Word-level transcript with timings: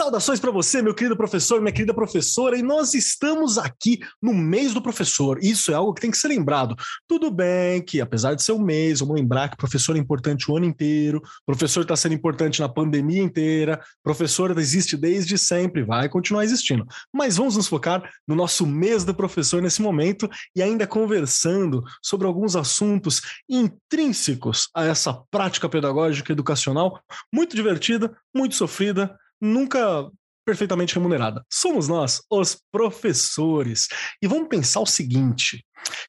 Saudações 0.00 0.40
para 0.40 0.50
você, 0.50 0.80
meu 0.80 0.94
querido 0.94 1.14
professor, 1.14 1.60
minha 1.60 1.74
querida 1.74 1.92
professora, 1.92 2.56
e 2.56 2.62
nós 2.62 2.94
estamos 2.94 3.58
aqui 3.58 4.00
no 4.20 4.32
mês 4.32 4.72
do 4.72 4.80
professor. 4.80 5.38
Isso 5.42 5.70
é 5.70 5.74
algo 5.74 5.92
que 5.92 6.00
tem 6.00 6.10
que 6.10 6.16
ser 6.16 6.28
lembrado. 6.28 6.74
Tudo 7.06 7.30
bem 7.30 7.84
que, 7.84 8.00
apesar 8.00 8.32
de 8.32 8.42
ser 8.42 8.52
um 8.52 8.62
mês, 8.62 9.00
vamos 9.00 9.16
lembrar 9.16 9.50
que 9.50 9.58
professor 9.58 9.94
é 9.96 9.98
importante 9.98 10.50
o 10.50 10.56
ano 10.56 10.64
inteiro, 10.64 11.20
professor 11.44 11.82
está 11.82 11.94
sendo 11.96 12.14
importante 12.14 12.60
na 12.60 12.68
pandemia 12.68 13.22
inteira, 13.22 13.78
professor 14.02 14.58
existe 14.58 14.96
desde 14.96 15.36
sempre, 15.36 15.84
vai 15.84 16.08
continuar 16.08 16.44
existindo. 16.44 16.86
Mas 17.12 17.36
vamos 17.36 17.58
nos 17.58 17.68
focar 17.68 18.02
no 18.26 18.34
nosso 18.34 18.66
mês 18.66 19.04
do 19.04 19.14
professor 19.14 19.60
nesse 19.60 19.82
momento 19.82 20.30
e 20.56 20.62
ainda 20.62 20.86
conversando 20.86 21.84
sobre 22.02 22.26
alguns 22.26 22.56
assuntos 22.56 23.20
intrínsecos 23.46 24.70
a 24.74 24.82
essa 24.82 25.12
prática 25.30 25.68
pedagógica 25.68 26.32
educacional 26.32 27.02
muito 27.30 27.54
divertida, 27.54 28.16
muito 28.34 28.54
sofrida 28.54 29.14
nunca 29.40 30.10
perfeitamente 30.44 30.94
remunerada. 30.94 31.44
Somos 31.50 31.88
nós, 31.88 32.20
os 32.30 32.60
professores. 32.72 33.88
E 34.22 34.26
vamos 34.26 34.48
pensar 34.48 34.80
o 34.80 34.86
seguinte: 34.86 35.64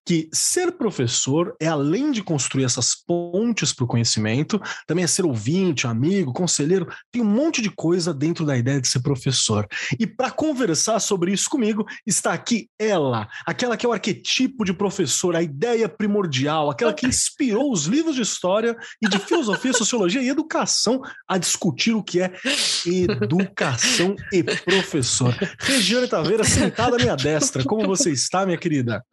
que 0.06 0.30
ser 0.34 0.72
professor 0.74 1.56
é 1.60 1.68
além 1.68 2.12
de 2.12 2.24
construir 2.24 2.64
essas 2.64 2.96
pontes 2.96 3.74
para 3.74 3.86
o 3.86 3.88
conhecimento, 3.88 4.60
também 4.88 5.04
é 5.04 5.08
ser 5.08 5.26
ouvinte, 5.26 5.88
amigo, 5.88 6.34
conselheiro, 6.34 6.88
tem 7.12 7.22
um 7.22 7.26
monte 7.26 7.62
de 7.62 7.70
coisa 7.70 8.14
dentro 8.14 8.46
da 8.46 8.58
ideia 8.58 8.82
de 8.82 8.88
ser 8.88 9.02
professor. 9.02 9.68
E 10.00 10.08
para 10.08 10.32
conversar 10.32 11.00
sobre 11.00 11.32
isso 11.32 11.50
comigo, 11.50 11.86
está 12.06 12.34
aqui 12.34 12.70
ela, 12.80 13.28
aquela 13.46 13.78
que 13.78 13.86
é 13.86 13.90
o 13.90 13.94
arquetipo 13.94 14.66
de 14.66 14.74
professor, 14.74 15.36
a 15.36 15.42
ideia 15.42 15.88
primordial, 15.88 16.70
aquela 16.70 16.94
que 16.94 17.06
inspirou 17.06 17.72
os 17.72 17.86
livros 17.86 18.16
de 18.16 18.22
história 18.22 18.76
e 19.02 19.08
de 19.08 19.20
filosofia, 19.20 19.74
sociologia 19.74 20.22
e 20.22 20.30
educação 20.30 21.02
a 21.28 21.38
discutir 21.38 21.94
o 21.94 22.04
que 22.04 22.22
é 22.22 22.34
educação 22.86 24.16
e 24.32 24.44
professor. 24.44 25.36
Regiane 25.60 26.08
Taveira, 26.08 26.44
sentada 26.44 26.96
à 26.96 27.00
minha 27.00 27.16
destra. 27.16 27.64
Como 27.64 27.88
você 27.88 28.12
está, 28.12 28.46
minha 28.46 28.58
querida? 28.58 29.04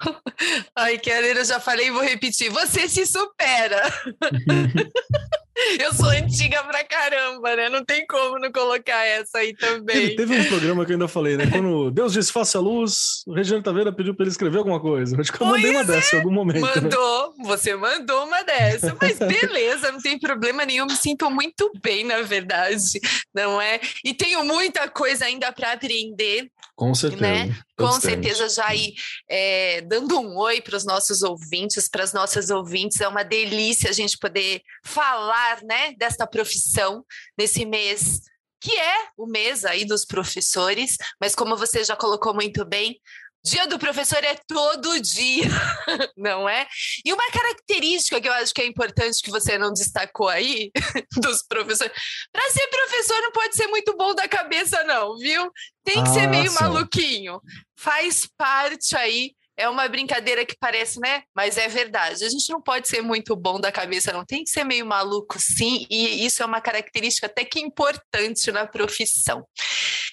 Ai, 0.74 0.98
Keller, 0.98 1.36
eu 1.36 1.44
já 1.44 1.60
falei 1.60 1.88
e 1.88 1.90
vou 1.90 2.02
repetir. 2.02 2.50
Você 2.50 2.88
se 2.88 3.06
supera. 3.06 3.82
Eu 5.80 5.92
sou 5.92 6.08
antiga 6.08 6.62
pra 6.64 6.84
caramba, 6.84 7.56
né? 7.56 7.68
Não 7.68 7.84
tem 7.84 8.06
como 8.06 8.38
não 8.38 8.50
colocar 8.52 9.04
essa 9.04 9.38
aí 9.38 9.54
também. 9.54 10.14
Teve, 10.14 10.38
um 10.38 10.44
programa 10.44 10.84
que 10.84 10.92
eu 10.92 10.94
ainda 10.94 11.08
falei, 11.08 11.36
né? 11.36 11.46
Quando 11.50 11.90
Deus 11.90 12.12
disse 12.12 12.32
faça 12.32 12.58
a 12.58 12.60
luz, 12.60 13.22
o 13.26 13.32
Regiane 13.32 13.62
Taveira 13.62 13.92
pediu 13.92 14.14
pra 14.14 14.24
ele 14.24 14.30
escrever 14.30 14.58
alguma 14.58 14.80
coisa. 14.80 15.20
Acho 15.20 15.32
que 15.32 15.42
eu 15.42 15.46
pois 15.46 15.62
mandei 15.62 15.70
uma 15.70 15.80
é. 15.80 15.84
dessa 15.84 16.16
em 16.16 16.18
algum 16.18 16.32
momento. 16.32 16.64
Né? 16.64 16.80
Mandou, 16.80 17.34
né? 17.36 17.44
você 17.44 17.74
mandou 17.74 18.26
uma 18.26 18.42
dessa. 18.42 18.96
Mas 19.00 19.18
beleza, 19.18 19.90
não 19.90 20.00
tem 20.00 20.18
problema 20.18 20.64
nenhum. 20.64 20.86
Me 20.86 20.96
sinto 20.96 21.30
muito 21.30 21.70
bem, 21.82 22.04
na 22.04 22.22
verdade, 22.22 23.00
não 23.34 23.60
é? 23.60 23.80
E 24.04 24.14
tenho 24.14 24.44
muita 24.44 24.88
coisa 24.88 25.24
ainda 25.24 25.52
para 25.52 25.72
aprender. 25.72 26.50
Com 26.76 26.94
certeza. 26.94 27.22
Né? 27.22 27.56
Com 27.76 27.92
certeza, 27.92 28.48
já 28.48 28.66
aí 28.66 28.94
é, 29.28 29.80
dando 29.82 30.18
um 30.20 30.36
oi 30.36 30.60
para 30.60 30.76
os 30.76 30.84
nossos 30.84 31.22
ouvintes, 31.22 31.88
para 31.88 32.04
as 32.04 32.12
nossas 32.12 32.50
ouvintes. 32.50 33.00
É 33.00 33.08
uma 33.08 33.24
delícia 33.24 33.90
a 33.90 33.92
gente 33.92 34.16
poder 34.18 34.62
falar 34.84 35.47
né, 35.62 35.92
desta 35.92 36.26
profissão 36.26 37.04
nesse 37.36 37.64
mês 37.64 38.20
que 38.60 38.76
é 38.76 39.08
o 39.16 39.24
mês 39.24 39.64
aí 39.64 39.84
dos 39.84 40.04
professores, 40.04 40.96
mas 41.20 41.32
como 41.32 41.56
você 41.56 41.84
já 41.84 41.94
colocou 41.94 42.34
muito 42.34 42.64
bem, 42.64 43.00
Dia 43.44 43.66
do 43.66 43.78
professor 43.78 44.22
é 44.24 44.34
todo 44.46 45.00
dia, 45.00 45.46
não 46.16 46.48
é? 46.48 46.66
E 47.04 47.12
uma 47.12 47.30
característica 47.30 48.20
que 48.20 48.28
eu 48.28 48.32
acho 48.32 48.52
que 48.52 48.60
é 48.60 48.66
importante 48.66 49.22
que 49.22 49.30
você 49.30 49.56
não 49.56 49.72
destacou 49.72 50.28
aí 50.28 50.70
dos 51.16 51.42
professores, 51.44 51.92
para 52.32 52.50
ser 52.50 52.66
professor 52.66 53.20
não 53.22 53.32
pode 53.32 53.56
ser 53.56 53.68
muito 53.68 53.96
bom 53.96 54.12
da 54.14 54.28
cabeça 54.28 54.82
não, 54.84 55.16
viu? 55.16 55.50
Tem 55.84 56.02
que 56.02 56.10
ah, 56.10 56.12
ser 56.12 56.26
meio 56.26 56.50
sim. 56.50 56.56
maluquinho. 56.60 57.40
Faz 57.78 58.28
parte 58.36 58.96
aí 58.96 59.32
é 59.58 59.68
uma 59.68 59.88
brincadeira 59.88 60.46
que 60.46 60.56
parece, 60.56 61.00
né? 61.00 61.24
Mas 61.34 61.58
é 61.58 61.66
verdade. 61.66 62.24
A 62.24 62.28
gente 62.28 62.48
não 62.50 62.62
pode 62.62 62.86
ser 62.86 63.02
muito 63.02 63.34
bom 63.34 63.60
da 63.60 63.72
cabeça, 63.72 64.12
não. 64.12 64.24
Tem 64.24 64.44
que 64.44 64.50
ser 64.50 64.62
meio 64.62 64.86
maluco, 64.86 65.36
sim. 65.40 65.84
E 65.90 66.24
isso 66.24 66.44
é 66.44 66.46
uma 66.46 66.60
característica 66.60 67.26
até 67.26 67.44
que 67.44 67.58
importante 67.58 68.52
na 68.52 68.68
profissão. 68.68 69.44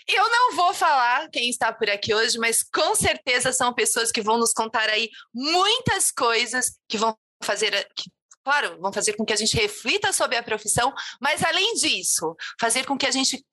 Eu 0.07 0.27
não 0.29 0.55
vou 0.55 0.73
falar 0.73 1.29
quem 1.29 1.47
está 1.47 1.71
por 1.71 1.87
aqui 1.87 2.11
hoje, 2.13 2.39
mas 2.39 2.63
com 2.63 2.95
certeza 2.95 3.53
são 3.53 3.71
pessoas 3.71 4.11
que 4.11 4.21
vão 4.21 4.39
nos 4.39 4.51
contar 4.51 4.89
aí 4.89 5.09
muitas 5.31 6.11
coisas 6.11 6.79
que 6.89 6.97
vão 6.97 7.15
fazer. 7.43 7.87
Que, 7.95 8.09
claro, 8.43 8.79
vão 8.81 8.91
fazer 8.91 9.13
com 9.13 9.23
que 9.23 9.33
a 9.33 9.37
gente 9.37 9.55
reflita 9.55 10.11
sobre 10.11 10.37
a 10.37 10.43
profissão, 10.43 10.91
mas 11.21 11.43
além 11.43 11.75
disso, 11.75 12.35
fazer 12.59 12.83
com 12.87 12.97
que 12.97 13.05
a 13.05 13.11
gente 13.11 13.45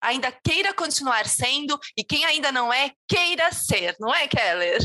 ainda 0.00 0.30
queira 0.30 0.72
continuar 0.72 1.26
sendo 1.26 1.78
e 1.96 2.04
quem 2.04 2.24
ainda 2.24 2.52
não 2.52 2.72
é, 2.72 2.92
queira 3.08 3.50
ser, 3.52 3.96
não 3.98 4.14
é, 4.14 4.28
Keller? 4.28 4.80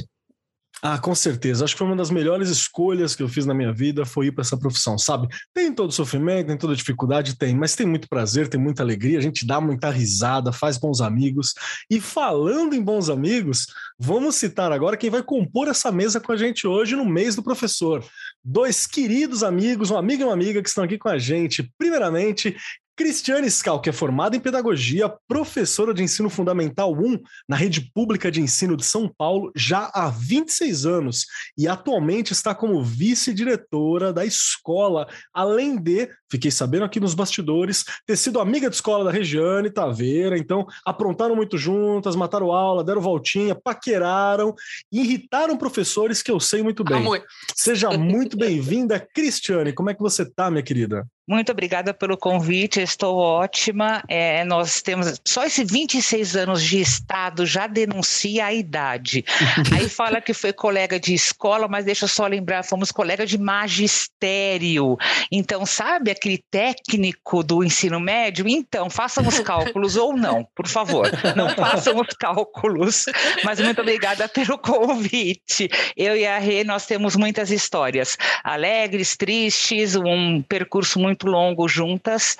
Ah, 0.88 1.00
com 1.00 1.16
certeza. 1.16 1.66
Acho 1.66 1.74
que 1.74 1.80
foi 1.80 1.88
uma 1.88 1.96
das 1.96 2.12
melhores 2.12 2.48
escolhas 2.48 3.16
que 3.16 3.24
eu 3.24 3.28
fiz 3.28 3.44
na 3.44 3.56
minha 3.56 3.74
vida 3.74 4.06
foi 4.06 4.28
ir 4.28 4.32
para 4.32 4.44
essa 4.44 4.56
profissão, 4.56 5.00
sabe? 5.00 5.28
Tem 5.52 5.74
todo 5.74 5.92
sofrimento, 5.92 6.46
tem 6.46 6.56
toda 6.56 6.76
dificuldade, 6.76 7.36
tem, 7.36 7.56
mas 7.56 7.76
tem 7.76 7.88
muito 7.88 8.08
prazer, 8.08 8.48
tem 8.48 8.60
muita 8.60 8.84
alegria, 8.84 9.18
a 9.18 9.22
gente 9.22 9.48
dá 9.48 9.60
muita 9.60 9.90
risada, 9.90 10.52
faz 10.52 10.78
bons 10.78 11.02
amigos. 11.02 11.56
E 11.90 12.00
falando 12.00 12.76
em 12.76 12.84
bons 12.84 13.10
amigos, 13.10 13.66
vamos 13.98 14.36
citar 14.36 14.72
agora 14.72 14.96
quem 14.96 15.10
vai 15.10 15.24
compor 15.24 15.70
essa 15.70 15.92
mesa 15.92 16.20
com 16.20 16.32
a 16.32 16.38
gente 16.38 16.68
hoje 16.68 16.96
no 16.96 17.04
mês 17.04 17.36
do 17.36 17.42
professor. 17.42 18.06
Dois 18.44 18.86
queridos 18.86 19.42
amigos, 19.42 19.90
um 19.90 19.98
amigo 19.98 20.22
e 20.22 20.26
uma 20.26 20.34
amiga 20.34 20.62
que 20.62 20.70
estão 20.70 20.84
aqui 20.84 21.00
com 21.00 21.10
a 21.10 21.18
gente. 21.18 21.68
Primeiramente, 21.80 22.56
Cristiane 22.98 23.52
Scal, 23.52 23.82
que 23.82 23.90
é 23.90 23.94
formada 23.94 24.38
em 24.38 24.40
pedagogia, 24.40 25.14
professora 25.28 25.94
de 25.94 26.02
ensino 26.02 26.30
fundamental 26.30 26.94
1 26.94 27.20
na 27.48 27.58
rede 27.58 27.92
pública 27.94 28.32
de 28.32 28.40
ensino 28.40 28.78
de 28.78 28.86
São 28.86 29.12
Paulo 29.18 29.52
já 29.54 29.92
há 29.94 30.10
26 30.10 30.86
anos 30.86 31.26
e 31.58 31.68
atualmente 31.68 32.32
está 32.32 32.56
como 32.56 32.82
vice-diretora 32.82 34.14
da 34.14 34.26
escola, 34.26 35.08
além 35.34 35.76
de, 35.76 36.10
fiquei 36.30 36.52
sabendo 36.52 36.86
aqui 36.86 37.00
nos 37.00 37.14
bastidores, 37.14 37.86
ter 38.06 38.18
sido 38.18 38.40
amiga 38.40 38.70
de 38.70 38.76
escola 38.76 39.04
da 39.04 39.12
Regiane 39.12 39.70
Taveira, 39.70 40.38
então 40.38 40.66
aprontaram 40.86 41.36
muito 41.36 41.58
juntas, 41.58 42.16
mataram 42.16 42.52
aula, 42.52 42.84
deram 42.84 43.02
voltinha, 43.02 43.56
paqueraram, 43.56 44.54
irritaram 44.92 45.58
professores 45.58 46.22
que 46.22 46.32
eu 46.32 46.40
sei 46.40 46.64
muito 46.64 46.84
bem. 46.84 46.98
Amor. 46.98 47.24
Seja 47.56 47.90
muito 47.92 48.38
bem-vinda, 48.38 49.00
Cristiane. 49.00 49.74
Como 49.74 49.90
é 49.90 49.94
que 49.94 50.02
você 50.02 50.26
tá, 50.26 50.50
minha 50.50 50.64
querida? 50.64 51.06
Muito 51.28 51.52
obrigada 51.52 51.92
pelo 51.92 52.16
convite, 52.16 52.80
estou 52.80 53.18
ótima. 53.18 54.04
É, 54.08 54.44
nós 54.46 54.84
temos 54.84 55.20
só 55.26 55.44
esses 55.44 55.70
26 55.72 56.36
anos 56.36 56.62
de 56.62 56.80
Estado 56.80 57.48
já 57.48 57.66
denuncia 57.66 58.46
a 58.46 58.54
idade. 58.54 59.26
Aí 59.76 59.90
fala 59.90 60.22
que 60.22 60.36
foi 60.36 60.54
colega 60.54 61.00
de 61.00 61.16
escola, 61.16 61.68
mas 61.68 61.86
deixa 61.86 62.06
eu 62.06 62.10
só 62.10 62.28
lembrar, 62.28 62.64
fomos 62.64 62.92
colega 62.92 63.26
de 63.26 63.40
magistério. 63.40 64.98
Então, 65.32 65.66
sabe 65.66 66.12
técnico 66.50 67.44
do 67.44 67.64
ensino 67.64 68.00
médio? 68.00 68.48
Então, 68.48 68.90
façam 68.90 69.28
os 69.28 69.40
cálculos 69.40 69.96
ou 69.96 70.16
não, 70.16 70.48
por 70.56 70.68
favor. 70.68 71.10
Não 71.36 71.50
façam 71.50 72.00
os 72.00 72.08
cálculos. 72.18 73.06
Mas 73.44 73.60
muito 73.60 73.82
obrigada 73.82 74.28
pelo 74.28 74.58
convite. 74.58 75.70
Eu 75.96 76.16
e 76.16 76.26
a 76.26 76.38
Rê, 76.38 76.64
nós 76.64 76.86
temos 76.86 77.16
muitas 77.16 77.52
histórias 77.52 78.18
alegres, 78.44 79.16
tristes, 79.16 79.96
um 79.96 80.42
percurso 80.42 81.00
muito 81.00 81.28
longo 81.28 81.68
juntas 81.68 82.38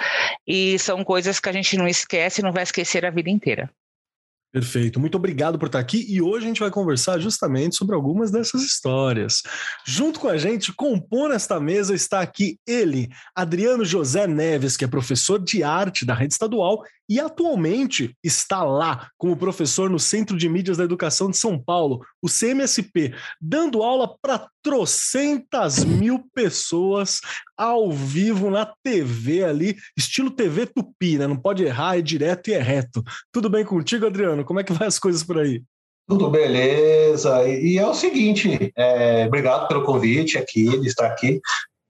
e 0.48 0.78
são 0.80 1.04
coisas 1.04 1.40
que 1.40 1.50
a 1.50 1.52
gente 1.52 1.78
não 1.78 1.88
esquece 1.88 2.42
não 2.42 2.52
vai 2.52 2.64
esquecer 2.64 3.06
a 3.06 3.10
vida 3.10 3.30
inteira. 3.30 3.70
Perfeito, 4.56 5.02
muito 5.02 5.18
obrigado 5.18 5.60
por 5.60 5.66
estar 5.66 5.80
aqui 5.80 6.06
e 6.08 6.22
hoje 6.22 6.46
a 6.46 6.48
gente 6.48 6.62
vai 6.62 6.72
conversar 6.72 7.20
justamente 7.20 7.76
sobre 7.76 7.94
algumas 7.94 8.32
dessas 8.32 8.62
histórias. 8.62 9.44
Junto 9.86 10.18
com 10.18 10.30
a 10.30 10.38
gente, 10.38 10.72
compor 10.72 11.32
esta 11.32 11.60
mesa, 11.60 11.94
está 11.94 12.22
aqui 12.22 12.58
ele, 12.66 13.10
Adriano 13.36 13.84
José 13.84 14.26
Neves, 14.26 14.78
que 14.78 14.86
é 14.86 14.88
professor 14.88 15.44
de 15.44 15.62
arte 15.62 16.06
da 16.06 16.14
rede 16.14 16.32
estadual 16.32 16.82
e 17.10 17.20
atualmente 17.20 18.16
está 18.24 18.64
lá 18.64 19.10
como 19.18 19.38
professor 19.38 19.90
no 19.90 20.00
Centro 20.00 20.38
de 20.38 20.50
Mídias 20.50 20.78
da 20.78 20.84
Educação 20.84 21.30
de 21.30 21.38
São 21.38 21.58
Paulo, 21.62 22.02
o 22.22 22.28
CMSP, 22.28 23.14
dando 23.40 23.84
aula 23.84 24.16
para 24.22 24.48
trocentas 24.64 25.84
mil 25.84 26.24
pessoas 26.34 27.20
ao 27.58 27.92
vivo 27.92 28.50
na 28.50 28.66
TV 28.84 29.44
ali, 29.44 29.76
estilo 29.98 30.32
TV 30.32 30.66
Tupi, 30.66 31.18
né? 31.18 31.28
Não 31.28 31.38
pode 31.38 31.64
errar, 31.64 31.98
é 31.98 32.02
direto 32.02 32.50
e 32.50 32.54
é 32.54 32.62
reto. 32.62 33.04
Tudo 33.32 33.50
bem 33.50 33.64
contigo, 33.64 34.06
Adriano? 34.06 34.44
Como 34.44 34.60
é 34.60 34.64
que 34.64 34.74
vai 34.74 34.88
as 34.88 35.00
coisas 35.00 35.24
por 35.24 35.40
aí? 35.40 35.62
Tudo 36.08 36.30
beleza. 36.30 37.48
E, 37.48 37.78
é 37.78 37.86
o 37.86 37.94
seguinte, 37.94 38.72
é, 38.78 39.26
obrigado 39.26 39.68
pelo 39.68 39.84
convite 39.84 40.38
aqui, 40.38 40.80
de 40.80 40.88
estar 40.88 41.08
aqui. 41.08 41.40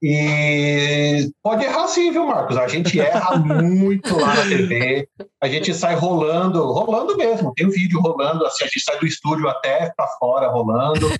E 0.02 1.30
pode 1.42 1.64
errar 1.64 1.88
sim, 1.88 2.10
viu, 2.10 2.26
Marcos? 2.26 2.56
A 2.56 2.68
gente 2.68 3.00
erra 3.00 3.36
muito 3.38 4.14
lá 4.18 4.34
na 4.34 4.42
TV, 4.42 5.08
a 5.42 5.48
gente 5.48 5.72
sai 5.72 5.94
rolando, 5.94 6.62
rolando 6.70 7.16
mesmo, 7.16 7.52
tem 7.54 7.66
um 7.66 7.70
vídeo 7.70 8.00
rolando, 8.00 8.44
assim, 8.44 8.64
a 8.64 8.66
gente 8.66 8.80
sai 8.80 8.98
do 8.98 9.06
estúdio 9.06 9.48
até 9.48 9.90
para 9.96 10.06
fora 10.18 10.48
rolando. 10.48 11.10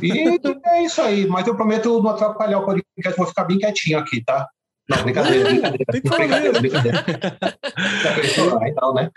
E 0.00 0.38
é 0.64 0.82
isso 0.82 1.02
aí, 1.02 1.26
mas 1.26 1.46
eu 1.46 1.56
prometo 1.56 2.00
não 2.00 2.10
atrapalhar 2.10 2.60
o 2.60 2.64
podcast, 2.64 3.18
vou 3.18 3.26
ficar 3.26 3.44
bem 3.44 3.58
quietinho 3.58 3.98
aqui, 3.98 4.22
tá? 4.24 4.48
Não, 4.88 5.02
brincadeira, 5.02 5.48
brincadeira. 5.48 5.84
brincadeira, 5.92 6.60
brincadeira. 6.60 7.04
Então, 8.68 8.94
né? 8.94 9.10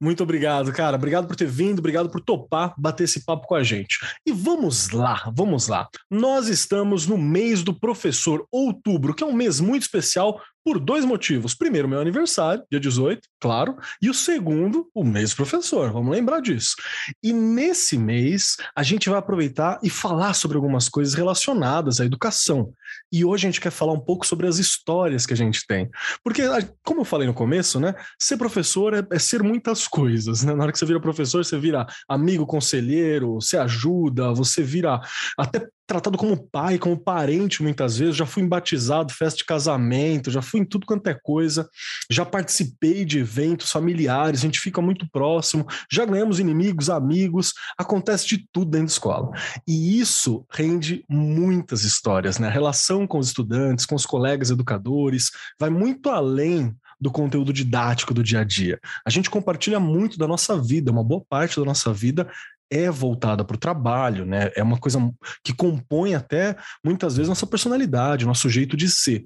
Muito 0.00 0.22
obrigado, 0.22 0.72
cara. 0.72 0.96
Obrigado 0.96 1.26
por 1.26 1.36
ter 1.36 1.46
vindo, 1.46 1.78
obrigado 1.78 2.08
por 2.08 2.20
topar 2.20 2.74
bater 2.78 3.04
esse 3.04 3.24
papo 3.24 3.46
com 3.46 3.54
a 3.54 3.62
gente. 3.62 3.98
E 4.24 4.32
vamos 4.32 4.90
lá, 4.90 5.30
vamos 5.34 5.68
lá. 5.68 5.88
Nós 6.10 6.48
estamos 6.48 7.06
no 7.06 7.18
mês 7.18 7.62
do 7.62 7.78
professor, 7.78 8.46
outubro, 8.50 9.14
que 9.14 9.22
é 9.22 9.26
um 9.26 9.32
mês 9.32 9.60
muito 9.60 9.82
especial 9.82 10.40
por 10.66 10.80
dois 10.80 11.04
motivos. 11.04 11.54
Primeiro, 11.54 11.88
meu 11.88 12.00
aniversário, 12.00 12.64
dia 12.68 12.80
18, 12.80 13.20
claro, 13.38 13.76
e 14.02 14.10
o 14.10 14.14
segundo, 14.14 14.90
o 14.92 15.04
mês 15.04 15.30
do 15.30 15.36
professor. 15.36 15.92
Vamos 15.92 16.10
lembrar 16.10 16.40
disso. 16.40 16.74
E 17.22 17.32
nesse 17.32 17.96
mês, 17.96 18.56
a 18.74 18.82
gente 18.82 19.08
vai 19.08 19.16
aproveitar 19.16 19.78
e 19.80 19.88
falar 19.88 20.34
sobre 20.34 20.56
algumas 20.56 20.88
coisas 20.88 21.14
relacionadas 21.14 22.00
à 22.00 22.04
educação. 22.04 22.72
E 23.12 23.24
hoje 23.24 23.46
a 23.46 23.50
gente 23.50 23.60
quer 23.60 23.70
falar 23.70 23.92
um 23.92 24.00
pouco 24.00 24.26
sobre 24.26 24.48
as 24.48 24.58
histórias 24.58 25.24
que 25.24 25.32
a 25.32 25.36
gente 25.36 25.64
tem. 25.68 25.88
Porque, 26.24 26.42
como 26.84 27.02
eu 27.02 27.04
falei 27.04 27.28
no 27.28 27.34
começo, 27.34 27.78
né? 27.78 27.94
Ser 28.18 28.36
professor 28.36 28.92
é, 28.92 29.06
é 29.12 29.20
ser 29.20 29.44
muitas 29.44 29.86
coisas, 29.86 30.42
né? 30.42 30.52
Na 30.52 30.64
hora 30.64 30.72
que 30.72 30.78
você 30.80 30.86
vira 30.86 30.98
professor, 30.98 31.44
você 31.44 31.56
vira 31.56 31.86
amigo, 32.08 32.44
conselheiro, 32.44 33.34
você 33.34 33.56
ajuda, 33.56 34.34
você 34.34 34.64
vira 34.64 35.00
até 35.38 35.68
tratado 35.86 36.18
como 36.18 36.36
pai, 36.36 36.78
como 36.78 36.98
parente 36.98 37.62
muitas 37.62 37.96
vezes. 37.96 38.16
Já 38.16 38.26
fui 38.26 38.42
batizado, 38.46 39.12
festa 39.12 39.38
de 39.38 39.44
casamento, 39.44 40.30
já 40.30 40.42
fui 40.42 40.60
em 40.60 40.64
tudo 40.64 40.86
quanto 40.86 41.06
é 41.08 41.14
coisa. 41.14 41.68
Já 42.10 42.24
participei 42.24 43.04
de 43.04 43.20
eventos 43.20 43.70
familiares, 43.70 44.40
a 44.40 44.42
gente 44.42 44.60
fica 44.60 44.82
muito 44.82 45.08
próximo. 45.10 45.66
Já 45.90 46.04
ganhamos 46.04 46.40
inimigos, 46.40 46.90
amigos. 46.90 47.52
Acontece 47.78 48.26
de 48.26 48.48
tudo 48.52 48.70
dentro 48.70 48.86
da 48.86 48.92
escola. 48.92 49.30
E 49.66 49.98
isso 50.00 50.44
rende 50.50 51.04
muitas 51.08 51.84
histórias, 51.84 52.38
né? 52.38 52.48
A 52.48 52.50
relação 52.50 53.06
com 53.06 53.18
os 53.18 53.28
estudantes, 53.28 53.86
com 53.86 53.94
os 53.94 54.06
colegas 54.06 54.50
educadores, 54.50 55.30
vai 55.58 55.70
muito 55.70 56.10
além 56.10 56.74
do 57.00 57.10
conteúdo 57.10 57.52
didático 57.52 58.14
do 58.14 58.22
dia 58.22 58.40
a 58.40 58.44
dia. 58.44 58.80
A 59.04 59.10
gente 59.10 59.30
compartilha 59.30 59.78
muito 59.78 60.18
da 60.18 60.26
nossa 60.26 60.60
vida, 60.60 60.90
uma 60.90 61.04
boa 61.04 61.22
parte 61.28 61.58
da 61.58 61.64
nossa 61.64 61.92
vida 61.92 62.28
é 62.70 62.90
voltada 62.90 63.44
para 63.44 63.54
o 63.54 63.58
trabalho, 63.58 64.24
né? 64.24 64.50
É 64.56 64.62
uma 64.62 64.78
coisa 64.78 64.98
que 65.42 65.54
compõe 65.54 66.14
até 66.14 66.56
muitas 66.84 67.16
vezes 67.16 67.28
nossa 67.28 67.46
personalidade, 67.46 68.26
nosso 68.26 68.48
jeito 68.48 68.76
de 68.76 68.88
ser. 68.88 69.24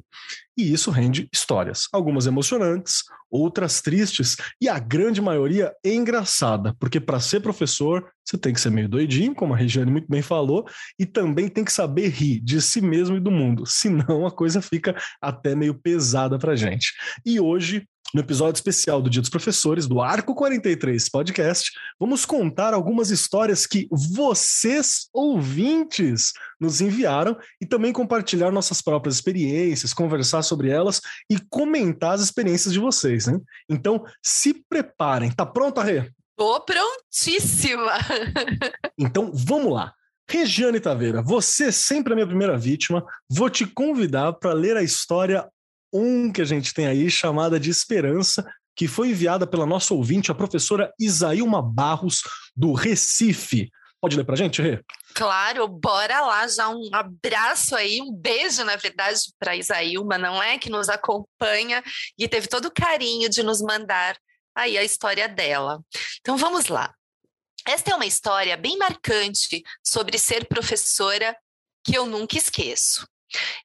E 0.56 0.72
isso 0.72 0.90
rende 0.90 1.28
histórias, 1.32 1.88
algumas 1.92 2.26
emocionantes, 2.26 3.02
outras 3.30 3.80
tristes 3.80 4.36
e 4.60 4.68
a 4.68 4.78
grande 4.78 5.20
maioria 5.20 5.72
é 5.84 5.94
engraçada, 5.94 6.74
porque 6.78 7.00
para 7.00 7.20
ser 7.20 7.40
professor 7.40 8.10
você 8.24 8.36
tem 8.36 8.52
que 8.52 8.60
ser 8.60 8.70
meio 8.70 8.88
doidinho, 8.88 9.34
como 9.34 9.54
a 9.54 9.56
Regiane 9.56 9.90
muito 9.90 10.08
bem 10.08 10.22
falou, 10.22 10.66
e 10.98 11.06
também 11.06 11.48
tem 11.48 11.64
que 11.64 11.72
saber 11.72 12.08
rir 12.08 12.40
de 12.40 12.60
si 12.60 12.80
mesmo 12.80 13.16
e 13.16 13.20
do 13.20 13.30
mundo, 13.30 13.64
senão 13.66 14.26
a 14.26 14.30
coisa 14.30 14.60
fica 14.60 14.94
até 15.20 15.54
meio 15.54 15.74
pesada 15.74 16.38
para 16.38 16.56
gente. 16.56 16.92
E 17.24 17.40
hoje 17.40 17.86
no 18.14 18.20
episódio 18.20 18.58
especial 18.58 19.00
do 19.00 19.08
Dia 19.08 19.20
dos 19.20 19.30
Professores, 19.30 19.86
do 19.86 20.00
Arco 20.00 20.34
43 20.34 21.08
Podcast, 21.08 21.70
vamos 21.98 22.24
contar 22.24 22.74
algumas 22.74 23.10
histórias 23.10 23.66
que 23.66 23.88
vocês, 23.90 25.08
ouvintes, 25.12 26.32
nos 26.60 26.80
enviaram 26.80 27.38
e 27.60 27.66
também 27.66 27.92
compartilhar 27.92 28.50
nossas 28.50 28.82
próprias 28.82 29.16
experiências, 29.16 29.94
conversar 29.94 30.42
sobre 30.42 30.70
elas 30.70 31.00
e 31.30 31.38
comentar 31.48 32.14
as 32.14 32.20
experiências 32.20 32.72
de 32.72 32.80
vocês, 32.80 33.26
né? 33.26 33.38
Então, 33.68 34.04
se 34.22 34.54
preparem. 34.68 35.30
Tá 35.30 35.46
pronta, 35.46 35.82
Rê? 35.82 36.10
Tô 36.36 36.60
prontíssima! 36.60 37.92
então, 38.98 39.30
vamos 39.32 39.72
lá. 39.72 39.94
Regiane 40.28 40.78
Taveira, 40.78 41.22
você 41.22 41.72
sempre 41.72 42.12
é 42.12 42.14
a 42.14 42.16
minha 42.16 42.26
primeira 42.26 42.56
vítima. 42.56 43.04
Vou 43.28 43.50
te 43.50 43.66
convidar 43.66 44.32
para 44.34 44.52
ler 44.52 44.76
a 44.76 44.82
história 44.82 45.48
um 45.92 46.32
que 46.32 46.40
a 46.40 46.44
gente 46.44 46.72
tem 46.72 46.86
aí, 46.86 47.10
chamada 47.10 47.58
de 47.58 47.70
Esperança, 47.70 48.44
que 48.76 48.88
foi 48.88 49.10
enviada 49.10 49.46
pela 49.46 49.66
nossa 49.66 49.92
ouvinte, 49.92 50.30
a 50.30 50.34
professora 50.34 50.92
Isaílma 50.98 51.60
Barros, 51.62 52.22
do 52.56 52.72
Recife. 52.72 53.70
Pode 54.00 54.16
ler 54.16 54.24
para 54.24 54.34
a 54.34 54.38
gente, 54.38 54.62
Rê? 54.62 54.82
Claro, 55.14 55.68
bora 55.68 56.22
lá, 56.22 56.48
já 56.48 56.70
um 56.70 56.88
abraço 56.92 57.76
aí, 57.76 58.00
um 58.00 58.10
beijo, 58.10 58.64
na 58.64 58.76
verdade, 58.76 59.20
para 59.38 59.56
Isaílma, 59.56 60.16
não 60.16 60.42
é? 60.42 60.58
Que 60.58 60.70
nos 60.70 60.88
acompanha 60.88 61.82
e 62.18 62.26
teve 62.26 62.46
todo 62.46 62.66
o 62.66 62.72
carinho 62.72 63.28
de 63.28 63.42
nos 63.42 63.60
mandar 63.60 64.16
aí 64.54 64.78
a 64.78 64.84
história 64.84 65.28
dela. 65.28 65.82
Então 66.20 66.38
vamos 66.38 66.68
lá. 66.68 66.94
Esta 67.66 67.90
é 67.90 67.94
uma 67.94 68.06
história 68.06 68.56
bem 68.56 68.78
marcante 68.78 69.62
sobre 69.84 70.18
ser 70.18 70.46
professora 70.46 71.36
que 71.84 71.94
eu 71.94 72.06
nunca 72.06 72.38
esqueço. 72.38 73.06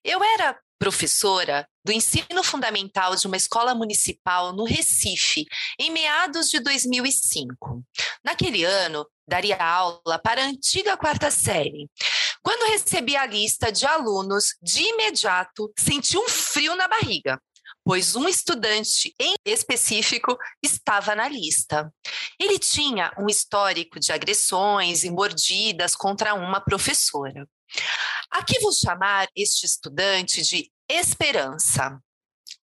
Eu 0.04 0.22
era 0.22 0.60
professora 0.86 1.68
do 1.84 1.92
ensino 1.92 2.44
fundamental 2.44 3.16
de 3.16 3.26
uma 3.26 3.36
escola 3.36 3.74
municipal 3.74 4.54
no 4.54 4.64
Recife, 4.64 5.48
em 5.80 5.90
meados 5.90 6.48
de 6.48 6.60
2005. 6.60 7.84
Naquele 8.24 8.64
ano, 8.64 9.04
daria 9.28 9.58
aula 9.58 10.20
para 10.20 10.44
a 10.44 10.46
antiga 10.46 10.96
quarta 10.96 11.32
série. 11.32 11.90
Quando 12.44 12.70
recebi 12.70 13.16
a 13.16 13.26
lista 13.26 13.72
de 13.72 13.84
alunos, 13.84 14.56
de 14.62 14.84
imediato 14.84 15.74
senti 15.76 16.20
um 16.20 16.30
frio 16.30 16.76
na 16.76 16.88
barriga, 16.88 17.42
pois 17.84 18.16
um 18.16 18.28
estudante 18.28 19.12
em 19.20 19.34
específico 19.44 20.38
estava 20.64 21.16
na 21.16 21.28
lista. 21.28 21.92
Ele 22.40 22.60
tinha 22.60 23.12
um 23.18 23.26
histórico 23.26 24.00
de 24.00 24.12
agressões 24.12 25.04
e 25.04 25.10
mordidas 25.10 25.96
contra 25.96 26.36
uma 26.36 26.62
professora. 26.62 27.48
Aqui 28.30 28.60
vou 28.60 28.72
chamar 28.72 29.28
este 29.36 29.66
estudante 29.66 30.42
de 30.42 30.70
Esperança. 30.90 32.00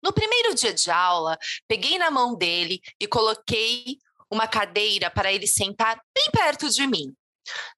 No 0.01 0.13
primeiro 0.13 0.55
dia 0.55 0.73
de 0.73 0.89
aula, 0.89 1.37
peguei 1.67 1.97
na 1.97 2.09
mão 2.09 2.35
dele 2.35 2.79
e 2.99 3.07
coloquei 3.07 3.97
uma 4.31 4.47
cadeira 4.47 5.09
para 5.11 5.31
ele 5.31 5.45
sentar 5.45 6.01
bem 6.15 6.29
perto 6.31 6.69
de 6.69 6.87
mim. 6.87 7.15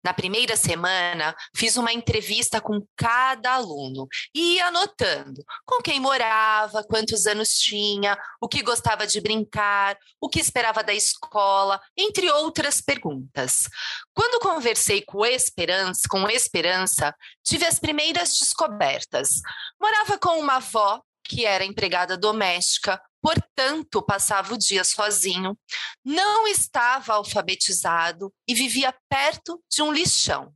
Na 0.03 0.13
primeira 0.13 0.55
semana, 0.55 1.35
fiz 1.55 1.77
uma 1.77 1.93
entrevista 1.93 2.59
com 2.59 2.85
cada 2.95 3.53
aluno 3.53 4.07
e 4.33 4.55
ia 4.55 4.67
anotando 4.67 5.43
com 5.65 5.81
quem 5.81 5.99
morava, 5.99 6.83
quantos 6.83 7.25
anos 7.25 7.49
tinha, 7.57 8.17
o 8.41 8.47
que 8.47 8.61
gostava 8.61 9.07
de 9.07 9.21
brincar, 9.21 9.97
o 10.19 10.29
que 10.29 10.39
esperava 10.39 10.83
da 10.83 10.93
escola, 10.93 11.79
entre 11.97 12.29
outras 12.31 12.81
perguntas. 12.81 13.69
Quando 14.13 14.41
conversei 14.41 15.01
com 15.01 15.25
Esperança, 15.25 16.01
com 16.09 16.29
Esperança, 16.29 17.15
tive 17.43 17.65
as 17.65 17.79
primeiras 17.79 18.37
descobertas. 18.37 19.41
Morava 19.79 20.17
com 20.17 20.39
uma 20.39 20.57
avó 20.57 21.01
que 21.23 21.45
era 21.45 21.65
empregada 21.65 22.17
doméstica, 22.17 23.01
portanto, 23.21 24.01
passava 24.01 24.53
o 24.53 24.57
dia 24.57 24.83
sozinho, 24.83 25.57
não 26.03 26.47
estava 26.47 27.13
alfabetizado 27.13 28.33
e 28.47 28.53
vivia 28.53 28.93
perto 29.09 29.61
de 29.69 29.81
um 29.81 29.91
lixão. 29.91 30.53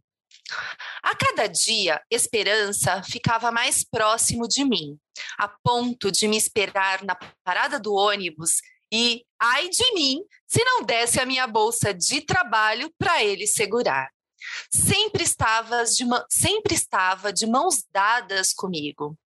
A 1.03 1.15
cada 1.15 1.47
dia, 1.47 2.01
Esperança 2.09 3.03
ficava 3.03 3.51
mais 3.51 3.83
próximo 3.83 4.47
de 4.47 4.63
mim, 4.63 4.97
a 5.37 5.47
ponto 5.47 6.11
de 6.11 6.27
me 6.27 6.37
esperar 6.37 7.03
na 7.03 7.17
parada 7.43 7.79
do 7.79 7.93
ônibus 7.93 8.61
e, 8.91 9.25
ai 9.39 9.67
de 9.69 9.93
mim, 9.93 10.23
se 10.47 10.63
não 10.63 10.83
desse 10.83 11.19
a 11.19 11.25
minha 11.25 11.45
bolsa 11.47 11.93
de 11.93 12.21
trabalho 12.21 12.89
para 12.97 13.23
ele 13.23 13.45
segurar 13.45 14.09
sempre 14.71 15.23
estava, 15.23 15.83
de, 15.83 16.05
sempre 16.29 16.75
estava 16.75 17.31
de 17.31 17.45
mãos 17.45 17.83
dadas 17.91 18.53
comigo. 18.53 19.17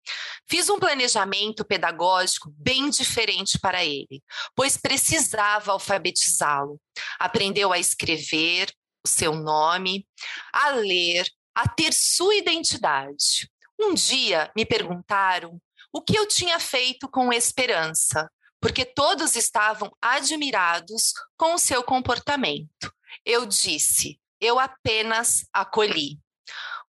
Fiz 0.48 0.68
um 0.68 0.78
planejamento 0.78 1.64
pedagógico 1.64 2.52
bem 2.56 2.90
diferente 2.90 3.58
para 3.58 3.84
ele, 3.84 4.22
pois 4.54 4.76
precisava 4.76 5.72
alfabetizá-lo. 5.72 6.80
Aprendeu 7.18 7.72
a 7.72 7.78
escrever 7.78 8.72
o 9.04 9.08
seu 9.08 9.34
nome, 9.34 10.06
a 10.52 10.70
ler, 10.70 11.26
a 11.54 11.68
ter 11.68 11.92
sua 11.92 12.34
identidade. 12.34 13.48
Um 13.80 13.94
dia 13.94 14.50
me 14.56 14.66
perguntaram 14.66 15.60
o 15.92 16.02
que 16.02 16.16
eu 16.16 16.26
tinha 16.26 16.58
feito 16.60 17.08
com 17.08 17.32
esperança, 17.32 18.30
porque 18.60 18.84
todos 18.84 19.36
estavam 19.36 19.90
admirados 20.00 21.12
com 21.36 21.54
o 21.54 21.58
seu 21.58 21.82
comportamento. 21.82 22.92
Eu 23.24 23.46
disse: 23.46 24.19
eu 24.40 24.58
apenas 24.58 25.44
acolhi. 25.52 26.18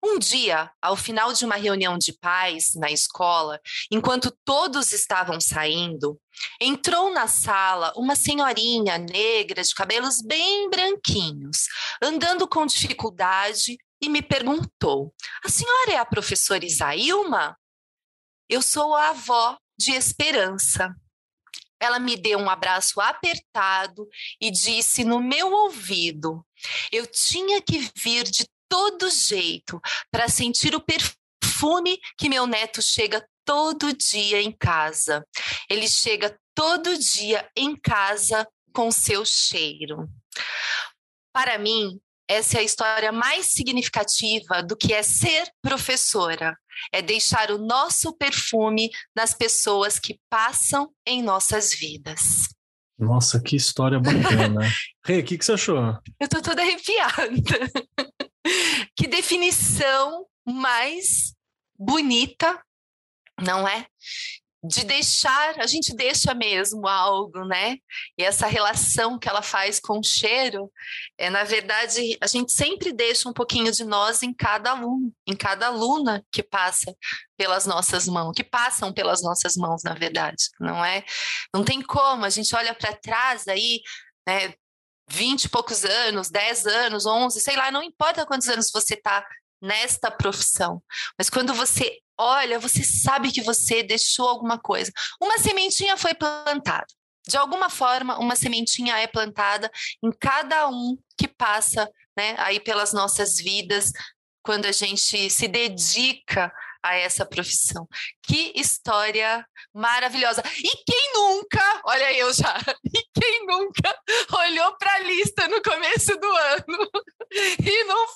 Um 0.03 0.17
dia, 0.17 0.71
ao 0.81 0.95
final 0.95 1.31
de 1.31 1.45
uma 1.45 1.55
reunião 1.55 1.95
de 1.95 2.11
pais 2.13 2.73
na 2.73 2.89
escola, 2.89 3.59
enquanto 3.91 4.35
todos 4.43 4.91
estavam 4.91 5.39
saindo, 5.39 6.19
entrou 6.59 7.13
na 7.13 7.27
sala 7.27 7.93
uma 7.95 8.15
senhorinha 8.15 8.97
negra 8.97 9.61
de 9.61 9.75
cabelos 9.75 10.19
bem 10.23 10.69
branquinhos, 10.71 11.67
andando 12.01 12.47
com 12.47 12.65
dificuldade, 12.65 13.77
e 14.01 14.09
me 14.09 14.23
perguntou: 14.23 15.13
A 15.45 15.49
senhora 15.49 15.91
é 15.91 15.97
a 15.97 16.05
professora 16.05 16.65
Isaílma? 16.65 17.55
eu 18.51 18.61
sou 18.61 18.93
a 18.93 19.11
avó 19.11 19.57
de 19.79 19.93
Esperança. 19.93 20.93
Ela 21.79 21.99
me 21.99 22.17
deu 22.17 22.37
um 22.37 22.49
abraço 22.49 22.99
apertado 22.99 24.05
e 24.41 24.51
disse 24.51 25.05
no 25.05 25.21
meu 25.21 25.53
ouvido: 25.53 26.45
eu 26.91 27.05
tinha 27.07 27.61
que 27.61 27.89
vir 27.95 28.23
de 28.23 28.47
todo 28.69 29.09
jeito 29.09 29.79
para 30.09 30.29
sentir 30.29 30.73
o 30.75 30.81
perfume 30.81 31.99
que 32.17 32.29
meu 32.29 32.47
neto 32.47 32.81
chega 32.81 33.25
todo 33.45 33.95
dia 33.95 34.41
em 34.41 34.51
casa. 34.51 35.25
Ele 35.69 35.87
chega 35.87 36.37
todo 36.55 36.97
dia 36.97 37.49
em 37.55 37.75
casa 37.75 38.47
com 38.73 38.91
seu 38.91 39.25
cheiro. 39.25 40.09
Para 41.33 41.57
mim, 41.57 41.99
essa 42.27 42.57
é 42.57 42.61
a 42.61 42.63
história 42.63 43.11
mais 43.11 43.47
significativa 43.47 44.63
do 44.63 44.77
que 44.77 44.93
é 44.93 45.03
ser 45.03 45.51
professora. 45.61 46.57
É 46.91 47.01
deixar 47.01 47.51
o 47.51 47.57
nosso 47.57 48.13
perfume 48.13 48.89
nas 49.13 49.33
pessoas 49.33 49.99
que 49.99 50.19
passam 50.29 50.89
em 51.05 51.21
nossas 51.21 51.73
vidas. 51.73 52.47
Nossa, 53.01 53.41
que 53.41 53.55
história 53.55 53.99
bacana. 53.99 54.61
Rê, 55.03 55.15
hey, 55.15 55.21
o 55.21 55.25
que, 55.25 55.37
que 55.39 55.43
você 55.43 55.53
achou? 55.53 55.97
Eu 56.19 56.29
tô 56.29 56.39
toda 56.39 56.61
arrepiada. 56.61 57.31
que 58.95 59.07
definição 59.07 60.27
mais 60.45 61.33
bonita, 61.75 62.61
não 63.41 63.67
é? 63.67 63.87
De 64.63 64.83
deixar, 64.83 65.59
a 65.59 65.65
gente 65.65 65.93
deixa 65.95 66.35
mesmo 66.35 66.87
algo, 66.87 67.43
né? 67.45 67.77
E 68.15 68.23
essa 68.23 68.45
relação 68.45 69.17
que 69.17 69.27
ela 69.27 69.41
faz 69.41 69.79
com 69.79 69.99
o 69.99 70.03
cheiro, 70.03 70.71
é 71.17 71.29
na 71.31 71.43
verdade, 71.43 72.15
a 72.21 72.27
gente 72.27 72.51
sempre 72.51 72.93
deixa 72.93 73.27
um 73.27 73.33
pouquinho 73.33 73.71
de 73.71 73.83
nós 73.83 74.21
em 74.21 74.31
cada 74.31 74.71
aluno, 74.71 75.11
em 75.25 75.35
cada 75.35 75.67
aluna 75.67 76.23
que 76.31 76.43
passa 76.43 76.95
pelas 77.35 77.65
nossas 77.65 78.07
mãos, 78.07 78.33
que 78.35 78.43
passam 78.43 78.93
pelas 78.93 79.23
nossas 79.23 79.55
mãos, 79.55 79.81
na 79.83 79.95
verdade, 79.95 80.49
não 80.59 80.85
é? 80.85 81.03
Não 81.53 81.63
tem 81.63 81.81
como, 81.81 82.23
a 82.23 82.29
gente 82.29 82.55
olha 82.55 82.75
para 82.75 82.93
trás 82.93 83.47
aí, 83.47 83.81
né? 84.27 84.53
20 85.09 85.43
e 85.43 85.49
poucos 85.49 85.83
anos, 85.83 86.29
10 86.29 86.67
anos, 86.67 87.05
11, 87.05 87.41
sei 87.41 87.57
lá, 87.57 87.71
não 87.71 87.83
importa 87.83 88.25
quantos 88.25 88.47
anos 88.47 88.71
você 88.71 88.93
está 88.93 89.25
nesta 89.61 90.09
profissão. 90.09 90.81
Mas 91.17 91.29
quando 91.29 91.53
você 91.53 91.99
olha, 92.21 92.59
você 92.59 92.83
sabe 92.83 93.31
que 93.31 93.41
você 93.41 93.81
deixou 93.81 94.27
alguma 94.27 94.59
coisa. 94.59 94.91
Uma 95.19 95.39
sementinha 95.39 95.97
foi 95.97 96.13
plantada. 96.13 96.85
De 97.27 97.37
alguma 97.37 97.69
forma, 97.69 98.19
uma 98.19 98.35
sementinha 98.35 98.97
é 98.97 99.07
plantada 99.07 99.71
em 100.03 100.11
cada 100.11 100.67
um 100.67 100.97
que 101.17 101.27
passa 101.27 101.89
né, 102.17 102.35
aí 102.37 102.59
pelas 102.59 102.93
nossas 102.93 103.37
vidas, 103.37 103.91
quando 104.43 104.65
a 104.65 104.71
gente 104.71 105.29
se 105.29 105.47
dedica 105.47 106.51
a 106.83 106.95
essa 106.95 107.25
profissão. 107.25 107.87
Que 108.23 108.53
história 108.55 109.45
maravilhosa. 109.73 110.43
E 110.57 110.83
quem 110.83 111.13
nunca, 111.13 111.81
olha 111.85 112.11
eu 112.13 112.33
já, 112.33 112.57
e 112.83 113.19
quem 113.19 113.45
nunca 113.45 113.99
olhou 114.45 114.75
para 114.77 114.93
a 114.95 114.99
lista 114.99 115.47
no 115.47 115.61
começo 115.61 116.17
do 116.17 116.27
ano 116.27 116.91
e 117.63 117.83
não 117.85 118.07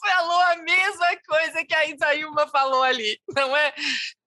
coisa 1.45 1.65
que 1.65 1.75
a 1.75 1.85
Isaíma 1.89 2.47
falou 2.47 2.83
ali, 2.83 3.19
não 3.35 3.55
é? 3.55 3.73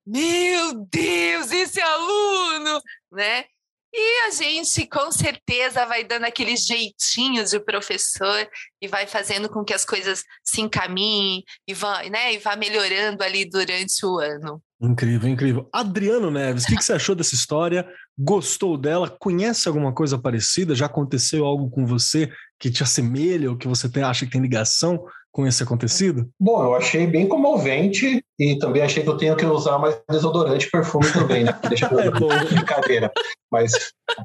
Meu 0.07 0.87
Deus, 0.91 1.53
esse 1.53 1.81
aluno, 1.81 2.81
né? 3.13 3.45
E 3.93 4.27
a 4.27 4.31
gente 4.31 4.87
com 4.87 5.11
certeza 5.11 5.87
vai 5.87 6.05
dando 6.05 6.25
aquele 6.25 6.57
jeitinho 6.57 7.45
de 7.45 7.59
professor 7.59 8.47
e 8.83 8.87
vai 8.87 9.07
fazendo 9.07 9.49
com 9.49 9.65
que 9.65 9.73
as 9.73 9.85
coisas 9.85 10.25
se 10.45 10.61
encaminhem 10.61 11.43
e 11.67 11.73
vá, 11.73 12.03
né, 12.05 12.35
e 12.35 12.39
vá 12.39 12.55
melhorando 12.55 13.25
ali 13.25 13.49
durante 13.49 14.05
o 14.05 14.19
ano. 14.19 14.63
Incrível, 14.81 15.29
incrível. 15.29 15.69
Adriano 15.73 16.31
Neves, 16.31 16.65
o 16.65 16.67
que, 16.67 16.77
que, 16.77 16.85
você 16.85 16.93
achou 16.93 17.15
dessa 17.15 17.35
história? 17.35 17.89
Gostou 18.17 18.77
dela? 18.77 19.11
Conhece 19.19 19.67
alguma 19.67 19.93
coisa 19.93 20.19
parecida? 20.19 20.75
Já 20.75 20.87
aconteceu 20.87 21.47
algo 21.47 21.71
com 21.71 21.87
você 21.87 22.31
que 22.61 22.71
te 22.71 22.83
assemelha 22.83 23.51
ou 23.51 23.57
que 23.57 23.67
você 23.67 23.91
acha 24.03 24.27
que 24.27 24.33
tem 24.33 24.41
ligação 24.41 25.03
com 25.33 25.47
esse 25.47 25.63
acontecido? 25.63 26.29
Bom, 26.41 26.63
eu 26.63 26.75
achei 26.75 27.07
bem 27.07 27.29
comovente 27.29 28.23
e 28.39 28.59
também 28.59 28.83
achei 28.83 29.03
que 29.03 29.09
eu 29.09 29.17
tenho 29.17 29.37
que 29.37 29.47
usar 29.47 29.79
mais 29.79 30.01
desodorante 30.09 30.67
e 30.67 30.71
perfume 30.71 31.11
também, 31.13 31.45
né? 31.45 31.59
Deixa 31.69 31.87
eu 31.87 31.99
é 32.01 32.45
brincadeira. 32.45 33.13
Mas 33.51 33.73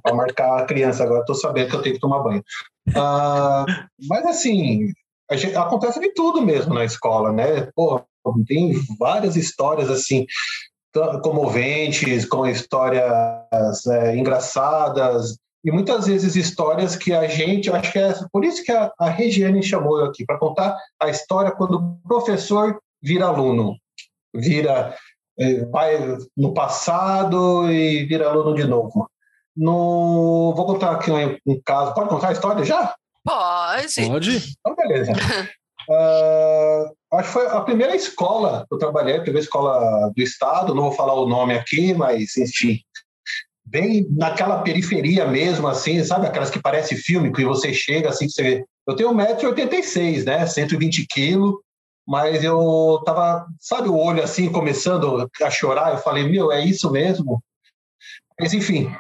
para 0.01 0.15
marcar 0.15 0.59
a 0.59 0.65
criança 0.65 1.03
agora, 1.03 1.21
estou 1.21 1.35
sabendo 1.35 1.69
que 1.69 1.75
eu 1.75 1.81
tenho 1.81 1.95
que 1.95 2.01
tomar 2.01 2.19
banho. 2.19 2.43
Uh, 2.89 3.65
mas 4.07 4.25
assim, 4.25 4.91
gente, 5.31 5.55
acontece 5.55 5.99
de 5.99 6.13
tudo 6.13 6.41
mesmo 6.41 6.73
na 6.73 6.83
escola, 6.83 7.31
né? 7.31 7.69
Pô, 7.75 8.01
tem 8.47 8.73
várias 8.97 9.35
histórias 9.35 9.89
assim 9.89 10.25
comoventes, 11.23 12.25
com 12.25 12.45
histórias 12.45 13.85
é, 13.87 14.15
engraçadas, 14.15 15.37
e 15.63 15.71
muitas 15.71 16.07
vezes 16.07 16.35
histórias 16.35 16.95
que 16.95 17.13
a 17.13 17.27
gente, 17.27 17.69
eu 17.69 17.75
acho 17.75 17.91
que 17.91 17.99
é 17.99 18.13
por 18.31 18.43
isso 18.43 18.63
que 18.63 18.71
a, 18.71 18.91
a 18.99 19.09
Regiane 19.09 19.63
chamou 19.63 19.99
eu 19.99 20.05
aqui, 20.05 20.25
para 20.25 20.37
contar 20.37 20.77
a 20.99 21.09
história 21.09 21.51
quando 21.51 21.75
o 21.77 22.07
professor 22.07 22.79
vira 23.01 23.27
aluno, 23.27 23.77
vira, 24.33 24.95
é, 25.39 25.65
vai 25.65 26.17
no 26.35 26.53
passado 26.53 27.71
e 27.71 28.05
vira 28.05 28.27
aluno 28.27 28.55
de 28.55 28.65
novo. 28.65 29.09
No, 29.55 30.53
vou 30.55 30.65
contar 30.65 30.91
aqui 30.91 31.11
um, 31.11 31.37
um 31.45 31.61
caso, 31.63 31.93
pode 31.93 32.09
contar 32.09 32.29
a 32.29 32.33
história 32.33 32.65
já? 32.65 32.93
Pode. 33.23 34.07
Pode. 34.07 34.55
Então, 34.59 34.75
beleza. 34.75 35.13
Uh, 35.89 36.93
acho 37.15 37.27
que 37.27 37.33
foi 37.33 37.47
a 37.47 37.61
primeira 37.61 37.95
escola 37.95 38.65
que 38.67 38.75
eu 38.75 38.79
trabalhei, 38.79 39.17
a 39.17 39.21
primeira 39.21 39.43
escola 39.43 40.11
do 40.13 40.21
estado, 40.21 40.75
não 40.75 40.83
vou 40.83 40.91
falar 40.91 41.13
o 41.13 41.27
nome 41.27 41.55
aqui, 41.55 41.93
mas 41.93 42.35
enfim, 42.35 42.79
bem 43.73 44.05
naquela 44.11 44.61
periferia 44.61 45.25
mesmo, 45.25 45.67
assim, 45.67 46.03
sabe? 46.03 46.27
Aquelas 46.27 46.51
que 46.51 46.61
parece 46.61 46.95
filme, 46.95 47.33
que 47.33 47.43
você 47.43 47.73
chega 47.73 48.09
assim, 48.09 48.29
você... 48.29 48.63
Eu 48.87 48.95
tenho 48.95 49.11
1,86m, 49.11 50.25
né? 50.25 50.45
120 50.45 51.07
quilos, 51.07 51.55
mas 52.07 52.43
eu 52.43 53.01
tava, 53.03 53.47
sabe, 53.59 53.89
o 53.89 53.97
olho 53.97 54.21
assim, 54.21 54.51
começando 54.51 55.27
a 55.41 55.49
chorar, 55.49 55.91
eu 55.91 55.97
falei, 55.97 56.29
meu, 56.29 56.51
é 56.51 56.63
isso 56.63 56.91
mesmo? 56.91 57.41
Mas 58.39 58.53
enfim, 58.53 58.93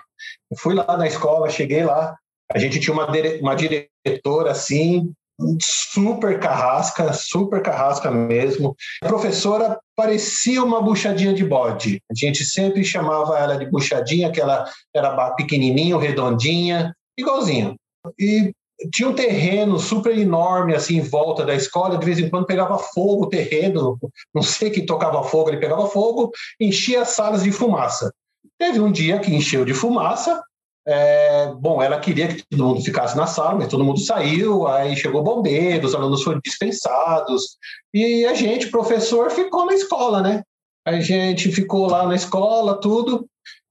eu 0.49 0.57
fui 0.57 0.73
lá 0.73 0.97
na 0.97 1.05
escola, 1.05 1.49
cheguei 1.49 1.83
lá, 1.83 2.17
a 2.51 2.57
gente 2.57 2.79
tinha 2.79 2.93
uma, 2.93 3.11
dire... 3.11 3.39
uma 3.41 3.55
diretora 3.55 4.51
assim, 4.51 5.13
super 5.61 6.39
carrasca, 6.39 7.13
super 7.13 7.61
carrasca 7.61 8.09
mesmo. 8.09 8.75
A 9.03 9.07
professora 9.07 9.79
parecia 9.95 10.63
uma 10.63 10.81
buchadinha 10.81 11.33
de 11.33 11.43
bode. 11.43 12.01
A 12.09 12.13
gente 12.15 12.43
sempre 12.43 12.83
chamava 12.83 13.37
ela 13.37 13.57
de 13.57 13.69
buchadinha, 13.69 14.31
que 14.31 14.41
ela 14.41 14.65
era 14.93 15.31
pequenininho, 15.31 15.97
redondinha, 15.97 16.95
igualzinho. 17.17 17.75
E 18.19 18.51
tinha 18.91 19.09
um 19.09 19.13
terreno 19.13 19.79
super 19.79 20.17
enorme 20.17 20.75
assim 20.75 20.97
em 20.97 21.01
volta 21.01 21.45
da 21.45 21.55
escola, 21.55 21.97
de 21.97 22.05
vez 22.05 22.19
em 22.19 22.29
quando 22.29 22.45
pegava 22.45 22.77
fogo 22.77 23.23
o 23.23 23.29
terreno, 23.29 23.97
não 24.33 24.41
sei 24.41 24.69
que 24.69 24.85
tocava 24.85 25.23
fogo, 25.23 25.49
ele 25.49 25.57
pegava 25.57 25.87
fogo, 25.87 26.31
enchia 26.59 27.01
as 27.01 27.09
salas 27.09 27.43
de 27.43 27.51
fumaça. 27.51 28.13
Teve 28.57 28.79
um 28.79 28.91
dia 28.91 29.19
que 29.19 29.33
encheu 29.33 29.63
de 29.63 29.73
fumaça, 29.73 30.41
é, 30.85 31.53
bom, 31.57 31.81
ela 31.81 31.99
queria 31.99 32.27
que 32.27 32.43
todo 32.49 32.65
mundo 32.65 32.83
ficasse 32.83 33.15
na 33.15 33.25
sala, 33.25 33.55
mas 33.55 33.69
todo 33.69 33.83
mundo 33.83 33.99
saiu, 33.99 34.67
aí 34.67 34.95
chegou 34.95 35.23
bombeiro, 35.23 35.87
os 35.87 35.95
alunos 35.95 36.23
foram 36.23 36.41
dispensados, 36.43 37.57
e 37.93 38.25
a 38.25 38.33
gente, 38.33 38.67
professor, 38.67 39.31
ficou 39.31 39.65
na 39.65 39.73
escola, 39.73 40.21
né? 40.21 40.43
A 40.85 40.99
gente 40.99 41.51
ficou 41.51 41.89
lá 41.89 42.05
na 42.05 42.15
escola, 42.15 42.79
tudo, 42.81 43.25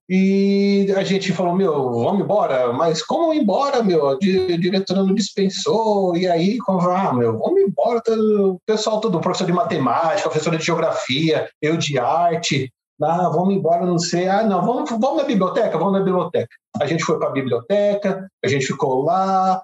e 0.09 0.87
a 0.97 1.05
gente 1.05 1.33
falou, 1.33 1.55
meu, 1.55 1.73
vamos 1.93 2.23
embora, 2.23 2.73
mas 2.73 3.03
como 3.03 3.33
embora, 3.35 3.83
meu? 3.83 4.09
A 4.09 4.19
diretora 4.19 5.03
não 5.03 5.15
dispensou, 5.15 6.17
e 6.17 6.27
aí, 6.27 6.59
como, 6.59 6.81
ah, 6.81 7.13
meu, 7.13 7.39
vamos 7.39 7.61
embora, 7.61 8.03
o 8.09 8.59
pessoal 8.67 9.01
todo, 9.01 9.21
professor 9.21 9.47
de 9.47 9.53
matemática, 9.53 10.29
professor 10.31 10.57
de 10.57 10.65
geografia, 10.65 11.49
eu 11.61 11.77
de 11.77 11.99
arte, 11.99 12.73
ah, 13.05 13.29
vamos 13.29 13.55
embora, 13.55 13.85
não 13.85 13.99
sei. 13.99 14.29
Ah, 14.29 14.43
não, 14.45 14.65
vamos, 14.65 14.91
vamos 14.91 15.19
na 15.19 15.25
biblioteca, 15.25 15.79
vamos 15.79 15.95
na 15.95 16.01
biblioteca. 16.01 16.55
A 16.81 16.87
gente 16.87 17.05
foi 17.05 17.19
para 17.19 17.29
a 17.29 17.33
biblioteca, 17.33 18.29
a 18.45 18.49
gente 18.49 18.67
ficou 18.67 19.03
lá. 19.03 19.63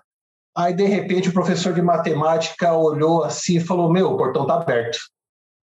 Aí, 0.57 0.75
de 0.75 0.85
repente, 0.85 1.29
o 1.29 1.33
professor 1.33 1.73
de 1.73 1.83
matemática 1.83 2.73
olhou 2.73 3.25
assim 3.25 3.57
e 3.57 3.61
falou: 3.61 3.91
Meu, 3.91 4.13
o 4.13 4.17
portão 4.17 4.43
está 4.43 4.55
aberto. 4.55 4.99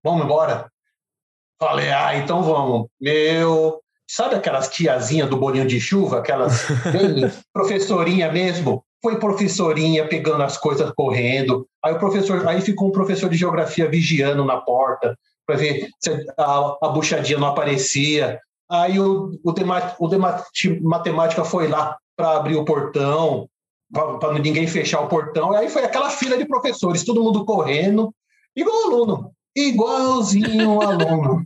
Vamos 0.03 0.25
embora? 0.25 0.70
Falei: 1.60 1.91
Ah, 1.91 2.15
então 2.15 2.44
vamos. 2.44 2.88
Meu, 3.00 3.82
sabe 4.10 4.36
aquelas 4.36 4.70
tiazinhas 4.70 5.29
do 5.29 5.38
bolinho 5.38 5.67
de 5.67 5.79
chuva, 5.79 6.20
aquelas 6.20 6.65
bem 6.91 7.32
professorinha 7.53 8.32
mesmo? 8.32 8.84
Foi 9.01 9.20
professorinha 9.20 10.08
pegando 10.08 10.44
as 10.44 10.58
coisas 10.58 10.91
correndo. 10.96 11.67
Aí 11.84 11.94
o 11.94 12.00
professor, 12.00 12.48
aí 12.48 12.62
ficou 12.62 12.88
um 12.88 12.91
professor 12.91 13.29
de 13.29 13.38
geografia 13.38 13.89
vigiando 13.89 14.44
na 14.44 14.58
porta 14.58 15.15
para 15.46 15.58
ver 15.58 15.90
se 16.00 16.12
a, 16.38 16.78
a 16.82 16.90
buchadinha 16.90 17.40
não 17.40 17.48
aparecia. 17.48 18.40
Aí 18.70 19.00
o, 19.00 19.40
o, 19.44 19.52
o 20.00 20.08
de 20.08 20.80
matemática 20.82 21.44
foi 21.46 21.68
lá 21.68 21.98
para 22.16 22.38
abrir 22.38 22.56
o 22.56 22.66
portão, 22.66 23.48
para 23.92 24.40
ninguém 24.40 24.68
fechar 24.68 25.02
o 25.02 25.08
portão. 25.08 25.52
Aí 25.54 25.70
foi 25.70 25.84
aquela 25.84 26.10
fila 26.10 26.38
de 26.38 26.46
professores, 26.46 27.04
todo 27.04 27.24
mundo 27.24 27.46
correndo, 27.46 28.14
igual 28.56 28.86
aluno, 28.86 29.32
igualzinho 29.56 30.82
aluno. 30.82 31.46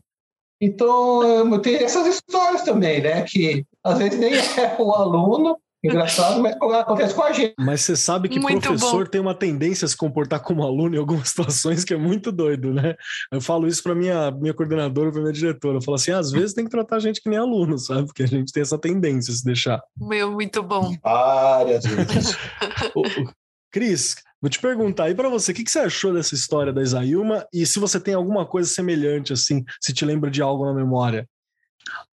Então, 0.62 1.60
tem 1.62 1.76
essas 1.76 2.06
histórias 2.08 2.64
também, 2.64 3.02
né? 3.02 3.22
Que 3.24 3.66
às 3.84 3.98
vezes 3.98 4.20
nem 4.20 4.34
é 4.60 4.76
o 4.78 4.92
aluno, 4.94 5.58
Engraçado, 5.84 6.42
mas 6.42 6.56
acontece 6.56 7.14
com 7.14 7.24
a 7.24 7.32
gente. 7.32 7.54
Mas 7.58 7.82
você 7.82 7.96
sabe 7.96 8.28
que 8.28 8.40
muito 8.40 8.62
professor 8.62 9.06
bom. 9.06 9.10
tem 9.10 9.22
uma 9.22 9.34
tendência 9.34 9.86
a 9.86 9.88
se 9.88 9.96
comportar 9.96 10.42
como 10.42 10.64
aluno 10.64 10.96
em 10.96 11.00
algumas 11.00 11.30
situações 11.30 11.86
que 11.86 11.94
é 11.94 11.98
muito 11.98 12.32
doido, 12.32 12.74
né? 12.74 12.96
Eu 13.32 13.40
falo 13.40 13.66
isso 13.66 13.82
para 13.82 13.96
minha 13.96 14.30
minha 14.32 14.54
coordenadora, 14.54 15.12
para 15.12 15.22
minha 15.22 15.34
diretora. 15.34 15.78
Eu 15.78 15.82
falo 15.82 15.96
assim, 15.96 16.12
às 16.12 16.32
vezes 16.32 16.54
tem 16.54 16.66
que 16.66 16.72
tratar 16.72 16.98
a 16.98 17.00
gente 17.00 17.22
que 17.22 17.30
nem 17.30 17.40
aluno, 17.40 17.78
sabe? 17.78 18.06
Porque 18.06 18.24
a 18.24 18.28
gente 18.28 18.52
tem 18.52 18.62
essa 18.62 18.78
tendência 18.78 19.32
a 19.32 19.38
se 19.38 19.44
deixar. 19.44 19.82
Meu, 19.98 20.32
muito 20.32 20.62
bom. 20.62 20.94
Várias 21.02 21.86
vezes. 21.86 22.38
Cris, 23.72 24.16
vou 24.42 24.50
te 24.50 24.60
perguntar, 24.60 25.10
e 25.10 25.16
para 25.16 25.30
você, 25.30 25.52
o 25.52 25.56
que, 25.56 25.64
que, 25.64 25.72
você 25.72 25.80
achou 25.80 26.12
dessa 26.14 26.34
história 26.34 26.74
da 26.74 26.82
Isailma? 26.82 27.46
E 27.54 27.66
se 27.66 27.80
você 27.80 28.00
tem 28.00 28.16
alguma 28.16 28.46
coisa 28.46 28.68
semelhante, 28.68 29.32
assim, 29.32 29.64
se 29.80 29.94
te 29.94 30.04
lembra 30.04 30.32
de 30.32 30.42
algo 30.42 30.66
na 30.66 30.74
memória? 30.74 31.28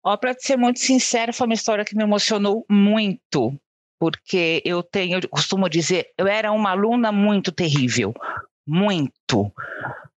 Ó, 0.02 0.16
para 0.16 0.34
ser 0.38 0.56
muito 0.56 0.80
sincero, 0.80 1.32
foi 1.32 1.46
uma 1.46 1.54
história 1.54 1.84
que 1.84 1.96
me 1.96 2.02
emocionou 2.02 2.64
muito, 2.70 3.58
porque 3.98 4.62
eu 4.64 4.82
tenho, 4.82 5.18
eu 5.18 5.28
costumo 5.28 5.68
dizer, 5.68 6.08
eu 6.16 6.26
era 6.26 6.52
uma 6.52 6.70
aluna 6.70 7.10
muito 7.10 7.50
terrível, 7.50 8.14
muito, 8.66 9.52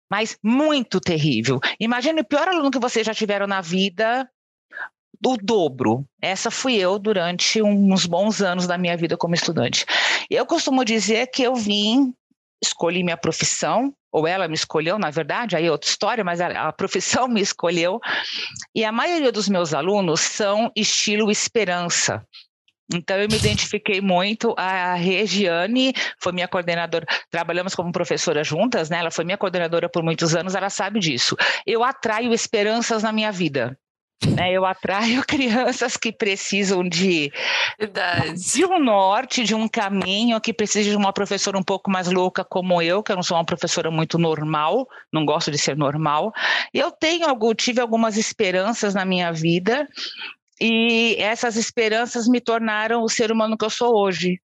mas 0.09 0.37
muito 0.43 0.99
terrível. 0.99 1.59
Imagine 1.79 2.21
o 2.21 2.25
pior 2.25 2.47
aluno 2.47 2.71
que 2.71 2.79
vocês 2.79 3.05
já 3.05 3.13
tiveram 3.13 3.47
na 3.47 3.61
vida, 3.61 4.29
o 5.25 5.37
dobro. 5.37 6.05
Essa 6.21 6.51
fui 6.51 6.75
eu 6.75 6.99
durante 6.99 7.61
uns 7.61 8.05
bons 8.05 8.41
anos 8.41 8.67
da 8.67 8.77
minha 8.77 8.95
vida 8.95 9.17
como 9.17 9.35
estudante. 9.35 9.85
Eu 10.29 10.45
costumo 10.45 10.85
dizer 10.85 11.27
que 11.27 11.43
eu 11.43 11.55
vim, 11.55 12.13
escolhi 12.61 13.03
minha 13.03 13.17
profissão, 13.17 13.93
ou 14.11 14.27
ela 14.27 14.47
me 14.47 14.55
escolheu, 14.55 14.97
na 14.97 15.09
verdade, 15.09 15.55
aí 15.55 15.65
é 15.65 15.71
outra 15.71 15.89
história, 15.89 16.23
mas 16.23 16.41
a, 16.41 16.67
a, 16.67 16.73
profissão 16.73 17.27
me 17.27 17.41
escolheu. 17.41 17.99
E 18.73 18.83
a 18.83 18.91
maioria 18.91 19.31
dos 19.31 19.47
meus 19.47 19.73
alunos 19.73 20.21
são 20.21 20.71
estilo 20.75 21.29
esperança. 21.29 22.25
Então, 22.93 23.17
eu 23.17 23.27
me 23.27 23.35
identifiquei 23.35 23.99
muito. 23.99 24.55
A 24.57 24.95
Regiane 24.95 25.93
foi 26.21 26.31
minha 26.31 26.47
coordenadora, 26.47 27.05
trabalhamos 27.29 27.75
como 27.75 27.91
professora 27.91 28.43
juntas, 28.43 28.89
né? 28.89 28.99
Ela 28.99 29.11
foi 29.11 29.25
minha 29.25 29.37
coordenadora 29.37 29.89
por 29.89 30.01
muitos 30.01 30.35
anos, 30.35 30.55
ela 30.55 30.69
sabe 30.69 30.99
disso. 30.99 31.35
Eu 31.65 31.83
atraio 31.83 32.33
esperanças 32.33 33.03
na 33.03 33.11
minha 33.11 33.31
vida. 33.31 33.77
Né, 34.25 34.51
eu 34.51 34.65
atraio 34.65 35.21
crianças 35.27 35.95
que 35.95 36.11
precisam 36.11 36.83
de, 36.83 37.31
de 38.35 38.65
um 38.65 38.79
norte, 38.79 39.43
de 39.43 39.53
um 39.53 39.67
caminho, 39.67 40.41
que 40.41 40.51
precisam 40.51 40.91
de 40.91 40.97
uma 40.97 41.13
professora 41.13 41.57
um 41.57 41.63
pouco 41.63 41.91
mais 41.91 42.07
louca 42.11 42.43
como 42.43 42.81
eu, 42.81 43.03
que 43.03 43.11
eu 43.11 43.15
não 43.15 43.21
sou 43.21 43.37
uma 43.37 43.45
professora 43.45 43.91
muito 43.91 44.17
normal, 44.17 44.87
não 45.13 45.23
gosto 45.23 45.51
de 45.51 45.57
ser 45.57 45.77
normal. 45.77 46.33
Eu 46.73 46.91
tenho, 46.91 47.27
tive 47.53 47.79
algumas 47.79 48.17
esperanças 48.17 48.95
na 48.95 49.05
minha 49.05 49.31
vida 49.31 49.87
e 50.59 51.15
essas 51.19 51.55
esperanças 51.55 52.27
me 52.27 52.41
tornaram 52.41 53.03
o 53.03 53.09
ser 53.09 53.31
humano 53.31 53.55
que 53.55 53.65
eu 53.65 53.69
sou 53.69 53.95
hoje. 53.95 54.41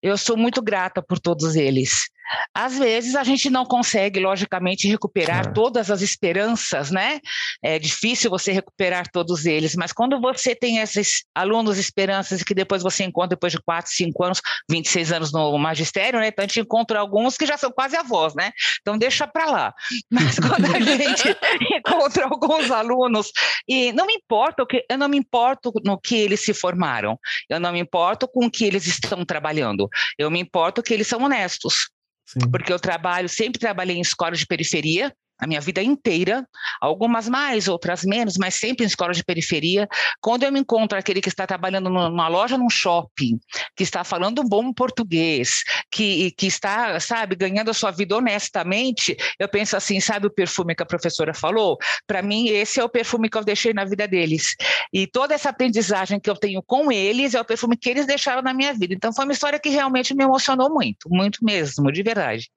Eu 0.00 0.16
sou 0.16 0.36
muito 0.36 0.62
grata 0.62 1.02
por 1.02 1.18
todos 1.18 1.56
eles. 1.56 2.08
Às 2.54 2.78
vezes 2.78 3.14
a 3.14 3.24
gente 3.24 3.50
não 3.50 3.64
consegue, 3.64 4.20
logicamente, 4.20 4.88
recuperar 4.88 5.48
é. 5.48 5.52
todas 5.52 5.90
as 5.90 6.02
esperanças, 6.02 6.90
né? 6.90 7.20
É 7.62 7.78
difícil 7.78 8.30
você 8.30 8.52
recuperar 8.52 9.10
todos 9.10 9.46
eles, 9.46 9.74
mas 9.74 9.92
quando 9.92 10.20
você 10.20 10.54
tem 10.54 10.78
esses 10.78 11.24
alunos 11.34 11.78
esperanças 11.78 12.42
que 12.42 12.54
depois 12.54 12.82
você 12.82 13.04
encontra 13.04 13.30
depois 13.30 13.52
de 13.52 13.60
4, 13.60 13.90
5 13.92 14.24
anos, 14.24 14.40
26 14.70 15.12
anos 15.12 15.32
no 15.32 15.56
magistério, 15.58 16.20
né? 16.20 16.28
Então 16.28 16.44
a 16.44 16.46
gente 16.46 16.60
encontra 16.60 16.98
alguns 16.98 17.36
que 17.36 17.46
já 17.46 17.56
são 17.56 17.70
quase 17.70 17.96
avós, 17.96 18.34
né? 18.34 18.52
Então 18.80 18.96
deixa 18.96 19.26
para 19.26 19.46
lá. 19.46 19.74
Mas 20.10 20.38
quando 20.38 20.74
a 20.74 20.80
gente 20.80 21.36
encontra 21.78 22.24
alguns 22.24 22.70
alunos, 22.70 23.30
e 23.68 23.92
não 23.92 24.06
me 24.06 24.14
importa 24.14 24.62
o 24.62 24.66
que, 24.66 24.84
eu 24.88 24.98
não 24.98 25.08
me 25.08 25.18
importo 25.18 25.72
no 25.84 25.98
que 25.98 26.16
eles 26.16 26.44
se 26.44 26.54
formaram, 26.54 27.18
eu 27.48 27.60
não 27.60 27.72
me 27.72 27.80
importo 27.80 28.28
com 28.28 28.46
o 28.46 28.50
que 28.50 28.64
eles 28.64 28.86
estão 28.86 29.24
trabalhando, 29.24 29.88
eu 30.18 30.30
me 30.30 30.40
importo 30.40 30.82
que 30.82 30.92
eles 30.94 31.06
são 31.06 31.22
honestos. 31.22 31.88
Sim. 32.24 32.40
Porque 32.50 32.72
eu 32.72 32.78
trabalho, 32.78 33.28
sempre 33.28 33.58
trabalhei 33.58 33.96
em 33.96 34.00
escolas 34.00 34.38
de 34.38 34.46
periferia, 34.46 35.14
a 35.38 35.46
minha 35.46 35.60
vida 35.60 35.82
inteira, 35.82 36.46
algumas 36.80 37.28
mais, 37.28 37.68
outras 37.68 38.04
menos, 38.04 38.36
mas 38.36 38.54
sempre 38.54 38.84
em 38.84 38.86
escola 38.86 39.12
de 39.12 39.24
periferia. 39.24 39.88
Quando 40.20 40.44
eu 40.44 40.52
me 40.52 40.60
encontro 40.60 40.98
aquele 40.98 41.20
que 41.20 41.28
está 41.28 41.46
trabalhando 41.46 41.90
numa 41.90 42.28
loja, 42.28 42.56
num 42.56 42.70
shopping, 42.70 43.38
que 43.76 43.82
está 43.82 44.04
falando 44.04 44.42
um 44.42 44.48
bom 44.48 44.72
português, 44.72 45.62
que, 45.90 46.30
que 46.32 46.46
está, 46.46 46.98
sabe, 47.00 47.34
ganhando 47.36 47.70
a 47.70 47.74
sua 47.74 47.90
vida 47.90 48.16
honestamente, 48.16 49.16
eu 49.38 49.48
penso 49.48 49.76
assim, 49.76 50.00
sabe 50.00 50.26
o 50.26 50.30
perfume 50.30 50.74
que 50.74 50.82
a 50.82 50.86
professora 50.86 51.34
falou? 51.34 51.76
Para 52.06 52.22
mim, 52.22 52.48
esse 52.48 52.78
é 52.78 52.84
o 52.84 52.88
perfume 52.88 53.28
que 53.28 53.36
eu 53.36 53.44
deixei 53.44 53.72
na 53.72 53.84
vida 53.84 54.06
deles. 54.06 54.54
E 54.92 55.06
toda 55.06 55.34
essa 55.34 55.50
aprendizagem 55.50 56.20
que 56.20 56.30
eu 56.30 56.36
tenho 56.36 56.62
com 56.62 56.92
eles 56.92 57.34
é 57.34 57.40
o 57.40 57.44
perfume 57.44 57.76
que 57.76 57.90
eles 57.90 58.06
deixaram 58.06 58.42
na 58.42 58.54
minha 58.54 58.72
vida. 58.72 58.94
Então, 58.94 59.12
foi 59.12 59.24
uma 59.24 59.32
história 59.32 59.58
que 59.58 59.68
realmente 59.68 60.14
me 60.14 60.24
emocionou 60.24 60.72
muito, 60.72 61.08
muito 61.10 61.44
mesmo, 61.44 61.90
de 61.90 62.02
verdade. 62.02 62.48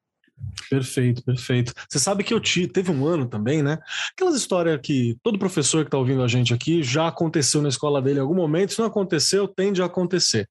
Perfeito, 0.69 1.23
perfeito. 1.23 1.73
Você 1.87 1.99
sabe 1.99 2.23
que 2.23 2.33
eu 2.33 2.39
te, 2.39 2.67
teve 2.67 2.91
um 2.91 3.05
ano 3.05 3.25
também, 3.25 3.63
né? 3.63 3.79
Aquelas 4.11 4.35
histórias 4.35 4.79
que 4.81 5.17
todo 5.23 5.39
professor 5.39 5.83
que 5.83 5.87
está 5.87 5.97
ouvindo 5.97 6.21
a 6.21 6.27
gente 6.27 6.53
aqui 6.53 6.83
já 6.83 7.07
aconteceu 7.07 7.61
na 7.61 7.69
escola 7.69 8.01
dele 8.01 8.19
em 8.19 8.21
algum 8.21 8.35
momento, 8.35 8.73
se 8.73 8.79
não 8.79 8.87
aconteceu, 8.87 9.47
tende 9.47 9.81
a 9.81 9.85
acontecer. 9.85 10.49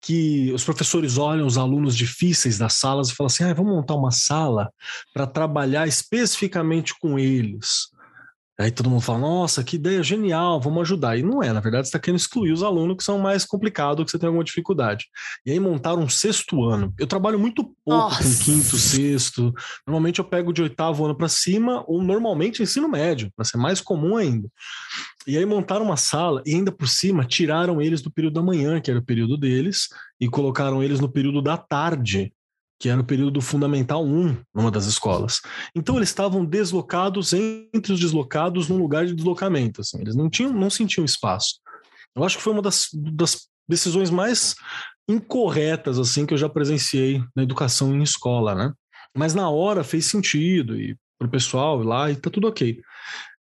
Que 0.00 0.52
os 0.52 0.62
professores 0.62 1.18
olham 1.18 1.46
os 1.46 1.58
alunos 1.58 1.96
difíceis 1.96 2.56
das 2.56 2.74
salas 2.74 3.08
e 3.08 3.14
falam 3.14 3.26
assim: 3.26 3.44
ah, 3.44 3.52
vamos 3.52 3.72
montar 3.72 3.96
uma 3.96 4.12
sala 4.12 4.72
para 5.12 5.26
trabalhar 5.26 5.88
especificamente 5.88 6.96
com 6.98 7.18
eles. 7.18 7.88
Aí 8.60 8.72
todo 8.72 8.90
mundo 8.90 9.00
fala, 9.00 9.20
nossa, 9.20 9.62
que 9.62 9.76
ideia 9.76 10.02
genial, 10.02 10.60
vamos 10.60 10.80
ajudar. 10.82 11.16
E 11.16 11.22
não 11.22 11.40
é, 11.40 11.52
na 11.52 11.60
verdade, 11.60 11.86
você 11.86 11.90
está 11.90 11.98
querendo 12.00 12.18
excluir 12.18 12.50
os 12.50 12.64
alunos 12.64 12.96
que 12.96 13.04
são 13.04 13.16
mais 13.16 13.44
complicados, 13.44 14.04
que 14.04 14.10
você 14.10 14.18
tem 14.18 14.26
alguma 14.26 14.42
dificuldade. 14.42 15.06
E 15.46 15.52
aí 15.52 15.60
montaram 15.60 16.02
um 16.02 16.08
sexto 16.08 16.64
ano. 16.64 16.92
Eu 16.98 17.06
trabalho 17.06 17.38
muito 17.38 17.62
pouco 17.62 17.76
nossa. 17.86 18.24
com 18.24 18.44
quinto, 18.44 18.76
sexto. 18.76 19.54
Normalmente 19.86 20.18
eu 20.18 20.24
pego 20.24 20.52
de 20.52 20.60
oitavo 20.60 21.04
ano 21.04 21.16
para 21.16 21.28
cima, 21.28 21.84
ou 21.86 22.02
normalmente 22.02 22.60
ensino 22.60 22.88
médio, 22.88 23.30
para 23.36 23.44
ser 23.44 23.58
mais 23.58 23.80
comum 23.80 24.16
ainda. 24.16 24.48
E 25.24 25.38
aí 25.38 25.46
montaram 25.46 25.84
uma 25.84 25.96
sala 25.96 26.42
e 26.44 26.52
ainda 26.52 26.72
por 26.72 26.88
cima 26.88 27.24
tiraram 27.24 27.80
eles 27.80 28.02
do 28.02 28.10
período 28.10 28.34
da 28.34 28.42
manhã, 28.42 28.80
que 28.80 28.90
era 28.90 28.98
o 28.98 29.04
período 29.04 29.36
deles, 29.36 29.88
e 30.20 30.28
colocaram 30.28 30.82
eles 30.82 30.98
no 30.98 31.08
período 31.08 31.40
da 31.40 31.56
tarde, 31.56 32.32
que 32.78 32.88
era 32.88 33.00
o 33.00 33.04
período 33.04 33.40
fundamental 33.40 34.04
1 34.04 34.36
numa 34.54 34.70
das 34.70 34.86
escolas. 34.86 35.40
Então 35.74 35.96
eles 35.96 36.08
estavam 36.08 36.44
deslocados 36.44 37.32
entre 37.32 37.92
os 37.92 38.00
deslocados 38.00 38.68
num 38.68 38.78
lugar 38.78 39.06
de 39.06 39.14
deslocamento, 39.14 39.80
assim, 39.80 40.00
eles 40.00 40.14
não 40.14 40.30
tinham, 40.30 40.52
não 40.52 40.70
sentiam 40.70 41.04
espaço. 41.04 41.56
Eu 42.14 42.24
acho 42.24 42.36
que 42.36 42.42
foi 42.42 42.52
uma 42.52 42.62
das, 42.62 42.88
das 42.92 43.48
decisões 43.68 44.10
mais 44.10 44.54
incorretas 45.08 45.98
assim 45.98 46.26
que 46.26 46.34
eu 46.34 46.38
já 46.38 46.48
presenciei 46.48 47.22
na 47.34 47.42
educação 47.42 47.94
em 47.94 48.02
escola, 48.02 48.54
né? 48.54 48.72
Mas 49.16 49.34
na 49.34 49.48
hora 49.48 49.82
fez 49.82 50.06
sentido 50.06 50.78
e 50.80 50.96
para 51.18 51.26
o 51.26 51.30
pessoal 51.30 51.82
lá 51.82 52.10
e 52.10 52.16
tá 52.16 52.30
tudo 52.30 52.46
ok. 52.46 52.80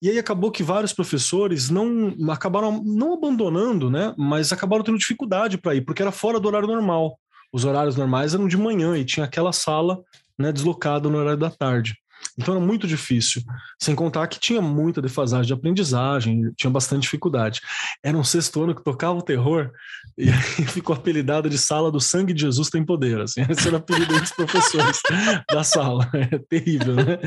E 0.02 0.10
aí 0.10 0.20
acabou 0.20 0.52
que 0.52 0.64
vários 0.64 0.94
professores 0.94 1.70
não 1.70 2.16
acabaram 2.30 2.82
não 2.84 3.14
abandonando, 3.14 3.90
né? 3.90 4.14
Mas 4.18 4.54
acabaram 4.54 4.84
tendo 4.84 4.98
dificuldade 4.98 5.58
para 5.58 5.76
ir 5.76 5.82
porque 5.82 6.02
era 6.02 6.12
fora 6.12 6.40
do 6.40 6.48
horário 6.48 6.68
normal 6.68 7.18
os 7.56 7.64
horários 7.64 7.96
normais 7.96 8.34
eram 8.34 8.50
de 8.50 8.58
manhã 8.58 8.98
e 8.98 9.06
tinha 9.06 9.26
aquela 9.26 9.54
sala 9.54 10.04
né, 10.38 10.52
deslocada 10.52 11.08
no 11.10 11.18
horário 11.18 11.40
da 11.40 11.50
tarde. 11.50 11.96
Então 12.38 12.54
era 12.54 12.64
muito 12.64 12.86
difícil. 12.86 13.42
Sem 13.82 13.96
contar 13.96 14.28
que 14.28 14.38
tinha 14.38 14.62
muita 14.62 15.02
defasagem 15.02 15.48
de 15.48 15.54
aprendizagem, 15.54 16.52
tinha 16.58 16.70
bastante 16.70 17.04
dificuldade. 17.04 17.62
Era 18.04 18.18
um 18.18 18.26
sexto 18.26 18.62
ano 18.62 18.76
que 18.76 18.84
tocava 18.84 19.18
o 19.18 19.22
terror 19.22 19.72
e 20.20 20.30
ficou 20.66 20.94
apelidada 20.94 21.50
de 21.50 21.58
sala 21.58 21.90
do 21.90 22.02
sangue 22.02 22.34
de 22.34 22.42
Jesus 22.42 22.70
tem 22.70 22.84
poder. 22.84 23.22
Assim. 23.22 23.42
Esse 23.50 23.68
era 23.70 23.78
o 23.78 23.80
apelido 23.80 24.20
dos 24.20 24.32
professores 24.32 25.00
da 25.50 25.64
sala. 25.64 26.10
É 26.14 26.38
terrível, 26.38 26.96
né? 26.96 27.20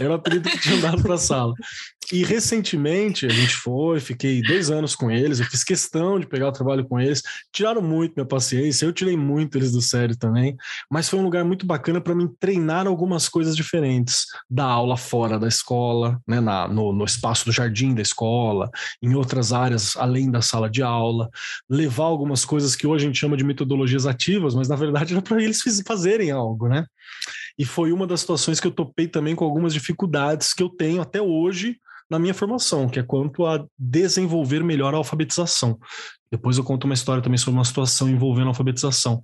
Era 0.00 0.12
o 0.12 0.14
apelido 0.14 0.48
que 0.48 0.58
tinham 0.58 0.80
dado 0.80 1.02
para 1.02 1.16
a 1.16 1.18
sala. 1.18 1.52
E 2.12 2.22
recentemente 2.22 3.24
a 3.24 3.30
gente 3.30 3.54
foi, 3.56 3.98
fiquei 3.98 4.42
dois 4.42 4.70
anos 4.70 4.94
com 4.94 5.10
eles, 5.10 5.40
eu 5.40 5.46
fiz 5.46 5.64
questão 5.64 6.20
de 6.20 6.26
pegar 6.26 6.48
o 6.48 6.52
trabalho 6.52 6.86
com 6.86 7.00
eles, 7.00 7.22
tiraram 7.52 7.80
muito 7.80 8.14
minha 8.14 8.26
paciência, 8.26 8.84
eu 8.84 8.92
tirei 8.92 9.16
muito 9.16 9.56
eles 9.56 9.72
do 9.72 9.80
sério 9.80 10.16
também, 10.16 10.56
mas 10.90 11.08
foi 11.08 11.18
um 11.18 11.22
lugar 11.22 11.44
muito 11.44 11.64
bacana 11.64 12.00
para 12.00 12.14
mim 12.14 12.28
treinar 12.38 12.86
algumas 12.86 13.28
coisas 13.28 13.56
diferentes, 13.56 14.26
da 14.50 14.64
aula 14.64 14.96
fora 14.96 15.38
da 15.38 15.48
escola, 15.48 16.20
né, 16.26 16.40
na, 16.40 16.68
no, 16.68 16.92
no 16.92 17.04
espaço 17.04 17.46
do 17.46 17.52
jardim 17.52 17.94
da 17.94 18.02
escola, 18.02 18.70
em 19.02 19.14
outras 19.14 19.52
áreas 19.52 19.96
além 19.96 20.30
da 20.30 20.42
sala 20.42 20.68
de 20.68 20.82
aula, 20.82 21.30
levar 21.68 22.04
algumas 22.04 22.44
coisas 22.44 22.76
que 22.76 22.86
hoje 22.86 23.04
a 23.04 23.08
gente 23.08 23.18
chama 23.18 23.36
de 23.36 23.44
metodologias 23.44 24.06
ativas, 24.06 24.54
mas 24.54 24.68
na 24.68 24.76
verdade 24.76 25.14
era 25.14 25.22
para 25.22 25.42
eles 25.42 25.62
fazerem 25.86 26.30
algo, 26.30 26.68
né? 26.68 26.84
E 27.58 27.64
foi 27.64 27.92
uma 27.92 28.06
das 28.06 28.20
situações 28.20 28.58
que 28.60 28.66
eu 28.66 28.72
topei 28.72 29.06
também 29.06 29.34
com 29.34 29.44
algumas 29.44 29.72
dificuldades 29.72 30.52
que 30.52 30.62
eu 30.62 30.68
tenho 30.68 31.00
até 31.00 31.22
hoje 31.22 31.78
na 32.10 32.18
minha 32.18 32.34
formação, 32.34 32.88
que 32.88 32.98
é 32.98 33.02
quanto 33.02 33.46
a 33.46 33.64
desenvolver 33.78 34.62
melhor 34.62 34.94
a 34.94 34.98
alfabetização. 34.98 35.78
Depois 36.30 36.58
eu 36.58 36.64
conto 36.64 36.84
uma 36.84 36.94
história 36.94 37.22
também 37.22 37.38
sobre 37.38 37.58
uma 37.58 37.64
situação 37.64 38.08
envolvendo 38.08 38.46
a 38.46 38.50
alfabetização. 38.50 39.22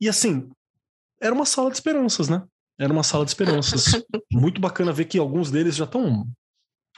E 0.00 0.08
assim, 0.08 0.48
era 1.20 1.34
uma 1.34 1.46
sala 1.46 1.70
de 1.70 1.76
esperanças, 1.76 2.28
né? 2.28 2.42
Era 2.78 2.92
uma 2.92 3.02
sala 3.02 3.24
de 3.24 3.30
esperanças. 3.30 4.02
Muito 4.32 4.60
bacana 4.60 4.92
ver 4.92 5.06
que 5.06 5.18
alguns 5.18 5.50
deles 5.50 5.76
já 5.76 5.84
estão 5.84 6.26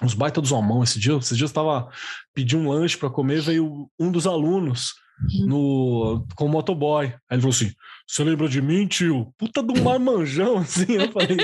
uns 0.02 0.14
baita 0.14 0.40
dos 0.40 0.52
homão 0.52 0.82
esse 0.82 0.98
dia. 0.98 1.16
Esse 1.16 1.34
dia 1.34 1.44
eu 1.44 1.48
estava 1.48 1.88
pedindo 2.34 2.62
um 2.62 2.70
lanche 2.70 2.96
para 2.96 3.10
comer, 3.10 3.40
veio 3.40 3.88
um 3.98 4.10
dos 4.10 4.26
alunos 4.26 4.94
uhum. 5.32 5.46
no 5.46 6.26
com 6.34 6.46
o 6.46 6.48
motoboy. 6.48 7.06
Aí 7.06 7.14
ele 7.30 7.42
falou 7.42 7.54
assim: 7.54 7.72
Você 8.08 8.24
lembra 8.24 8.48
de 8.48 8.62
mim, 8.62 8.86
tio? 8.86 9.34
Puta 9.36 9.62
do 9.62 9.78
marmanjão, 9.82 10.56
assim. 10.58 10.94
Eu 10.94 11.12
falei, 11.12 11.36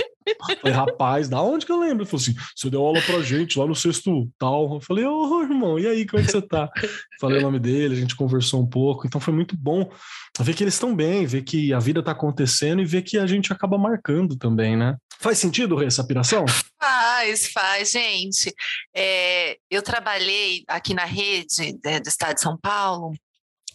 falei, 0.62 0.74
rapaz, 0.74 1.29
da 1.29 1.42
onde 1.42 1.66
que 1.66 1.70
eu 1.70 1.79
lembro? 1.79 2.05
Ele 2.05 2.11
falou 2.11 2.22
assim: 2.22 2.35
Você 2.57 2.70
deu 2.70 2.81
aula 2.81 3.03
pra 3.03 3.20
gente 3.20 3.59
lá 3.59 3.66
no 3.66 3.74
sexto 3.74 4.27
tal. 4.38 4.74
Eu 4.74 4.81
falei, 4.81 5.05
ô 5.05 5.29
oh, 5.29 5.42
irmão, 5.42 5.79
e 5.79 5.87
aí, 5.87 6.07
como 6.07 6.22
é 6.22 6.24
que 6.24 6.33
você 6.33 6.40
tá? 6.40 6.70
Falei 7.20 7.38
o 7.38 7.42
nome 7.42 7.59
dele, 7.59 7.94
a 7.94 8.00
gente 8.00 8.16
conversou 8.16 8.62
um 8.62 8.66
pouco, 8.66 9.07
então 9.07 9.20
foi 9.20 9.35
muito 9.35 9.55
bom 9.55 9.90
ver 10.40 10.55
que 10.55 10.64
eles 10.64 10.74
estão 10.74 10.96
bem, 10.96 11.27
ver 11.27 11.42
que 11.42 11.70
a 11.72 11.79
vida 11.79 12.03
tá 12.03 12.12
acontecendo 12.12 12.81
e 12.81 12.87
ver 12.87 13.03
que 13.03 13.18
a 13.18 13.27
gente 13.27 13.53
acaba 13.53 13.77
marcando 13.77 14.35
também, 14.35 14.74
né? 14.74 14.96
Faz 15.20 15.38
sentido 15.38 15.83
essa 15.83 16.05
piração? 16.05 16.46
Faz, 16.81 17.48
faz, 17.48 17.90
gente. 17.90 18.53
É, 18.94 19.59
eu 19.70 19.83
trabalhei 19.83 20.64
aqui 20.66 20.94
na 20.94 21.05
rede 21.05 21.79
né, 21.85 22.00
do 22.00 22.09
Estado 22.09 22.35
de 22.35 22.40
São 22.40 22.59
Paulo 22.59 23.14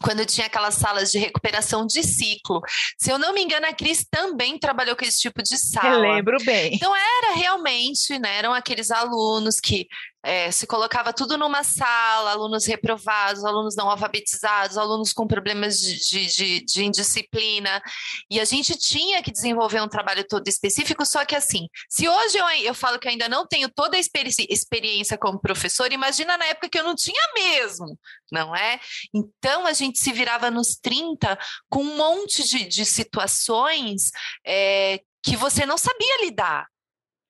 quando 0.02 0.26
tinha 0.26 0.48
aquelas 0.48 0.76
salas 0.76 1.12
de 1.12 1.18
recuperação 1.18 1.86
de 1.86 2.02
ciclo. 2.04 2.62
Se 2.98 3.12
eu 3.12 3.18
não 3.18 3.34
me 3.34 3.42
engano, 3.42 3.66
a 3.66 3.74
Cris 3.74 4.06
também 4.10 4.58
trabalhou 4.58 4.96
com 4.96 5.06
esse 5.06 5.20
tipo 5.20 5.44
de 5.44 5.58
sala. 5.58 5.96
Eu 5.96 6.14
lembro 6.14 6.38
bem. 6.44 6.74
Então 6.74 6.94
era 6.96 7.36
realmente, 7.36 8.18
né, 8.18 8.38
eram 8.38 8.54
aqueles 8.54 8.92
alunos 8.92 9.60
que 9.60 9.88
é, 10.24 10.52
se 10.52 10.68
colocava 10.68 11.14
tudo 11.14 11.38
numa 11.38 11.64
sala, 11.64 12.32
alunos 12.32 12.66
reprovados, 12.66 13.46
alunos 13.46 13.76
não 13.76 13.90
alfabetizados, 13.90 14.78
alunos 14.78 15.14
com 15.14 15.26
problemas 15.26 15.80
de, 15.80 16.26
de, 16.28 16.66
de, 16.66 16.84
indisciplina, 16.84 17.82
e 18.30 18.40
a 18.40 18.46
gente 18.46 18.78
tinha 18.78 19.22
que 19.24 19.32
desenvolver 19.32 19.82
um 19.82 19.88
trabalho 19.88 20.26
todo 20.28 20.48
específico, 20.48 21.06
só 21.06 21.24
que 21.24 21.36
assim, 21.36 21.68
se 21.90 22.08
hoje 22.08 22.38
eu, 22.38 22.48
eu 22.64 22.74
falo 22.74 23.00
que 23.00 23.08
ainda 23.08 23.30
não 23.30 23.48
tenho 23.48 23.70
toda 23.70 23.96
a 23.96 24.00
experi 24.00 24.30
experiência 24.50 25.18
como 25.18 25.40
professor, 25.40 25.92
imagina 25.92 26.38
na 26.38 26.46
época 26.46 26.70
que 26.70 26.80
eu 26.80 26.84
não 26.84 26.96
tinha 26.96 27.22
mesmo, 27.34 27.98
não 28.32 28.56
é? 28.56 28.80
Então 29.14 29.66
a 29.66 29.74
gente 29.74 30.00
se 30.00 30.12
virava 30.12 30.52
nos 30.52 30.76
30 30.76 31.38
com 31.70 31.82
um 31.82 31.96
monte 31.98 32.44
de, 32.48 32.66
de 32.66 32.86
situações 32.86 34.12
é, 34.46 35.02
que 35.24 35.36
você 35.36 35.66
não 35.66 35.78
sabia 35.78 36.26
lidar 36.26 36.68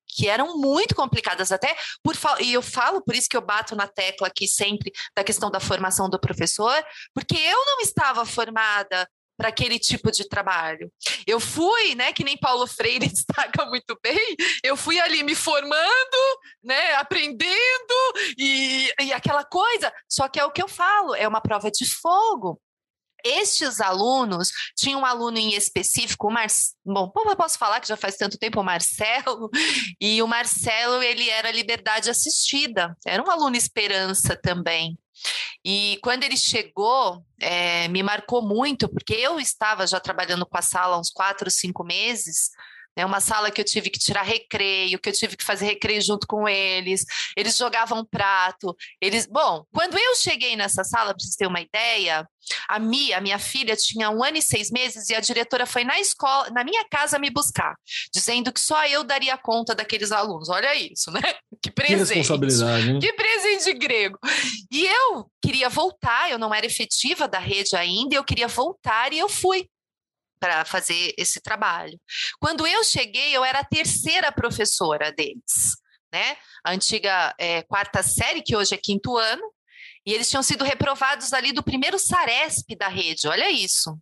que 0.09 0.27
eram 0.27 0.57
muito 0.57 0.95
complicadas 0.95 1.51
até 1.51 1.75
por 2.03 2.15
e 2.39 2.53
eu 2.53 2.61
falo 2.61 3.01
por 3.01 3.15
isso 3.15 3.29
que 3.29 3.37
eu 3.37 3.41
bato 3.41 3.75
na 3.75 3.87
tecla 3.87 4.27
aqui 4.27 4.47
sempre 4.47 4.91
da 5.15 5.23
questão 5.23 5.49
da 5.51 5.59
formação 5.59 6.09
do 6.09 6.19
professor, 6.19 6.83
porque 7.13 7.35
eu 7.35 7.65
não 7.65 7.79
estava 7.81 8.25
formada 8.25 9.07
para 9.39 9.47
aquele 9.47 9.79
tipo 9.79 10.11
de 10.11 10.27
trabalho. 10.27 10.91
Eu 11.25 11.39
fui, 11.39 11.95
né, 11.95 12.11
que 12.11 12.25
nem 12.25 12.37
Paulo 12.37 12.67
Freire 12.67 13.07
destaca 13.07 13.65
muito 13.67 13.97
bem, 14.03 14.35
eu 14.61 14.75
fui 14.75 14.99
ali 14.99 15.23
me 15.23 15.33
formando, 15.33 16.39
né, 16.61 16.95
aprendendo 16.95 17.57
e, 18.37 18.91
e 18.99 19.13
aquela 19.13 19.45
coisa. 19.45 19.93
Só 20.09 20.27
que 20.27 20.39
é 20.39 20.43
o 20.43 20.51
que 20.51 20.61
eu 20.61 20.67
falo, 20.67 21.15
é 21.15 21.25
uma 21.25 21.39
prova 21.39 21.71
de 21.71 21.85
fogo. 21.85 22.61
Estes 23.23 23.79
alunos, 23.79 24.49
tinha 24.75 24.97
um 24.97 25.05
aluno 25.05 25.37
em 25.37 25.53
específico, 25.53 26.27
o 26.27 26.31
Mar... 26.31 26.47
bom, 26.85 27.11
eu 27.25 27.35
posso 27.35 27.57
falar 27.57 27.79
que 27.79 27.87
já 27.87 27.97
faz 27.97 28.15
tanto 28.15 28.37
tempo 28.37 28.59
o 28.59 28.63
Marcelo, 28.63 29.49
e 29.99 30.21
o 30.21 30.27
Marcelo, 30.27 31.01
ele 31.01 31.29
era 31.29 31.51
liberdade 31.51 32.09
assistida, 32.09 32.95
era 33.05 33.23
um 33.23 33.29
aluno 33.29 33.55
esperança 33.55 34.35
também. 34.35 34.97
E 35.63 35.99
quando 36.01 36.23
ele 36.23 36.37
chegou, 36.37 37.23
é, 37.39 37.87
me 37.89 38.01
marcou 38.01 38.41
muito, 38.41 38.87
porque 38.87 39.13
eu 39.13 39.39
estava 39.39 39.85
já 39.85 39.99
trabalhando 39.99 40.45
com 40.45 40.57
a 40.57 40.61
sala 40.61 40.95
há 40.95 40.99
uns 40.99 41.09
quatro, 41.09 41.51
cinco 41.51 41.83
meses, 41.83 42.51
é 42.95 43.05
uma 43.05 43.21
sala 43.21 43.51
que 43.51 43.61
eu 43.61 43.65
tive 43.65 43.89
que 43.89 43.99
tirar 43.99 44.23
recreio, 44.23 44.99
que 44.99 45.09
eu 45.09 45.13
tive 45.13 45.37
que 45.37 45.43
fazer 45.43 45.65
recreio 45.65 46.01
junto 46.01 46.27
com 46.27 46.47
eles. 46.47 47.05
Eles 47.35 47.57
jogavam 47.57 48.05
prato. 48.05 48.75
Eles, 49.01 49.25
bom, 49.25 49.63
quando 49.73 49.97
eu 49.97 50.15
cheguei 50.15 50.55
nessa 50.55 50.83
sala, 50.83 51.13
para 51.13 51.19
vocês 51.19 51.35
terem 51.35 51.49
uma 51.49 51.61
ideia, 51.61 52.27
a 52.67 52.79
Mia, 52.79 53.17
a 53.17 53.21
minha 53.21 53.39
filha, 53.39 53.75
tinha 53.75 54.09
um 54.09 54.23
ano 54.23 54.37
e 54.37 54.41
seis 54.41 54.71
meses 54.71 55.09
e 55.09 55.15
a 55.15 55.19
diretora 55.19 55.65
foi 55.65 55.83
na 55.83 55.99
escola, 55.99 56.49
na 56.49 56.63
minha 56.63 56.85
casa 56.89 57.19
me 57.19 57.29
buscar, 57.29 57.75
dizendo 58.13 58.51
que 58.51 58.59
só 58.59 58.85
eu 58.85 59.03
daria 59.03 59.37
conta 59.37 59.75
daqueles 59.75 60.11
alunos. 60.11 60.49
Olha 60.49 60.73
isso, 60.75 61.11
né? 61.11 61.21
Que 61.61 61.69
presente. 61.69 62.07
Que 62.07 62.13
responsabilidade. 62.19 62.89
Hein? 62.89 62.99
Que 62.99 63.13
presente 63.13 63.73
grego. 63.73 64.17
E 64.71 64.85
eu 64.85 65.29
queria 65.41 65.67
voltar, 65.67 66.31
eu 66.31 66.39
não 66.39 66.53
era 66.53 66.65
efetiva 66.65 67.27
da 67.27 67.37
rede 67.37 67.75
ainda, 67.75 68.15
eu 68.15 68.23
queria 68.23 68.47
voltar 68.47 69.11
e 69.11 69.19
eu 69.19 69.27
fui 69.27 69.67
para 70.39 70.65
fazer 70.65 71.13
esse 71.17 71.41
trabalho. 71.41 71.99
Quando 72.39 72.65
eu 72.65 72.83
cheguei, 72.83 73.35
eu 73.35 73.43
era 73.43 73.59
a 73.59 73.65
terceira 73.65 74.31
professora 74.31 75.11
deles, 75.11 75.75
né? 76.11 76.37
A 76.63 76.71
antiga 76.71 77.35
é, 77.37 77.61
quarta 77.63 78.01
série, 78.01 78.41
que 78.41 78.55
hoje 78.55 78.73
é 78.73 78.77
quinto 78.77 79.17
ano, 79.17 79.43
e 80.05 80.13
eles 80.13 80.29
tinham 80.29 80.43
sido 80.43 80.63
reprovados 80.63 81.33
ali 81.33 81.51
do 81.51 81.63
primeiro 81.63 81.99
Saresp 81.99 82.75
da 82.77 82.87
rede, 82.87 83.27
olha 83.27 83.49
isso. 83.51 83.97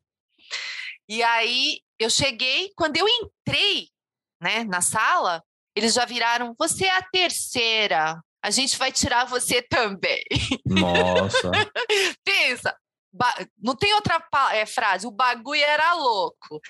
E 1.10 1.24
aí 1.24 1.80
eu 2.00 2.10
cheguei, 2.10 2.72
quando 2.76 2.98
eu 2.98 3.08
entrei 3.08 3.90
né, 4.42 4.64
na 4.66 4.82
sala, 4.82 5.44
eles 5.76 5.94
já 5.94 6.06
viraram: 6.06 6.56
você 6.58 6.86
é 6.86 6.96
a 6.96 7.02
terceira, 7.02 8.22
a 8.44 8.50
gente 8.50 8.78
vai 8.78 8.92
tirar 8.92 9.26
você 9.26 9.62
também. 9.62 10.24
Nossa. 10.66 11.52
Pensa, 12.24 12.76
não 13.58 13.76
tem 13.76 13.94
outra 13.94 14.24
é, 14.52 14.66
frase, 14.66 15.08
o 15.08 15.12
bagulho 15.12 15.62
era 15.62 15.94
louco. 15.94 16.62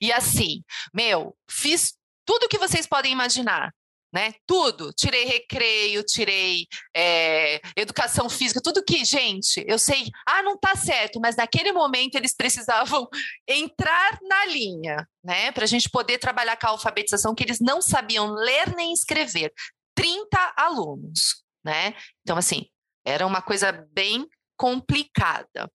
E 0.00 0.12
assim, 0.12 0.62
meu, 0.92 1.36
fiz 1.50 1.94
tudo 2.24 2.48
que 2.48 2.58
vocês 2.58 2.86
podem 2.86 3.12
imaginar. 3.12 3.72
Né? 4.12 4.32
Tudo. 4.46 4.92
Tirei 4.94 5.24
recreio, 5.24 6.02
tirei 6.02 6.66
é, 6.96 7.60
educação 7.76 8.30
física, 8.30 8.62
tudo 8.62 8.82
que, 8.82 9.04
gente, 9.04 9.62
eu 9.68 9.78
sei, 9.78 10.06
ah, 10.26 10.42
não 10.42 10.56
tá 10.56 10.74
certo, 10.74 11.20
mas 11.20 11.36
naquele 11.36 11.70
momento 11.70 12.14
eles 12.14 12.34
precisavam 12.34 13.06
entrar 13.46 14.18
na 14.22 14.46
linha, 14.46 15.06
né? 15.22 15.52
Para 15.52 15.64
a 15.64 15.66
gente 15.66 15.90
poder 15.90 16.18
trabalhar 16.18 16.56
com 16.56 16.66
a 16.66 16.70
alfabetização, 16.70 17.34
que 17.34 17.42
eles 17.42 17.60
não 17.60 17.82
sabiam 17.82 18.32
ler 18.32 18.74
nem 18.74 18.92
escrever. 18.92 19.52
30 19.94 20.54
alunos, 20.56 21.44
né? 21.64 21.94
Então, 22.22 22.38
assim, 22.38 22.66
era 23.04 23.26
uma 23.26 23.42
coisa 23.42 23.72
bem 23.92 24.26
complicada. 24.56 25.70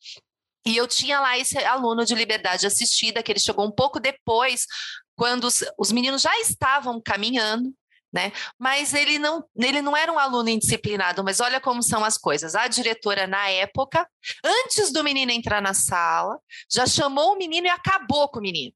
E 0.66 0.78
eu 0.78 0.88
tinha 0.88 1.20
lá 1.20 1.38
esse 1.38 1.58
aluno 1.58 2.06
de 2.06 2.14
liberdade 2.14 2.68
assistida, 2.68 3.24
que 3.24 3.32
ele 3.32 3.40
chegou 3.40 3.66
um 3.66 3.72
pouco 3.72 4.00
depois, 4.00 4.66
quando 5.16 5.46
os, 5.46 5.64
os 5.78 5.92
meninos 5.92 6.22
já 6.22 6.38
estavam 6.40 7.02
caminhando, 7.02 7.74
né? 8.14 8.32
Mas 8.60 8.94
ele 8.94 9.18
não, 9.18 9.44
ele 9.56 9.82
não 9.82 9.96
era 9.96 10.12
um 10.12 10.20
aluno 10.20 10.50
indisciplinado, 10.50 11.24
mas 11.24 11.40
olha 11.40 11.60
como 11.60 11.82
são 11.82 12.04
as 12.04 12.18
coisas. 12.18 12.56
A 12.56 12.68
diretora, 12.68 13.26
na 13.26 13.50
época, 13.50 14.08
antes 14.44 14.92
do 14.92 15.04
menino 15.04 15.32
entrar 15.32 15.62
na 15.62 15.74
sala, 15.74 16.38
já 16.72 16.86
chamou 16.86 17.34
o 17.34 17.38
menino 17.38 17.68
e 17.68 17.70
acabou 17.70 18.30
com 18.30 18.40
o 18.40 18.42
menino. 18.42 18.74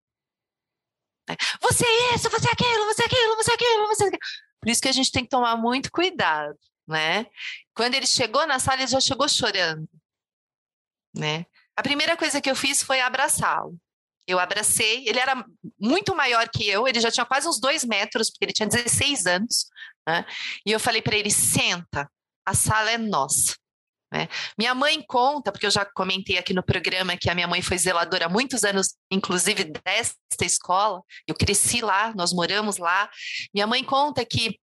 Né? 1.30 1.36
Você 1.62 1.86
é 1.86 2.16
isso, 2.16 2.30
você 2.30 2.48
é 2.48 2.52
aquilo, 2.52 2.86
você 2.86 3.04
é 3.04 3.06
aquilo, 3.06 3.36
você 3.36 3.52
é 3.52 3.54
aquilo, 3.54 3.88
você 3.88 4.04
é 4.04 4.08
aquilo. 4.08 4.22
Por 4.60 4.70
isso 4.70 4.82
que 4.82 4.90
a 4.90 4.94
gente 4.94 5.12
tem 5.12 5.24
que 5.24 5.30
tomar 5.30 5.56
muito 5.58 5.92
cuidado 5.92 6.58
né? 6.88 7.26
Quando 7.74 7.96
ele 7.96 8.06
chegou 8.06 8.46
na 8.48 8.60
sala, 8.60 8.82
ele 8.82 8.88
já 8.88 9.00
chegou 9.00 9.28
chorando, 9.28 9.88
né? 11.16 11.46
A 11.76 11.84
primeira 11.84 12.16
coisa 12.16 12.40
que 12.42 12.50
eu 12.50 12.56
fiz 12.56 12.82
foi 12.82 13.02
abraçá-lo. 13.02 13.78
Eu 14.28 14.40
abracei, 14.40 15.08
ele 15.08 15.20
era 15.20 15.46
muito 15.80 16.16
maior 16.16 16.50
que 16.50 16.68
eu, 16.68 16.88
ele 16.88 17.00
já 17.00 17.12
tinha 17.12 17.26
quase 17.26 17.48
uns 17.48 17.60
dois 17.60 17.84
metros, 17.84 18.30
porque 18.30 18.46
ele 18.46 18.54
tinha 18.54 18.68
16 18.68 19.26
anos, 19.28 19.68
né? 20.08 20.26
E 20.66 20.72
eu 20.72 20.80
falei 20.80 21.02
para 21.02 21.16
ele: 21.16 21.30
senta, 21.30 22.10
a 22.46 22.54
sala 22.54 22.92
é 22.92 22.98
nossa. 22.98 23.56
Né? 24.12 24.28
Minha 24.58 24.74
mãe 24.74 25.04
conta, 25.06 25.52
porque 25.52 25.66
eu 25.66 25.72
já 25.72 25.84
comentei 25.84 26.38
aqui 26.38 26.54
no 26.54 26.64
programa 26.64 27.18
que 27.18 27.30
a 27.30 27.36
minha 27.36 27.48
mãe 27.48 27.62
foi 27.62 27.78
zeladora 27.78 28.26
há 28.26 28.30
muitos 28.30 28.64
anos, 28.64 28.96
inclusive 29.12 29.66
desta 29.66 30.46
escola. 30.46 31.02
Eu 31.28 31.36
cresci 31.36 31.82
lá, 31.82 32.14
nós 32.16 32.32
moramos 32.32 32.78
lá. 32.78 33.10
Minha 33.54 33.68
mãe 33.68 33.84
conta 33.84 34.24
que 34.26 34.60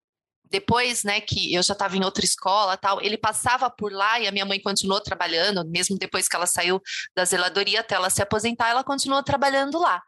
depois, 0.49 1.03
né, 1.03 1.21
que 1.21 1.53
eu 1.53 1.62
já 1.63 1.73
estava 1.73 1.95
em 1.95 2.03
outra 2.03 2.25
escola, 2.25 2.77
tal, 2.77 3.01
ele 3.01 3.17
passava 3.17 3.69
por 3.69 3.91
lá 3.91 4.19
e 4.19 4.27
a 4.27 4.31
minha 4.31 4.45
mãe 4.45 4.59
continuou 4.59 4.99
trabalhando, 5.01 5.65
mesmo 5.67 5.97
depois 5.97 6.27
que 6.27 6.35
ela 6.35 6.47
saiu 6.47 6.81
da 7.15 7.25
zeladoria 7.25 7.81
até 7.81 7.95
ela 7.95 8.09
se 8.09 8.21
aposentar, 8.21 8.69
ela 8.69 8.83
continuou 8.83 9.23
trabalhando 9.23 9.79
lá. 9.79 10.01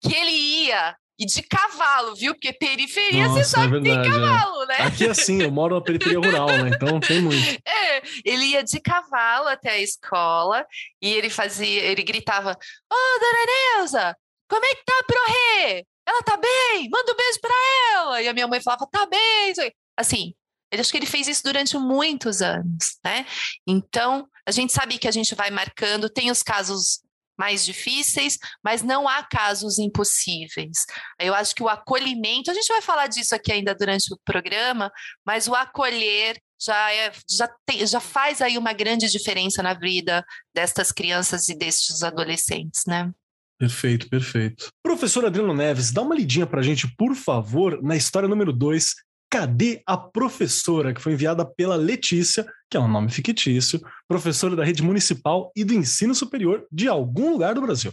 Que 0.00 0.14
ele 0.14 0.30
ia 0.30 0.94
e 1.18 1.26
de 1.26 1.42
cavalo, 1.42 2.14
viu? 2.14 2.32
Porque 2.32 2.50
periferia 2.50 3.28
Nossa, 3.28 3.44
você 3.44 3.50
sabe 3.50 3.66
é 3.66 3.80
verdade, 3.80 4.08
que 4.08 4.10
tem 4.10 4.20
cavalo, 4.20 4.62
é. 4.62 4.66
né? 4.66 4.76
Aqui 4.86 5.04
é 5.04 5.10
assim, 5.10 5.42
eu 5.42 5.50
moro 5.50 5.74
na 5.74 5.82
periferia 5.82 6.18
rural, 6.18 6.46
né? 6.48 6.70
Então 6.74 6.98
tem 6.98 7.20
muito. 7.20 7.36
É, 7.66 8.02
ele 8.24 8.46
ia 8.46 8.62
de 8.62 8.80
cavalo 8.80 9.48
até 9.48 9.72
a 9.72 9.78
escola 9.78 10.64
e 11.02 11.12
ele 11.12 11.28
fazia, 11.28 11.82
ele 11.82 12.02
gritava: 12.02 12.52
Ô, 12.52 12.94
oh, 12.94 13.18
dona 13.18 13.82
Neuza, 13.82 14.16
como 14.48 14.64
é 14.64 14.74
que 14.74 14.84
tá 14.84 15.04
pro 15.06 15.24
rei? 15.26 15.84
Ela 16.10 16.22
tá 16.22 16.36
bem, 16.36 16.88
manda 16.90 17.12
um 17.12 17.16
beijo 17.16 17.40
pra 17.40 17.54
ela. 17.92 18.22
E 18.22 18.28
a 18.28 18.32
minha 18.32 18.48
mãe 18.48 18.60
falava, 18.60 18.86
tá 18.90 19.06
bem. 19.06 19.52
Assim, 19.96 20.34
eu 20.70 20.80
acho 20.80 20.90
que 20.90 20.96
ele 20.96 21.06
fez 21.06 21.26
isso 21.26 21.42
durante 21.42 21.76
muitos 21.76 22.40
anos, 22.40 22.98
né? 23.04 23.26
Então, 23.66 24.28
a 24.46 24.50
gente 24.50 24.72
sabe 24.72 24.98
que 24.98 25.08
a 25.08 25.12
gente 25.12 25.34
vai 25.34 25.50
marcando, 25.50 26.08
tem 26.08 26.30
os 26.30 26.42
casos 26.42 27.00
mais 27.40 27.64
difíceis, 27.64 28.38
mas 28.62 28.82
não 28.82 29.08
há 29.08 29.22
casos 29.22 29.78
impossíveis. 29.78 30.84
Eu 31.18 31.34
acho 31.34 31.54
que 31.54 31.62
o 31.62 31.68
acolhimento, 31.68 32.50
a 32.50 32.54
gente 32.54 32.68
vai 32.68 32.82
falar 32.82 33.06
disso 33.06 33.34
aqui 33.34 33.50
ainda 33.50 33.74
durante 33.74 34.12
o 34.12 34.18
programa, 34.24 34.92
mas 35.24 35.48
o 35.48 35.54
acolher 35.54 36.38
já, 36.60 36.92
é, 36.92 37.10
já, 37.28 37.48
tem, 37.64 37.86
já 37.86 37.98
faz 37.98 38.42
aí 38.42 38.58
uma 38.58 38.74
grande 38.74 39.08
diferença 39.08 39.62
na 39.62 39.72
vida 39.72 40.22
destas 40.54 40.92
crianças 40.92 41.48
e 41.48 41.56
destes 41.56 42.02
adolescentes, 42.02 42.82
né? 42.86 43.10
Perfeito, 43.58 44.08
perfeito. 44.08 44.68
Professor 44.82 45.24
Adriano 45.24 45.54
Neves, 45.54 45.92
dá 45.92 46.02
uma 46.02 46.14
lidinha 46.14 46.46
para 46.46 46.60
a 46.60 46.62
gente, 46.62 46.94
por 46.96 47.14
favor, 47.14 47.82
na 47.82 47.96
história 47.96 48.28
número 48.28 48.52
2, 48.52 48.94
Cadê 49.30 49.80
a 49.86 49.96
professora? 49.96 50.92
Que 50.92 51.00
foi 51.00 51.12
enviada 51.12 51.44
pela 51.44 51.76
Letícia, 51.76 52.44
que 52.68 52.76
é 52.76 52.80
um 52.80 52.88
nome 52.88 53.10
fictício, 53.10 53.80
professora 54.08 54.56
da 54.56 54.64
rede 54.64 54.82
municipal 54.82 55.52
e 55.54 55.62
do 55.62 55.72
ensino 55.72 56.14
superior 56.14 56.66
de 56.70 56.88
algum 56.88 57.30
lugar 57.30 57.54
do 57.54 57.60
Brasil. 57.60 57.92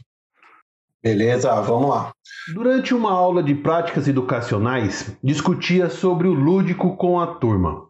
Beleza, 1.04 1.54
vamos 1.62 1.90
lá. 1.90 2.12
Durante 2.54 2.94
uma 2.94 3.12
aula 3.12 3.44
de 3.44 3.54
práticas 3.54 4.08
educacionais, 4.08 5.16
discutia 5.24 5.90
sobre 5.90 6.28
o 6.28 6.34
lúdico 6.34 6.98
com 6.98 7.20
a 7.20 7.28
turma. 7.36 7.88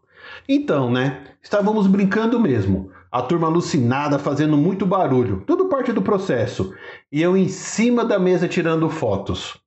Então, 0.48 0.92
né? 0.92 1.24
Estávamos 1.42 1.88
brincando 1.88 2.40
mesmo. 2.40 2.92
A 3.10 3.22
turma 3.22 3.48
alucinada, 3.48 4.20
fazendo 4.20 4.58
muito 4.58 4.86
barulho, 4.86 5.42
tudo 5.48 5.70
parte 5.70 5.94
do 5.94 6.02
processo. 6.02 6.74
E 7.10 7.22
eu 7.22 7.38
em 7.38 7.48
cima 7.48 8.04
da 8.04 8.20
mesa 8.20 8.48
tirando 8.48 8.90
fotos. 8.90 9.58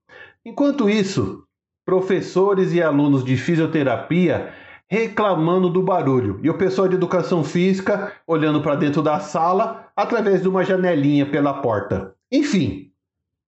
Enquanto 0.44 0.88
isso, 0.88 1.42
professores 1.90 2.72
e 2.72 2.80
alunos 2.80 3.24
de 3.24 3.36
fisioterapia 3.36 4.52
reclamando 4.86 5.68
do 5.68 5.82
barulho 5.82 6.38
e 6.40 6.48
o 6.48 6.56
pessoal 6.56 6.86
de 6.86 6.94
educação 6.94 7.42
física 7.42 8.12
olhando 8.24 8.62
para 8.62 8.76
dentro 8.76 9.02
da 9.02 9.18
sala 9.18 9.90
através 9.96 10.40
de 10.40 10.46
uma 10.46 10.64
janelinha 10.64 11.26
pela 11.26 11.54
porta. 11.54 12.14
Enfim, 12.30 12.92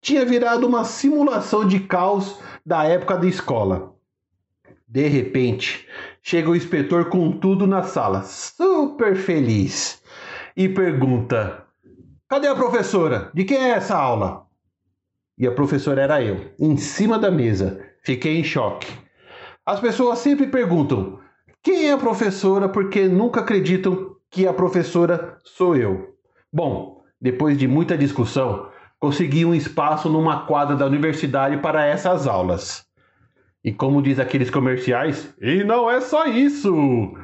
tinha 0.00 0.24
virado 0.24 0.66
uma 0.66 0.82
simulação 0.82 1.64
de 1.64 1.78
caos 1.78 2.40
da 2.66 2.82
época 2.82 3.16
da 3.16 3.28
escola. 3.28 3.94
De 4.88 5.06
repente, 5.06 5.86
chega 6.20 6.50
o 6.50 6.56
inspetor 6.56 7.10
com 7.10 7.30
tudo 7.30 7.64
na 7.64 7.84
sala, 7.84 8.24
super 8.24 9.14
feliz, 9.14 10.02
e 10.56 10.68
pergunta: 10.68 11.64
Cadê 12.28 12.48
a 12.48 12.56
professora? 12.56 13.30
De 13.32 13.44
quem 13.44 13.58
é 13.58 13.70
essa 13.70 13.96
aula? 13.96 14.48
E 15.38 15.46
a 15.46 15.52
professora 15.52 16.02
era 16.02 16.20
eu, 16.20 16.50
em 16.58 16.76
cima 16.76 17.20
da 17.20 17.30
mesa, 17.30 17.91
Fiquei 18.02 18.38
em 18.38 18.44
choque. 18.44 18.92
As 19.64 19.78
pessoas 19.78 20.18
sempre 20.18 20.48
perguntam 20.48 21.20
quem 21.62 21.88
é 21.88 21.92
a 21.92 21.98
professora 21.98 22.68
porque 22.68 23.06
nunca 23.06 23.40
acreditam 23.40 24.16
que 24.28 24.46
a 24.46 24.52
professora 24.52 25.38
sou 25.44 25.76
eu. 25.76 26.16
Bom, 26.52 27.02
depois 27.20 27.56
de 27.56 27.68
muita 27.68 27.96
discussão, 27.96 28.68
consegui 28.98 29.44
um 29.44 29.54
espaço 29.54 30.08
numa 30.08 30.46
quadra 30.46 30.74
da 30.74 30.84
universidade 30.84 31.58
para 31.58 31.86
essas 31.86 32.26
aulas. 32.26 32.84
E 33.62 33.72
como 33.72 34.02
diz 34.02 34.18
aqueles 34.18 34.50
comerciais, 34.50 35.32
e 35.40 35.62
não 35.62 35.88
é 35.88 36.00
só 36.00 36.26
isso! 36.26 37.14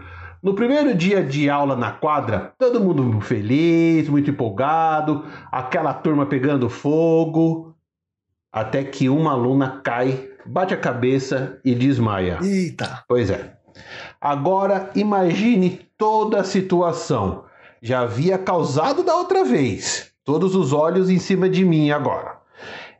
No 0.40 0.54
primeiro 0.54 0.94
dia 0.94 1.24
de 1.24 1.50
aula 1.50 1.74
na 1.74 1.90
quadra, 1.90 2.54
todo 2.56 2.80
mundo 2.80 3.20
feliz, 3.20 4.08
muito 4.08 4.30
empolgado, 4.30 5.24
aquela 5.50 5.92
turma 5.92 6.26
pegando 6.26 6.70
fogo, 6.70 7.74
até 8.52 8.84
que 8.84 9.08
uma 9.08 9.32
aluna 9.32 9.80
cai 9.82 10.28
bate 10.46 10.74
a 10.74 10.76
cabeça 10.76 11.58
e 11.64 11.74
desmaia. 11.74 12.38
Eita! 12.42 13.04
Pois 13.08 13.30
é. 13.30 13.56
Agora 14.20 14.90
imagine 14.94 15.86
toda 15.96 16.40
a 16.40 16.44
situação. 16.44 17.44
Já 17.80 18.00
havia 18.00 18.38
causado 18.38 19.02
da 19.02 19.14
outra 19.14 19.44
vez. 19.44 20.10
Todos 20.24 20.54
os 20.54 20.72
olhos 20.72 21.08
em 21.08 21.18
cima 21.18 21.48
de 21.48 21.64
mim 21.64 21.90
agora. 21.90 22.38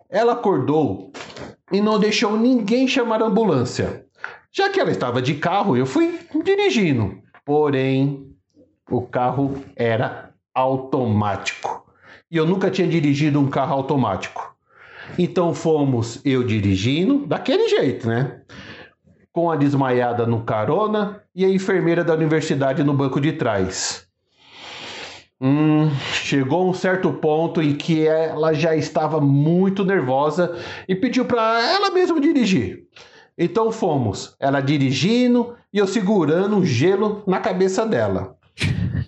Ela 0.09 0.33
acordou 0.33 1.13
e 1.71 1.81
não 1.81 1.99
deixou 1.99 2.37
ninguém 2.37 2.89
chamar 2.89 3.23
a 3.23 3.27
ambulância. 3.27 4.07
Já 4.51 4.71
que 4.71 4.81
ela 4.81 4.91
estava 4.91 5.21
de 5.21 5.35
carro, 5.35 5.77
eu 5.77 5.85
fui 5.85 6.19
dirigindo. 6.43 7.19
Porém, 7.45 8.35
o 8.91 9.03
carro 9.03 9.63
era 9.77 10.33
automático. 10.55 11.87
E 12.31 12.37
eu 12.37 12.47
nunca 12.47 12.71
tinha 12.71 12.89
dirigido 12.89 13.39
um 13.41 13.49
carro 13.49 13.75
automático. 13.75 14.57
Então 15.17 15.55
fomos 15.55 16.21
eu 16.25 16.43
dirigindo, 16.43 17.27
daquele 17.27 17.69
jeito, 17.69 18.09
né? 18.09 18.41
Com 19.33 19.51
a 19.51 19.57
desmaiada 19.57 20.27
no 20.27 20.43
carona 20.43 21.23
e 21.35 21.45
a 21.45 21.49
enfermeira 21.49 22.03
da 22.03 22.15
universidade 22.15 22.83
no 22.83 22.93
banco 22.93 23.21
de 23.21 23.33
trás. 23.33 24.09
Hum, 25.41 25.89
chegou 26.13 26.69
um 26.69 26.75
certo 26.75 27.13
ponto 27.13 27.63
em 27.63 27.77
que 27.77 28.05
ela 28.05 28.53
já 28.53 28.75
estava 28.75 29.21
muito 29.21 29.85
nervosa 29.85 30.57
e 30.89 30.97
pediu 30.97 31.25
para 31.25 31.63
ela 31.63 31.91
mesma 31.91 32.21
dirigir. 32.21 32.89
Então 33.39 33.71
fomos, 33.71 34.35
ela 34.41 34.61
dirigindo 34.61 35.55
e 35.73 35.79
eu 35.79 35.87
segurando 35.87 36.57
um 36.57 36.65
gelo 36.65 37.23
na 37.25 37.39
cabeça 37.39 37.87
dela. 37.87 38.37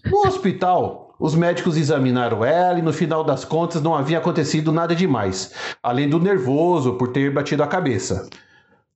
No 0.08 0.18
hospital, 0.26 1.09
os 1.20 1.34
médicos 1.34 1.76
examinaram 1.76 2.42
ela 2.42 2.78
e 2.78 2.82
no 2.82 2.94
final 2.94 3.22
das 3.22 3.44
contas 3.44 3.82
não 3.82 3.94
havia 3.94 4.16
acontecido 4.16 4.72
nada 4.72 4.94
demais, 4.94 5.52
além 5.82 6.08
do 6.08 6.18
nervoso 6.18 6.94
por 6.94 7.08
ter 7.08 7.30
batido 7.30 7.62
a 7.62 7.66
cabeça. 7.66 8.26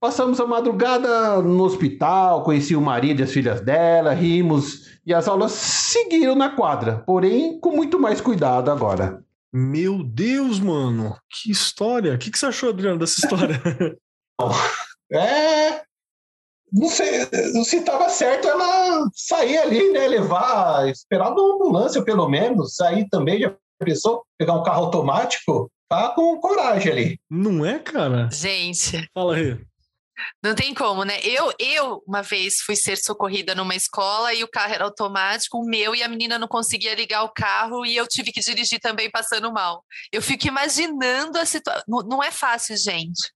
Passamos 0.01 0.41
a 0.41 0.47
madrugada 0.47 1.41
no 1.43 1.63
hospital, 1.63 2.43
conheci 2.43 2.75
o 2.75 2.81
marido 2.81 3.21
e 3.21 3.23
as 3.23 3.33
filhas 3.33 3.61
dela, 3.61 4.15
rimos 4.15 4.99
e 5.07 5.13
as 5.13 5.29
aulas 5.29 5.53
seguiram 5.53 6.35
na 6.35 6.49
quadra, 6.49 7.03
porém 7.07 7.61
com 7.61 7.77
muito 7.77 8.01
mais 8.01 8.21
cuidado 8.21 8.71
agora. 8.71 9.23
Meu 9.53 10.03
Deus, 10.03 10.59
mano, 10.59 11.17
que 11.31 11.51
história! 11.51 12.15
O 12.15 12.19
que, 12.19 12.31
que 12.31 12.39
você 12.39 12.47
achou, 12.47 12.71
Adriano, 12.71 12.99
dessa 12.99 13.21
história? 13.21 13.61
é, 15.13 15.83
não 16.75 16.89
sei, 16.89 17.25
se 17.65 17.77
estava 17.77 18.09
certo 18.09 18.49
ela 18.49 19.09
sair 19.15 19.59
ali, 19.59 19.93
né? 19.93 20.09
Levar, 20.09 20.89
esperar 20.89 21.31
uma 21.31 21.55
ambulância 21.55 22.03
pelo 22.03 22.29
menos, 22.29 22.75
sair 22.75 23.09
também, 23.09 23.41
já 23.41 23.55
pensou? 23.79 24.25
Pegar 24.37 24.55
um 24.55 24.63
carro 24.65 24.87
automático, 24.87 25.71
tá 25.89 26.09
com 26.09 26.37
coragem 26.41 26.91
ali. 26.91 27.21
Não 27.31 27.65
é, 27.65 27.79
cara? 27.79 28.29
Gente. 28.33 29.09
Fala 29.15 29.37
aí. 29.37 29.57
Não 30.43 30.55
tem 30.55 30.75
como, 30.75 31.05
né? 31.05 31.21
Eu, 31.23 31.53
eu, 31.59 32.03
uma 32.07 32.23
vez, 32.23 32.57
fui 32.65 32.75
ser 32.75 32.97
socorrida 32.97 33.55
numa 33.55 33.75
escola 33.75 34.35
e 34.35 34.43
o 34.43 34.49
carro 34.49 34.75
era 34.75 34.85
automático, 34.85 35.59
o 35.59 35.67
meu, 35.67 35.95
e 35.95 36.03
a 36.03 36.09
menina 36.09 36.39
não 36.39 36.49
conseguia 36.49 36.95
ligar 36.95 37.23
o 37.23 37.33
carro 37.33 37.87
e 37.87 37.97
eu 37.97 38.07
tive 38.07 38.33
que 38.33 38.41
dirigir 38.41 38.81
também 38.81 39.11
passando 39.11 39.53
mal. 39.53 39.85
Eu 40.13 40.23
fico 40.23 40.49
imaginando 40.49 41.39
a 41.39 41.45
situação. 41.45 41.83
Não, 41.87 41.99
não 42.01 42.23
é 42.23 42.33
fácil, 42.33 42.77
gente 42.77 43.34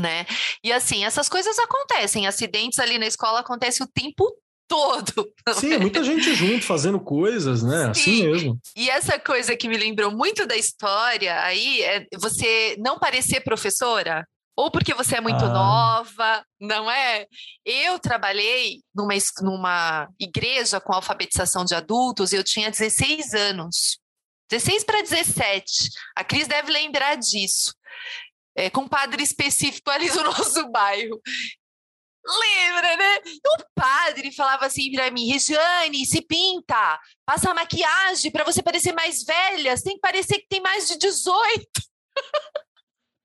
né? 0.00 0.26
E 0.62 0.72
assim, 0.72 1.04
essas 1.04 1.28
coisas 1.28 1.58
acontecem, 1.58 2.26
acidentes 2.26 2.78
ali 2.78 2.98
na 2.98 3.06
escola 3.06 3.40
acontecem 3.40 3.84
o 3.84 3.90
tempo 3.90 4.30
todo. 4.68 5.32
Sim, 5.54 5.74
é? 5.74 5.78
muita 5.78 6.02
gente 6.02 6.34
junto 6.34 6.64
fazendo 6.64 7.00
coisas, 7.00 7.62
né? 7.62 7.90
Assim 7.90 8.02
Sim. 8.02 8.10
Assim 8.20 8.30
mesmo. 8.30 8.60
E 8.76 8.90
essa 8.90 9.18
coisa 9.18 9.56
que 9.56 9.68
me 9.68 9.76
lembrou 9.76 10.10
muito 10.10 10.46
da 10.46 10.56
história 10.56 11.40
aí 11.42 11.82
é 11.82 12.06
você 12.18 12.76
não 12.78 12.98
parecer 12.98 13.40
professora. 13.40 14.26
Ou 14.56 14.70
porque 14.70 14.94
você 14.94 15.16
é 15.16 15.20
muito 15.20 15.44
ah. 15.44 15.48
nova, 15.48 16.44
não 16.60 16.88
é? 16.88 17.26
Eu 17.64 17.98
trabalhei 17.98 18.82
numa, 18.94 19.14
numa 19.42 20.08
igreja 20.18 20.80
com 20.80 20.92
alfabetização 20.92 21.64
de 21.64 21.74
adultos 21.74 22.32
e 22.32 22.36
eu 22.36 22.44
tinha 22.44 22.70
16 22.70 23.34
anos. 23.34 23.98
16 24.48 24.84
para 24.84 25.02
17. 25.02 25.90
A 26.14 26.22
Cris 26.22 26.46
deve 26.46 26.70
lembrar 26.70 27.16
disso 27.16 27.74
é, 28.56 28.70
com 28.70 28.82
um 28.82 28.88
padre 28.88 29.22
específico 29.22 29.90
ali 29.90 30.10
do 30.10 30.22
nosso 30.24 30.70
bairro. 30.70 31.20
Lembra, 32.26 32.96
né? 32.96 33.18
O 33.46 33.64
padre 33.74 34.32
falava 34.32 34.66
assim 34.66 34.90
para 34.92 35.10
mim: 35.10 35.30
Regiane, 35.30 36.06
se 36.06 36.22
pinta, 36.22 36.98
passa 37.26 37.52
maquiagem 37.52 38.30
para 38.30 38.44
você 38.44 38.62
parecer 38.62 38.92
mais 38.92 39.22
velha, 39.24 39.76
você 39.76 39.84
tem 39.84 39.94
que 39.94 40.00
parecer 40.00 40.38
que 40.38 40.48
tem 40.48 40.60
mais 40.60 40.88
de 40.88 40.96
18. 40.96 41.66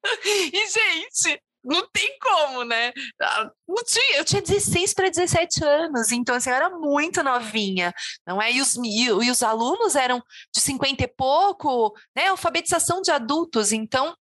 e, 0.53 0.67
gente, 0.67 1.41
não 1.63 1.87
tem 1.91 2.17
como, 2.19 2.63
né? 2.63 2.91
Ah, 3.21 3.51
não 3.67 3.83
tinha, 3.83 4.17
eu 4.17 4.25
tinha 4.25 4.41
16 4.41 4.93
para 4.93 5.09
17 5.09 5.63
anos, 5.63 6.11
então 6.11 6.35
assim, 6.35 6.49
eu 6.49 6.55
era 6.55 6.69
muito 6.69 7.23
novinha, 7.23 7.93
não 8.25 8.41
é? 8.41 8.51
E 8.51 8.61
os, 8.61 8.75
e, 8.75 9.11
os 9.11 9.43
alunos 9.43 9.95
eram 9.95 10.21
de 10.53 10.61
50 10.61 11.03
e 11.03 11.07
pouco, 11.07 11.93
né? 12.15 12.27
Alfabetização 12.27 13.01
de 13.01 13.11
adultos, 13.11 13.71
então 13.71 14.15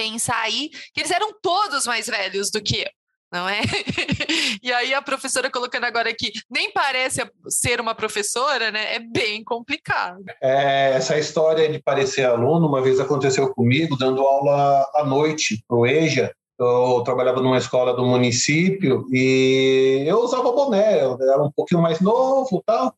pensar 0.00 0.40
aí 0.40 0.70
que 0.94 1.00
eles 1.00 1.10
eram 1.10 1.30
todos 1.42 1.84
mais 1.84 2.06
velhos 2.06 2.50
do 2.50 2.62
que 2.62 2.80
eu 2.80 2.90
não 3.32 3.48
é? 3.48 3.60
e 4.62 4.72
aí 4.72 4.92
a 4.92 5.00
professora 5.00 5.50
colocando 5.50 5.84
agora 5.84 6.10
aqui, 6.10 6.32
nem 6.50 6.72
parece 6.72 7.22
ser 7.48 7.80
uma 7.80 7.94
professora, 7.94 8.70
né? 8.70 8.96
É 8.96 8.98
bem 8.98 9.44
complicado. 9.44 10.24
É, 10.42 10.94
essa 10.94 11.18
história 11.18 11.68
de 11.70 11.80
parecer 11.80 12.24
aluno, 12.24 12.66
uma 12.66 12.82
vez 12.82 12.98
aconteceu 12.98 13.52
comigo, 13.54 13.96
dando 13.96 14.22
aula 14.22 14.84
à 14.94 15.04
noite 15.04 15.62
pro 15.68 15.86
EJA, 15.86 16.32
eu 16.64 17.02
trabalhava 17.02 17.40
numa 17.40 17.56
escola 17.56 17.94
do 17.94 18.04
município 18.04 19.06
e 19.10 20.04
eu 20.06 20.20
usava 20.20 20.52
boné, 20.52 21.02
eu 21.02 21.16
era 21.20 21.42
um 21.42 21.50
pouquinho 21.50 21.80
mais 21.80 22.00
novo 22.00 22.62
tal, 22.66 22.92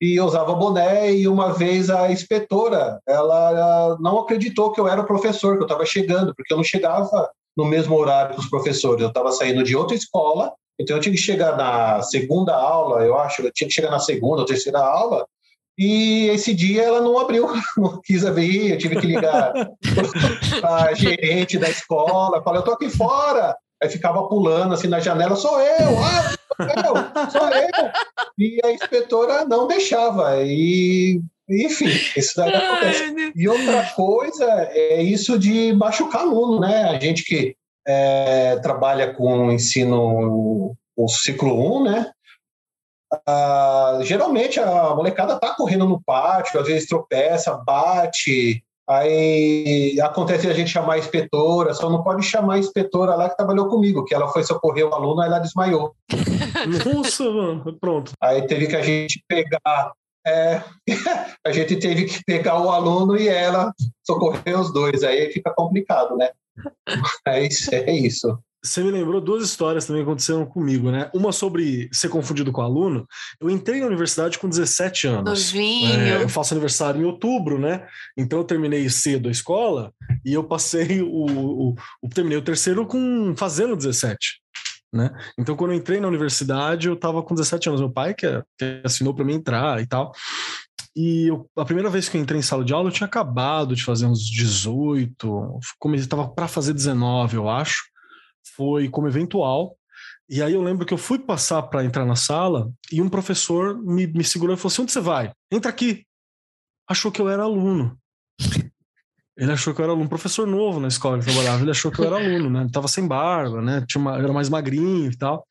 e 0.00 0.16
eu 0.16 0.26
usava 0.26 0.54
boné 0.54 1.12
e 1.12 1.26
uma 1.26 1.52
vez 1.52 1.88
a 1.88 2.12
inspetora, 2.12 3.00
ela 3.06 3.96
não 4.00 4.18
acreditou 4.18 4.70
que 4.70 4.80
eu 4.80 4.86
era 4.86 5.00
o 5.00 5.06
professor, 5.06 5.56
que 5.56 5.62
eu 5.62 5.66
estava 5.66 5.86
chegando, 5.86 6.34
porque 6.34 6.52
eu 6.52 6.56
não 6.58 6.64
chegava 6.64 7.30
no 7.56 7.64
mesmo 7.64 7.96
horário 7.96 8.34
que 8.34 8.40
os 8.40 8.50
professores, 8.50 9.00
eu 9.00 9.08
estava 9.08 9.32
saindo 9.32 9.64
de 9.64 9.74
outra 9.74 9.96
escola, 9.96 10.52
então 10.78 10.96
eu 10.96 11.00
tinha 11.00 11.14
que 11.14 11.20
chegar 11.20 11.56
na 11.56 12.02
segunda 12.02 12.54
aula, 12.54 13.02
eu 13.02 13.18
acho, 13.18 13.40
eu 13.40 13.52
tinha 13.52 13.66
que 13.66 13.74
chegar 13.74 13.90
na 13.90 13.98
segunda 13.98 14.42
ou 14.42 14.46
terceira 14.46 14.78
aula, 14.78 15.26
e 15.78 16.28
esse 16.28 16.54
dia 16.54 16.82
ela 16.82 17.00
não 17.00 17.18
abriu, 17.18 17.46
não 17.76 18.00
quis 18.02 18.24
abrir, 18.24 18.72
eu 18.72 18.78
tive 18.78 18.98
que 18.98 19.06
ligar 19.06 19.52
a 20.62 20.94
gerente 20.94 21.58
da 21.58 21.68
escola, 21.68 22.42
falei, 22.42 22.60
eu 22.60 22.64
tô 22.64 22.72
aqui 22.72 22.88
fora. 22.88 23.56
Aí 23.82 23.90
ficava 23.90 24.26
pulando 24.26 24.72
assim 24.72 24.88
na 24.88 25.00
janela, 25.00 25.36
sou 25.36 25.60
eu, 25.60 25.98
ah, 25.98 26.34
sou 26.56 26.66
eu, 26.66 27.30
sou 27.30 27.48
eu. 27.48 27.90
E 28.38 28.58
a 28.64 28.72
inspetora 28.72 29.44
não 29.44 29.66
deixava. 29.66 30.42
E, 30.42 31.20
enfim, 31.48 31.90
isso 32.16 32.32
daí 32.36 32.54
acontece. 32.54 33.32
E 33.36 33.46
outra 33.46 33.84
coisa 33.94 34.46
é 34.70 35.02
isso 35.02 35.38
de 35.38 35.74
machucar 35.74 36.22
aluno, 36.22 36.58
né? 36.58 36.84
A 36.84 36.98
gente 36.98 37.22
que 37.22 37.54
é, 37.86 38.56
trabalha 38.62 39.12
com 39.12 39.52
ensino, 39.52 40.74
o 40.96 41.08
ciclo 41.08 41.80
1, 41.80 41.84
né? 41.84 42.10
Ah, 43.26 44.00
geralmente 44.02 44.58
a 44.58 44.94
molecada 44.94 45.38
tá 45.38 45.54
correndo 45.54 45.86
no 45.86 46.02
pátio, 46.02 46.60
às 46.60 46.66
vezes 46.66 46.88
tropeça, 46.88 47.56
bate, 47.64 48.62
aí 48.88 49.98
acontece 50.00 50.48
a 50.48 50.52
gente 50.52 50.70
chamar 50.70 50.94
a 50.94 50.98
inspetora, 50.98 51.72
só 51.72 51.88
não 51.88 52.02
pode 52.02 52.24
chamar 52.24 52.54
a 52.54 52.58
inspetora 52.58 53.14
lá 53.14 53.28
que 53.28 53.36
trabalhou 53.36 53.68
comigo, 53.68 54.04
que 54.04 54.14
ela 54.14 54.28
foi 54.28 54.42
socorrer 54.42 54.86
o 54.88 54.94
aluno, 54.94 55.20
aí 55.20 55.28
ela 55.28 55.38
desmaiou. 55.38 55.94
Nossa, 56.94 57.24
mano, 57.30 57.76
pronto. 57.80 58.12
Aí 58.20 58.46
teve 58.46 58.66
que 58.66 58.76
a 58.76 58.82
gente 58.82 59.22
pegar 59.28 59.92
é, 60.26 60.60
a 61.46 61.52
gente 61.52 61.76
teve 61.76 62.04
que 62.06 62.24
pegar 62.24 62.60
o 62.60 62.70
aluno 62.70 63.16
e 63.16 63.28
ela 63.28 63.72
socorrer 64.04 64.58
os 64.58 64.72
dois, 64.72 65.04
aí 65.04 65.30
fica 65.30 65.54
complicado, 65.54 66.16
né? 66.16 66.30
Mas 67.24 67.68
é 67.72 67.92
isso. 67.92 68.36
Você 68.66 68.82
me 68.82 68.90
lembrou 68.90 69.20
duas 69.20 69.44
histórias 69.44 69.86
também 69.86 70.02
que 70.02 70.08
aconteceram 70.08 70.44
comigo, 70.44 70.90
né? 70.90 71.08
Uma 71.14 71.30
sobre 71.30 71.88
ser 71.92 72.08
confundido 72.08 72.50
com 72.50 72.60
aluno. 72.60 73.06
Eu 73.40 73.48
entrei 73.48 73.80
na 73.80 73.86
universidade 73.86 74.38
com 74.38 74.48
17 74.48 75.06
anos. 75.06 75.24
É, 75.86 76.22
eu 76.22 76.28
faço 76.28 76.52
aniversário 76.52 77.00
em 77.00 77.04
outubro, 77.04 77.58
né? 77.58 77.86
Então 78.16 78.40
eu 78.40 78.44
terminei 78.44 78.88
cedo 78.90 79.28
a 79.28 79.32
escola 79.32 79.92
e 80.24 80.34
eu 80.34 80.42
passei 80.42 81.00
o, 81.00 81.06
o, 81.08 81.74
o 82.02 82.08
terminei 82.08 82.38
o 82.38 82.42
terceiro 82.42 82.84
com 82.86 83.34
fazendo 83.36 83.76
17. 83.76 84.40
Né? 84.92 85.10
Então, 85.38 85.56
quando 85.56 85.72
eu 85.72 85.76
entrei 85.76 86.00
na 86.00 86.08
universidade, 86.08 86.88
eu 86.88 86.94
estava 86.94 87.22
com 87.22 87.34
17 87.34 87.68
anos. 87.68 87.80
Meu 87.80 87.90
pai, 87.90 88.14
que, 88.14 88.26
que 88.58 88.80
assinou 88.84 89.14
para 89.14 89.24
mim 89.24 89.34
entrar 89.34 89.80
e 89.80 89.86
tal. 89.86 90.12
E 90.96 91.26
eu, 91.26 91.46
a 91.54 91.64
primeira 91.64 91.90
vez 91.90 92.08
que 92.08 92.16
eu 92.16 92.20
entrei 92.20 92.38
em 92.38 92.42
sala 92.42 92.64
de 92.64 92.72
aula, 92.72 92.88
eu 92.88 92.92
tinha 92.92 93.06
acabado 93.06 93.76
de 93.76 93.84
fazer 93.84 94.06
uns 94.06 94.26
18, 94.26 95.60
comecei, 95.78 96.08
tava 96.08 96.26
para 96.26 96.48
fazer 96.48 96.72
19, 96.72 97.36
eu 97.36 97.48
acho 97.50 97.84
foi 98.54 98.88
como 98.88 99.08
eventual. 99.08 99.76
E 100.28 100.42
aí 100.42 100.52
eu 100.52 100.62
lembro 100.62 100.84
que 100.84 100.92
eu 100.92 100.98
fui 100.98 101.18
passar 101.18 101.62
para 101.62 101.84
entrar 101.84 102.04
na 102.04 102.16
sala 102.16 102.70
e 102.92 103.00
um 103.00 103.08
professor 103.08 103.80
me, 103.82 104.06
me 104.06 104.24
segurou 104.24 104.54
e 104.54 104.58
falou 104.58 104.72
assim: 104.72 104.82
onde 104.82 104.92
você 104.92 105.00
vai? 105.00 105.32
Entra 105.50 105.70
aqui. 105.70 106.04
Achou 106.88 107.10
que 107.10 107.20
eu 107.20 107.28
era 107.28 107.42
aluno. 107.42 107.98
Ele 109.36 109.52
achou 109.52 109.74
que 109.74 109.80
eu 109.80 109.84
era 109.84 109.92
aluno, 109.92 110.08
professor 110.08 110.46
novo 110.46 110.80
na 110.80 110.88
escola 110.88 111.18
que 111.18 111.28
eu 111.28 111.34
trabalhava, 111.34 111.62
ele 111.62 111.70
achou 111.70 111.90
que 111.90 112.00
eu 112.00 112.06
era 112.06 112.16
aluno, 112.16 112.48
né? 112.48 112.62
Ele 112.62 112.70
tava 112.70 112.88
sem 112.88 113.06
barba, 113.06 113.60
né? 113.60 113.84
Tinha 113.86 114.00
uma, 114.00 114.16
era 114.16 114.32
mais 114.32 114.48
magrinho 114.48 115.10
e 115.10 115.16
tal. 115.16 115.46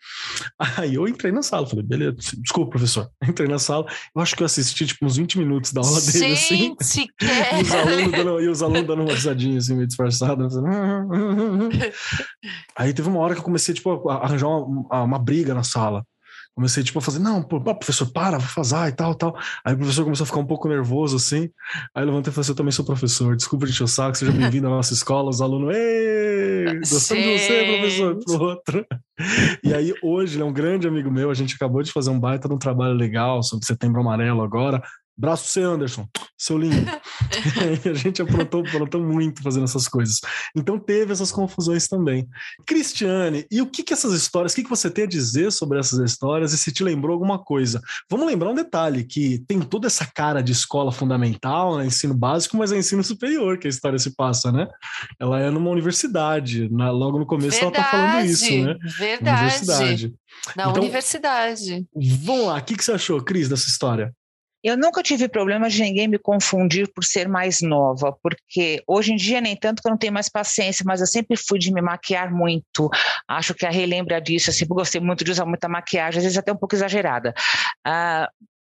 Aí 0.78 0.96
eu 0.96 1.08
entrei 1.08 1.32
na 1.32 1.44
sala, 1.44 1.68
falei, 1.68 1.86
beleza, 1.86 2.16
desculpa, 2.38 2.72
professor. 2.72 3.10
Entrei 3.24 3.48
na 3.48 3.60
sala, 3.60 3.86
eu 4.16 4.22
acho 4.22 4.36
que 4.36 4.42
eu 4.42 4.46
assisti 4.46 4.88
tipo 4.88 5.06
uns 5.06 5.18
20 5.18 5.38
minutos 5.38 5.72
da 5.72 5.82
aula 5.82 6.02
dele, 6.02 6.34
assim. 6.34 6.76
Gente, 6.80 7.14
e, 7.22 7.62
os 7.62 7.72
alunos 7.72 8.12
dando, 8.12 8.42
e 8.42 8.50
os 8.50 8.64
alunos 8.64 8.88
dando 8.88 9.02
uma 9.04 9.14
risadinha 9.14 9.58
assim, 9.60 9.76
meio 9.76 9.88
disfarçada. 9.88 10.48
Aí 12.76 12.92
teve 12.92 13.08
uma 13.08 13.20
hora 13.20 13.36
que 13.36 13.40
eu 13.40 13.46
comecei, 13.46 13.76
tipo, 13.76 14.10
a 14.10 14.16
arranjar 14.16 14.48
uma, 14.48 15.04
uma 15.04 15.20
briga 15.20 15.54
na 15.54 15.64
sala 15.64 16.04
comecei 16.56 16.84
tipo 16.84 17.00
a 17.00 17.02
fazer, 17.02 17.20
não, 17.20 17.44
pô, 17.44 17.60
professor, 17.60 18.10
para, 18.12 18.38
vou 18.38 18.48
fazer 18.48 18.88
e 18.88 18.92
tal, 18.94 19.14
tal. 19.14 19.38
Aí 19.64 19.74
o 19.74 19.78
professor 19.78 20.06
começou 20.06 20.24
a 20.24 20.28
ficar 20.28 20.40
um 20.40 20.46
pouco 20.46 20.70
nervoso 20.70 21.18
assim. 21.18 21.50
Aí 21.94 22.02
eu 22.02 22.06
levantei 22.06 22.32
e 22.32 22.34
falei 22.34 22.44
assim, 22.44 22.52
eu 22.54 22.56
também 22.56 22.72
sou 22.72 22.86
professor, 22.86 23.36
desculpa 23.36 23.66
de 23.66 23.74
encher 23.74 23.84
o 23.84 23.88
saco, 23.88 24.18
seja 24.18 24.32
bem-vindo 24.32 24.68
à 24.68 24.70
nossa 24.70 24.94
escola, 24.94 25.30
os 25.30 25.42
alunos, 25.42 25.76
ei, 25.76 26.80
gostamos 26.80 27.24
de 27.24 27.40
você, 27.40 27.64
professor, 27.66 28.20
pro 28.24 28.42
outro. 28.42 28.88
E 29.64 29.74
aí 29.74 29.94
hoje 30.02 30.36
ele 30.36 30.44
é 30.44 30.46
um 30.46 30.54
grande 30.54 30.88
amigo 30.88 31.12
meu, 31.12 31.30
a 31.30 31.34
gente 31.34 31.56
acabou 31.56 31.84
de 31.84 31.92
fazer 31.92 32.10
um 32.10 32.20
baita 32.20 32.48
de 32.48 32.54
um 32.54 32.58
trabalho 32.58 32.94
legal 32.94 33.44
sobre 33.44 33.66
setembro 33.66 34.00
amarelo 34.00 34.42
agora. 34.42 34.82
Braço 35.18 35.50
você, 35.50 35.62
Anderson, 35.62 36.08
seu 36.38 36.58
lindo. 36.58 36.76
a 37.90 37.94
gente 37.94 38.22
aprontou, 38.22 38.62
aprontou 38.62 39.02
muito 39.02 39.42
fazendo 39.42 39.64
essas 39.64 39.88
coisas. 39.88 40.20
Então 40.56 40.80
teve 40.80 41.12
essas 41.12 41.32
confusões 41.32 41.88
também. 41.88 42.28
Cristiane, 42.66 43.46
e 43.50 43.62
o 43.62 43.68
que 43.68 43.84
que 43.84 43.94
essas 43.94 44.14
histórias, 44.14 44.52
o 44.52 44.56
que 44.56 44.64
que 44.64 44.70
você 44.70 44.90
tem 44.90 45.06
a 45.06 45.08
dizer 45.08 45.52
sobre 45.52 45.80
essas 45.80 46.00
histórias 46.00 46.54
e 46.54 46.58
se 46.58 46.72
te 46.72 46.84
lembrou 46.84 47.14
alguma 47.14 47.40
coisa? 47.40 47.82
Vamos 48.10 48.28
lembrar 48.28 48.52
um 48.52 48.56
detalhe, 48.56 49.04
que 49.04 49.44
tem 49.48 49.62
toda 49.62 49.88
essa 49.88 50.06
cara 50.06 50.42
de 50.42 50.52
escola 50.52 50.92
fundamental, 50.92 51.78
né, 51.78 51.86
ensino 51.86 52.14
básico, 52.14 52.58
mas 52.58 52.72
é 52.72 52.78
ensino 52.78 53.04
superior 53.04 53.58
que 53.58 53.68
a 53.68 53.70
história 53.70 54.00
se 54.00 54.16
passa, 54.16 54.52
né? 54.52 54.68
Ela 55.20 55.40
é 55.40 55.50
numa 55.50 55.70
universidade, 55.70 56.68
logo 56.70 57.20
no 57.20 57.26
começo 57.26 57.60
verdade, 57.60 57.78
ela 57.78 57.86
tá 57.86 57.92
falando 57.92 58.26
isso, 58.26 58.52
né? 58.52 58.76
Verdade. 58.98 59.42
Universidade. 59.44 60.14
Na 60.56 60.70
então, 60.70 60.84
universidade. 60.84 61.86
Vamos 61.96 62.48
lá, 62.48 62.58
o 62.58 62.64
que, 62.64 62.76
que 62.76 62.84
você 62.84 62.92
achou, 62.92 63.22
Cris, 63.24 63.50
dessa 63.50 63.68
história? 63.68 64.14
Eu 64.66 64.76
nunca 64.76 65.04
tive 65.04 65.30
problema 65.30 65.70
de 65.70 65.80
ninguém 65.80 66.08
me 66.08 66.18
confundir 66.18 66.92
por 66.92 67.04
ser 67.04 67.30
mais 67.30 67.62
nova, 67.62 68.18
porque 68.20 68.82
hoje 68.88 69.14
em 69.14 69.16
dia 69.16 69.40
nem 69.40 69.56
tanto 69.56 69.80
que 69.80 69.88
eu 69.88 69.92
não 69.92 69.98
tenho 69.98 70.12
mais 70.12 70.28
paciência, 70.28 70.84
mas 70.84 71.02
eu 71.02 71.06
sempre 71.06 71.38
fui 71.38 71.60
de 71.60 71.72
me 71.72 71.84
maquiar 71.84 72.34
muito. 72.34 72.90
Acho 73.28 73.54
que 73.54 73.64
a 73.64 73.70
Rei 73.70 73.86
lembra 73.86 74.20
disso, 74.20 74.50
eu 74.50 74.54
sempre 74.56 74.74
gostei 74.74 75.00
muito 75.00 75.24
de 75.24 75.30
usar 75.30 75.46
muita 75.46 75.70
maquiagem, 75.70 76.18
às 76.18 76.24
vezes 76.24 76.38
até 76.40 76.52
um 76.52 76.58
pouco 76.58 76.74
exagerada. 76.74 77.32
Uh, 77.88 78.26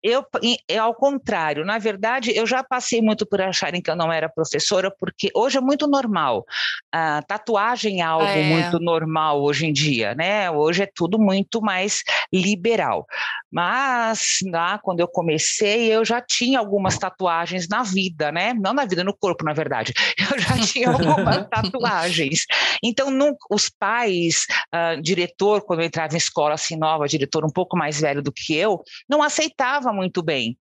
eu, 0.02 0.26
é 0.68 0.78
ao 0.78 0.94
contrário, 0.94 1.66
na 1.66 1.78
verdade, 1.78 2.32
eu 2.36 2.46
já 2.46 2.64
passei 2.64 3.02
muito 3.02 3.26
por 3.26 3.42
acharem 3.42 3.82
que 3.82 3.92
eu 3.92 3.96
não 3.96 4.12
era 4.12 4.30
professora, 4.30 4.90
porque 4.98 5.30
hoje 5.36 5.58
é 5.58 5.62
muito 5.62 5.88
normal. 5.88 6.46
A 6.92 7.22
tatuagem 7.22 8.02
é 8.02 8.04
algo 8.04 8.26
é. 8.26 8.44
muito 8.44 8.80
normal 8.80 9.42
hoje 9.42 9.66
em 9.66 9.74
dia, 9.74 10.16
né? 10.16 10.50
Hoje 10.50 10.84
é 10.84 10.90
tudo 10.94 11.20
muito 11.20 11.62
mais 11.62 12.04
liberal. 12.32 13.06
Mas 13.52 14.38
lá, 14.50 14.78
quando 14.78 15.00
eu 15.00 15.08
comecei, 15.08 15.94
eu 15.94 16.06
já 16.06 16.22
tinha 16.22 16.60
algumas 16.60 16.98
tatuagens 16.98 17.68
na 17.68 17.84
vida, 17.84 18.32
né? 18.32 18.54
Não 18.54 18.74
na 18.74 18.86
vida, 18.86 19.04
no 19.04 19.16
corpo, 19.16 19.44
na 19.44 19.54
verdade. 19.54 19.94
Eu 20.30 20.40
já 20.40 20.58
tinha 20.60 20.90
algumas 20.90 21.48
tatuagens. 21.50 22.46
Então, 22.84 23.10
os 23.50 23.68
pais, 23.68 24.46
uh, 24.74 25.02
diretor, 25.02 25.62
quando 25.62 25.80
eu 25.80 25.86
entrava 25.86 26.14
em 26.14 26.18
escola 26.18 26.54
assim 26.54 26.78
nova, 26.78 27.08
diretor 27.08 27.44
um 27.44 27.50
pouco 27.50 27.76
mais 27.76 28.00
velho 28.00 28.22
do 28.22 28.32
que 28.32 28.56
eu, 28.56 28.84
não 29.10 29.24
aceitava 29.24 29.89
muito 29.94 30.22
bem 30.24 30.58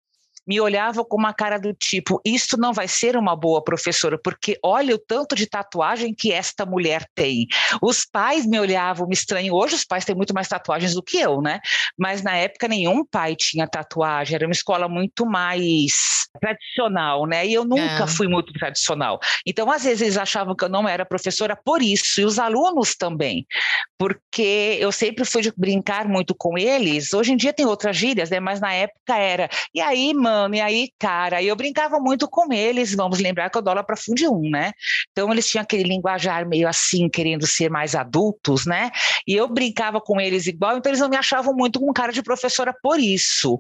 me 0.47 0.62
olhava 0.62 1.03
com 1.03 1.17
uma 1.17 1.33
cara 1.33 1.60
do 1.60 1.73
tipo: 1.73 2.21
Isso 2.23 2.57
não 2.57 2.71
vai 2.71 2.88
ser 2.88 3.17
uma 3.17 3.36
boa 3.36 3.62
professora, 3.62 4.17
porque 4.17 4.57
olha 4.63 4.95
o 4.95 4.99
tanto 4.99 5.36
de 5.36 5.45
tatuagem 5.45 6.13
que 6.13 6.31
esta 6.31 6.65
mulher 6.65 7.05
tem. 7.13 7.47
Os 7.81 8.05
pais 8.05 8.45
me 8.45 8.60
olhavam, 8.60 9.07
me 9.07 9.13
estranham. 9.13 9.55
Hoje 9.55 9.75
os 9.75 9.83
pais 9.83 10.05
têm 10.05 10.15
muito 10.15 10.33
mais 10.33 10.47
tatuagens 10.47 10.93
do 10.93 11.03
que 11.03 11.17
eu, 11.17 11.41
né? 11.41 11.60
Mas 11.97 12.21
na 12.21 12.36
época 12.36 12.67
nenhum 12.67 13.05
pai 13.05 13.36
tinha 13.36 13.67
tatuagem, 13.67 14.36
era 14.36 14.45
uma 14.45 14.53
escola 14.53 14.88
muito 14.88 15.25
mais 15.25 16.27
tradicional, 16.39 17.25
né? 17.25 17.45
E 17.45 17.53
eu 17.53 17.65
nunca 17.65 18.03
é. 18.03 18.07
fui 18.07 18.27
muito 18.27 18.53
tradicional. 18.53 19.19
Então, 19.45 19.69
às 19.71 19.83
vezes, 19.83 20.01
eles 20.01 20.17
achavam 20.17 20.55
que 20.55 20.63
eu 20.63 20.69
não 20.69 20.88
era 20.88 21.05
professora 21.05 21.55
por 21.55 21.81
isso, 21.81 22.21
e 22.21 22.25
os 22.25 22.38
alunos 22.39 22.95
também, 22.95 23.45
porque 23.97 24.77
eu 24.79 24.91
sempre 24.91 25.25
fui 25.25 25.41
de 25.41 25.51
brincar 25.57 26.07
muito 26.07 26.36
com 26.36 26.57
eles. 26.57 27.13
Hoje 27.13 27.33
em 27.33 27.38
dia 27.38 27.51
tem 27.51 27.65
outras 27.65 27.97
gírias, 27.97 28.29
né? 28.29 28.39
Mas 28.39 28.62
na 28.62 28.73
época 28.73 29.17
era, 29.17 29.49
e 29.73 29.81
aí, 29.81 30.13
mãe? 30.13 30.37
Ano, 30.38 30.56
e 30.56 30.62
aí, 30.62 30.89
cara, 31.00 31.41
eu 31.41 31.56
brincava 31.56 32.00
muito 32.00 32.28
com 32.28 32.52
eles, 32.52 32.95
vamos 32.95 33.19
lembrar 33.19 33.50
que 33.50 33.58
aula 33.58 33.84
para 33.84 33.97
Fundi 33.97 34.28
1, 34.28 34.50
né? 34.50 34.71
Então 35.12 35.32
eles 35.32 35.47
tinham 35.47 35.63
aquele 35.63 35.84
linguajar 35.84 36.47
meio 36.47 36.67
assim, 36.67 37.10
querendo 37.10 37.45
ser 37.45 37.69
mais 37.69 37.95
adultos, 37.95 38.65
né? 38.65 38.91
E 39.28 39.34
eu 39.34 39.47
brincava 39.47 40.00
com 40.00 40.19
eles 40.21 40.47
igual, 40.47 40.78
então 40.78 40.89
eles 40.89 41.02
não 41.02 41.10
me 41.10 41.17
achavam 41.17 41.54
muito 41.54 41.80
com 41.80 41.91
cara 41.91 42.12
de 42.12 42.21
professora 42.21 42.73
por 42.82 43.00
isso. 43.00 43.60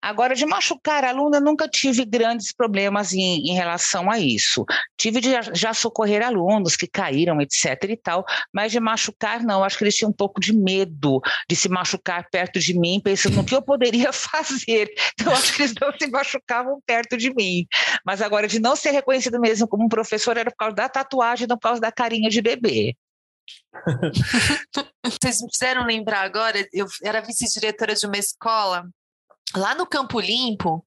Agora, 0.00 0.34
de 0.34 0.46
machucar 0.46 1.04
aluno, 1.04 1.36
eu 1.36 1.40
nunca 1.40 1.68
tive 1.68 2.04
grandes 2.04 2.52
problemas 2.52 3.12
em, 3.12 3.50
em 3.50 3.54
relação 3.54 4.10
a 4.10 4.18
isso. 4.18 4.64
Tive 4.96 5.20
de 5.20 5.30
já 5.54 5.74
socorrer 5.74 6.24
alunos 6.24 6.76
que 6.76 6.86
caíram, 6.86 7.40
etc 7.40 7.76
e 7.88 7.96
tal, 7.96 8.24
mas 8.52 8.72
de 8.72 8.80
machucar, 8.80 9.42
não. 9.42 9.62
Acho 9.62 9.76
que 9.76 9.84
eles 9.84 9.96
tinham 9.96 10.10
um 10.10 10.14
pouco 10.14 10.40
de 10.40 10.54
medo 10.54 11.20
de 11.48 11.56
se 11.56 11.68
machucar 11.68 12.26
perto 12.30 12.58
de 12.58 12.78
mim, 12.78 13.00
pensando 13.02 13.36
no 13.36 13.44
que 13.44 13.54
eu 13.54 13.62
poderia 13.62 14.12
fazer. 14.14 14.90
Então, 15.12 15.32
acho 15.32 15.54
que 15.54 15.62
eles 15.62 15.74
não 15.80 15.92
se 15.92 16.06
machucavam 16.12 16.80
perto 16.86 17.16
de 17.16 17.32
mim. 17.34 17.66
Mas 18.04 18.20
agora, 18.22 18.46
de 18.46 18.58
não 18.60 18.76
ser 18.76 18.90
reconhecido 18.90 19.40
mesmo 19.40 19.68
como 19.68 19.84
um 19.84 19.88
professor, 19.88 20.36
era 20.36 20.50
por 20.50 20.56
causa 20.56 20.74
da 20.74 20.88
tatuagem, 20.88 21.46
não 21.46 21.56
por 21.56 21.62
causa 21.62 21.80
da 21.80 21.92
carinha 21.92 22.30
de 22.30 22.42
bebê. 22.42 22.96
Vocês 25.04 25.40
me 25.40 25.48
fizeram 25.52 25.84
lembrar 25.84 26.22
agora, 26.22 26.66
eu 26.72 26.86
era 27.02 27.20
vice-diretora 27.20 27.94
de 27.94 28.06
uma 28.06 28.18
escola 28.18 28.84
lá 29.56 29.74
no 29.74 29.86
Campo 29.86 30.20
Limpo 30.20 30.84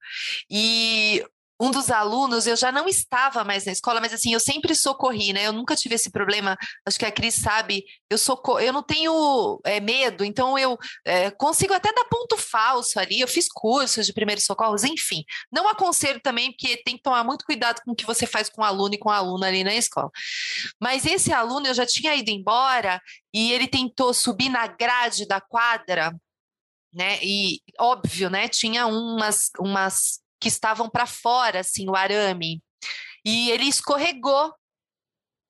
e 0.50 1.24
um 1.64 1.72
dos 1.72 1.90
alunos, 1.90 2.46
eu 2.46 2.58
já 2.58 2.72
não 2.74 2.90
estava 2.90 3.44
mais 3.44 3.66
na 3.66 3.72
escola, 3.72 4.02
mas 4.02 4.14
assim, 4.14 4.34
eu 4.34 4.40
sempre 4.40 4.76
socorri, 4.76 5.32
né? 5.32 5.48
Eu 5.48 5.54
nunca 5.54 5.78
tive 5.78 5.96
esse 5.96 6.12
problema, 6.12 6.58
acho 6.86 7.00
que 7.00 7.06
a 7.06 7.12
Cris 7.12 7.36
sabe, 7.36 7.86
eu 8.10 8.18
socorro, 8.18 8.60
eu 8.60 8.74
não 8.74 8.84
tenho 8.84 9.62
é, 9.64 9.80
medo, 9.80 10.26
então 10.26 10.60
eu 10.60 10.78
é, 11.06 11.32
consigo 11.32 11.74
até 11.74 11.94
dar 11.94 12.04
ponto 12.06 12.38
falso 12.38 13.00
ali, 13.00 13.22
eu 13.22 13.28
fiz 13.30 13.48
cursos 13.48 14.06
de 14.06 14.14
primeiros 14.14 14.44
socorros, 14.44 14.84
enfim. 14.84 15.24
Não 15.50 15.70
aconselho 15.70 16.20
também, 16.22 16.52
porque 16.52 16.82
tem 16.84 16.98
que 16.98 17.04
tomar 17.04 17.24
muito 17.24 17.46
cuidado 17.46 17.82
com 17.86 17.92
o 17.92 17.96
que 17.96 18.06
você 18.06 18.28
faz 18.28 18.50
com 18.50 18.62
o 18.62 18.66
aluno 18.66 18.96
e 18.96 19.00
com 19.00 19.10
a 19.10 19.16
aluna 19.16 19.48
ali 19.48 19.64
na 19.64 19.74
escola. 19.74 20.10
Mas 20.82 21.06
esse 21.06 21.32
aluno, 21.32 21.68
eu 21.68 21.74
já 21.74 21.86
tinha 21.86 22.14
ido 22.14 22.30
embora 22.30 23.02
e 23.34 23.54
ele 23.54 23.68
tentou 23.68 24.14
subir 24.14 24.50
na 24.50 24.68
grade 24.68 25.26
da 25.26 25.40
quadra, 25.40 26.14
né? 26.94 27.20
E 27.24 27.62
óbvio, 27.80 28.30
né? 28.30 28.48
Tinha 28.50 28.86
umas, 28.86 29.50
umas 29.60 30.23
que 30.44 30.50
estavam 30.50 30.90
para 30.90 31.06
fora, 31.06 31.62
assim, 31.62 31.90
o 31.90 31.96
arame. 31.96 32.62
E 33.26 33.50
ele 33.50 33.64
escorregou. 33.64 34.54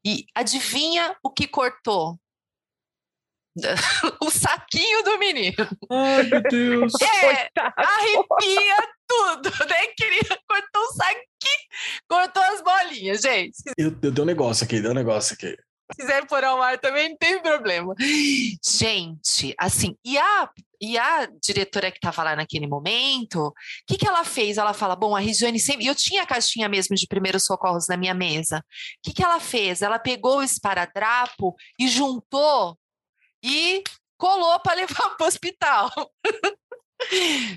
E 0.05 0.25
adivinha 0.35 1.15
o 1.23 1.31
que 1.31 1.47
cortou? 1.47 2.19
o 4.21 4.29
saquinho 4.29 5.03
do 5.03 5.17
menino. 5.17 5.55
Ai, 5.89 6.23
meu 6.23 6.41
Deus. 6.43 6.93
É, 7.01 7.49
arrepia 7.57 8.77
tudo, 9.07 9.49
né? 9.67 9.87
Queria 9.97 10.39
cortou 10.47 10.81
o 10.81 10.93
saquinho, 10.93 11.67
cortou 12.07 12.43
as 12.43 12.61
bolinhas, 12.61 13.21
gente. 13.21 13.55
Eu, 13.77 13.97
eu 14.03 14.11
dei 14.11 14.23
um 14.23 14.27
negócio 14.27 14.65
aqui, 14.65 14.81
deu 14.81 14.91
um 14.91 14.95
negócio 14.95 15.33
aqui. 15.33 15.57
Se 15.93 15.95
quiser 15.95 16.25
pôr 16.25 16.43
ao 16.43 16.61
ar 16.61 16.79
também, 16.79 17.09
não 17.09 17.17
tem 17.17 17.39
problema. 17.41 17.93
Gente, 18.63 19.53
assim, 19.59 19.95
e 20.03 20.17
a, 20.17 20.49
e 20.81 20.97
a 20.97 21.27
diretora 21.41 21.91
que 21.91 21.97
estava 21.97 22.23
lá 22.23 22.35
naquele 22.35 22.65
momento, 22.65 23.47
o 23.47 23.53
que, 23.87 23.97
que 23.97 24.07
ela 24.07 24.23
fez? 24.23 24.57
Ela 24.57 24.73
fala: 24.73 24.95
Bom, 24.95 25.15
a 25.15 25.19
Regiane 25.19 25.59
sempre. 25.59 25.85
Eu 25.85 25.93
tinha 25.93 26.23
a 26.23 26.25
caixinha 26.25 26.67
mesmo 26.67 26.95
de 26.95 27.07
primeiros 27.07 27.45
socorros 27.45 27.87
na 27.87 27.95
minha 27.95 28.13
mesa. 28.13 28.59
O 28.59 28.63
que, 29.03 29.13
que 29.13 29.23
ela 29.23 29.39
fez? 29.39 29.81
Ela 29.81 29.99
pegou 29.99 30.37
o 30.37 30.43
esparadrapo 30.43 31.55
e 31.79 31.87
juntou 31.87 32.77
e 33.43 33.83
colou 34.17 34.59
para 34.61 34.75
levar 34.75 35.09
para 35.15 35.25
o 35.25 35.27
hospital. 35.27 35.91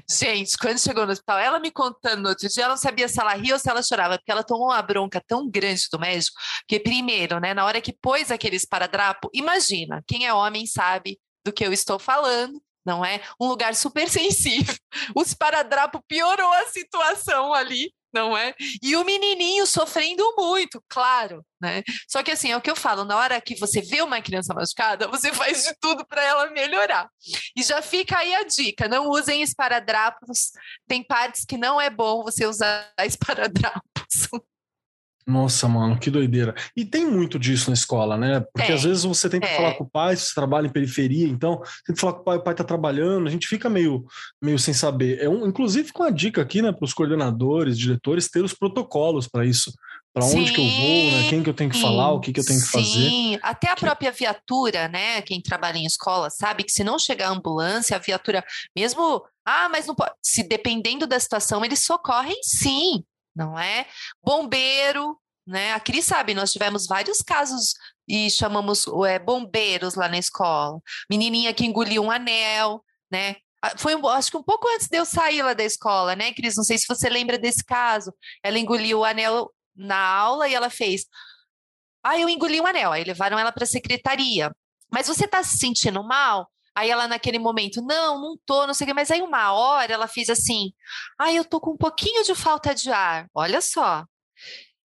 Gente, 0.09 0.57
quando 0.59 0.79
chegou 0.79 1.07
no 1.07 1.13
hospital, 1.13 1.39
ela 1.39 1.59
me 1.59 1.71
contando 1.71 2.23
no 2.23 2.29
outro 2.29 2.49
dia, 2.49 2.65
ela 2.65 2.75
não 2.75 2.81
sabia 2.81 3.09
se 3.09 3.21
ela 3.21 3.35
ria 3.35 3.55
ou 3.55 3.59
se 3.59 3.69
ela 3.69 3.83
chorava, 3.83 4.19
porque 4.19 4.31
ela 4.31 4.45
tomou 4.45 4.69
uma 4.69 4.83
bronca 4.83 5.23
tão 5.27 5.49
grande 5.49 5.89
do 5.91 5.99
médico, 5.99 6.37
que 6.69 6.81
primeiro, 6.81 7.41
né, 7.41 7.55
na 7.55 7.65
hora 7.65 7.81
que 7.81 7.93
pôs 7.93 8.31
aquele 8.31 8.57
esparadrapo, 8.57 9.31
imagina, 9.33 10.03
quem 10.07 10.27
é 10.27 10.33
homem 10.33 10.67
sabe 10.67 11.19
do 11.45 11.53
que 11.53 11.65
eu 11.65 11.73
estou 11.73 11.99
falando, 11.99 12.61
não 12.85 13.05
é? 13.05 13.21
Um 13.41 13.49
lugar 13.49 13.75
super 13.75 14.09
sensível. 14.11 14.75
O 15.15 15.23
esparadrapo 15.23 16.03
piorou 16.07 16.53
a 16.53 16.67
situação 16.67 17.53
ali, 17.53 17.93
não 18.17 18.35
é? 18.35 18.55
E 18.83 18.97
o 18.97 19.05
menininho 19.05 19.67
sofrendo 19.67 20.25
muito, 20.39 20.83
claro, 20.89 21.45
né? 21.61 21.83
Só 22.09 22.23
que 22.23 22.31
assim, 22.31 22.51
é 22.51 22.57
o 22.57 22.63
que 22.63 22.71
eu 22.71 22.75
falo, 22.75 23.05
na 23.05 23.17
hora 23.19 23.41
que 23.43 23.55
você 23.57 23.83
vê 23.83 24.01
uma 24.01 24.23
criança 24.23 24.55
machucada, 24.55 25.07
você 25.13 25.31
faz 25.33 25.65
de 25.65 25.75
tudo 25.79 26.07
para 26.07 26.25
ela 26.25 26.51
melhorar. 26.51 27.09
E 27.55 27.63
já 27.63 27.83
fica 27.83 28.17
aí 28.19 28.35
a 28.35 28.45
dica, 28.45 28.89
não 28.89 29.11
usem 29.11 29.43
esparadrapos, 29.43 30.53
tem 30.89 31.05
partes 31.05 31.45
que 31.45 31.59
não 31.59 31.79
é 31.79 31.91
bom 31.91 32.23
você 32.23 32.47
usar 32.47 32.91
esparadrapos. 33.05 34.29
Nossa, 35.27 35.67
mano, 35.67 35.99
que 35.99 36.09
doideira. 36.09 36.55
E 36.77 36.85
tem 36.85 37.05
muito 37.05 37.37
disso 37.37 37.69
na 37.69 37.75
escola, 37.75 38.17
né? 38.17 38.45
Porque 38.55 38.71
é, 38.71 38.75
às 38.77 38.85
vezes 38.85 39.03
você 39.03 39.29
tenta 39.29 39.47
é. 39.47 39.57
falar 39.57 39.75
com 39.75 39.83
o 39.83 39.91
pai, 39.91 40.15
você 40.15 40.33
trabalha 40.33 40.69
em 40.69 40.73
periferia, 40.73 41.27
então 41.27 41.61
tenta 41.85 42.01
falar 42.01 42.13
com 42.13 42.21
o 42.21 42.25
pai, 42.25 42.37
o 42.37 42.43
pai 42.43 42.55
tá 42.55 42.63
trabalhando, 42.63 43.27
a 43.27 43.31
gente 43.31 43.49
fica 43.49 43.69
meio, 43.69 44.07
meio 44.41 44.57
sem 44.57 44.73
saber. 44.73 45.19
É 45.21 45.29
um, 45.29 45.45
inclusive 45.45 45.93
com 45.93 46.05
a 46.05 46.11
dica 46.11 46.41
aqui, 46.41 46.63
né, 46.63 46.71
para 46.71 46.85
os 46.85 46.95
coordenadores, 46.95 47.77
diretores, 47.77 48.31
ter 48.31 48.45
os 48.45 48.55
protocolos 48.55 49.27
para 49.27 49.45
isso. 49.45 49.73
Para 50.15 50.25
onde 50.25 50.51
que 50.51 50.61
eu 50.61 50.65
vou, 50.65 51.11
né? 51.11 51.29
Quem 51.29 51.43
que 51.43 51.51
eu 51.51 51.55
tenho 51.55 51.71
que 51.71 51.79
falar, 51.79 52.11
o 52.13 52.21
que 52.21 52.33
que 52.33 52.41
eu 52.41 52.45
tenho 52.45 52.59
que 52.59 52.67
sim. 52.67 52.73
fazer. 52.73 53.11
Sim, 53.11 53.39
até 53.43 53.69
a 53.69 53.75
que... 53.75 53.85
própria 53.85 54.11
viatura, 54.11 54.89
né? 54.89 55.21
Quem 55.23 55.43
trabalha 55.43 55.77
em 55.77 55.85
escola 55.85 56.31
sabe 56.31 56.65
que 56.65 56.73
se 56.73 56.83
não 56.83 56.99
chegar 56.99 57.29
a 57.29 57.33
ambulância, 57.33 57.97
a 57.97 58.01
viatura, 58.01 58.43
mesmo, 58.75 59.23
ah, 59.45 59.69
mas 59.69 59.87
não 59.87 59.95
pode, 59.95 60.13
se 60.23 60.43
dependendo 60.43 61.07
da 61.07 61.21
situação, 61.21 61.63
eles 61.63 61.81
socorrem 61.81 62.39
sim, 62.43 63.05
não 63.37 63.59
é? 63.59 63.87
Bombeiro, 64.25 65.21
né? 65.47 65.75
A 65.75 65.81
Cris 65.81 66.07
sabe, 66.07 66.35
nós 66.35 66.53
tivemos 66.53 66.87
vários 66.87 67.19
casos 67.19 67.75
e 68.09 68.31
chamamos 68.31 68.87
é, 69.07 69.19
bombeiros 69.19 69.95
lá 69.95 70.09
na 70.09 70.19
escola. 70.19 70.81
Menininha 71.11 71.53
que 71.55 71.67
engoliu 71.67 72.03
um 72.03 72.11
anel, 72.11 72.83
né? 73.11 73.37
Ah, 73.63 73.77
foi, 73.77 73.95
acho 74.11 74.31
que 74.31 74.37
um 74.37 74.43
pouco 74.43 74.67
antes 74.75 74.89
de 74.89 74.97
eu 74.97 75.05
sair 75.05 75.43
lá 75.43 75.55
da 75.55 75.65
escola, 75.65 76.17
né, 76.17 76.33
Cris? 76.33 76.57
Não 76.57 76.65
sei 76.65 76.79
se 76.79 76.87
você 76.89 77.09
lembra 77.09 77.39
desse 77.39 77.65
caso. 77.65 78.13
Ela 78.43 78.59
engoliu 78.59 79.01
o 79.01 79.05
anel 79.05 79.53
na 79.75 79.99
aula 79.99 80.49
e 80.49 80.55
ela 80.55 80.71
fez. 80.71 81.07
Ah, 82.03 82.19
eu 82.19 82.29
engoli 82.29 82.61
um 82.61 82.67
anel. 82.67 82.93
Aí 82.93 83.05
levaram 83.05 83.39
ela 83.39 83.53
para 83.53 83.65
a 83.65 83.67
secretaria. 83.67 84.51
Mas 84.91 85.09
você 85.09 85.25
está 85.25 85.43
se 85.43 85.59
sentindo 85.59 86.03
mal? 86.05 86.49
Aí 86.77 86.91
ela 86.91 87.09
naquele 87.09 87.39
momento, 87.39 87.81
não, 87.81 88.21
não 88.21 88.37
tô, 88.45 88.67
não 88.67 88.75
sei 88.75 88.85
o 88.85 88.89
que, 88.89 88.95
mas 88.95 89.11
aí 89.11 89.23
uma 89.23 89.53
hora 89.53 89.95
ela 89.95 90.07
fez 90.07 90.29
assim, 90.29 90.73
ah, 91.19 91.33
eu 91.33 91.43
tô 91.43 91.59
com 91.59 91.71
um 91.71 91.77
pouquinho 91.77 92.23
de 92.23 92.35
falta 92.35 92.75
de 92.75 92.91
ar, 92.91 93.27
olha 93.35 93.63
só. 93.63 94.05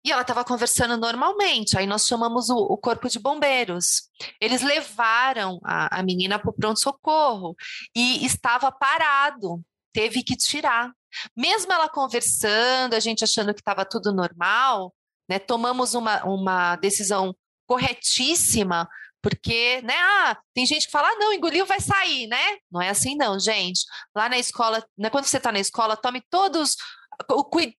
E 0.04 0.12
ela 0.12 0.20
estava 0.20 0.44
conversando 0.44 0.98
normalmente, 0.98 1.78
aí 1.78 1.86
nós 1.86 2.06
chamamos 2.06 2.50
o, 2.50 2.56
o, 2.56 2.76
corpo 2.76 3.08
de 3.08 3.18
bombeiros. 3.18 4.10
Eles 4.40 4.62
levaram 4.62 5.58
a, 5.64 6.00
a 6.00 6.02
menina 6.02 6.38
para 6.38 6.50
o 6.50 6.54
pronto-socorro 6.54 7.56
e 7.96 8.24
estava 8.24 8.70
parado, 8.70 9.62
teve 9.92 10.22
que 10.22 10.36
tirar. 10.36 10.92
Mesmo 11.34 11.72
ela 11.72 11.88
conversando, 11.88 12.94
a 12.94 13.00
gente 13.00 13.24
achando 13.24 13.54
que 13.54 13.60
estava 13.60 13.84
tudo 13.84 14.12
normal, 14.12 14.94
né, 15.28 15.38
tomamos 15.38 15.94
uma, 15.94 16.22
uma 16.24 16.76
decisão 16.76 17.34
corretíssima, 17.66 18.88
porque, 19.22 19.82
né, 19.82 19.94
ah, 19.96 20.38
tem 20.54 20.64
gente 20.66 20.86
que 20.86 20.92
fala, 20.92 21.08
ah, 21.08 21.16
não, 21.16 21.32
engoliu, 21.32 21.66
vai 21.66 21.80
sair, 21.80 22.26
né? 22.26 22.56
Não 22.70 22.80
é 22.80 22.88
assim 22.88 23.16
não, 23.16 23.38
gente. 23.38 23.80
Lá 24.14 24.28
na 24.28 24.38
escola, 24.38 24.84
né, 24.96 25.10
quando 25.10 25.24
você 25.24 25.38
está 25.38 25.50
na 25.50 25.58
escola, 25.58 25.96
tome 25.96 26.22
todos, 26.30 26.76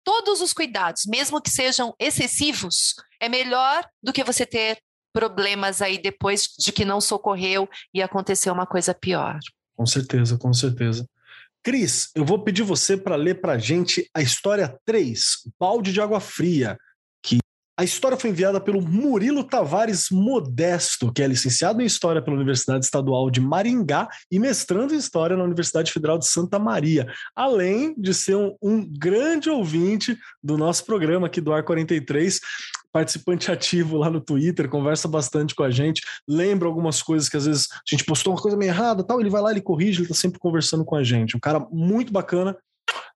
todos 0.03 0.41
os 0.41 0.53
cuidados, 0.53 1.03
mesmo 1.07 1.41
que 1.41 1.49
sejam 1.49 1.93
excessivos, 1.99 2.95
é 3.19 3.29
melhor 3.29 3.85
do 4.03 4.11
que 4.11 4.23
você 4.23 4.45
ter 4.45 4.77
problemas 5.13 5.81
aí 5.81 5.97
depois 5.97 6.49
de 6.57 6.71
que 6.71 6.85
não 6.85 7.01
socorreu 7.01 7.67
e 7.93 8.01
aconteceu 8.01 8.53
uma 8.53 8.65
coisa 8.65 8.93
pior. 8.93 9.39
Com 9.75 9.85
certeza, 9.85 10.37
com 10.37 10.53
certeza. 10.53 11.07
Cris, 11.63 12.09
eu 12.15 12.23
vou 12.23 12.43
pedir 12.43 12.63
você 12.63 12.95
para 12.95 13.15
ler 13.15 13.41
para 13.41 13.57
gente 13.57 14.09
a 14.13 14.21
história 14.21 14.77
3, 14.85 15.51
balde 15.59 15.91
de 15.91 15.99
água 15.99 16.19
fria. 16.19 16.77
A 17.79 17.83
história 17.85 18.17
foi 18.17 18.29
enviada 18.29 18.59
pelo 18.59 18.81
Murilo 18.81 19.41
Tavares 19.41 20.07
Modesto, 20.11 21.13
que 21.13 21.23
é 21.23 21.27
licenciado 21.27 21.81
em 21.81 21.85
História 21.85 22.21
pela 22.21 22.35
Universidade 22.35 22.83
Estadual 22.83 23.31
de 23.31 23.39
Maringá 23.39 24.09
e 24.29 24.37
mestrando 24.37 24.93
em 24.93 24.97
História 24.97 25.37
na 25.37 25.45
Universidade 25.45 25.89
Federal 25.89 26.19
de 26.19 26.27
Santa 26.27 26.59
Maria, 26.59 27.07
além 27.33 27.95
de 27.97 28.13
ser 28.13 28.35
um, 28.35 28.53
um 28.61 28.85
grande 28.85 29.49
ouvinte 29.49 30.17
do 30.43 30.57
nosso 30.57 30.85
programa 30.85 31.27
aqui 31.27 31.39
do 31.39 31.53
Ar 31.53 31.63
43, 31.63 32.41
participante 32.91 33.49
ativo 33.49 33.95
lá 33.95 34.09
no 34.09 34.19
Twitter, 34.19 34.67
conversa 34.67 35.07
bastante 35.07 35.55
com 35.55 35.63
a 35.63 35.71
gente, 35.71 36.01
lembra 36.27 36.67
algumas 36.67 37.01
coisas 37.01 37.29
que 37.29 37.37
às 37.37 37.45
vezes 37.45 37.69
a 37.71 37.89
gente 37.89 38.03
postou 38.03 38.33
uma 38.33 38.41
coisa 38.41 38.57
meio 38.57 38.71
errada, 38.71 39.05
tal, 39.05 39.21
ele 39.21 39.29
vai 39.29 39.41
lá, 39.41 39.51
ele 39.51 39.61
corrige, 39.61 40.01
ele 40.01 40.09
tá 40.09 40.15
sempre 40.15 40.37
conversando 40.37 40.83
com 40.83 40.97
a 40.97 41.03
gente. 41.05 41.37
Um 41.37 41.39
cara 41.39 41.65
muito 41.71 42.11
bacana. 42.11 42.57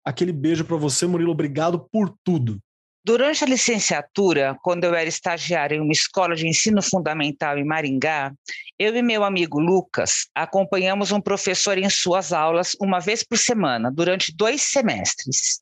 Aquele 0.05 0.31
beijo 0.31 0.63
para 0.63 0.77
você, 0.77 1.05
Murilo, 1.05 1.31
obrigado 1.31 1.85
por 1.91 2.15
tudo. 2.23 2.61
Durante 3.05 3.43
a 3.43 3.47
licenciatura, 3.47 4.57
quando 4.63 4.85
eu 4.85 4.95
era 4.95 5.09
estagiária 5.09 5.75
em 5.75 5.81
uma 5.81 5.91
escola 5.91 6.35
de 6.35 6.47
ensino 6.47 6.81
fundamental 6.81 7.57
em 7.57 7.65
Maringá, 7.65 8.31
eu 8.79 8.95
e 8.95 9.01
meu 9.01 9.25
amigo 9.25 9.59
Lucas 9.59 10.29
acompanhamos 10.33 11.11
um 11.11 11.19
professor 11.19 11.77
em 11.77 11.89
suas 11.89 12.31
aulas 12.31 12.77
uma 12.81 12.99
vez 12.99 13.21
por 13.21 13.37
semana, 13.37 13.91
durante 13.91 14.33
dois 14.33 14.61
semestres. 14.61 15.59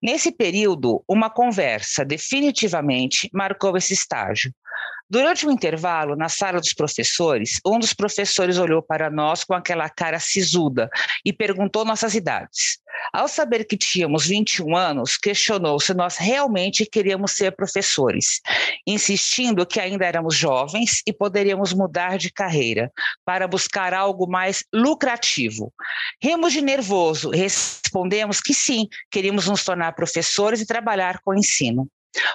Nesse 0.00 0.30
período, 0.30 1.02
uma 1.08 1.28
conversa 1.28 2.04
definitivamente 2.04 3.28
marcou 3.32 3.76
esse 3.76 3.92
estágio. 3.92 4.54
Durante 5.08 5.46
o 5.46 5.50
intervalo, 5.50 6.16
na 6.16 6.28
sala 6.28 6.60
dos 6.60 6.72
professores, 6.72 7.60
um 7.64 7.78
dos 7.78 7.92
professores 7.92 8.58
olhou 8.58 8.82
para 8.82 9.10
nós 9.10 9.44
com 9.44 9.52
aquela 9.52 9.88
cara 9.88 10.18
sisuda 10.18 10.88
e 11.24 11.32
perguntou 11.32 11.84
nossas 11.84 12.14
idades. 12.14 12.78
Ao 13.12 13.28
saber 13.28 13.64
que 13.64 13.76
tínhamos 13.76 14.26
21 14.26 14.74
anos, 14.74 15.16
questionou 15.16 15.78
se 15.78 15.92
nós 15.92 16.16
realmente 16.16 16.86
queríamos 16.86 17.32
ser 17.32 17.54
professores, 17.54 18.40
insistindo 18.86 19.66
que 19.66 19.78
ainda 19.78 20.06
éramos 20.06 20.34
jovens 20.34 21.02
e 21.06 21.12
poderíamos 21.12 21.72
mudar 21.72 22.16
de 22.16 22.30
carreira 22.30 22.90
para 23.24 23.46
buscar 23.46 23.92
algo 23.92 24.26
mais 24.26 24.64
lucrativo. 24.72 25.72
Rimos 26.22 26.52
de 26.52 26.62
nervoso, 26.62 27.30
respondemos 27.30 28.40
que 28.40 28.54
sim, 28.54 28.88
queríamos 29.10 29.48
nos 29.48 29.62
tornar 29.64 29.94
professores 29.94 30.60
e 30.60 30.66
trabalhar 30.66 31.20
com 31.22 31.32
o 31.32 31.38
ensino. 31.38 31.88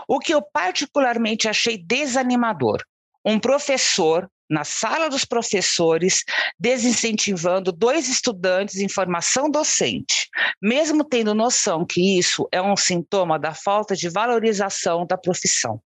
O 0.07 0.19
que 0.19 0.33
eu 0.33 0.41
particularmente 0.41 1.47
achei 1.47 1.77
desanimador. 1.77 2.83
Um 3.25 3.39
professor 3.39 4.29
na 4.49 4.63
sala 4.63 5.09
dos 5.09 5.23
professores, 5.23 6.23
desincentivando 6.59 7.71
dois 7.71 8.09
estudantes 8.09 8.77
em 8.77 8.89
formação 8.89 9.49
docente, 9.49 10.27
mesmo 10.61 11.03
tendo 11.03 11.35
noção 11.35 11.85
que 11.85 12.17
isso 12.17 12.47
é 12.51 12.59
um 12.59 12.75
sintoma 12.75 13.37
da 13.37 13.53
falta 13.53 13.95
de 13.95 14.09
valorização 14.09 15.05
da 15.05 15.17
profissão. 15.17 15.79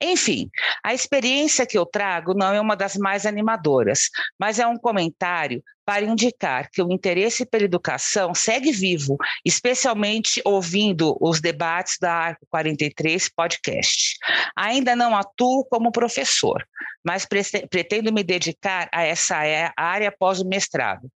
Enfim, 0.00 0.50
a 0.84 0.92
experiência 0.92 1.66
que 1.66 1.78
eu 1.78 1.86
trago 1.86 2.34
não 2.34 2.52
é 2.52 2.60
uma 2.60 2.76
das 2.76 2.96
mais 2.96 3.24
animadoras, 3.24 4.10
mas 4.38 4.58
é 4.58 4.66
um 4.66 4.76
comentário 4.76 5.62
para 5.84 6.04
indicar 6.04 6.70
que 6.70 6.82
o 6.82 6.92
interesse 6.92 7.44
pela 7.44 7.64
educação 7.64 8.34
segue 8.34 8.70
vivo, 8.70 9.16
especialmente 9.44 10.40
ouvindo 10.44 11.16
os 11.20 11.40
debates 11.40 11.96
da 12.00 12.12
Arco 12.12 12.46
43 12.50 13.28
podcast. 13.34 14.16
Ainda 14.56 14.94
não 14.94 15.16
atuo 15.16 15.64
como 15.64 15.90
professor, 15.90 16.64
mas 17.04 17.26
pretendo 17.26 18.12
me 18.12 18.22
dedicar 18.22 18.88
a 18.92 19.02
essa 19.02 19.36
área 19.76 20.08
após 20.08 20.40
o 20.40 20.48
mestrado. 20.48 21.10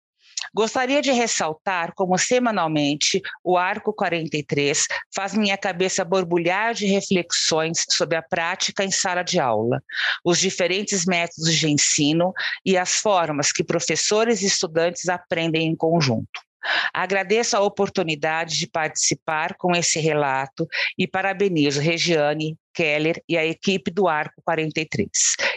Gostaria 0.52 1.00
de 1.00 1.12
ressaltar 1.12 1.92
como 1.94 2.18
semanalmente 2.18 3.20
o 3.42 3.56
Arco 3.56 3.92
43 3.92 4.86
faz 5.14 5.34
minha 5.34 5.56
cabeça 5.56 6.04
borbulhar 6.04 6.74
de 6.74 6.86
reflexões 6.86 7.84
sobre 7.90 8.16
a 8.16 8.22
prática 8.22 8.84
em 8.84 8.90
sala 8.90 9.22
de 9.22 9.38
aula, 9.38 9.82
os 10.24 10.38
diferentes 10.38 11.04
métodos 11.06 11.54
de 11.54 11.68
ensino 11.68 12.32
e 12.64 12.76
as 12.76 12.96
formas 12.96 13.52
que 13.52 13.64
professores 13.64 14.42
e 14.42 14.46
estudantes 14.46 15.08
aprendem 15.08 15.68
em 15.68 15.76
conjunto. 15.76 16.44
Agradeço 16.92 17.56
a 17.56 17.60
oportunidade 17.60 18.58
de 18.58 18.66
participar 18.66 19.54
com 19.56 19.74
esse 19.74 19.98
relato 20.00 20.66
e 20.98 21.06
parabenizo 21.06 21.80
Regiane, 21.80 22.56
Keller 22.74 23.22
e 23.28 23.38
a 23.38 23.44
equipe 23.44 23.90
do 23.90 24.08
Arco 24.08 24.42
43 24.44 25.08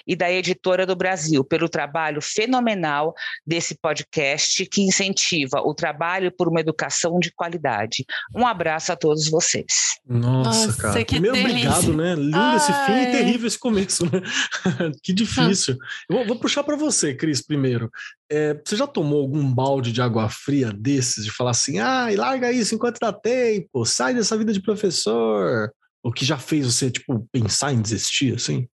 e 0.05 0.15
da 0.15 0.32
Editora 0.32 0.86
do 0.86 0.95
Brasil 0.95 1.43
pelo 1.43 1.68
trabalho 1.68 2.22
fenomenal 2.22 3.13
desse 3.45 3.76
podcast 3.76 4.65
que 4.65 4.82
incentiva 4.82 5.61
o 5.61 5.74
trabalho 5.74 6.32
por 6.32 6.47
uma 6.47 6.61
educação 6.61 7.20
de 7.20 7.32
qualidade. 7.34 8.05
Um 8.36 8.45
abraço 8.45 8.91
a 8.91 8.95
todos 8.95 9.30
vocês. 9.30 9.97
Nossa, 10.07 10.68
Nossa 10.68 10.82
cara. 10.82 11.05
Primeiro, 11.05 11.36
delícia. 11.36 11.70
obrigado, 11.70 11.97
né? 11.97 12.15
Lindo 12.15 12.38
Ai. 12.38 12.55
esse 12.55 12.72
fim 12.72 13.01
e 13.01 13.11
terrível 13.11 13.47
esse 13.47 13.59
começo, 13.59 14.05
né? 14.05 14.22
que 15.03 15.11
difícil. 15.11 15.78
Eu 16.09 16.18
vou, 16.18 16.28
vou 16.28 16.39
puxar 16.39 16.63
para 16.63 16.78
você, 16.78 17.13
Cris, 17.13 17.41
primeiro. 17.41 17.91
É, 18.30 18.53
você 18.63 18.76
já 18.76 18.88
tomou 18.88 19.22
algum 19.22 19.43
balde 19.53 19.91
de 19.91 20.01
água 20.01 20.30
fria 20.30 20.72
desses, 20.72 21.26
de 21.26 21.32
falar 21.32 21.51
assim, 21.51 21.80
ah, 21.80 22.07
larga 22.15 22.51
isso 22.51 22.76
enquanto 22.76 22.99
dá 22.99 23.11
tempo, 23.11 23.86
sai 23.86 24.13
dessa 24.13 24.38
vida 24.38 24.53
de 24.53 24.61
professor? 24.61 25.72
O 26.03 26.11
que 26.11 26.25
já 26.25 26.37
fez 26.37 26.65
você, 26.65 26.89
tipo, 26.91 27.27
pensar 27.31 27.73
em 27.73 27.81
desistir, 27.81 28.35
assim? 28.35 28.67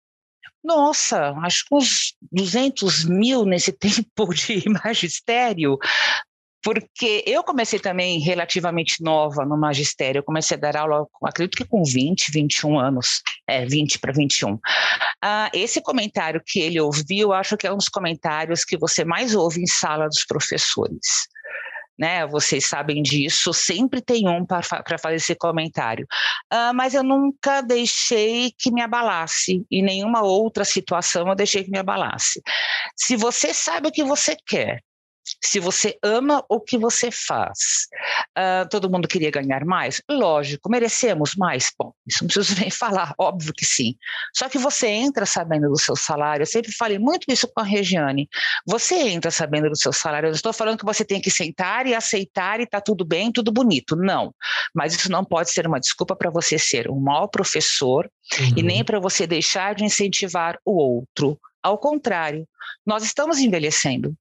Nossa, 0.64 1.32
acho 1.44 1.66
que 1.66 1.76
uns 1.76 2.16
200 2.32 3.06
mil 3.06 3.46
nesse 3.46 3.72
tempo 3.74 4.34
de 4.34 4.64
magistério, 4.70 5.78
porque 6.64 7.24
eu 7.26 7.44
comecei 7.44 7.80
também 7.80 8.20
relativamente 8.20 9.04
nova 9.04 9.44
no 9.44 9.58
magistério, 9.58 10.20
eu 10.20 10.24
comecei 10.24 10.56
a 10.56 10.60
dar 10.60 10.78
aula, 10.78 11.08
acredito 11.24 11.58
que 11.58 11.66
com 11.66 11.84
20, 11.84 12.32
21 12.32 12.80
anos, 12.80 13.22
é, 13.48 13.66
20 13.66 13.98
para 13.98 14.14
21. 14.14 14.60
Ah, 15.24 15.50
esse 15.54 15.82
comentário 15.82 16.42
que 16.46 16.60
ele 16.60 16.80
ouviu, 16.80 17.34
acho 17.34 17.58
que 17.58 17.66
é 17.66 17.74
um 17.74 17.78
dos 17.78 17.90
comentários 17.90 18.64
que 18.64 18.78
você 18.78 19.04
mais 19.04 19.34
ouve 19.34 19.62
em 19.62 19.68
sala 19.68 20.08
dos 20.08 20.24
professores 20.26 21.31
né? 21.98 22.26
Vocês 22.28 22.66
sabem 22.66 23.02
disso, 23.02 23.54
sempre 23.54 24.02
tem 24.02 24.28
um 24.28 24.46
para 24.46 24.98
fazer 24.98 25.16
esse 25.16 25.36
comentário. 25.36 26.06
Uh, 26.52 26.74
mas 26.74 26.94
eu 26.94 27.04
nunca 27.04 27.62
deixei 27.62 28.52
que 28.58 28.72
me 28.72 28.82
abalasse, 28.82 29.66
em 29.72 29.84
nenhuma 29.84 30.22
outra 30.22 30.66
situação 30.66 31.28
eu 31.28 31.36
deixei 31.36 31.64
que 31.64 31.72
me 31.72 31.80
abalasse. 31.80 32.42
Se 32.96 33.16
você 33.16 33.54
sabe 33.54 33.88
o 33.88 33.92
que 33.92 34.04
você 34.04 34.36
quer, 34.46 34.82
se 35.44 35.60
você 35.60 35.98
ama 36.04 36.44
o 36.48 36.60
que 36.60 36.78
você 36.78 37.10
faz. 37.12 37.88
Uh, 38.38 38.70
todo 38.70 38.90
mundo 38.90 39.08
queria 39.08 39.32
ganhar 39.32 39.66
mais? 39.66 40.02
Lógico, 40.10 40.70
merecemos 40.70 41.36
mais? 41.36 41.72
Bom, 41.78 41.92
isso 42.08 42.24
não 42.24 42.28
preciso 42.28 42.56
nem 42.62 42.70
falar, 42.70 43.14
óbvio 43.18 43.54
que 43.54 43.66
sim. 43.66 43.96
Só 44.36 44.48
que 44.48 44.58
você 44.58 44.88
entra 44.88 45.26
sabendo 45.26 45.68
do 45.70 45.80
seu 45.80 45.96
salário, 45.96 46.44
eu 46.44 46.48
sempre 46.48 46.72
falei 46.72 47.00
muito 47.00 47.26
isso 47.28 47.48
com 47.54 47.62
a 47.62 47.64
Regiane. 47.64 48.30
Você 48.68 48.96
entra 48.96 49.32
sabendo 49.32 49.70
do 49.70 49.78
seu 49.78 49.92
salário, 49.92 50.28
eu 50.28 50.32
não 50.32 50.36
estou 50.36 50.54
falando 50.54 50.78
que 50.78 50.86
você 50.86 51.04
tem 51.04 51.20
que 51.20 51.32
sentar 51.32 51.88
e 51.88 51.96
aceitar 51.96 52.60
e 52.60 52.64
está 52.64 52.80
tudo 52.80 53.04
bem, 53.04 53.32
tudo 53.32 53.52
bonito. 53.52 53.96
Não. 53.96 54.34
Mas 54.74 54.94
isso 54.94 55.12
não 55.12 55.26
pode 55.26 55.52
ser 55.52 55.66
uma 55.66 55.80
desculpa 55.80 56.16
para 56.16 56.30
você 56.30 56.60
ser 56.60 56.90
um 56.90 57.00
mau 57.00 57.28
professor 57.28 58.10
uhum. 58.40 58.54
e 58.58 58.64
nem 58.64 58.84
para 58.84 59.00
você 59.00 59.26
deixar 59.26 59.76
de 59.76 59.84
incentivar 59.84 60.58
o 60.64 60.78
outro. 60.78 61.40
Ao 61.64 61.78
contrário, 61.78 62.48
nós 62.86 63.04
estamos 63.04 63.40
envelhecendo. 63.40 64.16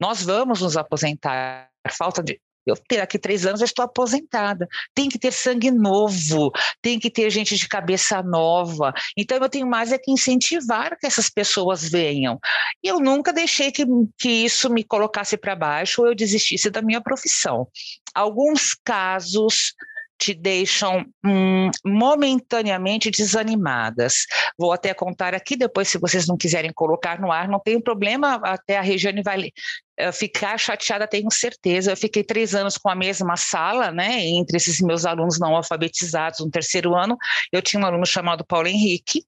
Nós 0.00 0.22
vamos 0.22 0.60
nos 0.60 0.76
aposentar. 0.76 1.68
Falta 1.90 2.22
de. 2.22 2.40
Eu 2.64 2.76
ter 2.76 3.00
aqui 3.00 3.18
três 3.18 3.44
anos, 3.44 3.60
eu 3.60 3.64
estou 3.64 3.84
aposentada. 3.84 4.68
Tem 4.94 5.08
que 5.08 5.18
ter 5.18 5.32
sangue 5.32 5.70
novo, 5.70 6.52
tem 6.80 6.96
que 6.96 7.10
ter 7.10 7.28
gente 7.28 7.56
de 7.56 7.68
cabeça 7.68 8.22
nova. 8.22 8.94
Então, 9.16 9.36
eu 9.38 9.48
tenho 9.48 9.66
mais 9.66 9.90
é 9.90 9.98
que 9.98 10.12
incentivar 10.12 10.96
que 10.96 11.04
essas 11.04 11.28
pessoas 11.28 11.82
venham. 11.82 12.38
E 12.80 12.86
eu 12.86 13.00
nunca 13.00 13.32
deixei 13.32 13.72
que, 13.72 13.84
que 14.16 14.28
isso 14.28 14.70
me 14.70 14.84
colocasse 14.84 15.36
para 15.36 15.56
baixo 15.56 16.02
ou 16.02 16.08
eu 16.08 16.14
desistisse 16.14 16.70
da 16.70 16.80
minha 16.80 17.00
profissão. 17.00 17.66
Alguns 18.14 18.74
casos 18.74 19.74
te 20.22 20.34
deixam 20.34 21.04
hum, 21.24 21.68
momentaneamente 21.84 23.10
desanimadas. 23.10 24.24
Vou 24.56 24.72
até 24.72 24.94
contar 24.94 25.34
aqui, 25.34 25.56
depois, 25.56 25.88
se 25.88 25.98
vocês 25.98 26.28
não 26.28 26.36
quiserem 26.36 26.72
colocar 26.72 27.20
no 27.20 27.32
ar, 27.32 27.48
não 27.48 27.58
tem 27.58 27.80
problema, 27.80 28.36
até 28.44 28.78
a 28.78 28.82
Regiane 28.82 29.20
vai 29.20 29.50
ficar 30.12 30.56
chateada, 30.58 31.08
tenho 31.08 31.28
certeza. 31.28 31.90
Eu 31.90 31.96
fiquei 31.96 32.22
três 32.22 32.54
anos 32.54 32.78
com 32.78 32.88
a 32.88 32.94
mesma 32.94 33.36
sala, 33.36 33.90
né? 33.90 34.20
Entre 34.20 34.56
esses 34.56 34.80
meus 34.80 35.04
alunos 35.04 35.40
não 35.40 35.56
alfabetizados 35.56 36.38
no 36.38 36.50
terceiro 36.50 36.94
ano, 36.94 37.16
eu 37.50 37.60
tinha 37.60 37.82
um 37.82 37.86
aluno 37.86 38.06
chamado 38.06 38.44
Paulo 38.46 38.68
Henrique, 38.68 39.24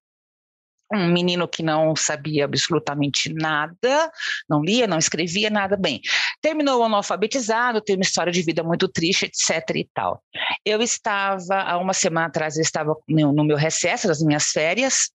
um 0.92 1.12
menino 1.12 1.48
que 1.48 1.62
não 1.62 1.96
sabia 1.96 2.44
absolutamente 2.44 3.32
nada, 3.32 4.10
não 4.48 4.62
lia, 4.62 4.86
não 4.86 4.98
escrevia 4.98 5.50
nada 5.50 5.76
bem. 5.76 6.00
Terminou 6.40 6.80
o 6.80 6.84
ano 6.84 6.96
alfabetizado, 6.96 7.80
tem 7.80 7.96
uma 7.96 8.02
história 8.02 8.32
de 8.32 8.42
vida 8.42 8.62
muito 8.62 8.88
triste, 8.88 9.26
etc 9.26 9.76
e 9.76 9.88
tal. 9.92 10.22
Eu 10.64 10.80
estava, 10.82 11.62
há 11.62 11.78
uma 11.78 11.92
semana 11.92 12.26
atrás, 12.26 12.56
eu 12.56 12.62
estava 12.62 12.96
no 13.08 13.44
meu 13.44 13.56
recesso 13.56 14.06
das 14.06 14.22
minhas 14.22 14.50
férias, 14.50 15.10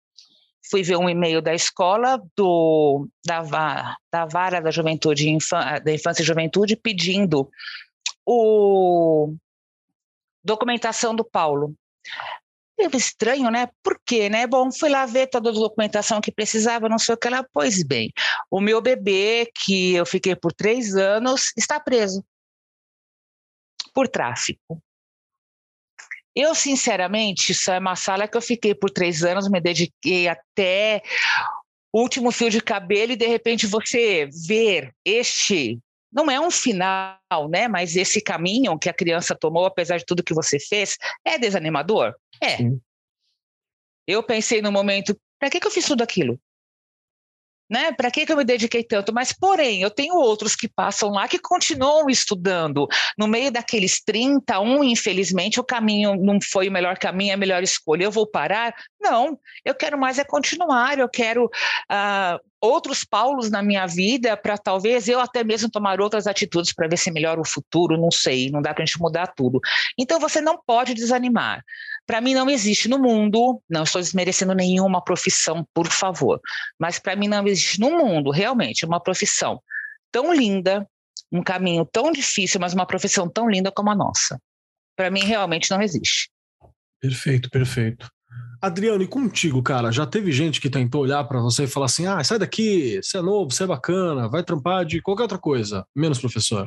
fui 0.71 0.83
ver 0.83 0.97
um 0.97 1.09
e-mail 1.09 1.43
da 1.43 1.55
escola 1.55 2.21
do, 2.37 3.09
da, 3.25 3.97
da 4.13 4.27
vara 4.27 4.61
da 4.61 4.71
juventude, 4.71 5.37
da 5.85 5.93
infância 5.93 6.23
e 6.23 6.27
juventude, 6.27 6.77
pedindo 6.77 7.49
o 8.27 9.35
documentação 10.43 11.15
do 11.15 11.25
Paulo. 11.25 11.75
Meio 12.79 12.97
estranho, 12.97 13.51
né? 13.51 13.69
Por 13.83 14.01
quê, 14.05 14.29
né? 14.29 14.47
Bom, 14.47 14.71
fui 14.73 14.89
lá 14.89 15.07
ver 15.07 15.29
toda 15.29 15.51
a 15.51 15.53
documentação 15.53 16.21
que 16.21 16.33
precisava, 16.33 16.89
não 16.89 16.99
sei 16.99 17.15
o 17.15 17.19
que 17.19 17.29
lá. 17.29 17.47
Pois 17.53 17.83
bem, 17.85 18.13
o 18.51 18.61
meu 18.61 18.81
bebê, 18.81 19.51
que 19.55 19.95
eu 19.95 20.05
fiquei 20.05 20.35
por 20.35 20.53
três 20.53 20.97
anos, 20.97 21.53
está 21.57 21.79
preso 21.79 22.25
por 23.95 24.09
tráfico. 24.09 24.83
Eu, 26.35 26.53
sinceramente, 26.53 27.53
isso 27.53 27.71
é 27.71 27.79
uma 27.79 27.95
sala 27.95 28.27
que 28.27 28.37
eu 28.37 28.43
fiquei 28.43 28.75
por 28.75 28.91
três 28.91 29.23
anos, 29.23 29.49
me 29.49 29.61
dediquei 29.61 30.27
até 30.27 31.01
o 31.93 32.01
último 32.01 32.33
fio 32.33 32.51
de 32.51 32.61
cabelo 32.61 33.13
e, 33.13 33.17
de 33.17 33.27
repente, 33.29 33.69
você 33.69 34.29
ver 34.49 34.93
este 35.05 35.79
não 36.13 36.31
é 36.31 36.41
um 36.41 36.51
final, 36.51 37.19
né? 37.49 37.67
Mas 37.67 37.97
esse 37.97 38.21
caminho 38.21 38.79
que 38.79 38.89
a 38.89 38.95
criança 38.95 39.35
tomou, 39.35 39.65
apesar 39.65 39.97
de 39.97 40.05
tudo 40.05 40.23
que 40.23 40.35
você 40.35 40.59
fez, 40.61 40.97
é 41.25 41.39
desanimador? 41.39 42.15
É. 42.41 42.57
Sim. 42.57 42.81
Eu 44.07 44.23
pensei 44.23 44.61
no 44.61 44.71
momento, 44.71 45.19
para 45.39 45.51
que, 45.51 45.61
que 45.61 45.67
eu 45.67 45.71
fiz 45.71 45.87
tudo 45.87 46.03
aquilo? 46.03 46.39
né? 47.69 47.93
Para 47.93 48.11
que, 48.11 48.27
que 48.27 48.33
eu 48.33 48.37
me 48.37 48.45
dediquei 48.45 48.85
tanto? 48.85 49.13
Mas, 49.13 49.33
porém, 49.33 49.83
eu 49.83 49.91
tenho 49.91 50.15
outros 50.15 50.55
que 50.55 50.69
passam 50.69 51.11
lá 51.11 51.27
que 51.27 51.39
continuam 51.39 52.09
estudando. 52.09 52.87
No 53.19 53.27
meio 53.27 53.51
daqueles 53.51 54.03
30, 54.05 54.61
um, 54.61 54.85
infelizmente, 54.85 55.59
o 55.59 55.65
caminho 55.65 56.15
não 56.17 56.39
foi 56.41 56.69
o 56.69 56.73
melhor 56.73 56.99
caminho, 56.99 57.35
a 57.35 57.37
melhor 57.37 57.63
escolha. 57.63 58.05
Eu 58.05 58.11
vou 58.11 58.27
parar? 58.27 58.75
Não, 59.01 59.39
eu 59.65 59.75
quero 59.75 59.99
mais 59.99 60.19
é 60.19 60.25
continuar, 60.25 60.99
eu 60.99 61.09
quero 61.09 61.47
uh, 61.47 62.39
outros 62.61 63.05
Paulos 63.05 63.51
na 63.51 63.63
minha 63.63 63.87
vida 63.87 64.37
para 64.37 64.57
talvez 64.57 65.09
eu 65.09 65.21
até 65.21 65.45
mesmo 65.45 65.71
tomar 65.71 66.01
outras 66.01 66.27
atitudes 66.27 66.73
para 66.73 66.89
ver 66.89 66.97
se 66.97 67.11
melhora 67.11 67.41
o 67.41 67.47
futuro, 67.47 68.01
não 68.01 68.11
sei, 68.11 68.51
não 68.51 68.63
dá 68.63 68.73
para 68.73 68.83
a 68.83 68.87
gente 68.87 69.01
mudar 69.01 69.27
tudo. 69.29 69.61
Então 69.99 70.19
você 70.19 70.41
não 70.41 70.59
pode 70.65 70.95
desanimar. 70.95 71.63
Para 72.07 72.21
mim 72.21 72.35
não 72.35 72.51
existe 72.51 72.89
no 72.89 72.99
mundo, 72.99 73.63
não 73.69 73.85
estou 73.85 74.01
desmerecendo 74.01 74.55
nenhuma 74.55 75.03
profissão, 75.03 75.67
por 75.73 75.87
favor, 75.87 76.41
mas 76.79 76.99
para 76.99 77.17
mim 77.17 77.29
não 77.29 77.47
existe 77.47 77.81
no 77.81 77.91
mundo 77.91 78.31
realmente 78.31 78.85
uma 78.85 79.01
profissão 79.01 79.61
tão 80.13 80.33
linda, 80.33 80.87
um 81.33 81.43
caminho 81.43 81.85
tão 81.85 82.13
difícil, 82.13 82.61
mas 82.61 82.75
uma 82.75 82.87
profissão 82.87 83.29
tão 83.29 83.49
linda 83.49 83.73
como 83.73 83.91
a 83.91 83.95
nossa. 83.95 84.39
Para 84.97 85.11
mim 85.11 85.25
realmente 85.25 85.71
não 85.71 85.83
existe. 85.83 86.31
Perfeito, 87.01 87.51
perfeito. 87.51 88.09
Adriano, 88.61 89.03
e 89.03 89.07
contigo, 89.07 89.63
cara? 89.63 89.93
Já 89.93 90.07
teve 90.07 90.33
gente 90.33 90.61
que 90.61 90.71
tentou 90.71 91.03
olhar 91.03 91.25
para 91.25 91.41
você 91.41 91.65
e 91.65 91.67
falar 91.67 91.87
assim: 91.87 92.07
ah, 92.07 92.23
sai 92.25 92.39
daqui, 92.39 93.01
você 93.03 93.19
é 93.19 93.23
novo, 93.23 93.51
você 93.51 93.65
é 93.65 93.67
bacana, 93.67 94.29
vai 94.29 94.43
trampar 94.43 94.85
de 94.85 95.03
qualquer 95.03 95.25
outra 95.25 95.39
coisa, 95.39 95.85
menos 95.95 96.19
professor? 96.19 96.67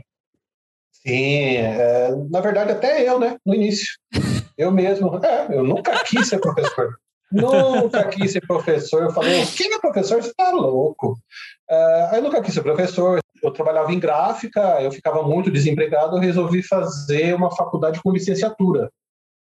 Sim, 0.92 1.56
é, 1.56 2.10
na 2.30 2.42
verdade, 2.42 2.72
até 2.72 3.08
eu, 3.08 3.20
né? 3.20 3.38
No 3.46 3.56
início. 3.56 3.88
Eu 4.58 4.72
mesmo. 4.72 5.20
É, 5.24 5.56
eu 5.56 5.64
nunca 5.64 6.04
quis 6.04 6.28
ser 6.28 6.40
professor. 6.40 6.98
nunca 7.32 8.08
quis 8.08 8.32
ser 8.32 8.42
professor. 8.46 9.04
Eu 9.04 9.12
falei, 9.12 9.46
quem 9.46 9.74
é 9.74 9.80
professor? 9.80 10.22
Você 10.22 10.34
tá 10.34 10.52
louco. 10.52 11.18
É, 11.70 12.18
eu 12.18 12.22
nunca 12.24 12.42
quis 12.42 12.54
ser 12.54 12.64
professor. 12.64 13.20
Eu 13.44 13.52
trabalhava 13.52 13.94
em 13.94 14.00
gráfica, 14.00 14.82
eu 14.82 14.92
ficava 14.92 15.22
muito 15.22 15.52
desempregado, 15.52 16.18
eu 16.18 16.22
resolvi 16.22 16.64
fazer 16.64 17.36
uma 17.36 17.56
faculdade 17.56 18.02
com 18.02 18.12
licenciatura. 18.12 18.90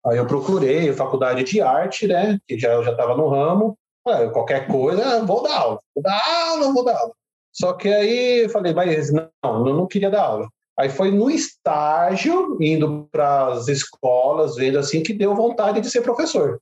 Aí 0.04 0.16
eu 0.16 0.26
procurei 0.26 0.92
faculdade 0.92 1.44
de 1.44 1.60
arte, 1.60 2.06
né? 2.06 2.38
Que 2.46 2.58
já 2.58 2.72
eu 2.72 2.82
já 2.82 2.90
estava 2.90 3.16
no 3.16 3.28
ramo. 3.28 3.78
Ah, 4.06 4.26
qualquer 4.30 4.66
coisa, 4.66 5.24
vou 5.24 5.42
dar 5.42 5.58
aula. 5.58 5.80
Vou 5.94 6.02
dar 6.02 6.22
aula, 6.48 6.72
vou 6.72 6.84
dar 6.84 6.96
aula. 6.96 7.12
Só 7.52 7.72
que 7.72 7.88
aí 7.88 8.44
eu 8.44 8.48
falei, 8.48 8.72
mas 8.72 9.12
não, 9.12 9.28
eu 9.44 9.74
não 9.74 9.86
queria 9.86 10.10
dar 10.10 10.22
aula. 10.22 10.48
Aí 10.78 10.88
foi 10.88 11.10
no 11.10 11.28
estágio, 11.28 12.56
indo 12.60 13.08
para 13.10 13.48
as 13.48 13.66
escolas, 13.66 14.54
vendo 14.54 14.78
assim, 14.78 15.02
que 15.02 15.12
deu 15.12 15.34
vontade 15.34 15.80
de 15.80 15.90
ser 15.90 16.02
professor. 16.02 16.60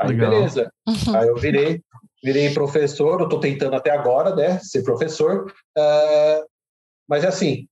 Aí 0.00 0.08
Legal. 0.08 0.30
beleza. 0.30 0.72
Uhum. 0.88 1.16
Aí 1.16 1.28
eu 1.28 1.36
virei, 1.36 1.82
virei 2.24 2.54
professor, 2.54 3.20
eu 3.20 3.24
estou 3.24 3.38
tentando 3.38 3.76
até 3.76 3.90
agora, 3.90 4.34
né, 4.34 4.58
ser 4.60 4.82
professor. 4.82 5.52
Uh, 5.76 6.46
mas 7.06 7.26
assim, 7.26 7.66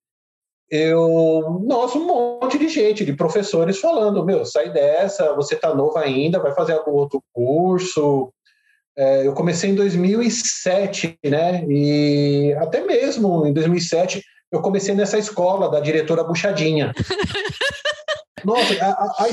eu, 0.70 1.62
nossa, 1.64 1.97
um 1.97 2.07
monte 2.07 2.59
de 2.59 2.68
gente, 2.68 3.05
de 3.05 3.14
professores 3.14 3.78
falando, 3.78 4.24
meu, 4.24 4.44
sai 4.44 4.70
dessa, 4.70 5.34
você 5.34 5.57
tá 5.57 5.74
novo 5.74 5.97
ainda, 5.97 6.42
vai 6.42 6.53
fazer 6.55 6.74
algum 6.74 6.92
outro 6.92 7.22
curso. 7.32 8.30
É, 8.99 9.26
eu 9.26 9.32
comecei 9.32 9.70
em 9.70 9.74
2007, 9.74 11.18
né? 11.24 11.64
E 11.68 12.55
até 12.59 12.84
mesmo 12.84 13.47
em 13.47 13.53
2007 13.53 14.22
eu 14.53 14.61
comecei 14.61 14.94
nessa 14.94 15.18
escola 15.18 15.70
da 15.70 15.80
diretora 15.80 16.24
Buchadinha. 16.24 16.92
Nossa, 18.44 18.74
a, 18.80 18.90
a, 18.90 19.26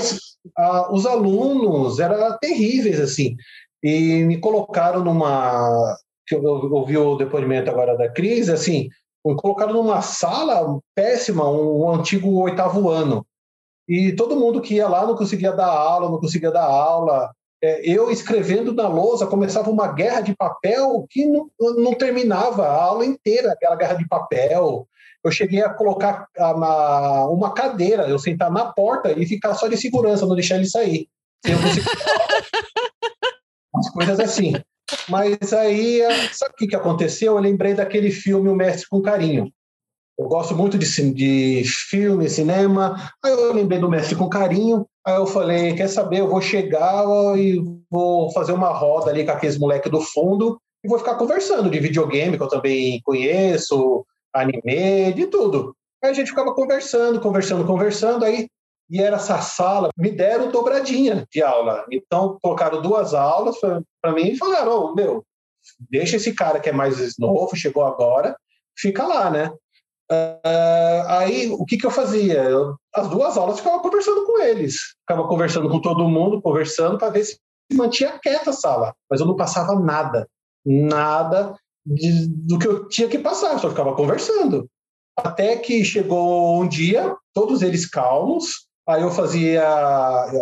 a, 0.58 0.94
os 0.94 1.06
alunos 1.06 2.00
eram 2.00 2.38
terríveis, 2.40 3.00
assim. 3.00 3.36
E 3.82 4.24
me 4.24 4.40
colocaram 4.40 5.04
numa. 5.04 5.98
eu 6.32 6.44
ouvi 6.44 6.98
o 6.98 7.16
depoimento 7.16 7.70
agora 7.70 7.98
da 7.98 8.10
crise, 8.10 8.52
assim, 8.52 8.90
me 9.26 9.36
colocaram 9.36 9.74
numa 9.74 10.02
sala 10.02 10.80
péssima, 10.96 11.50
um, 11.50 11.84
um 11.84 11.94
antigo 11.94 12.42
oitavo 12.42 12.90
ano. 12.90 13.26
E 13.88 14.14
todo 14.14 14.40
mundo 14.40 14.62
que 14.62 14.76
ia 14.76 14.88
lá 14.88 15.06
não 15.06 15.16
conseguia 15.16 15.52
dar 15.52 15.68
aula, 15.68 16.10
não 16.10 16.20
conseguia 16.20 16.52
dar 16.52 16.64
aula. 16.64 17.30
É, 17.62 17.82
eu 17.90 18.10
escrevendo 18.10 18.74
na 18.74 18.88
lousa, 18.88 19.28
começava 19.28 19.70
uma 19.70 19.88
guerra 19.88 20.22
de 20.22 20.36
papel 20.36 21.06
que 21.10 21.26
não, 21.26 21.50
não 21.78 21.94
terminava 21.94 22.66
a 22.66 22.84
aula 22.84 23.06
inteira, 23.06 23.52
aquela 23.52 23.76
guerra 23.76 23.94
de 23.94 24.08
papel 24.08 24.88
eu 25.24 25.32
cheguei 25.32 25.64
a 25.64 25.74
colocar 25.74 26.28
uma, 26.38 27.26
uma 27.28 27.54
cadeira, 27.54 28.10
eu 28.10 28.20
sentar 28.20 28.52
na 28.52 28.66
porta 28.66 29.12
e 29.12 29.26
ficar 29.26 29.56
só 29.56 29.68
de 29.68 29.78
segurança, 29.78 30.26
não 30.26 30.36
deixar 30.36 30.56
ele 30.56 30.68
sair. 30.68 31.08
As 33.76 33.90
coisas 33.90 34.20
assim. 34.20 34.54
Mas 35.10 35.54
aí, 35.54 36.02
sabe 36.32 36.54
o 36.54 36.58
que, 36.58 36.68
que 36.68 36.76
aconteceu? 36.76 37.36
Eu 37.36 37.42
lembrei 37.42 37.74
daquele 37.74 38.12
filme 38.12 38.50
O 38.50 38.56
Mestre 38.56 38.88
com 38.90 39.02
Carinho. 39.02 39.52
Eu 40.18 40.28
gosto 40.28 40.56
muito 40.56 40.78
de, 40.78 41.14
de 41.14 41.64
filme, 41.66 42.30
cinema. 42.30 43.12
Aí 43.24 43.32
eu 43.32 43.52
lembrei 43.52 43.80
do 43.80 43.90
Mestre 43.90 44.16
com 44.16 44.30
Carinho. 44.30 44.86
Aí 45.06 45.16
eu 45.16 45.26
falei: 45.26 45.74
quer 45.74 45.88
saber? 45.88 46.20
Eu 46.20 46.30
vou 46.30 46.42
chegar 46.42 47.04
e 47.38 47.62
vou 47.90 48.32
fazer 48.32 48.52
uma 48.52 48.70
roda 48.70 49.10
ali 49.10 49.26
com 49.26 49.32
aqueles 49.32 49.58
moleques 49.58 49.92
do 49.92 50.02
fundo 50.02 50.60
e 50.84 50.88
vou 50.88 51.00
ficar 51.00 51.16
conversando 51.16 51.70
de 51.70 51.80
videogame, 51.80 52.38
que 52.38 52.44
eu 52.44 52.48
também 52.48 53.02
conheço, 53.04 54.06
anime, 54.34 55.14
de 55.14 55.28
tudo. 55.28 55.76
Aí 56.04 56.12
a 56.12 56.14
gente 56.14 56.30
ficava 56.30 56.54
conversando, 56.54 57.22
conversando, 57.22 57.66
conversando, 57.66 58.26
aí 58.26 58.48
e 58.90 59.02
era 59.02 59.16
essa 59.16 59.42
sala, 59.42 59.90
me 59.98 60.12
deram 60.12 60.52
dobradinha 60.52 61.26
de 61.32 61.42
aula. 61.42 61.86
Então, 61.92 62.38
colocaram 62.42 62.82
duas 62.82 63.14
aulas 63.14 63.58
para 63.60 64.14
mim 64.14 64.32
e 64.32 64.38
falaram: 64.38 64.72
oh, 64.72 64.94
meu, 64.94 65.26
deixa 65.90 66.18
esse 66.18 66.34
cara 66.34 66.60
que 66.60 66.70
é 66.70 66.74
mais 66.74 67.18
novo, 67.18 67.56
chegou 67.56 67.86
agora, 67.86 68.36
fica 68.78 69.06
lá, 69.06 69.30
né? 69.30 69.52
Uh, 70.12 71.08
aí, 71.08 71.50
o 71.52 71.66
que, 71.66 71.78
que 71.78 71.86
eu 71.86 71.92
fazia? 71.92 72.44
Eu, 72.44 72.76
as 72.94 73.08
duas 73.10 73.38
aulas 73.38 73.58
ficava 73.58 73.80
conversando 73.80 74.26
com 74.26 74.40
eles, 74.44 74.76
ficava 75.00 75.28
conversando 75.28 75.70
com 75.70 75.82
todo 75.82 76.08
mundo, 76.08 76.42
conversando 76.42 76.98
para 76.98 77.10
ver 77.10 77.24
se 77.24 77.40
mantinha 77.72 78.20
quieta 78.20 78.50
a 78.52 78.54
sala, 78.54 78.94
mas 79.10 79.22
eu 79.22 79.26
não 79.26 79.36
passava 79.36 79.80
nada, 79.80 80.28
nada 80.66 81.56
de, 81.86 82.28
do 82.28 82.58
que 82.58 82.68
eu 82.68 82.88
tinha 82.88 83.08
que 83.08 83.20
passar, 83.20 83.60
só 83.60 83.70
ficava 83.70 83.96
conversando. 83.96 84.68
Até 85.18 85.56
que 85.58 85.84
chegou 85.84 86.62
um 86.62 86.68
dia, 86.68 87.16
todos 87.34 87.62
eles 87.62 87.86
calmos, 87.86 88.68
aí 88.88 89.02
eu 89.02 89.12
fazia 89.12 89.64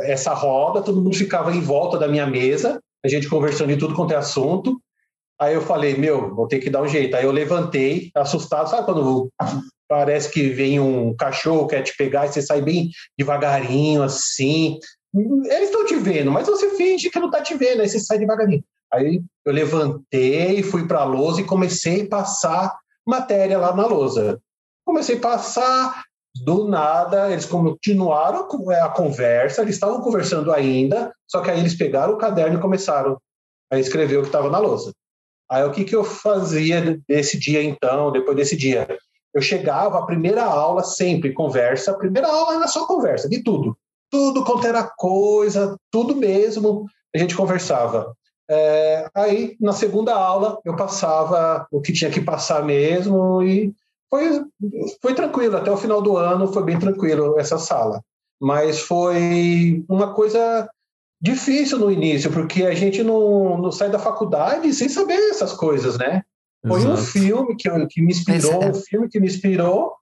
essa 0.03 0.33
roda, 0.33 0.81
todo 0.81 1.01
mundo 1.01 1.15
ficava 1.15 1.53
em 1.53 1.61
volta 1.61 1.97
da 1.97 2.07
minha 2.07 2.25
mesa, 2.25 2.79
a 3.03 3.07
gente 3.07 3.27
conversando 3.27 3.73
de 3.73 3.77
tudo 3.77 3.95
quanto 3.95 4.13
é 4.13 4.17
assunto. 4.17 4.79
Aí 5.39 5.55
eu 5.55 5.61
falei, 5.61 5.97
meu, 5.97 6.35
vou 6.35 6.47
ter 6.47 6.59
que 6.59 6.69
dar 6.69 6.83
um 6.83 6.87
jeito. 6.87 7.15
Aí 7.15 7.25
eu 7.25 7.31
levantei, 7.31 8.11
assustado, 8.15 8.69
sabe 8.69 8.85
quando 8.85 9.29
parece 9.89 10.31
que 10.31 10.49
vem 10.49 10.79
um 10.79 11.13
cachorro 11.15 11.67
quer 11.67 11.81
te 11.81 11.97
pegar 11.97 12.25
e 12.25 12.29
você 12.29 12.41
sai 12.41 12.61
bem 12.61 12.89
devagarinho, 13.17 14.03
assim. 14.03 14.79
Eles 15.13 15.63
estão 15.63 15.85
te 15.85 15.95
vendo, 15.95 16.31
mas 16.31 16.47
você 16.47 16.69
finge 16.77 17.09
que 17.09 17.19
não 17.19 17.27
está 17.27 17.41
te 17.41 17.55
vendo, 17.55 17.81
aí 17.81 17.89
você 17.89 17.99
sai 17.99 18.17
devagarinho. 18.17 18.63
Aí 18.93 19.21
eu 19.45 19.53
levantei, 19.53 20.61
fui 20.63 20.87
para 20.87 21.01
a 21.01 21.05
lousa 21.05 21.41
e 21.41 21.45
comecei 21.45 22.03
a 22.03 22.09
passar 22.09 22.79
matéria 23.05 23.57
lá 23.57 23.75
na 23.75 23.85
lousa. 23.85 24.39
Comecei 24.85 25.17
a 25.17 25.21
passar, 25.21 26.03
do 26.43 26.67
nada, 26.67 27.31
eles 27.31 27.45
continuaram 27.45 28.47
a 28.83 28.89
conversa, 28.89 29.61
eles 29.61 29.75
estavam 29.75 30.01
conversando 30.01 30.51
ainda, 30.51 31.13
só 31.27 31.41
que 31.41 31.51
aí 31.51 31.59
eles 31.59 31.75
pegaram 31.75 32.13
o 32.13 32.17
caderno 32.17 32.57
e 32.57 32.61
começaram 32.61 33.17
a 33.71 33.79
escrever 33.79 34.17
o 34.17 34.21
que 34.21 34.27
estava 34.27 34.49
na 34.49 34.57
lousa. 34.57 34.91
Aí 35.49 35.63
o 35.63 35.71
que, 35.71 35.83
que 35.83 35.95
eu 35.95 36.03
fazia 36.03 36.97
desse 37.07 37.37
dia 37.37 37.61
então, 37.61 38.11
depois 38.11 38.37
desse 38.37 38.55
dia? 38.55 38.87
Eu 39.33 39.41
chegava, 39.41 39.99
a 39.99 40.05
primeira 40.05 40.43
aula 40.43 40.83
sempre 40.83 41.33
conversa, 41.33 41.91
a 41.91 41.97
primeira 41.97 42.27
aula 42.27 42.55
era 42.55 42.67
só 42.67 42.85
conversa, 42.85 43.29
de 43.29 43.43
tudo. 43.43 43.77
Tudo 44.09 44.43
quanto 44.43 44.67
era 44.67 44.83
coisa, 44.97 45.77
tudo 45.89 46.15
mesmo, 46.15 46.85
a 47.13 47.17
gente 47.17 47.35
conversava. 47.35 48.13
É, 48.53 49.09
aí, 49.15 49.55
na 49.61 49.71
segunda 49.71 50.13
aula, 50.13 50.59
eu 50.65 50.75
passava 50.75 51.65
o 51.71 51.79
que 51.79 51.93
tinha 51.93 52.11
que 52.11 52.19
passar 52.19 52.61
mesmo 52.65 53.41
e 53.41 53.73
foi, 54.09 54.43
foi 55.01 55.13
tranquilo. 55.13 55.55
Até 55.55 55.71
o 55.71 55.77
final 55.77 56.01
do 56.01 56.17
ano 56.17 56.51
foi 56.51 56.61
bem 56.63 56.77
tranquilo 56.77 57.39
essa 57.39 57.57
sala. 57.57 58.03
Mas 58.41 58.81
foi 58.81 59.85
uma 59.87 60.13
coisa 60.13 60.69
difícil 61.21 61.79
no 61.79 61.89
início, 61.89 62.29
porque 62.29 62.63
a 62.63 62.73
gente 62.73 63.01
não, 63.01 63.57
não 63.57 63.71
sai 63.71 63.89
da 63.89 63.99
faculdade 63.99 64.73
sem 64.73 64.89
saber 64.89 65.29
essas 65.29 65.53
coisas, 65.53 65.97
né? 65.97 66.21
Foi 66.67 66.79
Exato. 66.81 66.93
um 66.93 66.97
filme 66.97 67.55
que, 67.55 67.69
que 67.87 68.01
me 68.01 68.11
inspirou, 68.11 68.63
é. 68.63 68.69
um 68.69 68.73
filme 68.73 69.07
que 69.07 69.19
me 69.19 69.27
inspirou, 69.27 69.93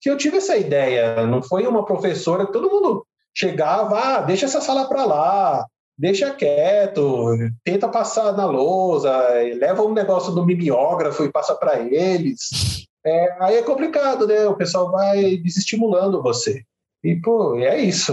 que 0.00 0.08
eu 0.08 0.16
tive 0.16 0.38
essa 0.38 0.56
ideia. 0.56 1.26
Não 1.26 1.42
foi 1.42 1.66
uma 1.66 1.84
professora, 1.84 2.46
todo 2.46 2.70
mundo 2.70 3.04
chegava, 3.34 3.98
ah, 3.98 4.20
deixa 4.22 4.46
essa 4.46 4.62
sala 4.62 4.88
para 4.88 5.04
lá, 5.04 5.66
deixa 5.98 6.30
quieto, 6.30 7.36
tenta 7.64 7.88
passar 7.88 8.32
na 8.36 8.46
lousa, 8.46 9.10
leva 9.58 9.82
um 9.82 9.92
negócio 9.92 10.32
do 10.32 10.46
mimeógrafo 10.46 11.24
e 11.24 11.32
passa 11.32 11.54
para 11.54 11.80
eles. 11.80 12.86
É, 13.04 13.36
aí 13.42 13.56
é 13.56 13.62
complicado, 13.62 14.26
né? 14.26 14.46
O 14.46 14.56
pessoal 14.56 14.90
vai 14.90 15.36
desestimulando 15.38 16.22
você. 16.22 16.62
E, 17.02 17.16
pô, 17.16 17.56
é 17.58 17.80
isso. 17.80 18.12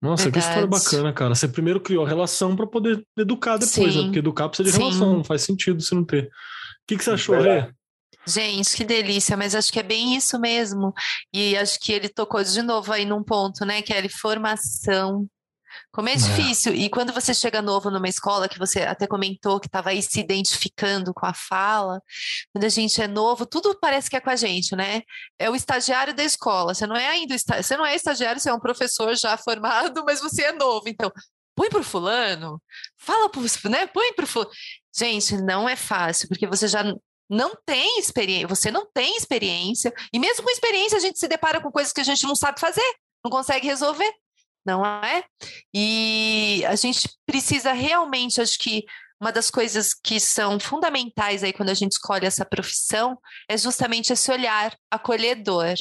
Nossa, 0.00 0.24
Verdade. 0.24 0.32
que 0.32 0.48
história 0.48 0.66
bacana, 0.66 1.12
cara. 1.12 1.34
Você 1.34 1.46
primeiro 1.46 1.80
criou 1.80 2.04
a 2.04 2.08
relação 2.08 2.56
para 2.56 2.66
poder 2.66 3.04
educar 3.16 3.56
depois, 3.56 3.94
né? 3.94 4.02
Porque 4.02 4.18
educar 4.18 4.48
precisa 4.48 4.68
de 4.68 4.74
Sim. 4.74 4.82
relação, 4.82 5.16
não 5.16 5.24
faz 5.24 5.42
sentido 5.42 5.80
se 5.80 5.94
não 5.94 6.04
ter. 6.04 6.24
O 6.24 6.28
que, 6.88 6.96
que 6.96 7.04
você 7.04 7.12
achou, 7.12 7.40
Rê? 7.40 7.68
Gente, 8.26 8.76
que 8.76 8.84
delícia, 8.84 9.36
mas 9.36 9.54
acho 9.54 9.72
que 9.72 9.80
é 9.80 9.82
bem 9.82 10.16
isso 10.16 10.38
mesmo. 10.40 10.92
E 11.32 11.56
acho 11.56 11.78
que 11.80 11.92
ele 11.92 12.08
tocou 12.08 12.42
de 12.42 12.62
novo 12.62 12.92
aí 12.92 13.04
num 13.04 13.22
ponto, 13.22 13.64
né? 13.64 13.82
Que 13.82 13.92
é 13.92 14.04
a 14.04 14.08
formação 14.08 15.26
como 15.92 16.08
é, 16.08 16.16
difícil. 16.16 16.74
E 16.74 16.88
quando 16.88 17.12
você 17.12 17.34
chega 17.34 17.60
novo 17.60 17.90
numa 17.90 18.08
escola, 18.08 18.48
que 18.48 18.58
você 18.58 18.80
até 18.80 19.06
comentou 19.06 19.60
que 19.60 19.66
estava 19.66 19.90
aí 19.90 20.02
se 20.02 20.18
identificando 20.20 21.12
com 21.12 21.26
a 21.26 21.34
fala, 21.34 22.00
quando 22.52 22.64
a 22.64 22.68
gente 22.68 23.00
é 23.00 23.06
novo, 23.06 23.44
tudo 23.44 23.78
parece 23.78 24.08
que 24.08 24.16
é 24.16 24.20
com 24.20 24.30
a 24.30 24.36
gente, 24.36 24.74
né? 24.74 25.02
É 25.38 25.50
o 25.50 25.54
estagiário 25.54 26.14
da 26.14 26.24
escola. 26.24 26.74
Você 26.74 26.86
não 26.86 26.96
é 26.96 27.08
ainda 27.08 27.36
você 27.36 27.76
não 27.76 27.84
é 27.84 27.94
estagiário, 27.94 28.40
você 28.40 28.48
é 28.48 28.54
um 28.54 28.60
professor 28.60 29.14
já 29.14 29.36
formado, 29.38 30.02
mas 30.04 30.20
você 30.20 30.44
é 30.44 30.52
novo. 30.52 30.88
Então, 30.88 31.12
põe 31.54 31.68
pro 31.68 31.84
fulano, 31.84 32.60
fala 32.98 33.28
pro, 33.28 33.42
né? 33.70 33.86
Põe 33.86 34.14
pro 34.14 34.26
fulano. 34.26 34.50
Gente, 34.96 35.36
não 35.42 35.68
é 35.68 35.76
fácil, 35.76 36.28
porque 36.28 36.46
você 36.46 36.66
já 36.68 36.82
não 37.28 37.54
tem 37.66 37.98
experiência, 37.98 38.48
você 38.48 38.70
não 38.70 38.86
tem 38.92 39.16
experiência, 39.16 39.92
e 40.12 40.18
mesmo 40.18 40.42
com 40.44 40.50
experiência 40.50 40.98
a 40.98 41.00
gente 41.00 41.18
se 41.18 41.26
depara 41.28 41.60
com 41.62 41.72
coisas 41.72 41.92
que 41.92 42.00
a 42.00 42.04
gente 42.04 42.24
não 42.24 42.34
sabe 42.34 42.60
fazer, 42.60 42.84
não 43.24 43.30
consegue 43.30 43.66
resolver. 43.66 44.10
Não 44.64 44.84
é? 44.84 45.24
E 45.74 46.64
a 46.66 46.76
gente 46.76 47.08
precisa 47.26 47.72
realmente, 47.72 48.40
acho 48.40 48.58
que 48.58 48.84
uma 49.20 49.30
das 49.30 49.50
coisas 49.50 49.94
que 49.94 50.18
são 50.18 50.58
fundamentais 50.58 51.44
aí 51.44 51.52
quando 51.52 51.68
a 51.68 51.74
gente 51.74 51.92
escolhe 51.92 52.26
essa 52.26 52.44
profissão 52.44 53.16
é 53.48 53.56
justamente 53.56 54.12
esse 54.12 54.30
olhar 54.32 54.76
acolhedor. 54.90 55.74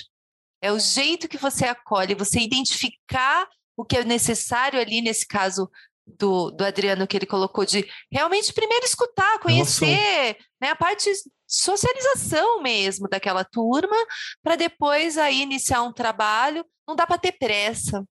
É 0.62 0.72
o 0.72 0.80
jeito 0.80 1.28
que 1.28 1.40
você 1.40 1.66
acolhe, 1.66 2.14
você 2.14 2.40
identificar 2.40 3.48
o 3.76 3.84
que 3.84 3.98
é 3.98 4.04
necessário 4.04 4.80
ali, 4.80 5.02
nesse 5.02 5.26
caso 5.26 5.70
do, 6.06 6.52
do 6.52 6.64
Adriano, 6.64 7.08
que 7.08 7.18
ele 7.18 7.26
colocou, 7.26 7.66
de 7.66 7.88
realmente 8.12 8.54
primeiro 8.54 8.86
escutar, 8.86 9.40
conhecer 9.40 10.38
né, 10.62 10.70
a 10.70 10.76
parte 10.76 11.10
socialização 11.48 12.62
mesmo 12.62 13.10
daquela 13.10 13.44
turma, 13.44 13.96
para 14.44 14.56
depois 14.56 15.18
aí 15.18 15.42
iniciar 15.42 15.82
um 15.82 15.92
trabalho. 15.92 16.64
Não 16.88 16.96
dá 16.96 17.08
para 17.08 17.18
ter 17.18 17.34
pressa, 17.34 18.06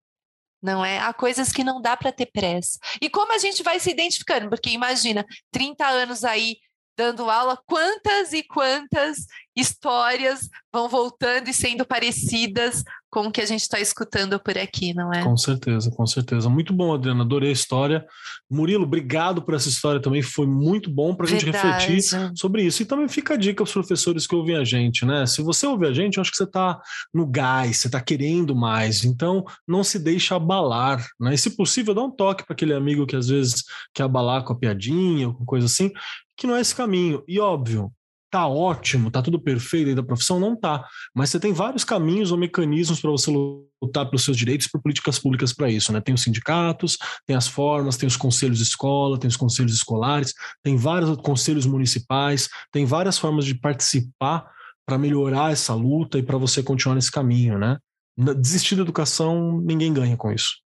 não 0.62 0.84
é? 0.84 0.98
Há 0.98 1.12
coisas 1.12 1.52
que 1.52 1.64
não 1.64 1.80
dá 1.80 1.96
para 1.96 2.12
ter 2.12 2.26
pressa. 2.26 2.78
E 3.00 3.08
como 3.08 3.32
a 3.32 3.38
gente 3.38 3.62
vai 3.62 3.80
se 3.80 3.90
identificando? 3.90 4.48
Porque 4.48 4.70
imagina, 4.70 5.24
30 5.50 5.86
anos 5.86 6.24
aí 6.24 6.56
dando 6.96 7.30
aula, 7.30 7.58
quantas 7.66 8.32
e 8.34 8.42
quantas 8.42 9.24
histórias 9.56 10.48
vão 10.70 10.88
voltando 10.88 11.48
e 11.48 11.54
sendo 11.54 11.86
parecidas 11.86 12.84
com 13.10 13.26
o 13.26 13.32
que 13.32 13.40
a 13.40 13.46
gente 13.46 13.62
está 13.62 13.80
escutando 13.80 14.38
por 14.38 14.56
aqui, 14.56 14.94
não 14.94 15.12
é? 15.12 15.24
Com 15.24 15.36
certeza, 15.36 15.90
com 15.90 16.06
certeza. 16.06 16.48
Muito 16.48 16.72
bom, 16.72 16.94
Adriana, 16.94 17.24
adorei 17.24 17.50
a 17.50 17.52
história. 17.52 18.06
Murilo, 18.48 18.84
obrigado 18.84 19.42
por 19.42 19.54
essa 19.54 19.68
história 19.68 20.00
também, 20.00 20.22
foi 20.22 20.46
muito 20.46 20.88
bom 20.88 21.14
para 21.14 21.26
a 21.26 21.28
gente 21.28 21.44
refletir 21.44 22.02
sobre 22.34 22.62
isso. 22.62 22.82
E 22.82 22.86
também 22.86 23.08
fica 23.08 23.34
a 23.34 23.36
dica 23.36 23.62
aos 23.62 23.72
professores 23.72 24.26
que 24.26 24.34
ouvem 24.34 24.56
a 24.56 24.64
gente, 24.64 25.04
né? 25.04 25.26
Se 25.26 25.42
você 25.42 25.66
ouve 25.66 25.86
a 25.86 25.92
gente, 25.92 26.16
eu 26.16 26.20
acho 26.20 26.30
que 26.30 26.36
você 26.36 26.44
está 26.44 26.80
no 27.12 27.26
gás, 27.26 27.78
você 27.78 27.88
está 27.88 28.00
querendo 28.00 28.54
mais, 28.54 29.04
então 29.04 29.44
não 29.66 29.82
se 29.82 29.98
deixe 29.98 30.32
abalar, 30.32 31.04
né? 31.18 31.34
E 31.34 31.38
se 31.38 31.56
possível, 31.56 31.94
dá 31.94 32.02
um 32.02 32.10
toque 32.10 32.44
para 32.44 32.54
aquele 32.54 32.74
amigo 32.74 33.06
que 33.06 33.16
às 33.16 33.28
vezes 33.28 33.64
quer 33.92 34.04
abalar 34.04 34.44
com 34.44 34.52
a 34.52 34.58
piadinha 34.58 35.28
ou 35.28 35.34
com 35.34 35.44
coisa 35.44 35.66
assim, 35.66 35.90
que 36.36 36.46
não 36.46 36.54
é 36.54 36.60
esse 36.60 36.74
caminho. 36.74 37.24
E 37.26 37.40
óbvio, 37.40 37.92
tá 38.30 38.46
ótimo, 38.46 39.10
tá 39.10 39.20
tudo 39.20 39.40
perfeito 39.40 39.88
aí 39.88 39.94
da 39.94 40.02
profissão? 40.02 40.38
Não 40.38 40.54
tá. 40.54 40.86
Mas 41.14 41.30
você 41.30 41.40
tem 41.40 41.52
vários 41.52 41.82
caminhos 41.82 42.30
ou 42.30 42.38
mecanismos 42.38 43.00
para 43.00 43.10
você 43.10 43.30
lutar 43.82 44.06
pelos 44.06 44.24
seus 44.24 44.36
direitos 44.36 44.68
por 44.68 44.80
políticas 44.80 45.18
públicas 45.18 45.52
para 45.52 45.68
isso, 45.68 45.92
né? 45.92 46.00
Tem 46.00 46.14
os 46.14 46.22
sindicatos, 46.22 46.96
tem 47.26 47.34
as 47.34 47.48
formas, 47.48 47.96
tem 47.96 48.06
os 48.06 48.16
conselhos 48.16 48.58
de 48.58 48.64
escola, 48.64 49.18
tem 49.18 49.28
os 49.28 49.36
conselhos 49.36 49.74
escolares, 49.74 50.32
tem 50.62 50.76
vários 50.76 51.16
conselhos 51.18 51.66
municipais, 51.66 52.48
tem 52.70 52.86
várias 52.86 53.18
formas 53.18 53.44
de 53.44 53.54
participar 53.54 54.48
para 54.86 54.98
melhorar 54.98 55.52
essa 55.52 55.74
luta 55.74 56.18
e 56.18 56.22
para 56.22 56.38
você 56.38 56.62
continuar 56.62 56.94
nesse 56.94 57.10
caminho, 57.10 57.58
né? 57.58 57.78
Desistir 58.38 58.76
da 58.76 58.82
educação, 58.82 59.60
ninguém 59.60 59.92
ganha 59.92 60.16
com 60.16 60.30
isso. 60.30 60.58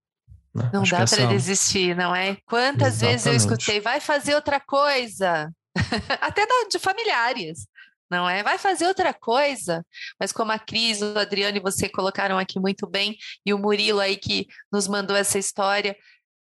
Né? 0.55 0.71
Não 0.73 0.83
Acho 0.83 0.91
dá 0.93 0.97
para 0.99 1.05
essa... 1.05 1.27
desistir, 1.27 1.97
não 1.97 2.15
é? 2.15 2.37
Quantas 2.47 2.95
Exatamente. 2.95 3.13
vezes 3.13 3.27
eu 3.27 3.35
escutei, 3.35 3.81
vai 3.81 4.01
fazer 4.01 4.35
outra 4.35 4.61
coisa, 4.61 5.51
até 6.21 6.47
de 6.69 6.79
familiares, 6.79 7.67
não 8.11 8.29
é? 8.29 8.43
Vai 8.43 8.59
fazer 8.59 8.87
outra 8.87 9.13
coisa, 9.13 9.85
mas 10.19 10.33
como 10.33 10.53
a 10.53 10.59
Cris, 10.59 11.03
o 11.03 11.19
Adriano 11.19 11.57
e 11.57 11.61
você 11.61 11.89
colocaram 11.89 12.39
aqui 12.39 12.61
muito 12.61 12.87
bem, 12.87 13.17
e 13.45 13.53
o 13.53 13.59
Murilo 13.59 14.01
aí 14.01 14.17
que 14.17 14.47
nos 14.73 14.87
mandou 14.87 15.17
essa 15.17 15.39
história, 15.39 15.97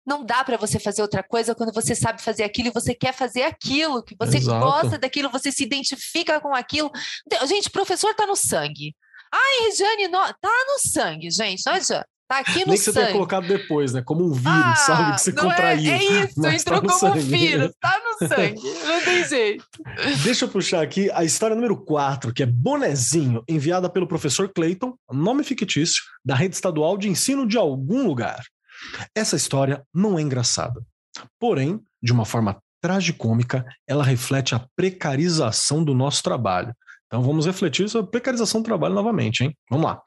não 0.06 0.24
dá 0.24 0.42
para 0.42 0.56
você 0.56 0.78
fazer 0.78 1.02
outra 1.02 1.22
coisa 1.22 1.54
quando 1.54 1.72
você 1.72 1.94
sabe 1.94 2.22
fazer 2.22 2.42
aquilo 2.42 2.68
e 2.68 2.72
você 2.72 2.94
quer 2.94 3.12
fazer 3.12 3.42
aquilo, 3.42 4.02
que 4.02 4.16
você 4.18 4.38
Exato. 4.38 4.64
gosta 4.64 4.98
daquilo, 4.98 5.30
você 5.30 5.52
se 5.52 5.62
identifica 5.62 6.40
com 6.40 6.54
aquilo. 6.54 6.90
Gente, 7.46 7.70
professor 7.70 8.14
tá 8.14 8.26
no 8.26 8.34
sangue. 8.34 8.96
Ai, 9.32 9.66
Regiane, 9.66 10.08
no... 10.08 10.18
tá 10.18 10.64
no 10.66 10.78
sangue, 10.90 11.30
gente, 11.30 11.62
não 11.64 11.74
adianta. 11.74 12.08
Tá 12.30 12.38
aqui 12.38 12.60
no 12.60 12.66
Nem 12.66 12.78
que 12.78 12.84
você 12.84 12.92
tenha 12.92 13.10
colocado 13.10 13.48
depois, 13.48 13.92
né? 13.92 14.02
Como 14.02 14.24
um 14.24 14.30
vírus, 14.30 14.46
ah, 14.46 14.76
sabe? 14.76 15.14
Que 15.14 15.20
você 15.20 15.32
contraiu. 15.32 15.90
É, 15.90 15.96
é 15.96 16.04
isso, 16.22 16.46
entrou 16.46 16.80
tá 16.80 16.86
como 16.86 17.00
sangue. 17.00 17.18
vírus, 17.18 17.72
tá 17.80 18.00
no 18.04 18.28
sangue, 18.28 18.62
não 18.86 19.04
tem 19.04 19.24
jeito. 19.28 19.64
Deixa 20.22 20.44
eu 20.44 20.48
puxar 20.48 20.80
aqui 20.80 21.10
a 21.10 21.24
história 21.24 21.56
número 21.56 21.76
4, 21.76 22.32
que 22.32 22.44
é 22.44 22.46
Bonezinho, 22.46 23.42
enviada 23.48 23.90
pelo 23.90 24.06
professor 24.06 24.48
Clayton, 24.48 24.94
nome 25.10 25.42
fictício, 25.42 26.00
da 26.24 26.36
rede 26.36 26.54
estadual 26.54 26.96
de 26.96 27.08
ensino 27.08 27.48
de 27.48 27.58
algum 27.58 28.06
lugar. 28.06 28.44
Essa 29.12 29.34
história 29.34 29.82
não 29.92 30.16
é 30.16 30.22
engraçada. 30.22 30.80
Porém, 31.36 31.80
de 32.00 32.12
uma 32.12 32.24
forma 32.24 32.62
tragicômica, 32.80 33.64
ela 33.88 34.04
reflete 34.04 34.54
a 34.54 34.64
precarização 34.76 35.82
do 35.82 35.94
nosso 35.94 36.22
trabalho. 36.22 36.72
Então 37.08 37.24
vamos 37.24 37.44
refletir 37.44 37.88
sobre 37.88 38.06
a 38.06 38.10
precarização 38.12 38.62
do 38.62 38.66
trabalho 38.66 38.94
novamente, 38.94 39.42
hein? 39.42 39.56
Vamos 39.68 39.86
lá. 39.86 40.00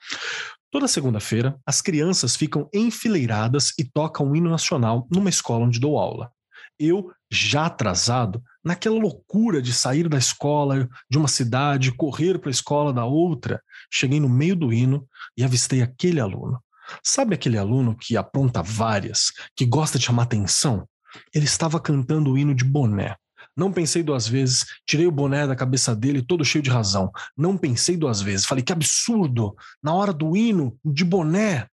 Toda 0.73 0.87
segunda-feira, 0.87 1.55
as 1.67 1.83
crianças 1.83 2.35
ficam 2.35 2.67
enfileiradas 2.73 3.73
e 3.77 3.83
tocam 3.83 4.31
o 4.31 4.35
hino 4.35 4.49
nacional 4.49 5.07
numa 5.11 5.29
escola 5.29 5.65
onde 5.65 5.79
dou 5.79 5.99
aula. 5.99 6.31
Eu, 6.79 7.11
já 7.31 7.67
atrasado, 7.67 8.41
naquela 8.65 8.99
loucura 8.99 9.61
de 9.61 9.71
sair 9.71 10.09
da 10.09 10.17
escola 10.17 10.89
de 11.07 11.19
uma 11.19 11.27
cidade, 11.27 11.91
correr 11.91 12.39
para 12.39 12.49
a 12.49 12.51
escola 12.51 12.91
da 12.91 13.05
outra, 13.05 13.61
cheguei 13.91 14.19
no 14.19 14.27
meio 14.27 14.55
do 14.55 14.73
hino 14.73 15.07
e 15.37 15.43
avistei 15.43 15.83
aquele 15.83 16.19
aluno. 16.19 16.59
Sabe 17.03 17.35
aquele 17.35 17.59
aluno 17.59 17.95
que 17.95 18.17
apronta 18.17 18.63
várias, 18.63 19.31
que 19.55 19.67
gosta 19.67 19.99
de 19.99 20.05
chamar 20.05 20.23
atenção? 20.23 20.89
Ele 21.31 21.45
estava 21.45 21.79
cantando 21.79 22.31
o 22.31 22.37
hino 22.37 22.55
de 22.55 22.63
boné. 22.63 23.15
Não 23.55 23.71
pensei 23.71 24.01
duas 24.01 24.27
vezes, 24.27 24.65
tirei 24.85 25.05
o 25.05 25.11
boné 25.11 25.45
da 25.45 25.55
cabeça 25.55 25.95
dele, 25.95 26.21
todo 26.21 26.43
cheio 26.43 26.63
de 26.63 26.69
razão. 26.69 27.11
Não 27.37 27.57
pensei 27.57 27.95
duas 27.95 28.21
vezes. 28.21 28.45
Falei, 28.45 28.63
que 28.63 28.73
absurdo! 28.73 29.55
Na 29.81 29.93
hora 29.93 30.11
do 30.11 30.35
hino, 30.35 30.77
de 30.83 31.03
boné. 31.05 31.67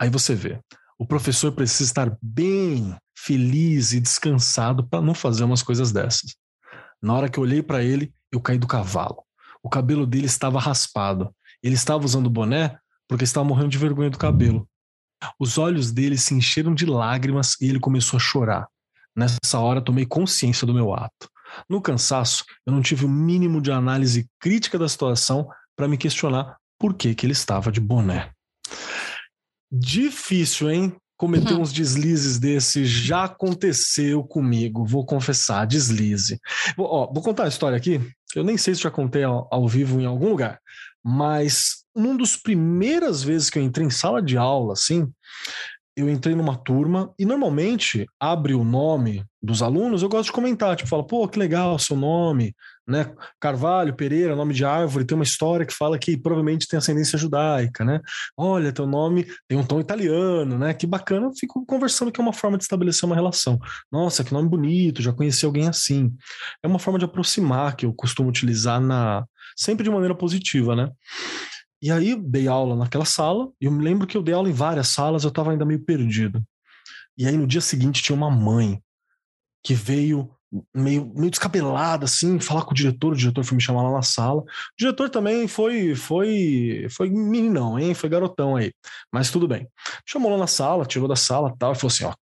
Aí 0.00 0.08
você 0.08 0.34
vê, 0.34 0.60
o 0.98 1.06
professor 1.06 1.52
precisa 1.52 1.84
estar 1.84 2.16
bem 2.22 2.96
feliz 3.16 3.92
e 3.92 4.00
descansado 4.00 4.86
para 4.86 5.02
não 5.02 5.14
fazer 5.14 5.44
umas 5.44 5.62
coisas 5.62 5.92
dessas. 5.92 6.36
Na 7.02 7.14
hora 7.14 7.28
que 7.28 7.38
eu 7.38 7.42
olhei 7.42 7.62
para 7.62 7.82
ele, 7.82 8.12
eu 8.32 8.40
caí 8.40 8.58
do 8.58 8.66
cavalo. 8.66 9.22
O 9.62 9.68
cabelo 9.68 10.06
dele 10.06 10.26
estava 10.26 10.58
raspado. 10.58 11.34
Ele 11.62 11.74
estava 11.74 12.04
usando 12.04 12.30
boné 12.30 12.78
porque 13.08 13.24
estava 13.24 13.46
morrendo 13.46 13.70
de 13.70 13.78
vergonha 13.78 14.10
do 14.10 14.18
cabelo. 14.18 14.68
Os 15.38 15.58
olhos 15.58 15.90
dele 15.90 16.16
se 16.16 16.34
encheram 16.34 16.74
de 16.74 16.86
lágrimas 16.86 17.56
e 17.60 17.68
ele 17.68 17.80
começou 17.80 18.16
a 18.16 18.20
chorar. 18.20 18.68
Nessa 19.18 19.58
hora, 19.58 19.82
tomei 19.82 20.06
consciência 20.06 20.64
do 20.64 20.72
meu 20.72 20.94
ato. 20.94 21.28
No 21.68 21.82
cansaço, 21.82 22.44
eu 22.64 22.72
não 22.72 22.80
tive 22.80 23.04
o 23.04 23.08
mínimo 23.08 23.60
de 23.60 23.72
análise 23.72 24.28
crítica 24.38 24.78
da 24.78 24.88
situação 24.88 25.48
para 25.74 25.88
me 25.88 25.98
questionar 25.98 26.56
por 26.78 26.94
que, 26.94 27.16
que 27.16 27.26
ele 27.26 27.32
estava 27.32 27.72
de 27.72 27.80
boné. 27.80 28.30
Difícil, 29.72 30.70
hein? 30.70 30.96
Cometer 31.16 31.54
uhum. 31.54 31.62
uns 31.62 31.72
deslizes 31.72 32.38
desses 32.38 32.88
já 32.88 33.24
aconteceu 33.24 34.22
comigo, 34.22 34.86
vou 34.86 35.04
confessar, 35.04 35.66
deslize. 35.66 36.38
Vou, 36.76 36.86
ó, 36.86 37.12
vou 37.12 37.20
contar 37.20 37.44
a 37.44 37.48
história 37.48 37.76
aqui, 37.76 38.00
eu 38.36 38.44
nem 38.44 38.56
sei 38.56 38.76
se 38.76 38.82
já 38.82 38.90
contei 38.90 39.24
ao, 39.24 39.48
ao 39.50 39.66
vivo 39.66 40.00
em 40.00 40.06
algum 40.06 40.28
lugar, 40.28 40.60
mas 41.04 41.84
num 41.92 42.16
dos 42.16 42.36
primeiras 42.36 43.20
vezes 43.20 43.50
que 43.50 43.58
eu 43.58 43.64
entrei 43.64 43.84
em 43.84 43.90
sala 43.90 44.22
de 44.22 44.36
aula, 44.36 44.74
assim, 44.74 45.12
eu 46.00 46.08
entrei 46.08 46.34
numa 46.34 46.56
turma 46.56 47.12
e 47.18 47.24
normalmente 47.24 48.06
abre 48.20 48.54
o 48.54 48.64
nome 48.64 49.24
dos 49.42 49.62
alunos, 49.62 50.02
eu 50.02 50.08
gosto 50.08 50.26
de 50.26 50.32
comentar, 50.32 50.76
tipo, 50.76 50.88
fala, 50.88 51.06
pô, 51.06 51.26
que 51.28 51.38
legal 51.38 51.78
seu 51.78 51.96
nome, 51.96 52.54
né? 52.86 53.12
Carvalho, 53.40 53.94
Pereira, 53.94 54.34
nome 54.34 54.52
de 54.52 54.64
árvore, 54.64 55.04
tem 55.04 55.14
uma 55.14 55.24
história 55.24 55.64
que 55.64 55.72
fala 55.72 55.98
que 55.98 56.16
provavelmente 56.16 56.66
tem 56.66 56.76
ascendência 56.76 57.18
judaica, 57.18 57.84
né? 57.84 58.00
Olha, 58.36 58.72
teu 58.72 58.86
nome 58.86 59.26
tem 59.46 59.56
um 59.56 59.64
tom 59.64 59.80
italiano, 59.80 60.58
né? 60.58 60.74
Que 60.74 60.86
bacana, 60.86 61.26
eu 61.26 61.32
fico 61.32 61.64
conversando 61.66 62.10
que 62.10 62.20
é 62.20 62.22
uma 62.22 62.32
forma 62.32 62.56
de 62.56 62.64
estabelecer 62.64 63.04
uma 63.04 63.14
relação. 63.14 63.58
Nossa, 63.92 64.24
que 64.24 64.32
nome 64.32 64.48
bonito, 64.48 65.02
já 65.02 65.12
conheci 65.12 65.44
alguém 65.44 65.68
assim. 65.68 66.12
É 66.62 66.66
uma 66.66 66.78
forma 66.78 66.98
de 66.98 67.04
aproximar 67.04 67.76
que 67.76 67.86
eu 67.86 67.92
costumo 67.92 68.28
utilizar 68.28 68.80
na 68.80 69.24
sempre 69.56 69.84
de 69.84 69.90
maneira 69.90 70.14
positiva, 70.14 70.74
né? 70.74 70.90
E 71.80 71.90
aí 71.90 72.16
dei 72.16 72.48
aula 72.48 72.74
naquela 72.74 73.04
sala, 73.04 73.50
e 73.60 73.66
eu 73.66 73.72
me 73.72 73.82
lembro 73.82 74.06
que 74.06 74.16
eu 74.16 74.22
dei 74.22 74.34
aula 74.34 74.48
em 74.48 74.52
várias 74.52 74.88
salas, 74.88 75.24
eu 75.24 75.28
estava 75.28 75.52
ainda 75.52 75.64
meio 75.64 75.84
perdido. 75.84 76.42
E 77.16 77.26
aí 77.26 77.36
no 77.36 77.46
dia 77.46 77.60
seguinte 77.60 78.02
tinha 78.02 78.16
uma 78.16 78.30
mãe 78.30 78.82
que 79.62 79.74
veio 79.74 80.30
meio, 80.74 81.12
meio 81.14 81.30
descabelada, 81.30 82.04
assim, 82.04 82.40
falar 82.40 82.62
com 82.62 82.72
o 82.72 82.74
diretor, 82.74 83.12
o 83.12 83.16
diretor 83.16 83.44
foi 83.44 83.56
me 83.56 83.62
chamar 83.62 83.82
lá 83.82 83.92
na 83.92 84.02
sala. 84.02 84.40
O 84.40 84.46
diretor 84.78 85.10
também 85.10 85.46
foi, 85.46 85.94
foi, 85.94 86.86
foi 86.90 87.10
meninão, 87.10 87.78
hein, 87.78 87.94
foi 87.94 88.08
garotão 88.08 88.56
aí, 88.56 88.72
mas 89.12 89.30
tudo 89.30 89.46
bem. 89.46 89.68
Chamou 90.06 90.30
lá 90.30 90.38
na 90.38 90.46
sala, 90.46 90.86
tirou 90.86 91.08
da 91.08 91.16
sala 91.16 91.54
tal, 91.58 91.72
e 91.72 91.74
falou 91.74 91.92
assim, 91.92 92.04
ó, 92.04 92.14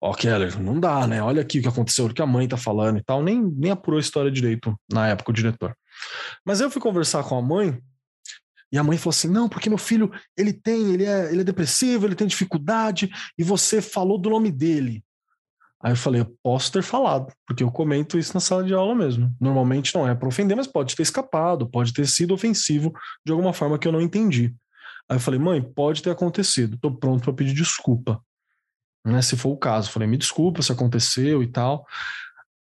ó, 0.00 0.14
Keller, 0.14 0.60
não 0.60 0.78
dá, 0.78 1.06
né, 1.06 1.22
olha 1.22 1.42
aqui 1.42 1.58
o 1.58 1.62
que 1.62 1.68
aconteceu, 1.68 2.06
o 2.06 2.14
que 2.14 2.22
a 2.22 2.26
mãe 2.26 2.46
tá 2.46 2.56
falando 2.56 2.98
e 2.98 3.02
tal, 3.02 3.22
nem, 3.22 3.42
nem 3.42 3.70
apurou 3.70 3.98
a 3.98 4.00
história 4.00 4.30
direito 4.30 4.78
na 4.92 5.08
época 5.08 5.30
o 5.30 5.34
diretor. 5.34 5.74
Mas 6.44 6.60
eu 6.60 6.70
fui 6.70 6.80
conversar 6.80 7.24
com 7.24 7.38
a 7.38 7.42
mãe, 7.42 7.80
e 8.72 8.78
a 8.78 8.84
mãe 8.84 8.98
falou 8.98 9.10
assim: 9.10 9.28
não, 9.28 9.48
porque 9.48 9.68
meu 9.68 9.78
filho 9.78 10.10
ele 10.36 10.52
tem, 10.52 10.92
ele 10.92 11.04
é, 11.04 11.30
ele 11.30 11.40
é 11.40 11.44
depressivo, 11.44 12.06
ele 12.06 12.14
tem 12.14 12.26
dificuldade, 12.26 13.10
e 13.38 13.44
você 13.44 13.80
falou 13.80 14.18
do 14.18 14.30
nome 14.30 14.50
dele. 14.50 15.04
Aí 15.82 15.92
eu 15.92 15.96
falei: 15.96 16.22
eu 16.22 16.36
posso 16.42 16.72
ter 16.72 16.82
falado, 16.82 17.32
porque 17.46 17.62
eu 17.62 17.70
comento 17.70 18.18
isso 18.18 18.34
na 18.34 18.40
sala 18.40 18.64
de 18.64 18.74
aula 18.74 18.94
mesmo. 18.94 19.34
Normalmente 19.40 19.94
não 19.94 20.08
é 20.08 20.14
para 20.14 20.28
ofender, 20.28 20.56
mas 20.56 20.66
pode 20.66 20.96
ter 20.96 21.02
escapado, 21.02 21.68
pode 21.68 21.92
ter 21.92 22.06
sido 22.06 22.34
ofensivo 22.34 22.92
de 23.24 23.32
alguma 23.32 23.52
forma 23.52 23.78
que 23.78 23.86
eu 23.86 23.92
não 23.92 24.00
entendi. 24.00 24.54
Aí 25.08 25.16
eu 25.16 25.20
falei, 25.20 25.38
mãe, 25.38 25.62
pode 25.62 26.02
ter 26.02 26.10
acontecido, 26.10 26.78
tô 26.78 26.90
pronto 26.90 27.22
para 27.22 27.32
pedir 27.32 27.54
desculpa. 27.54 28.20
Né, 29.04 29.22
se 29.22 29.36
for 29.36 29.50
o 29.50 29.56
caso. 29.56 29.90
Falei, 29.90 30.08
me 30.08 30.16
desculpa 30.16 30.62
se 30.62 30.72
aconteceu 30.72 31.40
e 31.40 31.46
tal. 31.46 31.86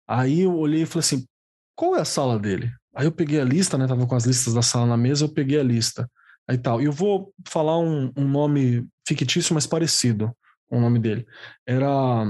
Aí 0.06 0.42
eu 0.42 0.54
olhei 0.58 0.82
e 0.82 0.86
falei 0.86 1.00
assim, 1.00 1.26
qual 1.74 1.96
é 1.96 2.02
a 2.02 2.06
sala 2.06 2.38
dele? 2.38 2.70
Aí 2.96 3.06
eu 3.06 3.12
peguei 3.12 3.40
a 3.40 3.46
lista, 3.46 3.78
né? 3.78 3.88
Tava 3.88 4.06
com 4.06 4.16
as 4.16 4.26
listas 4.26 4.54
da 4.54 4.62
sala 4.62 4.86
na 4.86 4.98
mesa, 4.98 5.26
eu 5.26 5.34
peguei 5.34 5.60
a 5.60 5.64
lista. 5.64 6.10
Aí 6.48 6.58
tal. 6.58 6.82
E 6.82 6.86
eu 6.86 6.92
vou 6.92 7.34
falar 7.48 7.80
um, 7.80 8.12
um 8.16 8.28
nome 8.28 8.88
fictício, 9.08 9.54
mas 9.54 9.66
parecido 9.66 10.36
o 10.70 10.80
nome 10.80 11.00
dele. 11.00 11.26
Era. 11.68 12.26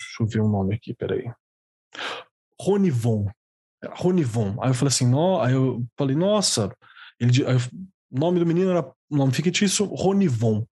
Deixa 0.00 0.22
eu 0.22 0.26
ver 0.26 0.40
o 0.40 0.48
nome 0.48 0.74
aqui, 0.74 0.94
peraí. 0.94 1.30
Ronivon. 2.60 3.28
Ronivon. 3.94 4.56
Aí 4.60 4.70
eu 4.70 4.74
falei 4.74 4.88
assim, 4.88 5.06
no... 5.06 5.40
aí 5.40 5.54
eu 5.54 5.84
falei, 5.96 6.14
nossa, 6.14 6.74
ele, 7.18 7.44
aí, 7.46 7.56
o 8.10 8.18
nome 8.18 8.38
do 8.38 8.46
menino 8.46 8.70
era 8.70 8.92
nome 9.10 9.32
fictício, 9.32 9.86
Ronivon. 9.86 10.66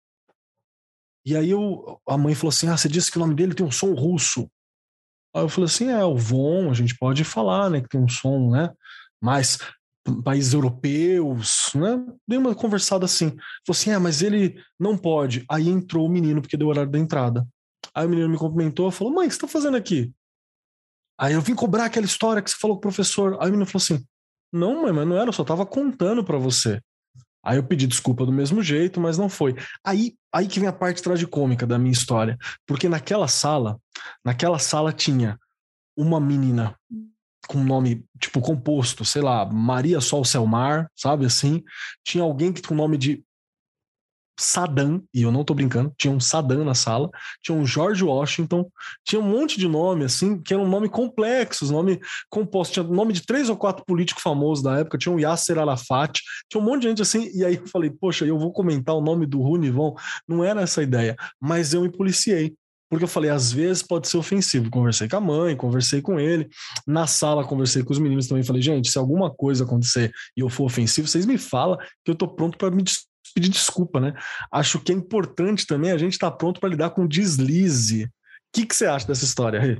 E 1.25 1.35
aí 1.35 1.49
eu, 1.49 2.01
a 2.07 2.17
mãe 2.17 2.33
falou 2.33 2.49
assim: 2.49 2.69
Ah, 2.69 2.77
você 2.77 2.87
disse 2.87 3.11
que 3.11 3.17
o 3.17 3.19
nome 3.19 3.35
dele 3.35 3.53
tem 3.53 3.65
um 3.65 3.71
som 3.71 3.93
russo. 3.93 4.49
Aí 5.37 5.43
eu 5.43 5.49
falei 5.49 5.65
assim: 5.65 5.89
é, 5.89 6.03
o 6.03 6.17
Von, 6.17 6.71
a 6.71 6.73
gente 6.73 6.97
pode 6.97 7.23
falar, 7.23 7.69
né, 7.69 7.79
que 7.79 7.89
tem 7.89 8.01
um 8.01 8.07
som, 8.07 8.49
né, 8.49 8.71
mais 9.21 9.59
países 10.23 10.53
europeus, 10.53 11.71
né? 11.75 12.03
Dei 12.27 12.39
uma 12.39 12.55
conversada 12.55 13.05
assim. 13.05 13.29
Falei 13.29 13.69
assim: 13.69 13.91
é, 13.91 13.99
mas 13.99 14.23
ele 14.23 14.59
não 14.79 14.97
pode. 14.97 15.45
Aí 15.49 15.69
entrou 15.69 16.07
o 16.07 16.09
menino, 16.09 16.41
porque 16.41 16.57
deu 16.57 16.67
o 16.67 16.69
horário 16.71 16.91
da 16.91 16.97
entrada. 16.97 17.47
Aí 17.93 18.05
o 18.05 18.09
menino 18.09 18.29
me 18.29 18.37
cumprimentou, 18.37 18.89
falou: 18.89 19.13
mãe, 19.13 19.27
o 19.27 19.29
que 19.29 19.35
você 19.35 19.41
tá 19.41 19.47
fazendo 19.47 19.77
aqui? 19.77 20.11
Aí 21.19 21.33
eu 21.33 21.41
vim 21.41 21.53
cobrar 21.53 21.85
aquela 21.85 22.05
história 22.05 22.41
que 22.41 22.49
você 22.49 22.57
falou 22.59 22.75
com 22.77 22.79
o 22.79 22.81
professor. 22.81 23.33
Aí 23.39 23.49
o 23.49 23.51
menino 23.51 23.65
falou 23.65 23.83
assim: 23.83 24.03
não, 24.51 24.81
mãe, 24.81 24.91
mas 24.91 25.07
não 25.07 25.17
era, 25.17 25.29
eu 25.29 25.33
só 25.33 25.43
tava 25.43 25.65
contando 25.67 26.23
para 26.23 26.37
você. 26.37 26.81
Aí 27.43 27.57
eu 27.57 27.63
pedi 27.63 27.87
desculpa 27.87 28.25
do 28.25 28.31
mesmo 28.31 28.61
jeito, 28.61 28.99
mas 28.99 29.17
não 29.17 29.29
foi. 29.29 29.55
Aí, 29.83 30.15
aí 30.33 30.47
que 30.47 30.59
vem 30.59 30.67
a 30.67 30.73
parte 30.73 31.01
tragicômica 31.01 31.65
da 31.65 31.79
minha 31.79 31.93
história. 31.93 32.37
Porque 32.65 32.89
naquela 32.89 33.27
sala, 33.27 33.79
naquela 34.23 34.59
sala 34.59 34.91
tinha 34.91 35.39
uma 35.95 36.19
menina 36.19 36.75
com 37.47 37.63
nome, 37.63 38.03
tipo, 38.19 38.41
composto, 38.41 39.05
sei 39.05 39.21
lá, 39.21 39.45
Maria 39.45 40.01
Sol 40.01 40.25
Selmar, 40.25 40.91
sabe 40.95 41.25
assim? 41.25 41.63
Tinha 42.03 42.23
alguém 42.23 42.51
que 42.51 42.61
com 42.61 42.75
nome 42.75 42.97
de 42.97 43.23
Saddam, 44.39 45.03
e 45.13 45.23
eu 45.23 45.31
não 45.31 45.43
tô 45.43 45.53
brincando, 45.53 45.93
tinha 45.97 46.13
um 46.13 46.19
Saddam 46.19 46.63
na 46.63 46.75
sala, 46.75 47.09
tinha 47.41 47.57
um 47.57 47.65
George 47.65 48.03
Washington, 48.03 48.69
tinha 49.05 49.19
um 49.19 49.25
monte 49.25 49.57
de 49.57 49.67
nome, 49.67 50.05
assim, 50.05 50.41
que 50.41 50.53
eram 50.53 50.63
um 50.63 50.69
nome 50.69 50.89
complexos, 50.89 51.71
nome 51.71 51.99
composto, 52.29 52.73
tinha 52.73 52.83
nome 52.83 53.13
de 53.13 53.25
três 53.25 53.49
ou 53.49 53.57
quatro 53.57 53.83
políticos 53.85 54.21
famosos 54.21 54.63
da 54.63 54.79
época, 54.79 54.97
tinha 54.97 55.13
um 55.13 55.19
Yasser 55.19 55.57
Arafat, 55.57 56.21
tinha 56.49 56.61
um 56.61 56.65
monte 56.65 56.83
de 56.83 56.89
gente 56.89 57.01
assim, 57.01 57.31
e 57.33 57.43
aí 57.43 57.55
eu 57.55 57.67
falei, 57.67 57.89
poxa, 57.89 58.25
eu 58.25 58.37
vou 58.37 58.51
comentar 58.51 58.95
o 58.95 59.01
nome 59.01 59.25
do 59.25 59.41
Runivon, 59.41 59.95
não 60.27 60.43
era 60.43 60.61
essa 60.61 60.83
ideia, 60.83 61.15
mas 61.41 61.73
eu 61.73 61.81
me 61.81 61.91
policiei, 61.91 62.55
porque 62.89 63.03
eu 63.03 63.07
falei, 63.07 63.29
às 63.29 63.51
vezes 63.51 63.83
pode 63.83 64.07
ser 64.07 64.17
ofensivo. 64.17 64.69
Conversei 64.69 65.09
com 65.09 65.17
a 65.17 65.21
mãe, 65.21 65.55
conversei 65.55 66.01
com 66.01 66.19
ele. 66.19 66.47
Na 66.85 67.05
sala, 67.05 67.43
conversei 67.43 67.83
com 67.83 67.91
os 67.91 67.99
meninos 67.99 68.27
também. 68.27 68.43
Falei, 68.43 68.61
gente, 68.61 68.89
se 68.89 68.97
alguma 68.97 69.29
coisa 69.29 69.65
acontecer 69.65 70.11
e 70.35 70.39
eu 70.39 70.49
for 70.49 70.65
ofensivo, 70.65 71.07
vocês 71.07 71.25
me 71.25 71.37
falam 71.37 71.77
que 71.77 72.11
eu 72.11 72.15
tô 72.15 72.27
pronto 72.27 72.57
para 72.57 72.71
me 72.71 72.83
pedir 73.37 73.49
desculpa, 73.49 73.99
né? 73.99 74.13
Acho 74.51 74.79
que 74.79 74.91
é 74.91 74.95
importante 74.95 75.67
também 75.67 75.91
a 75.91 75.97
gente 75.97 76.13
estar 76.13 76.31
tá 76.31 76.35
pronto 76.35 76.59
para 76.59 76.69
lidar 76.69 76.89
com 76.89 77.07
deslize. 77.07 78.05
O 78.05 78.09
que, 78.51 78.65
que 78.65 78.75
você 78.75 78.87
acha 78.87 79.05
dessa 79.05 79.23
história, 79.23 79.59
Rê? 79.59 79.79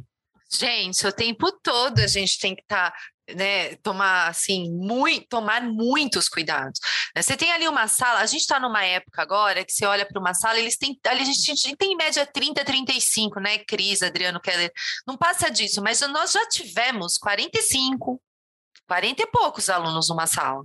Gente, 0.51 1.05
o 1.05 1.11
tempo 1.11 1.51
todo 1.51 1.99
a 1.99 2.07
gente 2.07 2.39
tem 2.39 2.55
que 2.55 2.61
estar, 2.61 2.91
tá, 2.91 2.97
né, 3.35 3.75
tomar 3.77 4.27
assim, 4.27 4.71
muito, 4.71 5.27
tomar 5.27 5.61
muitos 5.63 6.29
cuidados. 6.29 6.79
Né? 7.15 7.21
Você 7.21 7.35
tem 7.35 7.51
ali 7.51 7.67
uma 7.67 7.87
sala, 7.87 8.19
a 8.19 8.25
gente 8.27 8.41
está 8.41 8.59
numa 8.59 8.85
época 8.85 9.21
agora 9.21 9.65
que 9.65 9.73
você 9.73 9.85
olha 9.85 10.05
para 10.05 10.19
uma 10.19 10.33
sala, 10.35 10.59
eles 10.59 10.77
têm, 10.77 10.97
ali 11.07 11.23
a 11.23 11.25
gente 11.25 11.75
tem 11.75 11.93
em 11.93 11.97
média 11.97 12.25
30, 12.25 12.63
35, 12.63 13.39
né, 13.39 13.57
Cris, 13.57 14.03
Adriano 14.03 14.39
Keller, 14.39 14.71
não 15.05 15.17
passa 15.17 15.49
disso, 15.49 15.81
mas 15.81 15.99
nós 16.01 16.31
já 16.31 16.47
tivemos 16.47 17.17
45, 17.17 18.21
40 18.87 19.21
e 19.21 19.27
poucos 19.27 19.69
alunos 19.69 20.07
numa 20.09 20.27
sala. 20.27 20.63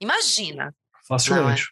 Imagina. 0.00 0.74
Facilmente. 1.08 1.64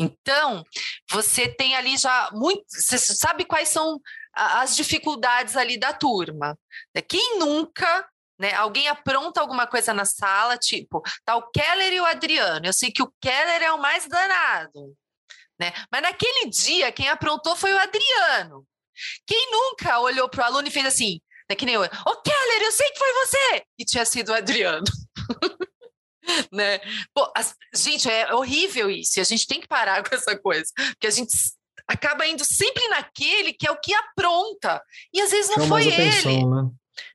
Então, 0.00 0.64
você 1.10 1.46
tem 1.46 1.76
ali 1.76 1.98
já 1.98 2.30
muito. 2.32 2.64
Você 2.68 2.98
sabe 2.98 3.44
quais 3.44 3.68
são 3.68 4.00
as 4.32 4.74
dificuldades 4.74 5.56
ali 5.56 5.78
da 5.78 5.92
turma. 5.92 6.58
Né? 6.94 7.02
Quem 7.02 7.38
nunca 7.38 8.08
né? 8.38 8.54
Alguém 8.54 8.88
apronta 8.88 9.38
alguma 9.38 9.66
coisa 9.66 9.92
na 9.92 10.06
sala, 10.06 10.56
tipo, 10.56 11.02
tá 11.26 11.36
o 11.36 11.50
Keller 11.50 11.92
e 11.92 12.00
o 12.00 12.06
Adriano. 12.06 12.64
Eu 12.64 12.72
sei 12.72 12.90
que 12.90 13.02
o 13.02 13.12
Keller 13.20 13.62
é 13.62 13.70
o 13.70 13.78
mais 13.78 14.08
danado, 14.08 14.96
né? 15.60 15.70
Mas 15.92 16.00
naquele 16.00 16.48
dia, 16.48 16.90
quem 16.90 17.06
aprontou 17.10 17.54
foi 17.54 17.70
o 17.74 17.78
Adriano. 17.78 18.66
Quem 19.26 19.50
nunca 19.52 20.00
olhou 20.00 20.26
para 20.26 20.44
o 20.44 20.46
aluno 20.46 20.68
e 20.68 20.70
fez 20.70 20.86
assim, 20.86 21.20
né, 21.50 21.54
que 21.54 21.66
nem 21.66 21.74
eu, 21.74 21.82
ô 21.82 22.22
Keller, 22.22 22.62
eu 22.62 22.72
sei 22.72 22.90
que 22.90 22.98
foi 22.98 23.12
você! 23.12 23.62
E 23.78 23.84
tinha 23.84 24.06
sido 24.06 24.30
o 24.30 24.34
Adriano. 24.34 24.84
né? 26.52 26.80
Pô, 27.14 27.30
as, 27.36 27.54
gente, 27.74 28.10
é 28.10 28.32
horrível 28.34 28.90
isso. 28.90 29.18
E 29.18 29.20
a 29.20 29.24
gente 29.24 29.46
tem 29.46 29.60
que 29.60 29.68
parar 29.68 30.02
com 30.08 30.14
essa 30.14 30.36
coisa. 30.38 30.70
Porque 30.74 31.06
a 31.06 31.10
gente 31.10 31.32
acaba 31.86 32.26
indo 32.26 32.44
sempre 32.44 32.86
naquele 32.88 33.52
que 33.52 33.66
é 33.66 33.70
o 33.70 33.80
que 33.80 33.92
apronta. 33.94 34.82
E 35.12 35.20
às 35.20 35.30
vezes 35.30 35.48
não 35.48 35.64
Chama 35.64 35.68
foi 35.68 35.92
atenção, 35.92 36.32
ele. 36.32 36.46
Né? 36.46 36.70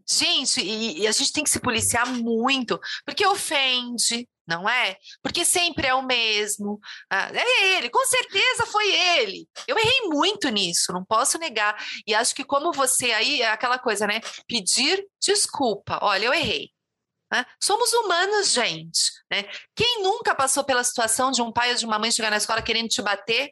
Gente, 0.07 0.61
e, 0.61 1.01
e, 1.01 1.07
a 1.07 1.11
gente 1.11 1.32
tem 1.32 1.43
que 1.43 1.49
se 1.49 1.59
policiar 1.59 2.07
muito, 2.07 2.80
porque 3.05 3.26
ofende, 3.26 4.28
não 4.47 4.70
é? 4.70 4.97
Porque 5.22 5.43
sempre 5.43 5.88
é 5.88 5.93
o 5.93 6.05
mesmo. 6.05 6.80
Ah, 7.09 7.30
é 7.34 7.78
ele, 7.78 7.89
com 7.89 8.05
certeza 8.05 8.66
foi 8.68 8.88
ele. 8.93 9.47
Eu 9.68 9.78
errei 9.78 10.01
muito 10.07 10.49
nisso, 10.49 10.93
não 10.93 11.03
posso 11.03 11.38
negar. 11.38 11.76
E 12.05 12.13
acho 12.13 12.36
que 12.36 12.43
como 12.43 12.72
você 12.72 13.11
aí, 13.11 13.41
é 13.41 13.49
aquela 13.49 13.80
coisa, 13.80 14.05
né? 14.05 14.22
Pedir 14.47 15.03
desculpa. 15.20 15.99
Olha, 16.01 16.26
eu 16.26 16.34
errei. 16.34 16.75
Né? 17.32 17.46
Somos 17.62 17.92
humanos, 17.94 18.52
gente. 18.52 19.12
Né? 19.32 19.44
Quem 19.76 20.04
nunca 20.04 20.36
passou 20.36 20.64
pela 20.64 20.84
situação 20.84 21.32
de 21.32 21.42
um 21.42 21.52
pai 21.52 21.72
ou 21.72 21.76
de 21.76 21.86
uma 21.86 22.00
mãe 22.00 22.12
chegar 22.12 22.30
na 22.30 22.38
escola 22.38 22.62
querendo 22.62 22.90
te 22.90 23.02
bater? 23.02 23.52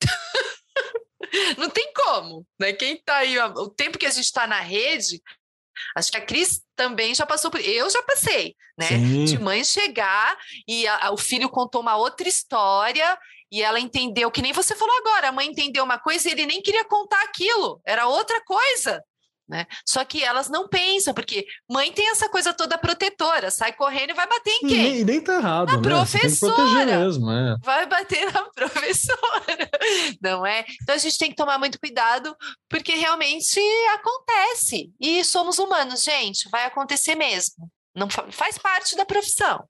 Não 1.58 1.70
tem 1.70 1.92
como, 1.92 2.46
né? 2.58 2.72
Quem 2.72 2.94
está 2.94 3.18
aí, 3.18 3.38
o 3.38 3.68
tempo 3.68 3.98
que 3.98 4.06
a 4.06 4.10
gente 4.10 4.24
está 4.24 4.46
na 4.46 4.60
rede, 4.60 5.22
acho 5.96 6.10
que 6.10 6.16
a 6.16 6.24
Cris 6.24 6.62
também 6.74 7.14
já 7.14 7.24
passou 7.24 7.50
por. 7.50 7.60
Eu 7.60 7.88
já 7.88 8.02
passei, 8.02 8.56
né? 8.76 8.88
Sim. 8.88 9.24
De 9.24 9.38
mãe 9.38 9.62
chegar 9.62 10.36
e 10.66 10.86
a, 10.88 11.06
a, 11.06 11.10
o 11.12 11.16
filho 11.16 11.48
contou 11.48 11.82
uma 11.82 11.96
outra 11.96 12.28
história 12.28 13.18
e 13.52 13.62
ela 13.62 13.78
entendeu 13.78 14.30
que 14.30 14.42
nem 14.42 14.52
você 14.52 14.74
falou 14.74 14.96
agora. 14.98 15.28
A 15.28 15.32
mãe 15.32 15.46
entendeu 15.46 15.84
uma 15.84 15.98
coisa 15.98 16.28
e 16.28 16.32
ele 16.32 16.46
nem 16.46 16.62
queria 16.62 16.84
contar 16.84 17.22
aquilo, 17.22 17.80
era 17.84 18.06
outra 18.06 18.42
coisa. 18.44 19.02
Né? 19.50 19.66
Só 19.84 20.04
que 20.04 20.22
elas 20.22 20.48
não 20.48 20.68
pensam, 20.68 21.12
porque 21.12 21.44
mãe 21.68 21.90
tem 21.90 22.08
essa 22.10 22.28
coisa 22.28 22.54
toda 22.54 22.78
protetora, 22.78 23.50
sai 23.50 23.72
correndo 23.72 24.10
e 24.10 24.14
vai 24.14 24.28
bater 24.28 24.50
em 24.52 24.60
quem? 24.60 24.92
Nem, 24.92 25.04
nem 25.04 25.20
tá 25.20 25.34
errado, 25.34 25.66
na 25.66 25.76
né? 25.76 25.82
professora. 25.82 26.86
mesmo, 26.86 27.28
é. 27.32 27.56
Vai 27.60 27.84
bater 27.86 28.32
na 28.32 28.44
professora, 28.54 29.68
não 30.22 30.46
é? 30.46 30.64
Então 30.80 30.94
a 30.94 30.98
gente 30.98 31.18
tem 31.18 31.30
que 31.30 31.34
tomar 31.34 31.58
muito 31.58 31.80
cuidado, 31.80 32.32
porque 32.68 32.94
realmente 32.94 33.58
acontece. 33.94 34.92
E 35.00 35.24
somos 35.24 35.58
humanos, 35.58 36.04
gente, 36.04 36.48
vai 36.48 36.64
acontecer 36.66 37.16
mesmo. 37.16 37.68
Não 37.92 38.08
faz 38.08 38.56
parte 38.56 38.96
da 38.96 39.04
profissão. 39.04 39.64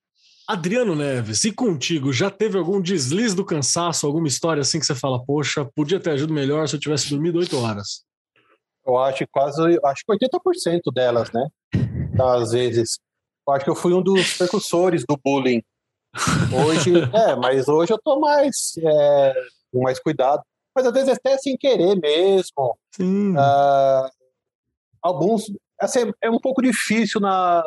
Adriano 0.46 0.94
Neves, 0.94 1.44
e 1.44 1.52
contigo, 1.52 2.12
já 2.12 2.30
teve 2.30 2.58
algum 2.58 2.82
deslize 2.82 3.34
do 3.34 3.46
cansaço, 3.46 4.06
alguma 4.06 4.28
história 4.28 4.60
assim 4.60 4.78
que 4.78 4.84
você 4.84 4.94
fala, 4.94 5.24
poxa, 5.24 5.64
podia 5.74 5.98
ter 5.98 6.10
ajudo 6.10 6.34
melhor 6.34 6.68
se 6.68 6.76
eu 6.76 6.80
tivesse 6.80 7.08
dormido 7.08 7.38
oito 7.38 7.56
horas? 7.56 8.09
Eu 8.86 8.96
acho 8.98 9.26
quase, 9.30 9.60
acho 9.84 10.04
que 10.04 10.12
80% 10.12 10.92
delas, 10.92 11.30
né? 11.32 11.48
Às 12.20 12.52
vezes. 12.52 12.98
Eu 13.46 13.54
acho 13.54 13.64
que 13.64 13.70
eu 13.70 13.76
fui 13.76 13.92
um 13.92 14.02
dos 14.02 14.36
precursores 14.36 15.04
do 15.08 15.18
bullying. 15.22 15.62
Hoje, 16.64 16.92
é, 17.14 17.36
mas 17.36 17.68
hoje 17.68 17.92
eu 17.92 17.98
tô 18.02 18.20
mais, 18.20 18.72
é, 18.78 19.34
com 19.72 19.82
mais 19.82 19.98
cuidado. 19.98 20.42
Mas 20.74 20.86
às 20.86 20.92
vezes 20.92 21.08
até 21.08 21.36
sem 21.38 21.56
querer 21.56 21.96
mesmo. 21.96 22.78
Sim. 22.94 23.32
Uh, 23.32 24.08
alguns, 25.02 25.50
assim, 25.80 26.12
é 26.22 26.30
um 26.30 26.38
pouco 26.38 26.62
difícil 26.62 27.20
na, 27.20 27.62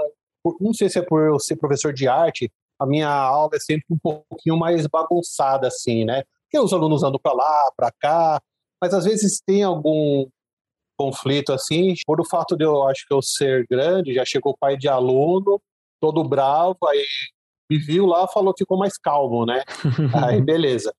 não 0.59 0.73
sei 0.73 0.89
se 0.89 0.99
é 0.99 1.01
por 1.01 1.21
eu 1.21 1.39
ser 1.39 1.55
professor 1.55 1.93
de 1.93 2.07
arte, 2.07 2.51
a 2.79 2.85
minha 2.85 3.09
aula 3.09 3.51
é 3.53 3.59
sempre 3.59 3.85
um 3.89 3.97
pouquinho 3.97 4.57
mais 4.57 4.85
bagunçada, 4.87 5.67
assim, 5.67 6.05
né? 6.05 6.23
Porque 6.43 6.63
os 6.63 6.73
alunos 6.73 7.03
andam 7.03 7.19
para 7.21 7.33
lá, 7.33 7.71
para 7.75 7.91
cá, 7.91 8.41
mas 8.81 8.93
às 8.93 9.05
vezes 9.05 9.41
tem 9.45 9.63
algum 9.63 10.27
conflito 10.97 11.51
assim, 11.51 11.93
por 12.05 12.21
o 12.21 12.25
fato 12.25 12.55
de 12.55 12.63
eu 12.63 12.87
acho 12.87 13.05
que 13.07 13.13
eu 13.13 13.21
ser 13.21 13.65
grande, 13.69 14.13
já 14.13 14.25
chegou 14.25 14.53
o 14.53 14.57
pai 14.57 14.77
de 14.77 14.87
aluno, 14.87 15.61
todo 15.99 16.23
bravo, 16.23 16.77
aí 16.87 17.05
me 17.69 17.77
viu 17.77 18.05
lá, 18.05 18.27
falou 18.27 18.53
que 18.53 18.63
ficou 18.63 18.77
mais 18.77 18.97
calmo, 18.97 19.45
né? 19.45 19.63
aí 20.25 20.41
beleza. 20.41 20.93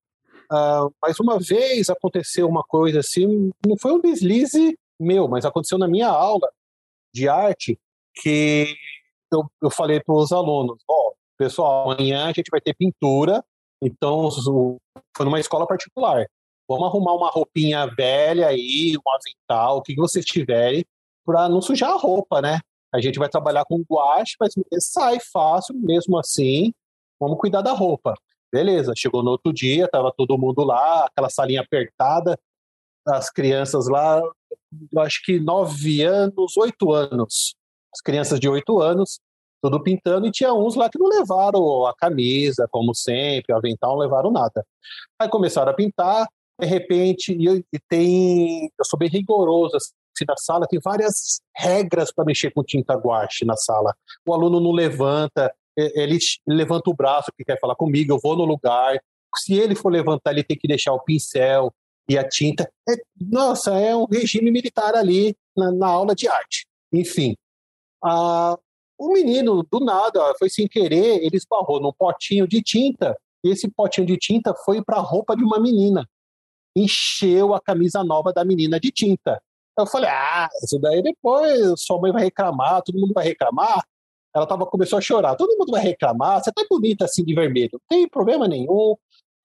Uh, 0.53 0.93
mas 1.01 1.19
uma 1.21 1.39
vez 1.39 1.89
aconteceu 1.89 2.49
uma 2.49 2.63
coisa 2.63 3.01
assim, 3.01 3.51
não 3.67 3.77
foi 3.79 3.93
um 3.93 4.01
deslize 4.01 4.79
meu, 5.01 5.29
mas 5.29 5.45
aconteceu 5.45 5.79
na 5.79 5.89
minha 5.89 6.09
aula 6.09 6.49
de 7.13 7.29
arte 7.29 7.79
que 8.15 8.75
eu, 9.33 9.45
eu 9.63 9.71
falei 9.71 10.01
para 10.01 10.15
os 10.15 10.33
alunos, 10.33 10.79
ó, 10.89 11.09
oh, 11.09 11.15
pessoal, 11.37 11.91
amanhã 11.91 12.27
a 12.27 12.33
gente 12.33 12.51
vai 12.51 12.61
ter 12.61 12.75
pintura 12.75 13.45
Então, 13.83 14.31
foi 15.17 15.27
numa 15.27 15.41
escola 15.41 15.67
particular. 15.67 16.27
Vamos 16.69 16.89
arrumar 16.89 17.15
uma 17.15 17.31
roupinha 17.31 17.87
velha 17.87 18.49
aí, 18.49 18.97
um 18.97 19.11
avental, 19.11 19.79
o 19.79 19.83
que 19.83 19.95
vocês 19.95 20.25
tiverem, 20.25 20.85
para 21.25 21.49
não 21.49 21.61
sujar 21.61 21.91
a 21.91 21.97
roupa, 21.97 22.41
né? 22.41 22.61
A 22.93 23.01
gente 23.01 23.19
vai 23.19 23.29
trabalhar 23.29 23.65
com 23.65 23.85
guache, 23.91 24.37
mas 24.39 24.55
sai 24.81 25.19
fácil 25.33 25.75
mesmo 25.75 26.19
assim. 26.19 26.73
Vamos 27.21 27.39
cuidar 27.39 27.61
da 27.61 27.73
roupa. 27.73 28.15
Beleza, 28.53 28.93
chegou 28.97 29.23
no 29.23 29.33
outro 29.33 29.53
dia, 29.53 29.89
tava 29.89 30.13
todo 30.17 30.39
mundo 30.39 30.63
lá, 30.63 31.07
aquela 31.07 31.29
salinha 31.29 31.61
apertada, 31.61 32.39
as 33.07 33.29
crianças 33.29 33.89
lá, 33.89 34.23
eu 34.93 35.01
acho 35.01 35.21
que 35.25 35.41
nove 35.41 36.03
anos, 36.03 36.57
oito 36.57 36.93
anos. 36.93 37.57
As 37.93 38.01
crianças 38.01 38.41
de 38.41 38.49
oito 38.49 38.81
anos, 38.81 39.21
tudo 39.63 39.83
pintando, 39.83 40.27
e 40.27 40.31
tinha 40.31 40.53
uns 40.53 40.75
lá 40.75 40.89
que 40.89 40.99
não 40.99 41.09
levaram 41.09 41.87
a 41.87 41.95
camisa, 41.95 42.69
como 42.71 42.95
sempre, 42.95 43.53
o 43.53 43.57
avental, 43.57 43.93
não 43.93 43.99
levaram 43.99 44.31
nada. 44.31 44.65
Aí 45.19 45.29
começaram 45.29 45.73
a 45.73 45.75
pintar, 45.75 46.29
de 46.61 46.67
repente, 46.67 47.33
e, 47.33 47.65
e 47.73 47.79
tem. 47.89 48.71
Eu 48.79 48.85
sou 48.85 48.99
bem 48.99 49.09
rigoroso 49.09 49.77
assim, 49.77 50.25
na 50.27 50.37
sala, 50.37 50.67
tem 50.69 50.79
várias 50.83 51.41
regras 51.57 52.13
para 52.13 52.25
mexer 52.25 52.53
com 52.53 52.63
tinta 52.63 52.95
guache 52.95 53.45
na 53.45 53.57
sala. 53.57 53.95
O 54.27 54.33
aluno 54.33 54.61
não 54.61 54.73
levanta, 54.73 55.53
ele 55.77 56.19
levanta 56.47 56.91
o 56.91 56.95
braço 56.95 57.33
que 57.37 57.45
quer 57.45 57.59
falar 57.59 57.75
comigo, 57.75 58.13
eu 58.13 58.21
vou 58.23 58.37
no 58.37 58.45
lugar. 58.45 58.99
Se 59.37 59.55
ele 59.55 59.75
for 59.75 59.91
levantar, 59.91 60.31
ele 60.31 60.45
tem 60.45 60.57
que 60.57 60.69
deixar 60.69 60.93
o 60.93 61.03
pincel 61.03 61.73
e 62.09 62.17
a 62.17 62.27
tinta. 62.27 62.71
É, 62.89 62.95
nossa, 63.21 63.77
é 63.79 63.97
um 63.97 64.07
regime 64.07 64.51
militar 64.51 64.95
ali 64.95 65.37
na, 65.57 65.73
na 65.73 65.89
aula 65.89 66.15
de 66.15 66.29
arte. 66.29 66.67
Enfim, 66.93 67.35
a, 68.03 68.57
o 68.99 69.13
menino, 69.13 69.67
do 69.71 69.81
nada, 69.81 70.33
foi 70.39 70.49
sem 70.49 70.69
querer, 70.69 71.25
ele 71.25 71.37
esbarrou 71.37 71.81
num 71.81 71.93
potinho 71.93 72.47
de 72.47 72.63
tinta, 72.63 73.17
e 73.43 73.51
esse 73.51 73.69
potinho 73.69 74.07
de 74.07 74.17
tinta 74.17 74.55
foi 74.65 74.83
para 74.83 74.99
a 74.99 75.01
roupa 75.01 75.37
de 75.37 75.43
uma 75.43 75.59
menina. 75.59 76.09
Encheu 76.77 77.55
a 77.55 77.61
camisa 77.61 78.03
nova 78.03 78.33
da 78.33 78.45
menina 78.45 78.81
de 78.81 78.91
tinta. 78.91 79.41
Eu 79.79 79.87
falei, 79.87 80.09
ah, 80.09 80.49
isso 80.63 80.79
daí 80.79 81.03
depois 81.03 81.75
sua 81.79 82.01
mãe 82.01 82.13
vai 82.13 82.25
reclamar, 82.25 82.83
todo 82.83 82.99
mundo 82.99 83.13
vai 83.13 83.25
reclamar. 83.25 83.85
Ela 84.35 84.47
tava, 84.47 84.67
começou 84.67 84.99
a 84.99 85.03
chorar, 85.03 85.37
todo 85.37 85.57
mundo 85.57 85.71
vai 85.71 85.83
reclamar, 85.83 86.43
você 86.43 86.53
tá 86.53 86.65
bonita 86.69 87.05
assim 87.05 87.25
de 87.25 87.35
vermelho, 87.35 87.71
não 87.75 87.81
tem 87.89 88.09
problema 88.09 88.49
nenhum, 88.49 88.97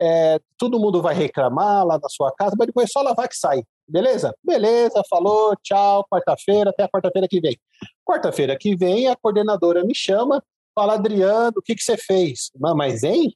é, 0.02 0.40
todo 0.58 0.80
mundo 0.80 1.02
vai 1.02 1.14
reclamar 1.14 1.86
lá 1.86 2.00
na 2.00 2.10
sua 2.10 2.32
casa, 2.32 2.56
mas 2.58 2.68
depois 2.68 2.92
só 2.92 3.02
lavar 3.02 3.28
que 3.28 3.36
sai. 3.36 3.64
Beleza? 3.88 4.34
Beleza, 4.44 5.04
falou, 5.10 5.56
tchau, 5.64 6.06
quarta-feira, 6.10 6.70
até 6.70 6.84
a 6.84 6.90
quarta-feira 6.90 7.28
que 7.28 7.42
vem. 7.42 7.58
Quarta-feira 8.06 8.58
que 8.58 8.76
vem, 8.76 9.08
a 9.08 9.16
coordenadora 9.16 9.84
me 9.84 9.96
chama, 9.96 10.44
fala, 10.74 10.94
Adriano, 10.94 11.54
o 11.58 11.62
que, 11.62 11.76
que 11.76 11.84
você 11.84 11.98
fez? 11.98 12.52
Mas, 12.58 13.04
hein? 13.04 13.36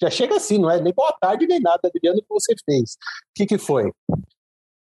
Já 0.00 0.10
chega 0.10 0.36
assim, 0.36 0.58
não 0.58 0.70
é 0.70 0.80
nem 0.80 0.92
boa 0.92 1.12
tarde 1.20 1.46
nem 1.46 1.60
nada, 1.60 1.80
Adriano, 1.84 2.18
o 2.18 2.22
que 2.22 2.28
você 2.28 2.54
fez? 2.64 2.92
O 2.92 3.34
que, 3.34 3.46
que 3.46 3.58
foi? 3.58 3.92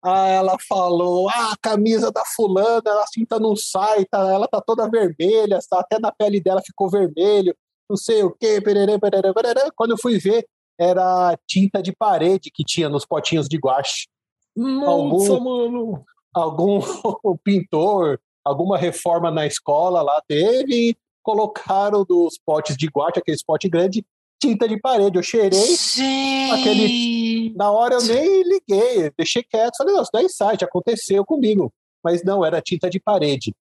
Ah, 0.03 0.27
ela 0.27 0.57
falou, 0.67 1.29
ah, 1.29 1.51
a 1.53 1.57
camisa 1.61 2.11
da 2.11 2.23
fulana, 2.25 2.91
a 3.01 3.05
cinta 3.07 3.39
não 3.39 3.55
sai, 3.55 4.05
tá, 4.05 4.19
ela 4.33 4.47
tá 4.47 4.59
toda 4.59 4.89
vermelha, 4.89 5.59
tá, 5.69 5.79
até 5.79 5.99
na 5.99 6.11
pele 6.11 6.41
dela 6.41 6.61
ficou 6.65 6.89
vermelho, 6.89 7.55
não 7.87 7.95
sei 7.95 8.23
o 8.23 8.31
quê, 8.31 8.59
pererê, 8.59 8.97
pererê, 8.97 9.33
pererê. 9.33 9.69
quando 9.75 9.91
eu 9.91 9.97
fui 9.97 10.17
ver, 10.17 10.47
era 10.79 11.37
tinta 11.47 11.83
de 11.83 11.91
parede 11.91 12.49
que 12.51 12.63
tinha 12.63 12.89
nos 12.89 13.05
potinhos 13.05 13.47
de 13.47 13.57
guache. 13.57 14.07
Nossa, 14.55 15.33
algum, 15.33 15.39
mano! 15.39 16.05
Algum 16.33 16.79
pintor, 17.43 18.19
alguma 18.43 18.77
reforma 18.77 19.29
na 19.29 19.45
escola 19.45 20.01
lá 20.01 20.19
teve, 20.27 20.97
colocaram 21.21 22.03
dos 22.03 22.39
potes 22.43 22.75
de 22.75 22.87
guache, 22.87 23.19
aquele 23.19 23.37
pote 23.45 23.69
grande, 23.69 24.03
tinta 24.41 24.67
de 24.67 24.79
parede. 24.79 25.17
Eu 25.17 25.23
cheirei 25.23 25.75
Gente. 25.75 26.51
aquele. 26.51 27.53
Na 27.55 27.71
hora 27.71 27.95
eu 27.95 28.01
nem 28.01 28.43
liguei, 28.43 29.11
deixei 29.15 29.43
quieto, 29.43 29.77
falei, 29.77 29.93
nossa, 29.93 30.11
sai, 30.29 30.57
já 30.59 30.65
aconteceu 30.65 31.23
comigo. 31.23 31.71
Mas 32.03 32.23
não, 32.23 32.43
era 32.43 32.61
tinta 32.61 32.89
de 32.89 32.99
parede. 32.99 33.53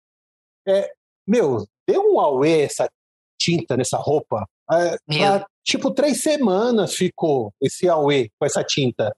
É, 0.66 0.90
meu, 1.26 1.66
deu 1.86 2.02
um 2.02 2.18
auê 2.18 2.62
essa 2.62 2.88
tinta 3.38 3.76
nessa 3.76 3.98
roupa. 3.98 4.46
É, 4.72 4.96
tipo, 5.62 5.92
três 5.92 6.22
semanas 6.22 6.94
ficou 6.94 7.52
esse 7.60 7.88
auê 7.88 8.30
com 8.38 8.46
essa 8.46 8.64
tinta. 8.64 9.14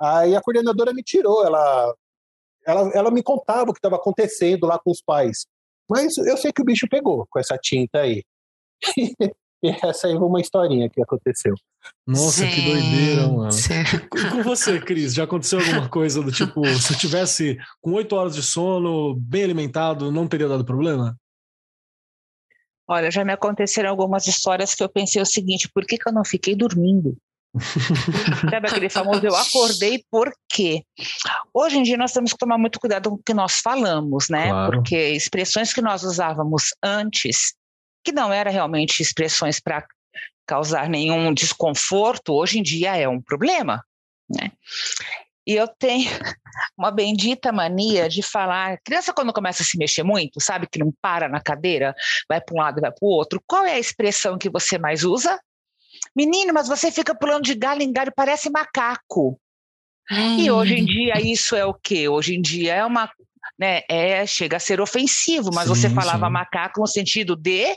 Aí 0.00 0.34
a 0.34 0.40
coordenadora 0.40 0.92
me 0.92 1.02
tirou, 1.02 1.46
ela, 1.46 1.94
ela, 2.66 2.90
ela 2.92 3.10
me 3.10 3.22
contava 3.22 3.70
o 3.70 3.72
que 3.72 3.78
estava 3.78 3.96
acontecendo 3.96 4.66
lá 4.66 4.78
com 4.78 4.90
os 4.90 5.00
pais. 5.00 5.46
Mas 5.88 6.16
eu 6.18 6.36
sei 6.36 6.52
que 6.52 6.62
o 6.62 6.64
bicho 6.64 6.88
pegou 6.88 7.26
com 7.30 7.38
essa 7.38 7.56
tinta 7.56 8.00
aí. 8.00 8.24
E 9.64 9.70
essa 9.82 10.08
aí 10.08 10.12
foi 10.12 10.28
uma 10.28 10.42
historinha 10.42 10.90
que 10.90 11.00
aconteceu. 11.00 11.54
Nossa, 12.06 12.46
que 12.46 12.60
doideira, 12.60 13.26
mano. 13.28 13.48
E 13.50 14.30
com 14.30 14.42
você, 14.42 14.78
Cris, 14.78 15.14
já 15.14 15.24
aconteceu 15.24 15.58
alguma 15.58 15.88
coisa 15.88 16.22
do 16.22 16.30
tipo, 16.30 16.62
se 16.66 16.92
eu 16.92 16.98
tivesse 16.98 17.56
com 17.80 17.92
oito 17.92 18.14
horas 18.14 18.34
de 18.34 18.42
sono, 18.42 19.14
bem 19.14 19.42
alimentado, 19.42 20.12
não 20.12 20.28
teria 20.28 20.48
dado 20.48 20.66
problema? 20.66 21.16
Olha, 22.86 23.10
já 23.10 23.24
me 23.24 23.32
aconteceram 23.32 23.88
algumas 23.88 24.26
histórias 24.26 24.74
que 24.74 24.84
eu 24.84 24.88
pensei 24.90 25.22
o 25.22 25.24
seguinte: 25.26 25.70
por 25.72 25.86
que, 25.86 25.96
que 25.96 26.06
eu 26.06 26.12
não 26.12 26.26
fiquei 26.26 26.54
dormindo? 26.54 27.16
Sabe 28.50 28.68
aquele 28.68 28.90
famoso 28.90 29.24
eu 29.24 29.34
acordei 29.34 30.04
por 30.10 30.30
quê? 30.46 30.82
Hoje 31.54 31.78
em 31.78 31.82
dia 31.84 31.96
nós 31.96 32.12
temos 32.12 32.32
que 32.32 32.38
tomar 32.38 32.58
muito 32.58 32.78
cuidado 32.78 33.08
com 33.08 33.16
o 33.16 33.22
que 33.24 33.32
nós 33.32 33.60
falamos, 33.60 34.28
né? 34.28 34.50
Claro. 34.50 34.72
Porque 34.72 34.96
expressões 35.12 35.72
que 35.72 35.80
nós 35.80 36.02
usávamos 36.02 36.74
antes 36.84 37.54
que 38.04 38.12
não 38.12 38.32
eram 38.32 38.52
realmente 38.52 39.00
expressões 39.02 39.58
para 39.58 39.86
causar 40.46 40.88
nenhum 40.88 41.32
desconforto, 41.32 42.34
hoje 42.34 42.58
em 42.58 42.62
dia 42.62 42.96
é 42.96 43.08
um 43.08 43.20
problema. 43.20 43.82
Né? 44.28 44.52
E 45.46 45.54
eu 45.54 45.66
tenho 45.66 46.08
uma 46.76 46.90
bendita 46.90 47.52
mania 47.52 48.08
de 48.08 48.22
falar. 48.22 48.78
Criança, 48.84 49.12
quando 49.12 49.32
começa 49.32 49.62
a 49.62 49.66
se 49.66 49.78
mexer 49.78 50.02
muito, 50.02 50.40
sabe 50.40 50.66
que 50.70 50.78
não 50.78 50.92
para 51.00 51.28
na 51.28 51.40
cadeira, 51.40 51.94
vai 52.28 52.40
para 52.40 52.54
um 52.54 52.58
lado 52.58 52.78
e 52.78 52.82
vai 52.82 52.90
para 52.90 53.04
o 53.04 53.08
outro. 53.08 53.42
Qual 53.46 53.64
é 53.64 53.74
a 53.74 53.78
expressão 53.78 54.38
que 54.38 54.50
você 54.50 54.78
mais 54.78 55.04
usa? 55.04 55.40
Menino, 56.14 56.52
mas 56.52 56.68
você 56.68 56.90
fica 56.92 57.14
pulando 57.14 57.44
de 57.44 57.54
galho 57.54 57.82
em 57.82 57.92
galho, 57.92 58.12
parece 58.14 58.50
macaco. 58.50 59.38
Hum. 60.10 60.38
E 60.38 60.50
hoje 60.50 60.74
em 60.74 60.84
dia 60.84 61.20
isso 61.20 61.56
é 61.56 61.64
o 61.64 61.72
quê? 61.72 62.08
Hoje 62.08 62.34
em 62.34 62.42
dia 62.42 62.74
é 62.74 62.84
uma 62.84 63.10
né, 63.58 63.82
é, 63.88 64.26
chega 64.26 64.56
a 64.56 64.60
ser 64.60 64.80
ofensivo, 64.80 65.50
mas 65.52 65.68
sim, 65.68 65.74
você 65.74 65.90
falava 65.90 66.26
sim. 66.26 66.32
macaco 66.32 66.80
no 66.80 66.86
sentido 66.86 67.36
de 67.36 67.76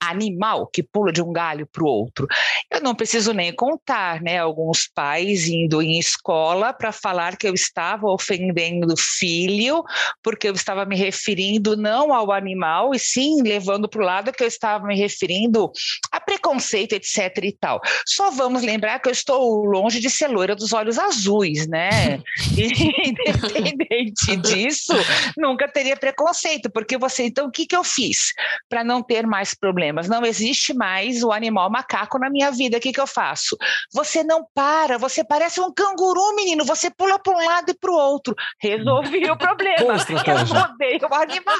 animal 0.00 0.66
que 0.66 0.82
pula 0.82 1.12
de 1.12 1.22
um 1.22 1.32
galho 1.32 1.66
para 1.66 1.84
o 1.84 1.86
outro. 1.86 2.26
Eu 2.70 2.80
não 2.80 2.94
preciso 2.94 3.32
nem 3.32 3.54
contar, 3.54 4.20
né, 4.20 4.38
alguns 4.38 4.88
pais 4.92 5.46
indo 5.46 5.80
em 5.80 5.98
escola 5.98 6.72
para 6.72 6.90
falar 6.90 7.36
que 7.36 7.46
eu 7.46 7.54
estava 7.54 8.08
ofendendo 8.08 8.92
o 8.92 8.96
filho, 8.96 9.84
porque 10.22 10.48
eu 10.48 10.54
estava 10.54 10.84
me 10.84 10.96
referindo 10.96 11.76
não 11.76 12.12
ao 12.12 12.32
animal, 12.32 12.94
e 12.94 12.98
sim 12.98 13.42
levando 13.42 13.88
para 13.88 14.02
o 14.02 14.04
lado 14.04 14.32
que 14.32 14.42
eu 14.42 14.48
estava 14.48 14.86
me 14.86 14.96
referindo 14.96 15.70
a 16.10 16.20
preconceito, 16.20 16.94
etc 16.94 17.38
e 17.42 17.52
tal. 17.52 17.80
Só 18.06 18.30
vamos 18.30 18.62
lembrar 18.62 18.98
que 18.98 19.08
eu 19.08 19.12
estou 19.12 19.64
longe 19.64 20.00
de 20.00 20.10
ser 20.10 20.28
loira 20.28 20.56
dos 20.56 20.72
olhos 20.72 20.98
azuis, 20.98 21.68
né? 21.68 22.20
Independente 23.72 24.36
disso, 24.36 24.92
nunca 25.36 25.68
teria 25.68 25.96
preconceito, 25.96 26.70
porque 26.70 26.96
você, 26.96 27.24
então, 27.24 27.46
o 27.46 27.50
que, 27.50 27.66
que 27.66 27.76
eu 27.76 27.84
fiz 27.84 28.32
para 28.68 28.84
não 28.84 29.02
ter 29.02 29.26
mais 29.26 29.54
problemas? 29.54 30.08
Não 30.08 30.24
existe 30.24 30.74
mais 30.74 31.22
o 31.22 31.32
animal 31.32 31.70
macaco 31.70 32.18
na 32.18 32.30
minha 32.30 32.50
vida, 32.50 32.76
o 32.76 32.80
que, 32.80 32.92
que 32.92 33.00
eu 33.00 33.06
faço? 33.06 33.56
Você 33.92 34.22
não 34.22 34.46
para, 34.54 34.98
você 34.98 35.24
parece 35.24 35.60
um 35.60 35.72
canguru, 35.72 36.34
menino, 36.34 36.64
você 36.64 36.90
pula 36.90 37.18
para 37.18 37.36
um 37.36 37.44
lado 37.44 37.70
e 37.70 37.74
para 37.74 37.90
o 37.90 37.94
outro. 37.94 38.34
Resolvi 38.60 39.30
o 39.30 39.36
problema. 39.36 39.76
eu 40.30 40.46
mudei 40.46 40.98
o 40.98 41.14
animal. 41.14 41.56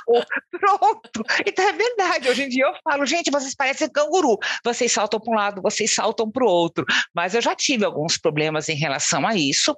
Pronto. 0.51 1.25
Então 1.47 1.69
é 1.69 1.73
verdade, 1.73 2.29
hoje 2.29 2.43
em 2.45 2.49
dia 2.49 2.67
eu 2.67 2.75
falo, 2.83 3.07
gente, 3.07 3.31
vocês 3.31 3.55
parecem 3.55 3.89
canguru. 3.89 4.39
Vocês 4.65 4.93
saltam 4.93 5.21
para 5.21 5.33
um 5.33 5.37
lado, 5.37 5.63
vocês 5.63 5.95
saltam 5.95 6.31
para 6.31 6.45
o 6.45 6.49
outro. 6.49 6.85
Mas 7.15 7.35
eu 7.35 7.41
já 7.41 7.55
tive 7.55 7.85
alguns 7.85 8.17
problemas 8.17 8.69
em 8.69 8.77
relação 8.77 9.27
a 9.27 9.35
isso. 9.35 9.77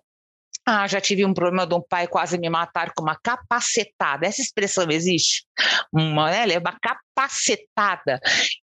Ah, 0.67 0.87
já 0.87 1.01
tive 1.01 1.25
um 1.25 1.35
problema 1.35 1.67
de 1.67 1.75
um 1.75 1.83
pai 1.83 2.07
quase 2.07 2.39
me 2.39 2.49
matar 2.49 2.93
com 2.95 3.03
uma 3.03 3.17
capacetada. 3.23 4.27
Essa 4.27 4.41
expressão 4.41 4.91
existe? 4.91 5.45
Uma, 5.93 6.31
né? 6.31 6.55
É 6.55 6.59
uma 6.59 6.77
capacetada. 6.81 8.19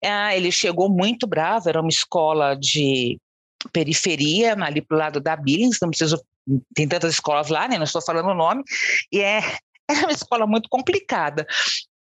Ah, 0.04 0.34
ele 0.34 0.50
chegou 0.50 0.88
muito 0.88 1.26
bravo, 1.26 1.68
era 1.68 1.80
uma 1.80 1.90
escola 1.90 2.54
de 2.54 3.18
periferia, 3.72 4.54
ali 4.54 4.80
para 4.80 4.94
o 4.94 4.98
lado 4.98 5.20
da 5.20 5.36
Billings, 5.36 5.78
não 5.82 5.90
preciso. 5.90 6.18
Tem 6.74 6.88
tantas 6.88 7.12
escolas 7.12 7.48
lá, 7.48 7.68
né? 7.68 7.76
Não 7.76 7.84
estou 7.84 8.02
falando 8.02 8.30
o 8.30 8.34
nome. 8.34 8.62
E 9.12 9.20
é, 9.20 9.40
uma 10.04 10.12
escola 10.12 10.46
muito 10.46 10.68
complicada. 10.70 11.46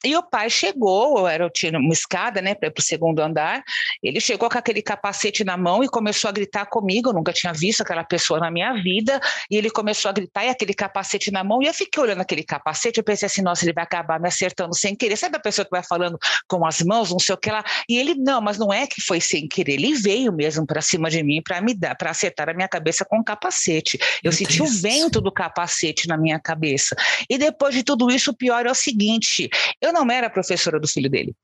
E 0.04 0.16
o 0.16 0.22
pai 0.22 0.48
chegou, 0.48 1.28
era, 1.28 1.48
tinha 1.50 1.78
uma 1.78 1.92
escada, 1.92 2.40
né, 2.40 2.54
para 2.54 2.72
o 2.76 2.82
segundo 2.82 3.20
andar. 3.20 3.62
Ele 4.02 4.20
chegou 4.20 4.48
com 4.48 4.56
aquele 4.56 4.80
capacete 4.80 5.44
na 5.44 5.56
mão 5.56 5.84
e 5.84 5.88
começou 5.88 6.28
a 6.28 6.32
gritar 6.32 6.66
comigo. 6.66 7.10
Eu 7.10 7.14
nunca 7.14 7.32
tinha 7.32 7.52
visto 7.52 7.82
aquela 7.82 8.02
pessoa 8.04 8.40
na 8.40 8.50
minha 8.50 8.72
vida. 8.82 9.20
E 9.50 9.56
ele 9.56 9.70
começou 9.70 10.08
a 10.08 10.12
gritar 10.12 10.44
e 10.44 10.48
aquele 10.48 10.72
capacete 10.72 11.30
na 11.30 11.44
mão. 11.44 11.62
E 11.62 11.66
eu 11.66 11.74
fiquei 11.74 12.02
olhando 12.02 12.20
aquele 12.20 12.42
capacete. 12.42 12.98
Eu 12.98 13.04
pensei 13.04 13.26
assim: 13.26 13.42
nossa, 13.42 13.64
ele 13.64 13.74
vai 13.74 13.84
acabar 13.84 14.18
me 14.18 14.28
acertando 14.28 14.74
sem 14.74 14.96
querer. 14.96 15.16
Sabe 15.16 15.36
a 15.36 15.40
pessoa 15.40 15.64
que 15.64 15.70
vai 15.70 15.82
falando 15.82 16.18
com 16.48 16.64
as 16.64 16.80
mãos, 16.80 17.10
não 17.10 17.18
sei 17.18 17.34
o 17.34 17.38
que 17.38 17.50
lá? 17.50 17.62
E 17.88 17.98
ele, 17.98 18.14
não, 18.14 18.40
mas 18.40 18.56
não 18.56 18.72
é 18.72 18.86
que 18.86 19.02
foi 19.02 19.20
sem 19.20 19.46
querer. 19.46 19.74
Ele 19.74 19.94
veio 19.94 20.32
mesmo 20.32 20.66
para 20.66 20.80
cima 20.80 21.10
de 21.10 21.22
mim 21.22 21.42
para 21.42 21.60
me 21.60 21.74
dar, 21.74 21.94
para 21.94 22.10
acertar 22.10 22.48
a 22.48 22.54
minha 22.54 22.68
cabeça 22.68 23.04
com 23.04 23.18
o 23.18 23.24
capacete. 23.24 23.98
Eu 24.22 24.30
Meu 24.30 24.32
senti 24.32 24.58
Deus. 24.58 24.70
o 24.70 24.80
vento 24.80 25.20
do 25.20 25.30
capacete 25.30 26.08
na 26.08 26.16
minha 26.16 26.40
cabeça. 26.40 26.96
E 27.28 27.36
depois 27.36 27.74
de 27.74 27.82
tudo 27.82 28.10
isso, 28.10 28.30
o 28.30 28.36
pior 28.36 28.64
é 28.64 28.70
o 28.70 28.74
seguinte: 28.74 29.48
eu 29.80 29.89
não 29.92 30.08
era 30.10 30.30
professora 30.30 30.78
do 30.78 30.88
filho 30.88 31.10
dele. 31.10 31.34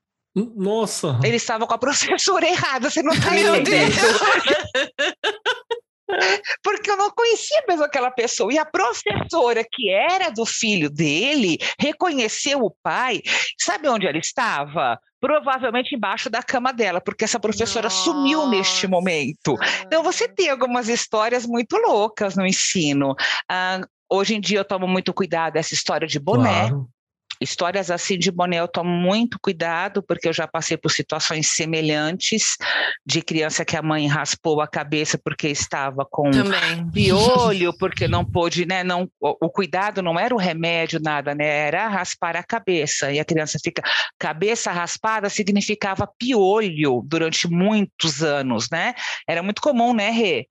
Nossa! 0.54 1.18
Ele 1.24 1.36
estava 1.36 1.66
com 1.66 1.74
a 1.74 1.78
professora 1.78 2.44
errada, 2.46 2.90
você 2.90 3.02
não 3.02 3.12
está 3.12 3.38
entendendo. 3.38 3.96
Porque 6.62 6.90
eu 6.90 6.96
não 6.96 7.10
conhecia 7.10 7.64
mesmo 7.68 7.84
aquela 7.84 8.10
pessoa. 8.10 8.52
E 8.52 8.58
a 8.58 8.64
professora, 8.64 9.64
que 9.70 9.90
era 9.90 10.30
do 10.30 10.46
filho 10.46 10.88
dele, 10.88 11.58
reconheceu 11.80 12.60
o 12.60 12.74
pai. 12.82 13.20
Sabe 13.58 13.88
onde 13.88 14.06
ela 14.06 14.18
estava? 14.18 14.98
Provavelmente 15.20 15.96
embaixo 15.96 16.30
da 16.30 16.42
cama 16.42 16.72
dela, 16.72 17.00
porque 17.00 17.24
essa 17.24 17.40
professora 17.40 17.88
Nossa. 17.88 18.04
sumiu 18.04 18.48
neste 18.48 18.86
momento. 18.86 19.56
Então, 19.84 20.02
você 20.02 20.28
tem 20.28 20.48
algumas 20.48 20.88
histórias 20.88 21.44
muito 21.44 21.76
loucas 21.76 22.36
no 22.36 22.46
ensino. 22.46 23.14
Ah, 23.50 23.80
hoje 24.10 24.36
em 24.36 24.40
dia, 24.40 24.60
eu 24.60 24.64
tomo 24.64 24.86
muito 24.86 25.12
cuidado 25.12 25.54
dessa 25.54 25.74
história 25.74 26.06
de 26.06 26.20
boné. 26.20 26.68
Claro. 26.68 26.88
Histórias 27.40 27.90
assim 27.90 28.18
de 28.18 28.30
boné 28.30 28.60
eu 28.60 28.68
tomo 28.68 28.90
muito 28.90 29.38
cuidado, 29.40 30.02
porque 30.02 30.28
eu 30.28 30.32
já 30.32 30.46
passei 30.46 30.76
por 30.76 30.90
situações 30.90 31.48
semelhantes 31.48 32.56
de 33.04 33.22
criança 33.22 33.64
que 33.64 33.76
a 33.76 33.82
mãe 33.82 34.06
raspou 34.06 34.60
a 34.60 34.68
cabeça 34.68 35.18
porque 35.22 35.48
estava 35.48 36.06
com 36.08 36.30
Também. 36.30 36.90
piolho, 36.90 37.76
porque 37.78 38.08
não 38.08 38.24
pôde, 38.24 38.66
né? 38.66 38.82
Não, 38.82 39.08
o, 39.20 39.46
o 39.46 39.50
cuidado 39.50 40.02
não 40.02 40.18
era 40.18 40.34
o 40.34 40.38
remédio, 40.38 41.00
nada, 41.00 41.34
né? 41.34 41.46
Era 41.46 41.88
raspar 41.88 42.36
a 42.36 42.42
cabeça. 42.42 43.12
E 43.12 43.20
a 43.20 43.24
criança 43.24 43.58
fica. 43.62 43.82
Cabeça 44.18 44.70
raspada 44.70 45.28
significava 45.28 46.08
piolho 46.18 47.02
durante 47.04 47.48
muitos 47.48 48.22
anos, 48.22 48.68
né? 48.70 48.94
Era 49.28 49.42
muito 49.42 49.60
comum, 49.60 49.94
né, 49.94 50.10
Rê? 50.10 50.46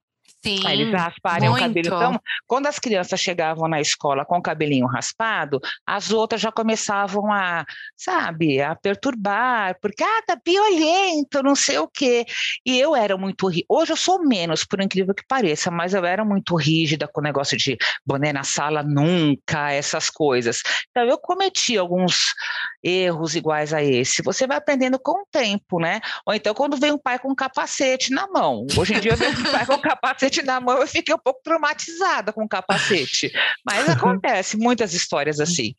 Sim, 0.45 0.59
Aí 0.63 0.79
eles 0.79 0.93
rasparem 0.93 1.49
muito. 1.49 1.63
o 1.63 1.67
cabelo. 1.67 1.87
Então, 1.87 2.21
quando 2.45 2.67
as 2.67 2.77
crianças 2.77 3.19
chegavam 3.19 3.67
na 3.67 3.81
escola 3.81 4.23
com 4.23 4.37
o 4.37 4.41
cabelinho 4.41 4.85
raspado, 4.85 5.59
as 5.87 6.11
outras 6.11 6.39
já 6.39 6.51
começavam 6.51 7.31
a, 7.33 7.65
sabe, 7.97 8.61
a 8.61 8.75
perturbar, 8.75 9.75
porque, 9.81 10.03
ah, 10.03 10.21
tá 10.27 10.37
piolento, 10.37 11.41
não 11.41 11.55
sei 11.55 11.79
o 11.79 11.87
quê. 11.87 12.25
E 12.63 12.79
eu 12.79 12.95
era 12.95 13.17
muito 13.17 13.47
rígida. 13.47 13.65
Hoje 13.67 13.93
eu 13.93 13.97
sou 13.97 14.23
menos, 14.23 14.63
por 14.63 14.79
incrível 14.79 15.15
que 15.15 15.25
pareça, 15.27 15.71
mas 15.71 15.95
eu 15.95 16.05
era 16.05 16.23
muito 16.23 16.55
rígida 16.55 17.07
com 17.07 17.21
o 17.21 17.23
negócio 17.23 17.57
de 17.57 17.75
boné 18.05 18.31
na 18.31 18.43
sala 18.43 18.83
nunca, 18.83 19.71
essas 19.71 20.11
coisas. 20.11 20.61
Então, 20.91 21.03
eu 21.05 21.17
cometi 21.17 21.75
alguns 21.75 22.35
erros 22.83 23.35
iguais 23.35 23.73
a 23.73 23.81
esse. 23.83 24.21
Você 24.21 24.45
vai 24.45 24.57
aprendendo 24.57 24.99
com 24.99 25.23
o 25.23 25.27
tempo, 25.31 25.79
né? 25.79 26.01
Ou 26.23 26.35
então, 26.35 26.53
quando 26.53 26.77
vem 26.77 26.91
um 26.91 26.99
pai 26.99 27.17
com 27.17 27.31
um 27.31 27.35
capacete 27.35 28.11
na 28.11 28.27
mão. 28.27 28.67
Hoje 28.77 28.93
em 28.93 28.99
dia, 28.99 29.15
vejo 29.15 29.41
um 29.41 29.51
pai 29.51 29.65
com 29.65 29.79
capacete 29.79 30.34
capacete 30.35 30.43
na 30.43 30.59
mão, 30.59 30.79
eu 30.79 30.87
fiquei 30.87 31.13
um 31.13 31.19
pouco 31.19 31.41
traumatizada 31.43 32.33
com 32.33 32.43
o 32.43 32.49
capacete. 32.49 33.31
Mas 33.65 33.87
acontece, 33.87 34.57
muitas 34.57 34.93
histórias 34.93 35.39
assim. 35.39 35.73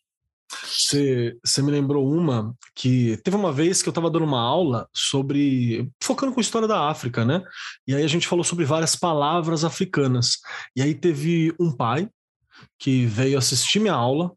Você 0.72 1.62
me 1.62 1.72
lembrou 1.72 2.08
uma 2.08 2.54
que 2.74 3.16
teve 3.24 3.36
uma 3.36 3.52
vez 3.52 3.82
que 3.82 3.88
eu 3.88 3.90
estava 3.90 4.10
dando 4.10 4.24
uma 4.24 4.40
aula 4.40 4.88
sobre. 4.94 5.90
focando 6.00 6.32
com 6.32 6.38
a 6.38 6.42
história 6.42 6.68
da 6.68 6.88
África, 6.88 7.24
né? 7.24 7.42
E 7.86 7.94
aí 7.94 8.04
a 8.04 8.08
gente 8.08 8.28
falou 8.28 8.44
sobre 8.44 8.64
várias 8.64 8.94
palavras 8.94 9.64
africanas. 9.64 10.38
E 10.76 10.82
aí 10.82 10.94
teve 10.94 11.52
um 11.58 11.72
pai 11.72 12.08
que 12.78 13.06
veio 13.06 13.36
assistir 13.36 13.80
minha 13.80 13.94
aula. 13.94 14.32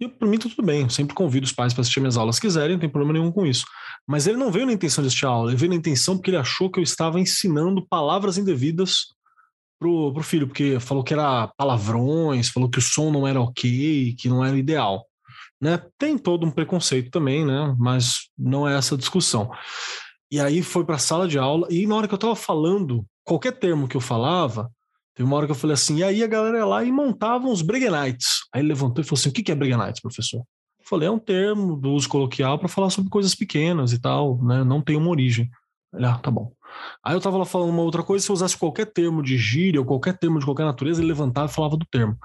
E 0.00 0.06
para 0.06 0.28
mim 0.28 0.38
tá 0.38 0.48
tudo 0.48 0.64
bem, 0.64 0.82
eu 0.82 0.90
sempre 0.90 1.12
convido 1.12 1.44
os 1.44 1.50
pais 1.50 1.74
para 1.74 1.80
assistir 1.80 1.98
minhas 1.98 2.16
aulas 2.16 2.36
se 2.36 2.40
quiserem, 2.40 2.76
não 2.76 2.80
tem 2.80 2.88
problema 2.88 3.14
nenhum 3.14 3.32
com 3.32 3.44
isso. 3.44 3.64
Mas 4.06 4.28
ele 4.28 4.36
não 4.36 4.52
veio 4.52 4.64
na 4.64 4.72
intenção 4.72 5.02
de 5.02 5.08
assistir 5.08 5.26
a 5.26 5.30
aula, 5.30 5.50
ele 5.50 5.58
veio 5.58 5.70
na 5.70 5.76
intenção 5.76 6.16
porque 6.16 6.30
ele 6.30 6.36
achou 6.36 6.70
que 6.70 6.78
eu 6.78 6.84
estava 6.84 7.18
ensinando 7.18 7.84
palavras 7.84 8.38
indevidas 8.38 9.08
pro, 9.78 10.12
pro 10.12 10.22
filho, 10.22 10.46
porque 10.46 10.80
falou 10.80 11.04
que 11.04 11.14
era 11.14 11.48
palavrões, 11.56 12.48
falou 12.48 12.68
que 12.68 12.78
o 12.78 12.82
som 12.82 13.10
não 13.10 13.26
era 13.26 13.40
ok, 13.40 14.14
que 14.18 14.28
não 14.28 14.44
era 14.44 14.56
ideal. 14.58 15.06
Né? 15.60 15.80
Tem 15.98 16.16
todo 16.16 16.46
um 16.46 16.50
preconceito 16.50 17.10
também, 17.10 17.44
né? 17.44 17.74
Mas 17.78 18.28
não 18.36 18.68
é 18.68 18.76
essa 18.76 18.96
discussão. 18.96 19.50
E 20.30 20.38
aí 20.38 20.62
foi 20.62 20.84
para 20.84 20.96
a 20.96 21.00
sala 21.00 21.26
de 21.26 21.38
aula, 21.38 21.66
e 21.70 21.86
na 21.86 21.96
hora 21.96 22.06
que 22.06 22.14
eu 22.14 22.16
estava 22.16 22.36
falando, 22.36 23.04
qualquer 23.24 23.52
termo 23.52 23.88
que 23.88 23.96
eu 23.96 24.00
falava, 24.00 24.70
teve 25.14 25.26
uma 25.26 25.36
hora 25.36 25.46
que 25.46 25.52
eu 25.52 25.56
falei 25.56 25.74
assim, 25.74 25.98
e 25.98 26.04
aí 26.04 26.22
a 26.22 26.26
galera 26.26 26.64
lá 26.64 26.84
e 26.84 26.92
montava 26.92 27.46
uns 27.46 27.62
Breguenites. 27.62 28.40
Aí 28.52 28.60
ele 28.60 28.68
levantou 28.68 29.02
e 29.02 29.06
falou 29.06 29.18
assim: 29.18 29.30
o 29.30 29.32
que 29.32 29.50
é 29.50 29.54
Breguenites, 29.54 30.00
professor? 30.00 30.40
Eu 30.40 30.86
falei, 30.86 31.08
é 31.08 31.10
um 31.10 31.18
termo 31.18 31.76
do 31.76 31.90
uso 31.92 32.08
coloquial 32.08 32.58
para 32.58 32.68
falar 32.68 32.90
sobre 32.90 33.10
coisas 33.10 33.34
pequenas 33.34 33.92
e 33.92 33.98
tal, 33.98 34.42
né? 34.42 34.62
Não 34.62 34.82
tem 34.82 34.96
uma 34.96 35.10
origem. 35.10 35.50
Ele, 35.94 36.04
ah, 36.04 36.18
tá 36.18 36.30
bom. 36.30 36.52
Aí 37.02 37.14
eu 37.14 37.20
tava 37.20 37.38
lá 37.38 37.44
falando 37.44 37.70
uma 37.70 37.82
outra 37.82 38.02
coisa, 38.02 38.24
se 38.24 38.30
eu 38.30 38.34
usasse 38.34 38.56
qualquer 38.56 38.86
termo 38.86 39.22
de 39.22 39.38
gíria 39.38 39.80
ou 39.80 39.86
qualquer 39.86 40.16
termo 40.18 40.38
de 40.38 40.44
qualquer 40.44 40.64
natureza, 40.64 41.00
ele 41.00 41.08
levantava 41.08 41.50
e 41.50 41.54
falava 41.54 41.76
do 41.76 41.86
termo. 41.86 42.16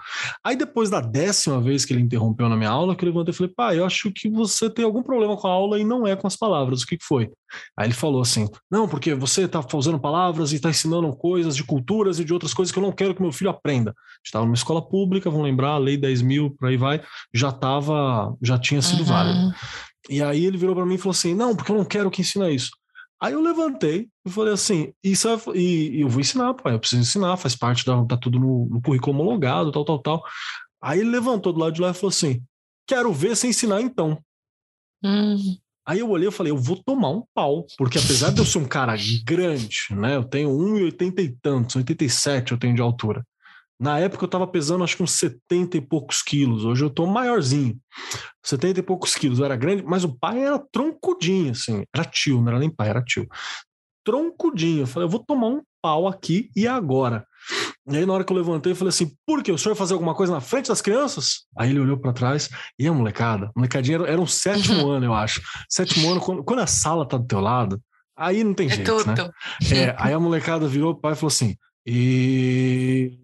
Aí 0.43 0.55
depois 0.55 0.89
da 0.89 0.99
décima 0.99 1.61
vez 1.61 1.85
que 1.85 1.93
ele 1.93 2.01
interrompeu 2.01 2.49
na 2.49 2.57
minha 2.57 2.69
aula, 2.69 2.95
que 2.95 3.05
eu 3.05 3.09
levantei 3.09 3.33
e 3.33 3.35
falei, 3.35 3.53
pai, 3.55 3.79
eu 3.79 3.85
acho 3.85 4.11
que 4.11 4.29
você 4.29 4.69
tem 4.69 4.83
algum 4.83 5.01
problema 5.01 5.37
com 5.37 5.47
a 5.47 5.51
aula 5.51 5.79
e 5.79 5.83
não 5.83 6.05
é 6.05 6.15
com 6.15 6.27
as 6.27 6.35
palavras, 6.35 6.81
o 6.81 6.85
que, 6.85 6.97
que 6.97 7.05
foi? 7.05 7.31
Aí 7.77 7.87
ele 7.87 7.93
falou 7.93 8.21
assim, 8.21 8.49
não, 8.69 8.87
porque 8.87 9.13
você 9.13 9.47
tá 9.47 9.63
usando 9.73 9.99
palavras 9.99 10.51
e 10.51 10.59
tá 10.59 10.69
ensinando 10.69 11.15
coisas 11.15 11.55
de 11.55 11.63
culturas 11.63 12.19
e 12.19 12.25
de 12.25 12.33
outras 12.33 12.53
coisas 12.53 12.71
que 12.71 12.77
eu 12.77 12.83
não 12.83 12.91
quero 12.91 13.15
que 13.15 13.21
meu 13.21 13.31
filho 13.31 13.49
aprenda. 13.49 13.93
Estava 14.23 14.43
numa 14.43 14.55
escola 14.55 14.81
pública, 14.81 15.29
vão 15.29 15.41
lembrar, 15.41 15.71
a 15.71 15.77
lei 15.77 15.95
10 15.95 16.21
mil, 16.21 16.51
por 16.51 16.67
aí 16.67 16.77
vai, 16.77 17.01
já 17.33 17.51
tava, 17.51 18.35
já 18.41 18.57
tinha 18.57 18.81
sido 18.81 18.99
uhum. 18.99 19.05
válido. 19.05 19.55
E 20.09 20.21
aí 20.21 20.45
ele 20.45 20.57
virou 20.57 20.75
para 20.75 20.85
mim 20.85 20.95
e 20.95 20.97
falou 20.97 21.11
assim, 21.11 21.33
não, 21.33 21.55
porque 21.55 21.71
eu 21.71 21.77
não 21.77 21.85
quero 21.85 22.11
que 22.11 22.21
ensina 22.21 22.49
isso. 22.49 22.71
Aí 23.23 23.31
eu 23.31 23.41
levantei 23.41 24.09
e 24.27 24.29
falei 24.29 24.53
assim, 24.53 24.91
isso 25.01 25.29
é, 25.29 25.37
e, 25.55 25.97
e, 25.97 26.01
eu 26.01 26.09
vou 26.09 26.19
ensinar, 26.19 26.53
pai, 26.55 26.73
eu 26.73 26.79
preciso 26.79 27.01
ensinar, 27.01 27.37
faz 27.37 27.55
parte 27.55 27.85
da, 27.85 28.03
tá 28.03 28.17
tudo 28.17 28.37
no, 28.37 28.67
no 28.69 28.81
currículo 28.81 29.17
homologado, 29.17 29.71
tal, 29.71 29.85
tal, 29.85 29.99
tal. 29.99 30.23
Aí 30.81 30.99
ele 30.99 31.09
levantou 31.09 31.53
do 31.53 31.59
lado 31.61 31.71
de 31.71 31.79
lá 31.79 31.91
e 31.91 31.93
falou 31.93 32.09
assim, 32.09 32.43
quero 32.85 33.13
ver 33.13 33.33
você 33.33 33.47
ensinar 33.47 33.79
então. 33.79 34.21
Hum. 35.01 35.37
Aí 35.87 35.99
eu 35.99 36.09
olhei 36.09 36.27
e 36.27 36.31
falei, 36.33 36.51
eu 36.51 36.57
vou 36.57 36.75
tomar 36.83 37.11
um 37.11 37.23
pau, 37.33 37.65
porque 37.77 37.97
apesar 37.97 38.29
de 38.33 38.39
eu 38.39 38.45
ser 38.45 38.57
um 38.57 38.67
cara 38.67 38.93
grande, 39.23 39.77
né, 39.91 40.17
eu 40.17 40.25
tenho 40.25 40.49
1,80 40.49 41.19
e 41.19 41.37
tantos, 41.41 41.77
87 41.77 42.51
eu 42.51 42.57
tenho 42.57 42.75
de 42.75 42.81
altura. 42.81 43.25
Na 43.79 43.99
época 43.99 44.23
eu 44.23 44.29
tava 44.29 44.47
pesando 44.47 44.83
acho 44.83 44.95
que 44.95 45.03
uns 45.03 45.11
70 45.11 45.77
e 45.77 45.81
poucos 45.81 46.21
quilos. 46.21 46.63
Hoje 46.63 46.83
eu 46.83 46.89
tô 46.89 47.05
maiorzinho. 47.05 47.77
70 48.43 48.79
e 48.79 48.83
poucos 48.83 49.15
quilos. 49.15 49.39
Eu 49.39 49.45
era 49.45 49.55
grande, 49.55 49.83
mas 49.83 50.03
o 50.03 50.17
pai 50.17 50.43
era 50.43 50.59
troncudinho, 50.71 51.51
assim. 51.51 51.83
Era 51.93 52.05
tio, 52.05 52.41
não 52.41 52.49
era 52.49 52.59
nem 52.59 52.69
pai, 52.69 52.89
era 52.89 53.03
tio. 53.03 53.27
Troncudinho. 54.05 54.81
Eu 54.81 54.87
falei, 54.87 55.05
eu 55.05 55.09
vou 55.09 55.23
tomar 55.23 55.47
um 55.47 55.61
pau 55.81 56.07
aqui 56.07 56.49
e 56.55 56.67
agora. 56.67 57.25
E 57.89 57.97
aí, 57.97 58.05
na 58.05 58.13
hora 58.13 58.23
que 58.23 58.31
eu 58.31 58.37
levantei, 58.37 58.71
eu 58.71 58.75
falei 58.75 58.89
assim: 58.89 59.13
por 59.25 59.43
que? 59.43 59.51
O 59.51 59.57
senhor 59.57 59.75
fazer 59.75 59.93
alguma 59.93 60.15
coisa 60.15 60.31
na 60.31 60.39
frente 60.39 60.69
das 60.69 60.81
crianças? 60.81 61.41
Aí 61.57 61.69
ele 61.69 61.81
olhou 61.81 61.97
para 61.97 62.13
trás 62.13 62.49
e 62.79 62.87
a 62.87 62.93
molecada, 62.93 63.47
a 63.47 63.51
molecadinha 63.55 63.97
era, 63.97 64.07
era 64.07 64.21
um 64.21 64.27
sétimo 64.27 64.87
ano, 64.89 65.05
eu 65.05 65.13
acho. 65.13 65.41
Sétimo 65.69 66.09
ano, 66.09 66.21
quando, 66.21 66.43
quando, 66.43 66.59
a 66.59 66.67
sala 66.67 67.05
tá 67.05 67.17
do 67.17 67.27
teu 67.27 67.41
lado, 67.41 67.81
aí 68.17 68.43
não 68.43 68.53
tem 68.53 68.67
é 68.67 68.75
jeito, 68.75 69.05
né? 69.05 69.29
É, 69.73 69.93
aí 69.97 70.13
a 70.13 70.19
molecada 70.19 70.65
virou 70.65 70.93
o 70.93 70.95
pai 70.95 71.11
e 71.11 71.15
falou 71.15 71.27
assim: 71.27 71.57
e. 71.85 73.17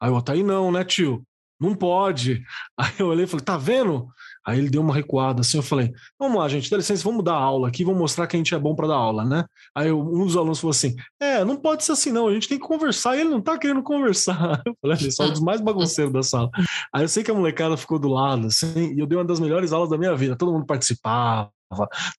Aí 0.00 0.10
o 0.10 0.22
aí 0.32 0.42
não, 0.42 0.70
né, 0.72 0.84
tio? 0.84 1.26
Não 1.60 1.74
pode. 1.74 2.42
Aí 2.78 2.92
eu 2.98 3.08
olhei 3.08 3.24
e 3.24 3.28
falei, 3.28 3.44
tá 3.44 3.56
vendo? 3.56 4.08
Aí 4.46 4.58
ele 4.58 4.68
deu 4.68 4.82
uma 4.82 4.94
recuada 4.94 5.40
assim, 5.40 5.56
eu 5.56 5.62
falei, 5.62 5.92
vamos 6.18 6.38
lá, 6.38 6.48
gente, 6.48 6.70
dá 6.70 6.76
licença, 6.76 7.02
vamos 7.02 7.24
dar 7.24 7.34
aula 7.34 7.68
aqui, 7.68 7.84
vamos 7.84 8.00
mostrar 8.00 8.26
que 8.26 8.36
a 8.36 8.38
gente 8.38 8.54
é 8.54 8.58
bom 8.58 8.74
para 8.74 8.88
dar 8.88 8.96
aula, 8.96 9.24
né? 9.24 9.44
Aí 9.74 9.90
um 9.90 10.24
dos 10.24 10.36
alunos 10.36 10.60
falou 10.60 10.72
assim, 10.72 10.94
é, 11.20 11.44
não 11.44 11.56
pode 11.56 11.84
ser 11.84 11.92
assim 11.92 12.12
não, 12.12 12.28
a 12.28 12.34
gente 12.34 12.48
tem 12.48 12.58
que 12.58 12.66
conversar, 12.66 13.16
e 13.16 13.20
ele 13.20 13.30
não 13.30 13.40
tá 13.40 13.58
querendo 13.58 13.82
conversar. 13.82 14.62
Eu 14.66 14.74
falei, 14.80 14.98
ele 15.00 15.10
é 15.18 15.24
um 15.24 15.30
dos 15.30 15.40
mais 15.40 15.60
bagunceiros 15.60 16.12
da 16.12 16.22
sala. 16.22 16.50
Aí 16.92 17.02
eu 17.02 17.08
sei 17.08 17.22
que 17.22 17.30
a 17.30 17.34
molecada 17.34 17.76
ficou 17.76 17.98
do 17.98 18.08
lado, 18.08 18.46
assim, 18.48 18.94
e 18.94 18.98
eu 18.98 19.06
dei 19.06 19.16
uma 19.16 19.24
das 19.24 19.40
melhores 19.40 19.72
aulas 19.72 19.90
da 19.90 19.98
minha 19.98 20.14
vida, 20.16 20.36
todo 20.36 20.52
mundo 20.52 20.66
participava, 20.66 21.50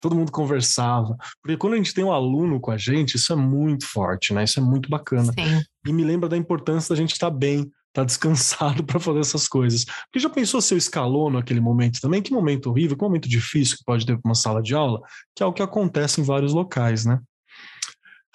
todo 0.02 0.16
mundo 0.16 0.32
conversava. 0.32 1.16
Porque 1.42 1.58
quando 1.58 1.74
a 1.74 1.78
gente 1.78 1.94
tem 1.94 2.04
um 2.04 2.12
aluno 2.12 2.60
com 2.60 2.72
a 2.72 2.78
gente, 2.78 3.16
isso 3.16 3.32
é 3.32 3.36
muito 3.36 3.86
forte, 3.88 4.34
né? 4.34 4.44
Isso 4.44 4.60
é 4.60 4.64
muito 4.64 4.90
bacana. 4.90 5.32
Sim. 5.34 5.62
E 5.88 5.94
me 5.94 6.04
lembra 6.04 6.28
da 6.28 6.38
importância 6.38 6.94
da 6.94 7.00
gente 7.00 7.14
estar 7.14 7.32
tá 7.32 7.36
bem, 7.36 7.72
tá 7.96 8.04
descansado 8.04 8.84
para 8.86 9.00
fazer 9.00 9.20
essas 9.20 9.48
coisas. 9.48 9.86
Porque 9.86 10.20
já 10.20 10.30
pensou 10.30 10.62
se 10.62 10.74
eu 10.74 10.78
escalou 10.78 11.32
naquele 11.32 11.62
momento 11.62 12.02
também? 12.02 12.22
Que 12.22 12.32
momento 12.32 12.70
horrível, 12.70 12.98
que 12.98 13.04
momento 13.04 13.30
difícil 13.30 13.78
que 13.78 13.86
pode 13.86 14.06
ter 14.06 14.20
uma 14.24 14.36
sala 14.36 14.62
de 14.62 14.76
aula, 14.76 15.02
que 15.34 15.42
é 15.42 15.46
o 15.46 15.54
que 15.54 15.64
acontece 15.64 16.20
em 16.20 16.24
vários 16.24 16.54
locais, 16.54 17.06
né? 17.06 17.20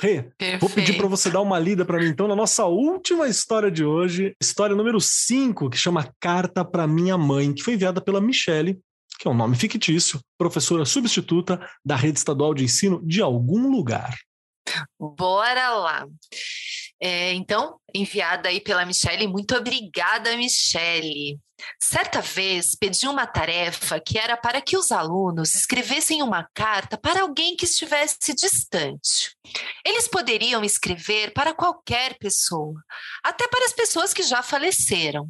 Rê, 0.00 0.30
vou 0.58 0.70
pedir 0.70 0.96
para 0.96 1.06
você 1.06 1.28
dar 1.28 1.42
uma 1.42 1.58
lida 1.58 1.84
para 1.84 1.98
mim 1.98 2.06
então 2.06 2.26
na 2.26 2.34
nossa 2.34 2.64
última 2.64 3.28
história 3.28 3.70
de 3.70 3.84
hoje, 3.84 4.34
história 4.40 4.74
número 4.74 4.98
5, 4.98 5.68
que 5.68 5.76
chama 5.76 6.10
Carta 6.18 6.64
para 6.64 6.86
Minha 6.86 7.18
Mãe, 7.18 7.52
que 7.52 7.62
foi 7.62 7.74
enviada 7.74 8.00
pela 8.00 8.18
Michele, 8.18 8.80
que 9.18 9.28
é 9.28 9.30
um 9.30 9.34
nome 9.34 9.56
fictício, 9.56 10.18
professora 10.38 10.86
substituta 10.86 11.60
da 11.84 11.96
rede 11.96 12.16
estadual 12.16 12.54
de 12.54 12.64
ensino 12.64 13.02
de 13.04 13.20
algum 13.20 13.70
lugar. 13.70 14.16
Bora 14.98 15.68
lá. 15.74 16.06
É, 17.02 17.32
então, 17.32 17.80
enviada 17.94 18.50
aí 18.50 18.60
pela 18.60 18.84
Michelle, 18.84 19.26
muito 19.26 19.56
obrigada, 19.56 20.36
Michelle. 20.36 21.40
Certa 21.82 22.20
vez 22.20 22.74
pedi 22.74 23.06
uma 23.08 23.26
tarefa 23.26 24.00
que 24.00 24.18
era 24.18 24.36
para 24.36 24.60
que 24.60 24.76
os 24.76 24.92
alunos 24.92 25.54
escrevessem 25.54 26.22
uma 26.22 26.48
carta 26.54 26.98
para 26.98 27.22
alguém 27.22 27.56
que 27.56 27.64
estivesse 27.64 28.34
distante. 28.34 29.34
Eles 29.84 30.08
poderiam 30.08 30.62
escrever 30.64 31.32
para 31.32 31.54
qualquer 31.54 32.18
pessoa, 32.18 32.74
até 33.24 33.48
para 33.48 33.64
as 33.64 33.72
pessoas 33.72 34.12
que 34.12 34.22
já 34.22 34.42
faleceram. 34.42 35.28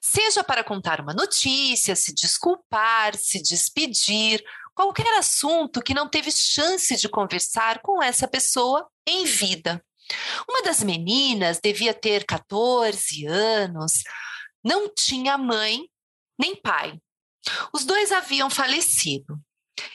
Seja 0.00 0.44
para 0.44 0.64
contar 0.64 1.00
uma 1.00 1.14
notícia, 1.14 1.96
se 1.96 2.14
desculpar, 2.14 3.16
se 3.16 3.42
despedir, 3.42 4.42
qualquer 4.74 5.18
assunto 5.18 5.80
que 5.80 5.94
não 5.94 6.08
teve 6.08 6.30
chance 6.30 6.96
de 6.96 7.08
conversar 7.08 7.80
com 7.80 8.02
essa 8.02 8.28
pessoa 8.28 8.86
em 9.06 9.24
vida. 9.24 9.82
Uma 10.48 10.62
das 10.62 10.82
meninas 10.82 11.60
devia 11.62 11.94
ter 11.94 12.24
14 12.24 13.26
anos, 13.26 14.02
não 14.62 14.92
tinha 14.92 15.38
mãe 15.38 15.88
nem 16.38 16.54
pai. 16.56 16.98
Os 17.72 17.84
dois 17.84 18.12
haviam 18.12 18.50
falecido. 18.50 19.38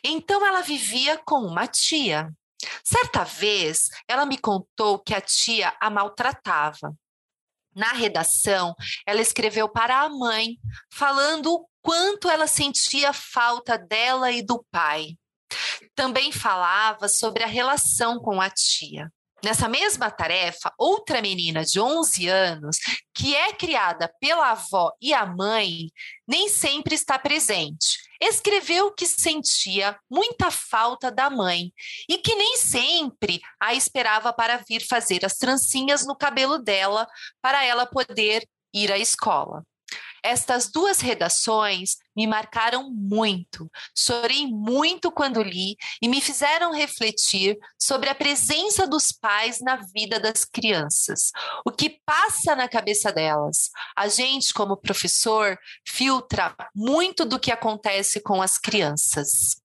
Então 0.04 0.46
ela 0.46 0.62
vivia 0.62 1.18
com 1.26 1.40
uma 1.40 1.68
tia. 1.68 2.32
Certa 2.84 3.24
vez, 3.24 3.88
ela 4.08 4.26
me 4.26 4.38
contou 4.38 5.00
que 5.00 5.14
a 5.14 5.22
tia 5.22 5.74
a 5.80 5.90
maltratava. 5.90 6.94
Na 7.76 7.94
redação, 7.94 8.76
ela 9.06 9.22
escreveu 9.22 9.70
para 9.70 10.02
a 10.02 10.10
mãe, 10.10 10.58
falando 10.92 11.54
o 11.54 11.70
quanto 11.82 12.30
ela 12.30 12.48
sentia 12.48 13.14
falta 13.14 13.78
dela 13.78 14.32
e 14.32 14.42
do 14.42 14.66
pai. 14.72 15.18
Também 15.96 16.32
falava 16.32 17.08
sobre 17.08 17.44
a 17.44 17.48
relação 17.48 18.20
com 18.20 18.42
a 18.42 18.50
tia. 18.50 19.12
Nessa 19.44 19.70
mesma 19.70 20.12
tarefa, 20.12 20.74
outra 20.78 21.22
menina 21.22 21.64
de 21.64 21.80
11 21.80 22.28
anos, 22.28 22.78
que 23.14 23.36
é 23.36 23.54
criada 23.54 24.14
pela 24.20 24.52
avó 24.52 24.92
e 25.02 25.14
a 25.14 25.26
mãe, 25.26 25.90
nem 26.28 26.50
sempre 26.50 26.94
está 26.94 27.18
presente. 27.18 27.98
Escreveu 28.22 28.92
que 28.92 29.08
sentia 29.08 29.98
muita 30.10 30.52
falta 30.52 31.10
da 31.10 31.30
mãe 31.30 31.72
e 32.10 32.18
que 32.18 32.36
nem 32.36 32.58
sempre 32.58 33.40
a 33.60 33.74
esperava 33.74 34.34
para 34.34 34.58
vir 34.68 34.86
fazer 34.86 35.26
as 35.26 35.38
trancinhas 35.38 36.06
no 36.06 36.18
cabelo 36.18 36.58
dela 36.58 37.08
para 37.42 37.64
ela 37.66 37.86
poder 37.86 38.46
ir 38.74 38.92
à 38.92 38.98
escola. 38.98 39.64
Estas 40.24 40.72
duas 40.72 41.00
redações 41.00 41.98
me 42.16 42.28
marcaram 42.28 42.92
muito. 42.92 43.70
Chorei 43.96 44.48
muito 44.48 45.12
quando 45.12 45.42
li 45.42 45.76
e 46.02 46.08
me 46.08 46.22
fizeram 46.22 46.74
refletir 46.74 47.58
sobre 47.78 48.10
a 48.10 48.16
presença 48.16 48.88
dos 48.88 49.12
pais 49.12 49.60
na 49.62 49.78
vida 49.78 50.20
das 50.20 50.44
crianças. 50.46 51.32
O 51.66 51.72
que 51.72 52.02
passa 52.06 52.56
na 52.56 52.68
cabeça 52.68 53.12
delas? 53.12 53.70
A 53.96 54.08
gente, 54.08 54.54
como 54.54 54.78
professor, 54.78 55.58
filtra 55.86 56.56
muito 56.76 57.26
do 57.26 57.40
que 57.40 57.52
acontece 57.52 58.22
com 58.22 58.42
as 58.42 58.58
crianças. 58.58 59.62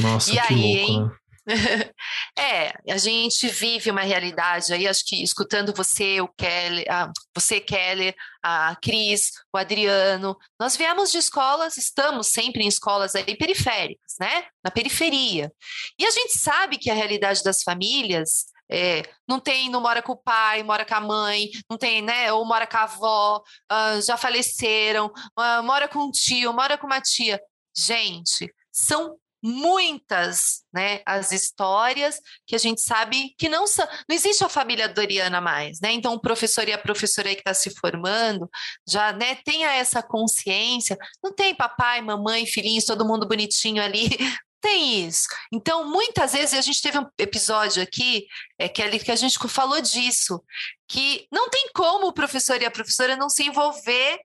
Nossa, 0.00 0.30
e 0.30 0.34
que 0.34 0.38
aí, 0.38 0.86
louco, 0.86 1.08
né? 1.08 1.21
é, 2.38 2.72
a 2.88 2.96
gente 2.96 3.48
vive 3.48 3.90
uma 3.90 4.02
realidade 4.02 4.72
aí, 4.72 4.86
acho 4.86 5.04
que 5.04 5.22
escutando 5.22 5.74
você, 5.74 6.20
o 6.20 6.28
Kelly, 6.28 6.84
ah, 6.88 7.10
você, 7.34 7.60
Keller, 7.60 8.14
a 8.42 8.76
Cris, 8.80 9.32
o 9.52 9.58
Adriano, 9.58 10.36
nós 10.58 10.76
viemos 10.76 11.10
de 11.10 11.18
escolas, 11.18 11.76
estamos 11.76 12.28
sempre 12.28 12.62
em 12.62 12.68
escolas 12.68 13.14
aí 13.14 13.36
periféricas, 13.36 14.14
né? 14.20 14.44
Na 14.64 14.70
periferia. 14.70 15.52
E 15.98 16.06
a 16.06 16.10
gente 16.10 16.38
sabe 16.38 16.78
que 16.78 16.90
a 16.90 16.94
realidade 16.94 17.42
das 17.42 17.62
famílias 17.62 18.46
é, 18.70 19.02
não 19.28 19.38
tem, 19.38 19.68
não 19.68 19.80
mora 19.80 20.00
com 20.00 20.12
o 20.12 20.16
pai, 20.16 20.62
mora 20.62 20.84
com 20.84 20.94
a 20.94 21.00
mãe, 21.00 21.50
não 21.68 21.76
tem, 21.76 22.00
né? 22.00 22.32
Ou 22.32 22.44
mora 22.44 22.66
com 22.66 22.76
a 22.76 22.82
avó, 22.84 23.42
uh, 23.70 24.00
já 24.00 24.16
faleceram, 24.16 25.06
uh, 25.06 25.62
mora 25.62 25.88
com 25.88 25.98
um 25.98 26.10
tio, 26.10 26.52
mora 26.52 26.78
com 26.78 26.86
uma 26.86 27.00
tia. 27.00 27.40
Gente, 27.76 28.52
são 28.70 29.16
muitas, 29.42 30.62
né, 30.72 31.00
as 31.04 31.32
histórias 31.32 32.20
que 32.46 32.54
a 32.54 32.58
gente 32.58 32.80
sabe 32.80 33.34
que 33.36 33.48
não 33.48 33.66
são, 33.66 33.86
não 34.08 34.14
existe 34.14 34.44
a 34.44 34.48
família 34.48 34.88
Doriana 34.88 35.40
mais, 35.40 35.80
né? 35.80 35.92
Então 35.92 36.14
o 36.14 36.20
professor 36.20 36.68
e 36.68 36.72
a 36.72 36.78
professora 36.78 37.28
que 37.34 37.40
está 37.40 37.52
se 37.52 37.70
formando 37.70 38.48
já, 38.88 39.12
né, 39.12 39.34
tenha 39.44 39.72
essa 39.74 40.02
consciência. 40.02 40.96
Não 41.22 41.32
tem 41.34 41.54
papai, 41.54 42.00
mamãe, 42.00 42.46
filhinhos, 42.46 42.84
todo 42.84 43.06
mundo 43.06 43.26
bonitinho 43.26 43.82
ali. 43.82 44.08
Tem 44.62 45.08
isso. 45.08 45.26
Então, 45.52 45.90
muitas 45.90 46.34
vezes, 46.34 46.56
a 46.56 46.60
gente 46.60 46.80
teve 46.80 46.96
um 46.96 47.06
episódio 47.18 47.82
aqui, 47.82 48.28
é, 48.56 48.70
ali, 48.80 49.00
que 49.00 49.10
a 49.10 49.16
gente 49.16 49.36
falou 49.48 49.80
disso, 49.80 50.40
que 50.86 51.26
não 51.32 51.50
tem 51.50 51.68
como 51.74 52.06
o 52.06 52.12
professor 52.12 52.62
e 52.62 52.64
a 52.64 52.70
professora 52.70 53.16
não 53.16 53.28
se 53.28 53.42
envolver. 53.42 54.20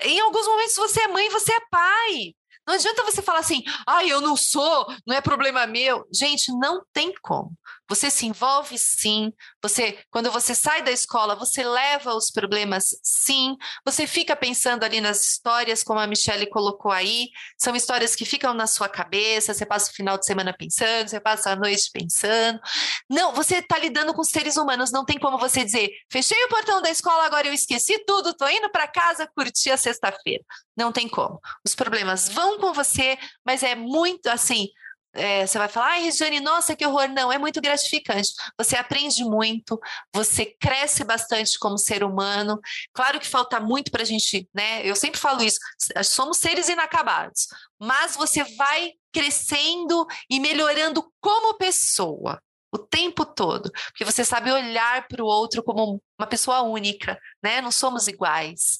Em 0.00 0.18
alguns 0.18 0.44
momentos, 0.44 0.74
você 0.74 1.02
é 1.02 1.08
mãe, 1.08 1.28
você 1.30 1.52
é 1.52 1.60
pai. 1.70 2.34
Não 2.66 2.74
adianta 2.74 3.04
você 3.04 3.22
falar 3.22 3.38
assim, 3.40 3.62
ah, 3.86 4.04
eu 4.04 4.20
não 4.20 4.36
sou, 4.36 4.86
não 5.06 5.14
é 5.14 5.20
problema 5.20 5.66
meu. 5.66 6.06
Gente, 6.12 6.52
não 6.58 6.84
tem 6.92 7.12
como. 7.22 7.52
Você 7.88 8.10
se 8.10 8.26
envolve 8.26 8.76
sim, 8.78 9.32
você 9.62 9.98
quando 10.10 10.30
você 10.30 10.54
sai 10.54 10.82
da 10.82 10.90
escola, 10.90 11.34
você 11.34 11.62
leva 11.64 12.14
os 12.14 12.30
problemas 12.30 12.90
sim, 13.02 13.56
você 13.84 14.06
fica 14.06 14.34
pensando 14.34 14.84
ali 14.84 15.00
nas 15.00 15.22
histórias, 15.22 15.82
como 15.82 16.00
a 16.00 16.06
Michelle 16.06 16.48
colocou 16.48 16.90
aí, 16.90 17.28
são 17.58 17.76
histórias 17.76 18.14
que 18.16 18.24
ficam 18.24 18.52
na 18.54 18.66
sua 18.66 18.88
cabeça, 18.88 19.54
você 19.54 19.64
passa 19.64 19.90
o 19.90 19.94
final 19.94 20.18
de 20.18 20.26
semana 20.26 20.54
pensando, 20.56 21.08
você 21.08 21.20
passa 21.20 21.50
a 21.50 21.56
noite 21.56 21.90
pensando. 21.92 22.60
Não, 23.08 23.32
você 23.32 23.56
está 23.56 23.78
lidando 23.78 24.12
com 24.14 24.24
seres 24.24 24.56
humanos, 24.56 24.90
não 24.90 25.04
tem 25.04 25.18
como 25.18 25.38
você 25.38 25.64
dizer, 25.64 25.90
fechei 26.10 26.42
o 26.44 26.48
portão 26.48 26.82
da 26.82 26.90
escola, 26.90 27.24
agora 27.24 27.46
eu 27.46 27.52
esqueci 27.52 27.98
tudo, 28.04 28.34
tô 28.34 28.48
indo 28.48 28.70
para 28.70 28.88
casa 28.88 29.28
curtir 29.34 29.70
a 29.70 29.76
sexta-feira. 29.76 30.44
Não 30.76 30.92
tem 30.92 31.08
como. 31.08 31.40
Os 31.64 31.74
problemas 31.74 32.28
vão 32.28 32.58
com 32.58 32.72
você, 32.72 33.18
mas 33.44 33.62
é 33.62 33.74
muito 33.74 34.26
assim, 34.28 34.68
é, 35.16 35.46
você 35.46 35.58
vai 35.58 35.68
falar, 35.68 35.92
ai, 35.92 36.02
Regiane, 36.02 36.40
nossa, 36.40 36.76
que 36.76 36.86
horror. 36.86 37.08
Não, 37.08 37.32
é 37.32 37.38
muito 37.38 37.60
gratificante. 37.60 38.30
Você 38.58 38.76
aprende 38.76 39.24
muito, 39.24 39.78
você 40.14 40.46
cresce 40.46 41.04
bastante 41.04 41.58
como 41.58 41.78
ser 41.78 42.04
humano. 42.04 42.60
Claro 42.92 43.18
que 43.20 43.26
falta 43.26 43.60
muito 43.60 43.90
para 43.90 44.02
a 44.02 44.06
gente, 44.06 44.48
né? 44.54 44.86
Eu 44.86 44.96
sempre 44.96 45.18
falo 45.20 45.42
isso, 45.42 45.58
somos 46.04 46.38
seres 46.38 46.68
inacabados, 46.68 47.48
mas 47.78 48.16
você 48.16 48.44
vai 48.56 48.92
crescendo 49.12 50.06
e 50.28 50.38
melhorando 50.38 51.10
como 51.20 51.56
pessoa 51.56 52.40
o 52.72 52.78
tempo 52.78 53.24
todo, 53.24 53.70
porque 53.86 54.04
você 54.04 54.24
sabe 54.24 54.50
olhar 54.52 55.06
para 55.08 55.22
o 55.22 55.26
outro 55.26 55.62
como 55.62 56.02
uma 56.18 56.26
pessoa 56.26 56.62
única, 56.62 57.18
né? 57.42 57.60
Não 57.60 57.70
somos 57.70 58.06
iguais. 58.06 58.78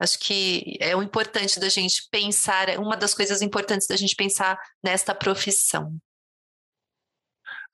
Acho 0.00 0.18
que 0.18 0.76
é 0.80 0.94
o 0.94 1.02
importante 1.02 1.58
da 1.58 1.68
gente 1.68 2.08
pensar, 2.10 2.68
é 2.68 2.78
uma 2.78 2.96
das 2.96 3.14
coisas 3.14 3.42
importantes 3.42 3.86
da 3.88 3.96
gente 3.96 4.14
pensar 4.14 4.58
nesta 4.82 5.14
profissão. 5.14 5.96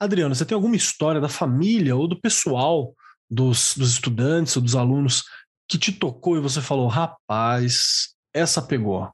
Adriano, 0.00 0.34
você 0.34 0.44
tem 0.44 0.54
alguma 0.54 0.76
história 0.76 1.20
da 1.20 1.28
família 1.28 1.94
ou 1.94 2.08
do 2.08 2.20
pessoal, 2.20 2.94
dos, 3.30 3.76
dos 3.76 3.92
estudantes 3.92 4.56
ou 4.56 4.62
dos 4.62 4.74
alunos 4.74 5.24
que 5.68 5.78
te 5.78 5.92
tocou 5.92 6.36
e 6.36 6.40
você 6.40 6.60
falou, 6.60 6.86
rapaz, 6.88 8.14
essa 8.32 8.60
pegou? 8.60 9.10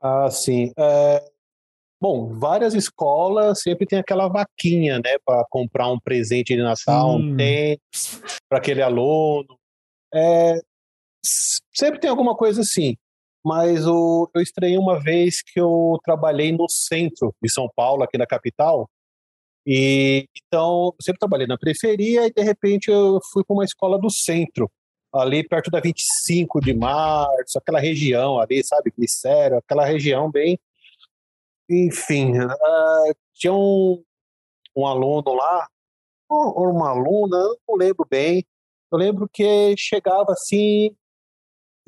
Ah, 0.00 0.30
sim. 0.30 0.72
É... 0.78 1.24
Bom, 2.00 2.38
várias 2.38 2.74
escolas 2.74 3.60
sempre 3.60 3.84
tem 3.84 3.98
aquela 3.98 4.28
vaquinha, 4.28 5.00
né, 5.00 5.18
para 5.24 5.44
comprar 5.50 5.90
um 5.90 5.98
presente 5.98 6.54
de 6.54 6.62
Natal, 6.62 7.16
um 7.16 7.36
tênis 7.36 8.22
para 8.48 8.58
aquele 8.58 8.82
aluno. 8.82 9.58
É, 10.14 10.62
sempre 11.22 12.00
tem 12.00 12.10
alguma 12.10 12.36
coisa 12.36 12.60
assim. 12.60 12.96
Mas 13.44 13.86
o, 13.86 14.28
eu 14.34 14.42
estreiei 14.42 14.76
uma 14.76 15.00
vez 15.00 15.42
que 15.42 15.60
eu 15.60 15.98
trabalhei 16.04 16.52
no 16.52 16.68
centro 16.68 17.34
de 17.42 17.50
São 17.50 17.68
Paulo, 17.74 18.02
aqui 18.02 18.18
na 18.18 18.26
capital. 18.26 18.90
E 19.66 20.28
então, 20.46 20.86
eu 20.86 21.02
sempre 21.02 21.18
trabalhei 21.18 21.46
na 21.46 21.58
periferia 21.58 22.26
e 22.26 22.32
de 22.32 22.42
repente 22.42 22.90
eu 22.90 23.20
fui 23.32 23.44
para 23.44 23.54
uma 23.54 23.64
escola 23.64 23.98
do 23.98 24.10
centro, 24.10 24.70
ali 25.12 25.46
perto 25.46 25.70
da 25.70 25.80
25 25.80 26.60
de 26.60 26.74
março, 26.74 27.58
aquela 27.58 27.80
região 27.80 28.40
ali, 28.40 28.64
sabe, 28.64 28.92
Glicério, 28.96 29.58
aquela 29.58 29.84
região 29.84 30.30
bem. 30.30 30.58
Enfim, 31.70 32.38
uh, 32.38 33.14
tinha 33.34 33.52
um, 33.52 34.02
um 34.76 34.86
aluno 34.86 35.34
lá, 35.34 35.68
ou 36.28 36.70
uma 36.70 36.90
aluna, 36.90 37.38
não 37.68 37.76
lembro 37.76 38.06
bem. 38.08 38.44
Eu 38.90 38.98
lembro 38.98 39.28
que 39.30 39.74
chegava 39.76 40.32
assim, 40.32 40.96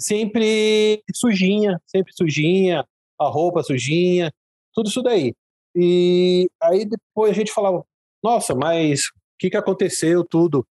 sempre 0.01 1.03
sujinha, 1.15 1.81
sempre 1.87 2.13
sujinha, 2.15 2.85
a 3.19 3.27
roupa 3.27 3.63
sujinha, 3.63 4.33
tudo 4.75 4.89
isso 4.89 5.03
daí. 5.03 5.35
E 5.75 6.49
aí 6.63 6.85
depois 6.85 7.31
a 7.31 7.35
gente 7.35 7.53
falava, 7.53 7.85
nossa, 8.23 8.55
mas 8.55 9.07
o 9.07 9.13
que, 9.39 9.51
que 9.51 9.57
aconteceu, 9.57 10.25
tudo? 10.25 10.67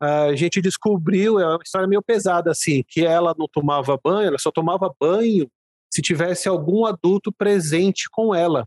A 0.00 0.34
gente 0.34 0.62
descobriu, 0.62 1.38
é 1.38 1.46
uma 1.46 1.60
história 1.62 1.86
meio 1.86 2.02
pesada, 2.02 2.50
assim, 2.50 2.82
que 2.88 3.04
ela 3.04 3.34
não 3.36 3.46
tomava 3.46 3.98
banho, 4.02 4.28
ela 4.28 4.38
só 4.38 4.50
tomava 4.50 4.94
banho 4.98 5.50
se 5.92 6.00
tivesse 6.00 6.48
algum 6.48 6.86
adulto 6.86 7.32
presente 7.32 8.08
com 8.10 8.34
ela, 8.34 8.66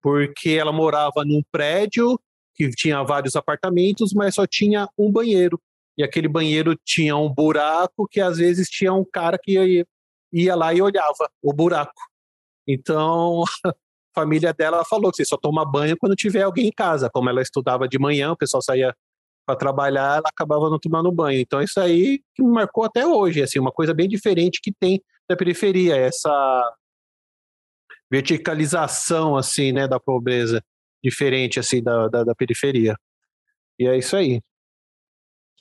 porque 0.00 0.50
ela 0.50 0.72
morava 0.72 1.24
num 1.24 1.42
prédio 1.50 2.18
que 2.54 2.70
tinha 2.70 3.02
vários 3.02 3.34
apartamentos, 3.34 4.12
mas 4.14 4.36
só 4.36 4.46
tinha 4.46 4.88
um 4.96 5.10
banheiro. 5.10 5.60
E 5.96 6.02
aquele 6.02 6.28
banheiro 6.28 6.76
tinha 6.84 7.16
um 7.16 7.32
buraco 7.32 8.08
que 8.10 8.20
às 8.20 8.38
vezes 8.38 8.68
tinha 8.68 8.92
um 8.92 9.04
cara 9.04 9.38
que 9.40 9.52
ia, 9.52 9.86
ia 10.32 10.54
lá 10.54 10.74
e 10.74 10.82
olhava 10.82 11.30
o 11.42 11.52
buraco. 11.52 11.92
Então, 12.66 13.44
a 13.64 13.72
família 14.14 14.52
dela 14.52 14.84
falou 14.84 15.10
que 15.10 15.18
você 15.18 15.24
só 15.24 15.36
toma 15.36 15.64
banho 15.64 15.96
quando 15.96 16.16
tiver 16.16 16.42
alguém 16.42 16.66
em 16.66 16.72
casa. 16.72 17.10
Como 17.10 17.28
ela 17.28 17.42
estudava 17.42 17.88
de 17.88 17.98
manhã, 17.98 18.32
o 18.32 18.36
pessoal 18.36 18.62
saía 18.62 18.94
para 19.46 19.56
trabalhar, 19.56 20.18
ela 20.18 20.28
acabava 20.28 20.70
não 20.70 20.78
tomando 20.78 21.12
banho. 21.12 21.38
Então, 21.38 21.60
isso 21.60 21.78
aí 21.78 22.20
que 22.34 22.42
me 22.42 22.50
marcou 22.50 22.84
até 22.84 23.06
hoje, 23.06 23.42
assim, 23.42 23.58
uma 23.58 23.72
coisa 23.72 23.92
bem 23.92 24.08
diferente 24.08 24.60
que 24.62 24.72
tem 24.72 25.02
da 25.28 25.36
periferia, 25.36 25.96
essa 25.96 26.74
verticalização, 28.10 29.36
assim, 29.36 29.72
né, 29.72 29.86
da 29.86 30.00
pobreza, 30.00 30.62
diferente, 31.02 31.60
assim, 31.60 31.82
da, 31.82 32.08
da, 32.08 32.24
da 32.24 32.34
periferia. 32.34 32.96
E 33.78 33.86
é 33.86 33.98
isso 33.98 34.16
aí. 34.16 34.40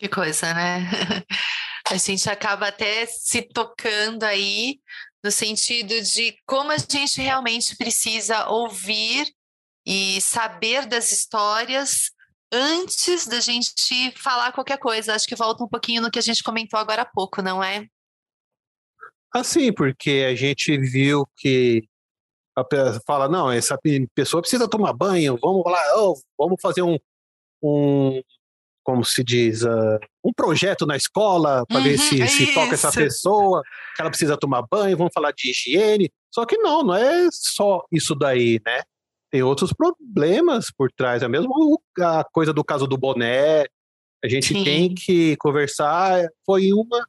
Que 0.03 0.09
coisa, 0.09 0.53
né? 0.53 0.81
A 1.89 1.95
gente 1.95 2.29
acaba 2.29 2.67
até 2.67 3.05
se 3.05 3.41
tocando 3.41 4.23
aí 4.23 4.81
no 5.23 5.31
sentido 5.31 5.93
de 6.01 6.35
como 6.45 6.71
a 6.71 6.77
gente 6.77 7.21
realmente 7.21 7.77
precisa 7.77 8.49
ouvir 8.49 9.25
e 9.85 10.19
saber 10.19 10.87
das 10.87 11.09
histórias 11.13 12.11
antes 12.51 13.27
da 13.27 13.39
gente 13.39 13.73
falar 14.17 14.51
qualquer 14.51 14.77
coisa. 14.77 15.13
Acho 15.13 15.25
que 15.25 15.37
volta 15.37 15.63
um 15.63 15.69
pouquinho 15.69 16.01
no 16.01 16.11
que 16.11 16.19
a 16.19 16.23
gente 16.23 16.43
comentou 16.43 16.77
agora 16.77 17.03
há 17.03 17.05
pouco, 17.05 17.41
não 17.41 17.63
é? 17.63 17.87
Assim, 19.33 19.71
porque 19.71 20.25
a 20.27 20.35
gente 20.35 20.77
viu 20.77 21.25
que 21.37 21.87
a 22.57 22.63
pessoa 22.65 23.01
fala, 23.07 23.29
não, 23.29 23.49
essa 23.49 23.79
pessoa 24.13 24.41
precisa 24.41 24.69
tomar 24.69 24.91
banho, 24.91 25.37
vamos 25.41 25.63
lá, 25.63 25.81
oh, 25.95 26.19
vamos 26.37 26.59
fazer 26.61 26.81
um, 26.81 26.97
um 27.61 28.21
como 28.83 29.03
se 29.03 29.23
diz, 29.23 29.63
uh, 29.63 29.99
um 30.23 30.33
projeto 30.33 30.85
na 30.85 30.95
escola 30.95 31.65
para 31.67 31.77
uhum, 31.77 31.83
ver 31.83 31.97
se, 31.97 32.27
se 32.27 32.53
toca 32.53 32.73
essa 32.73 32.91
pessoa, 32.91 33.63
que 33.95 34.01
ela 34.01 34.09
precisa 34.09 34.37
tomar 34.37 34.63
banho, 34.69 34.97
vamos 34.97 35.13
falar 35.13 35.31
de 35.31 35.49
higiene. 35.49 36.11
Só 36.33 36.45
que 36.45 36.57
não, 36.57 36.83
não 36.83 36.95
é 36.95 37.27
só 37.31 37.83
isso 37.91 38.13
daí, 38.15 38.59
né? 38.65 38.81
Tem 39.31 39.41
outros 39.41 39.73
problemas 39.73 40.67
por 40.75 40.91
trás. 40.91 41.23
É 41.23 41.27
mesmo 41.27 41.81
a 41.99 42.23
coisa 42.31 42.53
do 42.53 42.63
caso 42.63 42.85
do 42.85 42.97
boné. 42.97 43.65
A 44.23 44.27
gente 44.27 44.53
Sim. 44.53 44.63
tem 44.63 44.93
que 44.93 45.35
conversar. 45.37 46.27
Foi 46.45 46.71
uma, 46.71 47.05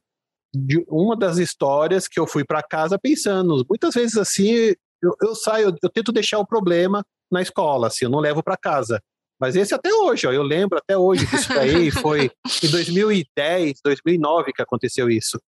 de, 0.53 0.83
uma 0.87 1.15
das 1.15 1.37
histórias 1.37 2.07
que 2.07 2.19
eu 2.19 2.25
fui 2.25 2.43
para 2.43 2.63
casa 2.63 2.97
pensando. 2.97 3.65
Muitas 3.69 3.93
vezes 3.93 4.17
assim, 4.17 4.73
eu, 5.01 5.15
eu 5.21 5.35
saio, 5.35 5.69
eu, 5.69 5.75
eu 5.83 5.89
tento 5.89 6.11
deixar 6.11 6.39
o 6.39 6.47
problema 6.47 7.05
na 7.31 7.41
escola, 7.41 7.87
assim, 7.87 8.05
eu 8.05 8.11
não 8.11 8.19
levo 8.19 8.43
para 8.43 8.57
casa. 8.57 9.01
Mas 9.39 9.55
esse 9.55 9.73
até 9.73 9.93
hoje, 9.93 10.27
ó, 10.27 10.31
eu 10.31 10.43
lembro 10.43 10.77
até 10.77 10.97
hoje 10.97 11.27
que 11.27 11.35
isso 11.35 11.49
daí 11.49 11.91
foi 11.91 12.31
em 12.63 12.69
2010, 12.69 13.79
2009 13.83 14.53
que 14.53 14.61
aconteceu 14.61 15.09
isso. 15.09 15.39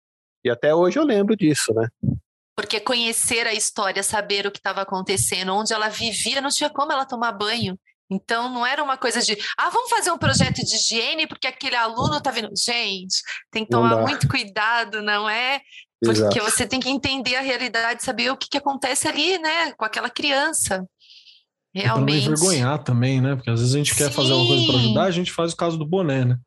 E 0.44 0.50
até 0.50 0.74
hoje 0.74 1.00
eu 1.00 1.04
lembro 1.04 1.36
disso, 1.36 1.74
né? 1.74 1.88
Porque 2.56 2.80
conhecer 2.80 3.46
a 3.46 3.54
história, 3.54 4.02
saber 4.02 4.48
o 4.48 4.52
que 4.52 4.60
estava 4.60 4.82
acontecendo, 4.82 5.54
onde 5.54 5.74
ela 5.74 5.90
vivia, 5.90 6.42
não 6.42 6.50
tinha 6.50 6.70
como 6.70 6.92
ela 6.92 7.06
tomar 7.06 7.32
banho. 7.32 7.80
Então 8.10 8.50
não 8.50 8.66
era 8.66 8.84
uma 8.84 8.98
coisa 8.98 9.22
de, 9.22 9.38
ah, 9.58 9.70
vamos 9.70 9.90
fazer 9.90 10.12
um 10.12 10.18
projeto 10.18 10.64
de 10.64 10.76
higiene 10.76 11.28
porque 11.28 11.46
aquele 11.46 11.76
aluno 11.76 12.18
está 12.18 12.32
vindo. 12.32 12.50
Gente, 12.58 13.22
tem 13.52 13.64
que 13.64 13.70
tomar 13.70 13.98
muito 14.02 14.28
cuidado, 14.28 15.02
não 15.02 15.30
é? 15.30 15.62
Porque 16.02 16.22
Exato. 16.22 16.42
você 16.42 16.68
tem 16.68 16.80
que 16.80 16.90
entender 16.90 17.36
a 17.36 17.42
realidade, 17.42 18.04
saber 18.04 18.32
o 18.32 18.38
que, 18.38 18.48
que 18.48 18.58
acontece 18.58 19.08
ali, 19.08 19.38
né, 19.40 19.72
com 19.74 19.84
aquela 19.84 20.10
criança. 20.10 20.86
Realmente. 21.84 22.24
Pra 22.24 22.30
não 22.30 22.36
envergonhar 22.36 22.84
também, 22.84 23.22
né? 23.22 23.36
Porque 23.36 23.50
às 23.50 23.60
vezes 23.60 23.76
a 23.76 23.78
gente 23.78 23.94
Sim. 23.94 23.98
quer 23.98 24.12
fazer 24.12 24.34
uma 24.34 24.48
coisa 24.48 24.66
para 24.66 24.76
ajudar, 24.78 25.04
a 25.04 25.12
gente 25.12 25.32
faz 25.32 25.54
o 25.54 25.58
caso 25.58 25.78
do 25.78 25.86
boné, 25.86 26.26
né? 26.26 26.38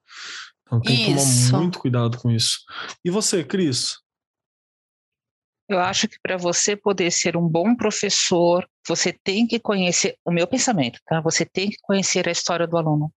Então 0.67 0.81
tem 0.81 0.97
que 0.97 1.05
tomar 1.07 1.61
muito 1.61 1.79
cuidado 1.79 2.19
com 2.19 2.31
isso. 2.31 2.61
E 3.05 3.11
você, 3.11 3.45
Cris? 3.45 3.99
Eu 5.69 5.79
acho 5.79 6.09
que 6.09 6.17
para 6.21 6.37
você 6.37 6.75
poder 6.75 7.13
ser 7.13 7.37
um 7.37 7.47
bom 7.47 7.77
professor, 7.77 8.69
você 8.87 9.13
tem 9.13 9.47
que 9.47 9.61
conhecer 9.61 10.17
o 10.25 10.33
meu 10.33 10.47
pensamento, 10.47 10.99
tá? 11.07 11.21
Você 11.21 11.45
tem 11.45 11.71
que 11.71 11.77
conhecer 11.83 12.29
a 12.29 12.33
história 12.33 12.67
do 12.67 12.77
aluno. 12.77 13.13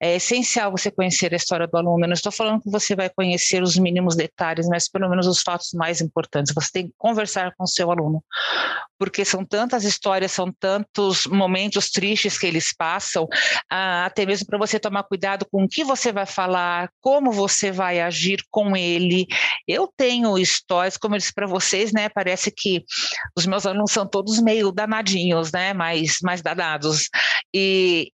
É 0.00 0.16
essencial 0.16 0.70
você 0.70 0.90
conhecer 0.90 1.32
a 1.32 1.36
história 1.36 1.66
do 1.66 1.76
aluno. 1.76 2.04
Eu 2.04 2.08
não 2.08 2.14
estou 2.14 2.32
falando 2.32 2.60
que 2.60 2.70
você 2.70 2.94
vai 2.94 3.08
conhecer 3.08 3.62
os 3.62 3.76
mínimos 3.76 4.14
detalhes, 4.14 4.68
mas 4.68 4.88
pelo 4.88 5.08
menos 5.08 5.26
os 5.26 5.40
fatos 5.40 5.72
mais 5.72 6.00
importantes. 6.00 6.52
Você 6.54 6.70
tem 6.72 6.86
que 6.88 6.94
conversar 6.98 7.54
com 7.56 7.64
o 7.64 7.66
seu 7.66 7.90
aluno, 7.90 8.22
porque 8.98 9.24
são 9.24 9.44
tantas 9.44 9.84
histórias, 9.84 10.32
são 10.32 10.52
tantos 10.52 11.26
momentos 11.26 11.90
tristes 11.90 12.38
que 12.38 12.46
eles 12.46 12.74
passam, 12.76 13.26
até 13.70 14.26
mesmo 14.26 14.46
para 14.46 14.58
você 14.58 14.78
tomar 14.78 15.02
cuidado 15.04 15.46
com 15.50 15.64
o 15.64 15.68
que 15.68 15.84
você 15.84 16.12
vai 16.12 16.26
falar, 16.26 16.90
como 17.00 17.32
você 17.32 17.70
vai 17.70 18.00
agir 18.00 18.42
com 18.50 18.76
ele. 18.76 19.26
Eu 19.66 19.90
tenho 19.96 20.38
histórias, 20.38 20.96
como 20.96 21.14
eu 21.14 21.18
disse 21.18 21.32
para 21.32 21.46
vocês, 21.46 21.92
né? 21.92 22.08
Parece 22.08 22.50
que 22.50 22.84
os 23.36 23.46
meus 23.46 23.66
alunos 23.66 23.92
são 23.92 24.06
todos 24.06 24.40
meio 24.40 24.70
danadinhos, 24.70 25.52
né? 25.52 25.72
Mais, 25.72 26.18
mais 26.22 26.42
danados. 26.42 27.08
E 27.54 28.12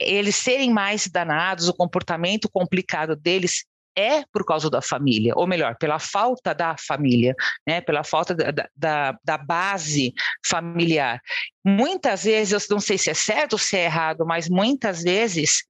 eles 0.00 0.36
serem 0.36 0.72
mais 0.72 1.06
danados, 1.06 1.68
o 1.68 1.74
comportamento 1.74 2.48
complicado 2.48 3.16
deles 3.16 3.64
é 3.98 4.22
por 4.32 4.44
causa 4.44 4.70
da 4.70 4.80
família, 4.80 5.32
ou 5.34 5.44
melhor, 5.44 5.76
pela 5.76 5.98
falta 5.98 6.54
da 6.54 6.76
família, 6.78 7.34
né, 7.66 7.80
pela 7.80 8.04
falta 8.04 8.32
da, 8.32 8.52
da, 8.76 9.18
da, 9.24 9.36
base 9.36 10.14
familiar. 10.46 11.20
Muitas 11.64 12.22
vezes, 12.22 12.52
eu 12.52 12.74
não 12.76 12.80
sei 12.80 12.96
se 12.96 13.10
é 13.10 13.14
certo 13.14 13.54
ou 13.54 13.58
se 13.58 13.76
é 13.76 13.86
errado, 13.86 14.24
mas 14.24 14.48
muitas 14.48 15.02
vezes 15.02 15.64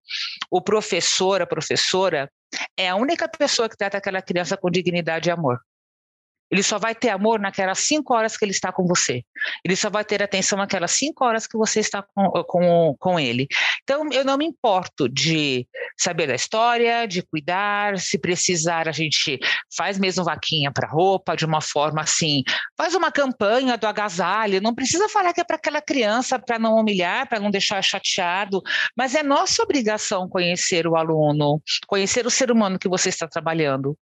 o 0.51 0.61
professor, 0.61 1.41
a 1.41 1.47
professora, 1.47 2.31
é 2.77 2.91
a 2.91 2.97
única 2.97 3.27
pessoa 3.27 3.67
que 3.67 3.77
trata 3.77 3.97
aquela 3.97 4.21
criança 4.21 4.59
com 4.59 4.71
dignidade 4.71 5.31
e 5.31 5.33
amor. 5.33 5.59
Ele 6.51 6.63
só 6.63 6.79
vai 6.79 6.95
ter 6.95 7.11
amor 7.11 7.39
naquelas 7.39 7.79
cinco 7.81 8.15
horas 8.15 8.37
que 8.37 8.45
ele 8.45 8.53
está 8.53 8.73
com 8.73 8.87
você. 8.87 9.23
Ele 9.65 9.77
só 9.77 9.91
vai 9.91 10.05
ter 10.05 10.23
atenção 10.23 10.59
naquelas 10.59 10.93
cinco 10.93 11.25
horas 11.25 11.47
que 11.47 11.57
você 11.57 11.81
está 11.81 12.03
com, 12.03 12.31
com, 12.45 12.97
com 12.99 13.21
ele. 13.21 13.47
Então, 13.83 14.09
eu 14.13 14.25
não 14.25 14.39
me 14.39 14.47
importo 14.47 15.09
de 15.09 15.67
saber 15.97 16.27
da 16.27 16.35
história, 16.35 17.07
de 17.07 17.23
cuidar. 17.23 17.99
Se 17.99 18.19
precisar, 18.19 18.89
a 18.89 18.93
gente 18.93 19.39
faz 19.77 19.99
mesmo 19.99 20.25
vaquinha 20.25 20.73
para 20.73 20.89
roupa, 20.89 21.37
de 21.37 21.45
uma 21.45 21.61
forma 21.61 22.01
assim. 22.01 22.43
Faz 22.77 22.95
uma 22.95 23.13
campanha 23.13 23.77
do 23.77 23.87
agasalho. 23.87 24.61
Não 24.61 24.75
precisa 24.75 25.09
falar 25.09 25.33
que 25.33 25.41
é 25.41 25.45
para 25.45 25.57
aquela 25.57 25.83
criança, 25.83 26.39
para 26.39 26.59
não 26.59 26.77
humilhar, 26.77 27.29
para 27.29 27.41
não 27.41 27.51
deixar 27.51 27.83
chateado. 27.83 28.63
Mas 28.97 29.15
é 29.15 29.23
nossa 29.23 29.63
obrigação 29.63 30.29
conhecer 30.29 30.87
o 30.87 30.97
aluno, 30.97 31.61
conhecer 31.87 32.27
o 32.27 32.31
ser 32.31 32.51
humano 32.51 32.79
que 32.79 32.89
você 32.89 33.11
está 33.11 33.29
trabalhando. 33.29 33.97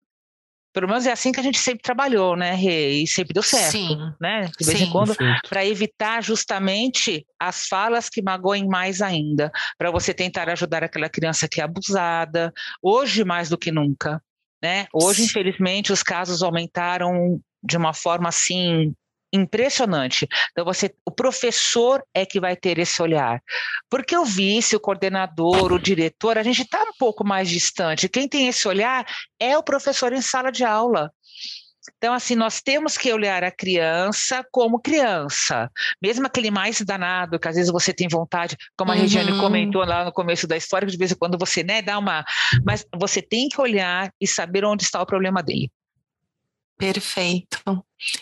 Pelo 0.75 0.89
menos 0.89 1.05
é 1.07 1.11
assim 1.13 1.31
que 1.31 1.39
a 1.39 1.43
gente 1.43 1.57
sempre 1.57 1.81
trabalhou, 1.81 2.35
né, 2.35 2.53
Rê? 2.53 3.01
E 3.01 3.07
sempre 3.07 3.33
deu 3.33 3.41
certo, 3.41 3.71
Sim. 3.71 3.97
né? 4.19 4.51
De 4.59 4.65
vez 4.65 4.77
Sim. 4.77 4.83
em 4.83 4.91
quando, 4.91 5.15
para 5.47 5.65
evitar 5.65 6.21
justamente 6.21 7.25
as 7.39 7.65
falas 7.65 8.09
que 8.09 8.21
magoem 8.21 8.67
mais 8.67 9.01
ainda, 9.01 9.49
para 9.77 9.89
você 9.89 10.13
tentar 10.13 10.49
ajudar 10.49 10.83
aquela 10.83 11.07
criança 11.07 11.47
que 11.47 11.61
é 11.61 11.63
abusada, 11.63 12.51
hoje 12.83 13.23
mais 13.23 13.47
do 13.47 13.57
que 13.57 13.71
nunca, 13.71 14.21
né? 14.61 14.85
Hoje, 14.93 15.21
Sim. 15.21 15.25
infelizmente, 15.27 15.93
os 15.93 16.03
casos 16.03 16.43
aumentaram 16.43 17.39
de 17.63 17.77
uma 17.77 17.93
forma 17.93 18.27
assim 18.27 18.93
impressionante. 19.31 20.27
Então 20.51 20.65
você, 20.65 20.93
o 21.05 21.11
professor 21.11 22.03
é 22.13 22.25
que 22.25 22.39
vai 22.39 22.55
ter 22.55 22.79
esse 22.79 23.01
olhar, 23.01 23.41
porque 23.89 24.17
o 24.17 24.25
vice, 24.25 24.75
o 24.75 24.79
coordenador, 24.79 25.73
o 25.73 25.79
diretor, 25.79 26.37
a 26.37 26.43
gente 26.43 26.61
está 26.61 26.81
um 26.83 26.93
pouco 26.97 27.25
mais 27.25 27.49
distante. 27.49 28.09
Quem 28.09 28.27
tem 28.27 28.47
esse 28.47 28.67
olhar 28.67 29.05
é 29.39 29.57
o 29.57 29.63
professor 29.63 30.13
em 30.13 30.21
sala 30.21 30.51
de 30.51 30.63
aula. 30.63 31.11
Então, 31.97 32.13
assim, 32.13 32.35
nós 32.35 32.61
temos 32.61 32.97
que 32.97 33.11
olhar 33.13 33.43
a 33.43 33.51
criança 33.51 34.43
como 34.51 34.79
criança, 34.79 35.69
mesmo 36.01 36.25
aquele 36.25 36.49
mais 36.49 36.81
danado, 36.81 37.39
que 37.39 37.47
às 37.47 37.55
vezes 37.55 37.71
você 37.71 37.93
tem 37.93 38.07
vontade, 38.07 38.57
como 38.77 38.91
a 38.91 38.95
uhum. 38.95 39.01
Regiane 39.01 39.39
comentou 39.39 39.83
lá 39.85 40.05
no 40.05 40.11
começo 40.11 40.47
da 40.47 40.57
história, 40.57 40.85
que 40.85 40.91
de 40.91 40.97
vez 40.97 41.11
em 41.11 41.15
quando 41.15 41.37
você 41.37 41.63
né, 41.63 41.81
dá 41.81 41.97
uma. 41.97 42.25
Mas 42.65 42.85
você 42.95 43.21
tem 43.21 43.47
que 43.47 43.59
olhar 43.59 44.11
e 44.19 44.27
saber 44.27 44.65
onde 44.65 44.83
está 44.83 45.01
o 45.01 45.05
problema 45.05 45.43
dele. 45.43 45.69
Perfeito. 46.77 47.57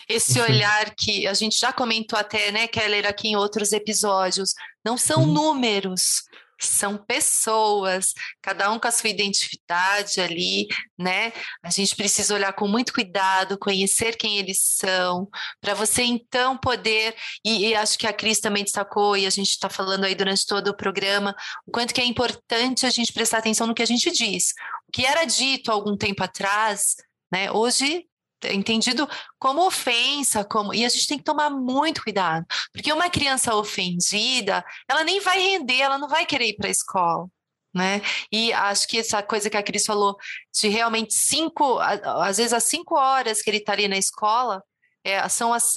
Esse 0.08 0.40
olhar 0.40 0.94
que 0.94 1.26
a 1.26 1.34
gente 1.34 1.58
já 1.58 1.72
comentou 1.72 2.18
até, 2.18 2.52
né, 2.52 2.68
Keller, 2.68 3.06
aqui 3.06 3.28
em 3.28 3.36
outros 3.36 3.72
episódios, 3.72 4.54
não 4.84 4.96
são 4.96 5.22
uhum. 5.22 5.32
números, 5.32 6.22
são 6.60 6.96
pessoas, 6.96 8.12
cada 8.40 8.70
um 8.70 8.78
com 8.78 8.86
a 8.86 8.90
sua 8.90 9.10
identidade 9.10 10.20
ali, 10.20 10.66
né? 10.98 11.32
A 11.62 11.70
gente 11.70 11.94
precisa 11.96 12.34
olhar 12.34 12.52
com 12.52 12.68
muito 12.68 12.92
cuidado, 12.92 13.58
conhecer 13.58 14.16
quem 14.16 14.38
eles 14.38 14.60
são, 14.60 15.28
para 15.60 15.74
você 15.74 16.02
então 16.02 16.56
poder, 16.56 17.14
e, 17.44 17.68
e, 17.68 17.74
acho 17.74 17.98
que 17.98 18.06
a 18.06 18.12
Cris 18.12 18.40
também 18.40 18.64
destacou, 18.64 19.16
e 19.16 19.26
a 19.26 19.30
gente 19.30 19.50
está 19.50 19.68
falando 19.68 20.04
aí 20.04 20.14
durante 20.14 20.46
todo 20.46 20.68
o 20.68 20.76
programa, 20.76 21.34
o 21.66 21.72
quanto 21.72 21.92
que 21.92 22.00
é 22.00 22.04
importante 22.04 22.86
a 22.86 22.90
gente 22.90 23.12
prestar 23.12 23.38
atenção 23.38 23.66
no 23.66 23.74
que 23.74 23.82
a 23.82 23.86
gente 23.86 24.10
diz. 24.10 24.52
O 24.88 24.92
que 24.92 25.04
era 25.04 25.24
dito 25.24 25.70
algum 25.70 25.96
tempo 25.96 26.22
atrás, 26.22 26.94
né? 27.32 27.50
Hoje 27.50 28.06
entendido 28.52 29.08
como 29.38 29.66
ofensa, 29.66 30.44
como 30.44 30.74
e 30.74 30.84
a 30.84 30.88
gente 30.88 31.06
tem 31.06 31.18
que 31.18 31.24
tomar 31.24 31.50
muito 31.50 32.02
cuidado, 32.02 32.46
porque 32.72 32.92
uma 32.92 33.10
criança 33.10 33.54
ofendida, 33.54 34.64
ela 34.88 35.04
nem 35.04 35.20
vai 35.20 35.38
render, 35.38 35.80
ela 35.80 35.98
não 35.98 36.08
vai 36.08 36.26
querer 36.26 36.48
ir 36.48 36.56
para 36.56 36.68
a 36.68 36.70
escola. 36.70 37.28
Né? 37.74 38.00
E 38.30 38.52
acho 38.52 38.86
que 38.86 38.98
essa 38.98 39.20
coisa 39.20 39.50
que 39.50 39.56
a 39.56 39.62
Cris 39.62 39.84
falou 39.84 40.16
de 40.52 40.68
realmente 40.68 41.12
cinco, 41.12 41.80
às 41.80 42.36
vezes 42.36 42.52
as 42.52 42.62
cinco 42.62 42.94
horas 42.94 43.42
que 43.42 43.50
ele 43.50 43.56
estaria 43.56 43.88
tá 43.88 43.90
na 43.90 43.98
escola, 43.98 44.62
é, 45.02 45.28
são 45.28 45.52
as, 45.52 45.74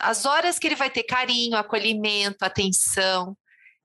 as 0.00 0.24
horas 0.24 0.58
que 0.58 0.66
ele 0.66 0.74
vai 0.74 0.88
ter 0.88 1.02
carinho, 1.02 1.56
acolhimento, 1.56 2.42
atenção. 2.42 3.36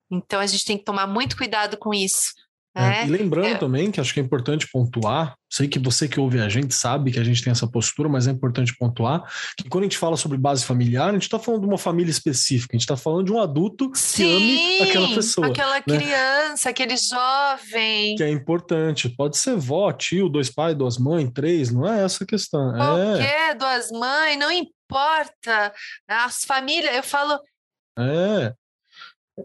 Então 0.10 0.40
a 0.40 0.48
gente 0.48 0.66
tem 0.66 0.78
que 0.78 0.86
tomar 0.86 1.08
muito 1.08 1.36
cuidado 1.36 1.78
com 1.78 1.94
isso. 1.94 2.34
É, 2.74 3.06
e 3.06 3.10
lembrando 3.10 3.48
é. 3.48 3.58
também 3.58 3.92
que 3.92 4.00
acho 4.00 4.14
que 4.14 4.20
é 4.20 4.24
importante 4.24 4.66
pontuar, 4.72 5.36
sei 5.52 5.68
que 5.68 5.78
você 5.78 6.08
que 6.08 6.20
ouve 6.22 6.40
a 6.40 6.48
gente 6.48 6.74
sabe 6.74 7.12
que 7.12 7.20
a 7.20 7.24
gente 7.24 7.44
tem 7.44 7.52
essa 7.52 7.68
postura, 7.68 8.08
mas 8.08 8.28
é 8.28 8.32
importante 8.32 8.74
pontuar 8.78 9.30
que 9.58 9.68
quando 9.68 9.84
a 9.84 9.88
gente 9.88 9.98
fala 9.98 10.16
sobre 10.16 10.38
base 10.38 10.64
familiar, 10.64 11.10
a 11.10 11.14
gente 11.14 11.24
está 11.24 11.38
falando 11.38 11.62
de 11.62 11.68
uma 11.68 11.78
família 11.78 12.10
específica, 12.10 12.74
a 12.74 12.78
gente 12.78 12.84
está 12.84 12.96
falando 12.96 13.26
de 13.26 13.34
um 13.34 13.42
adulto 13.42 13.92
Sim, 13.94 14.24
que 14.24 14.24
ame 14.24 14.90
aquela 14.90 15.14
pessoa. 15.14 15.48
Aquela 15.48 15.76
né? 15.76 15.82
criança, 15.82 16.70
aquele 16.70 16.96
jovem. 16.96 18.16
Que 18.16 18.24
é 18.24 18.30
importante. 18.30 19.10
Pode 19.10 19.38
ser 19.38 19.58
vó, 19.58 19.92
tio, 19.92 20.30
dois 20.30 20.50
pais, 20.50 20.74
duas 20.74 20.98
mães, 20.98 21.30
três, 21.34 21.72
não 21.72 21.86
é 21.86 22.06
essa 22.06 22.24
a 22.24 22.28
questão. 22.28 22.74
É. 22.74 22.78
Qualquer 22.78 23.50
é. 23.52 23.56
duas 23.56 23.92
mães, 23.92 24.40
não 24.40 24.50
importa. 24.50 25.74
As 26.08 26.46
famílias, 26.46 26.96
eu 26.96 27.04
falo. 27.04 27.38
É. 28.00 28.54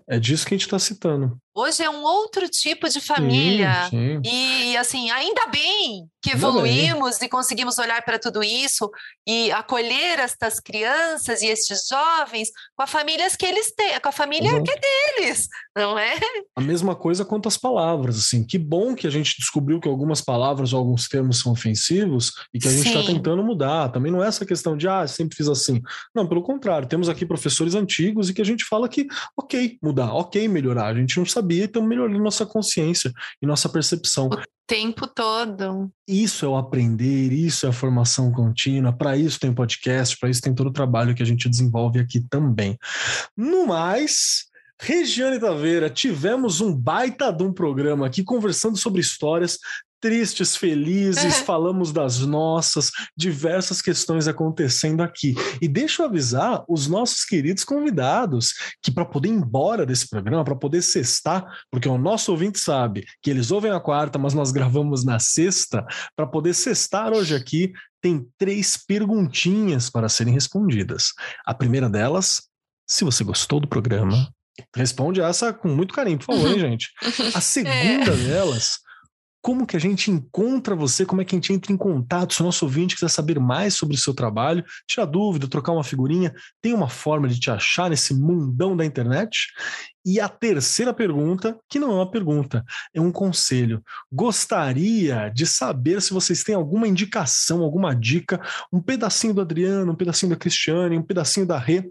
É 0.09 0.19
disso 0.21 0.47
que 0.47 0.55
a 0.55 0.57
gente 0.57 0.67
está 0.67 0.79
citando. 0.79 1.37
Hoje 1.57 1.83
é 1.83 1.89
um 1.89 2.03
outro 2.03 2.47
tipo 2.51 2.87
de 2.87 3.01
família. 3.01 3.89
Sim, 3.89 4.21
sim. 4.23 4.31
E, 4.31 4.77
assim, 4.77 5.11
ainda 5.11 5.47
bem 5.47 6.07
que 6.27 6.33
evoluímos 6.33 7.23
e 7.23 7.29
conseguimos 7.29 7.79
olhar 7.79 8.03
para 8.05 8.19
tudo 8.19 8.43
isso 8.43 8.91
e 9.25 9.53
acolher 9.53 10.19
estas 10.19 10.59
crianças 10.59 11.41
e 11.41 11.47
estes 11.47 11.87
jovens 11.89 12.49
com 12.75 12.83
as 12.83 12.91
famílias 12.91 13.37
que 13.37 13.47
eles 13.47 13.73
têm, 13.73 14.01
com 14.01 14.09
a 14.09 14.13
família 14.13 14.49
Exato. 14.49 14.65
que 14.65 14.73
é 14.73 15.21
deles, 15.21 15.49
não 15.77 15.97
é? 15.97 16.17
A 16.57 16.61
mesma 16.61 16.97
coisa 16.97 17.25
quanto 17.25 17.47
às 17.47 17.57
palavras, 17.57 18.19
assim. 18.19 18.45
Que 18.45 18.59
bom 18.59 18.97
que 18.97 19.07
a 19.07 19.11
gente 19.11 19.37
descobriu 19.39 19.81
que 19.81 19.87
algumas 19.87 20.21
palavras 20.21 20.73
ou 20.73 20.81
alguns 20.81 21.07
termos 21.07 21.39
são 21.39 21.53
ofensivos 21.53 22.33
e 22.53 22.59
que 22.59 22.67
a 22.67 22.73
gente 22.73 22.89
está 22.89 23.05
tentando 23.05 23.45
mudar. 23.45 23.91
Também 23.91 24.11
não 24.11 24.25
é 24.25 24.27
essa 24.27 24.45
questão 24.45 24.77
de, 24.77 24.89
ah, 24.89 25.07
sempre 25.07 25.37
fiz 25.37 25.49
assim. 25.49 25.81
Não, 26.13 26.27
pelo 26.27 26.43
contrário. 26.43 26.89
Temos 26.89 27.09
aqui 27.09 27.25
professores 27.25 27.77
antigos 27.77 28.29
e 28.29 28.35
que 28.35 28.43
a 28.43 28.45
gente 28.45 28.65
fala 28.65 28.89
que, 28.89 29.07
ok, 29.39 29.79
mudar, 29.81 30.13
ok, 30.13 30.49
melhorar. 30.49 30.89
A 30.89 30.99
gente 30.99 31.19
não 31.19 31.27
sabia 31.27 31.63
e 31.63 31.67
estamos 31.67 31.89
melhorando 31.89 32.19
nossa 32.19 32.45
consciência 32.45 33.13
e 33.41 33.47
nossa 33.47 33.69
percepção. 33.69 34.29
Tempo 34.67 35.07
todo. 35.07 35.91
Isso 36.09 36.45
é 36.45 36.49
o 36.49 36.57
aprender, 36.57 37.33
isso 37.33 37.67
é 37.67 37.69
a 37.69 37.73
formação 37.73 38.33
contínua. 38.33 38.93
Para 38.93 39.17
isso 39.17 39.39
tem 39.39 39.55
podcast, 39.55 40.19
para 40.19 40.29
isso 40.29 40.43
tem 40.43 40.55
todo 40.55 40.69
o 40.69 40.73
trabalho 40.73 41.15
que 41.15 41.23
a 41.23 41.27
gente 41.27 41.49
desenvolve 41.49 42.01
aqui 42.01 42.21
também. 42.29 42.77
No 43.37 43.67
mais, 43.67 44.47
Regiane 44.81 45.39
Taveira, 45.39 45.89
tivemos 45.89 46.61
um 46.61 46.75
baita 46.75 47.33
de 47.33 47.45
um 47.45 47.53
programa 47.53 48.07
aqui 48.07 48.25
conversando 48.25 48.77
sobre 48.77 49.01
histórias 49.01 49.59
tristes, 50.01 50.57
felizes, 50.57 51.39
falamos 51.39 51.93
das 51.93 52.21
nossas, 52.21 52.91
diversas 53.17 53.81
questões 53.81 54.29
acontecendo 54.29 55.03
aqui. 55.03 55.35
E 55.61 55.69
deixa 55.69 56.03
eu 56.03 56.07
avisar 56.07 56.65
os 56.69 56.87
nossos 56.87 57.25
queridos 57.25 57.65
convidados 57.65 58.55
que 58.83 58.91
para 58.91 59.05
poder 59.05 59.29
ir 59.29 59.33
embora 59.33 59.87
desse 59.87 60.09
programa, 60.09 60.45
para 60.45 60.57
poder 60.57 60.83
sextar, 60.83 61.45
porque 61.71 61.89
o 61.89 61.99
nosso 61.99 62.31
ouvinte 62.33 62.59
sabe 62.59 63.05
que 63.23 63.31
eles 63.31 63.51
ouvem 63.51 63.71
a 63.71 63.81
quarta, 63.81 64.19
mas 64.19 64.35
nós 64.35 64.53
gravamos 64.53 65.05
na 65.05 65.19
sexta, 65.19 65.85
para 66.15 66.27
poder 66.27 66.55
sextar 66.55 67.13
hoje 67.13 67.35
aqui, 67.35 67.73
tem 68.01 68.27
três 68.39 68.77
perguntinhas 68.77 69.91
para 69.91 70.09
serem 70.09 70.33
respondidas. 70.33 71.13
A 71.45 71.53
primeira 71.53 71.89
delas, 71.91 72.43
se 72.89 73.05
você 73.05 73.25
gostou 73.25 73.59
do 73.59 73.67
programa, 73.67 74.29
responde 74.75 75.21
essa 75.21 75.53
com 75.53 75.69
muito 75.69 75.95
carinho, 75.95 76.19
por 76.19 76.27
favor, 76.27 76.51
hein, 76.51 76.59
gente. 76.59 76.91
A 77.35 77.41
segunda 77.41 77.75
é. 78.13 78.17
delas, 78.17 78.79
como 79.41 79.67
que 79.67 79.77
a 79.77 79.81
gente 79.81 80.11
encontra 80.11 80.75
você, 80.75 81.07
como 81.07 81.23
é 81.23 81.25
que 81.25 81.35
a 81.35 81.39
gente 81.39 81.53
entra 81.53 81.73
em 81.73 81.77
contato, 81.77 82.35
se 82.35 82.41
o 82.41 82.45
nosso 82.45 82.65
ouvinte 82.65 82.95
quiser 82.95 83.09
saber 83.09 83.39
mais 83.39 83.75
sobre 83.75 83.95
o 83.95 83.99
seu 83.99 84.13
trabalho, 84.13 84.65
tirar 84.89 85.07
dúvida, 85.07 85.49
trocar 85.49 85.73
uma 85.73 85.85
figurinha, 85.85 86.35
tem 86.61 86.75
uma 86.75 86.89
forma 86.89 87.29
de 87.29 87.39
te 87.39 87.51
achar 87.51 87.91
nesse 87.91 88.15
mundão 88.15 88.77
da 88.77 88.85
internet? 88.85 89.49
E 90.05 90.21
a 90.21 90.29
terceira 90.29 90.95
pergunta, 90.95 91.59
que 91.69 91.81
não 91.81 91.91
é 91.91 91.95
uma 91.95 92.11
pergunta, 92.11 92.65
é 92.95 93.01
um 93.01 93.11
conselho. 93.11 93.83
Gostaria 94.11 95.29
de 95.31 95.45
saber 95.47 96.01
se 96.01 96.15
vocês 96.15 96.45
têm 96.45 96.55
alguma 96.55 96.87
indicação, 96.87 97.63
alguma 97.63 97.93
dica, 97.93 98.41
um 98.73 98.81
pedacinho 98.81 99.35
do 99.35 99.41
Adriano, 99.41 99.93
um 99.93 99.97
pedacinho 99.97 100.31
da 100.31 100.37
Cristiane, 100.37 100.97
um 100.97 101.03
pedacinho 101.03 101.45
da 101.45 101.59
Rê, 101.59 101.91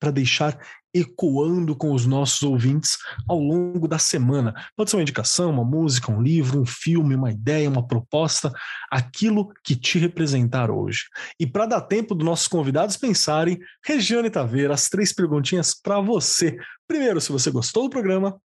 para 0.00 0.10
deixar 0.10 0.58
ecoando 0.92 1.76
com 1.76 1.92
os 1.92 2.04
nossos 2.04 2.42
ouvintes 2.42 2.96
ao 3.28 3.38
longo 3.38 3.86
da 3.86 3.98
semana. 3.98 4.54
Pode 4.76 4.90
ser 4.90 4.96
uma 4.96 5.02
indicação, 5.02 5.50
uma 5.50 5.64
música, 5.64 6.10
um 6.10 6.20
livro, 6.20 6.60
um 6.60 6.66
filme, 6.66 7.14
uma 7.14 7.30
ideia, 7.30 7.68
uma 7.68 7.86
proposta, 7.86 8.52
aquilo 8.90 9.52
que 9.62 9.76
te 9.76 9.98
representar 9.98 10.70
hoje. 10.70 11.04
E 11.38 11.46
para 11.46 11.66
dar 11.66 11.82
tempo 11.82 12.14
dos 12.14 12.24
nossos 12.24 12.48
convidados 12.48 12.96
pensarem, 12.96 13.58
Regiane 13.84 14.30
Taveira, 14.30 14.74
as 14.74 14.88
três 14.88 15.12
perguntinhas 15.12 15.74
para 15.80 16.00
você. 16.00 16.56
Primeiro, 16.88 17.20
se 17.20 17.30
você 17.30 17.50
gostou 17.50 17.84
do 17.84 17.90
programa. 17.90 18.40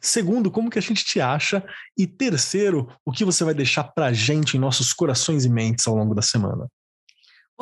Segundo, 0.00 0.50
como 0.50 0.70
que 0.70 0.78
a 0.78 0.82
gente 0.82 1.04
te 1.04 1.20
acha? 1.20 1.62
E 1.96 2.06
terceiro, 2.06 2.88
o 3.04 3.12
que 3.12 3.24
você 3.24 3.44
vai 3.44 3.54
deixar 3.54 3.84
para 3.84 4.12
gente 4.12 4.56
em 4.56 4.60
nossos 4.60 4.92
corações 4.92 5.44
e 5.44 5.48
mentes 5.48 5.86
ao 5.86 5.94
longo 5.94 6.14
da 6.14 6.22
semana? 6.22 6.66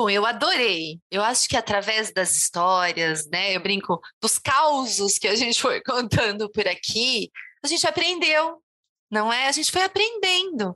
Bom, 0.01 0.09
eu 0.09 0.25
adorei. 0.25 0.99
Eu 1.11 1.21
acho 1.21 1.47
que 1.47 1.55
através 1.55 2.11
das 2.11 2.35
histórias, 2.35 3.27
né, 3.27 3.55
eu 3.55 3.61
brinco, 3.61 4.01
dos 4.19 4.39
causos 4.39 5.19
que 5.19 5.27
a 5.27 5.35
gente 5.35 5.61
foi 5.61 5.79
contando 5.85 6.49
por 6.49 6.67
aqui, 6.67 7.29
a 7.63 7.67
gente 7.67 7.85
aprendeu, 7.85 8.63
não 9.11 9.31
é? 9.31 9.47
A 9.47 9.51
gente 9.51 9.71
foi 9.71 9.83
aprendendo. 9.83 10.75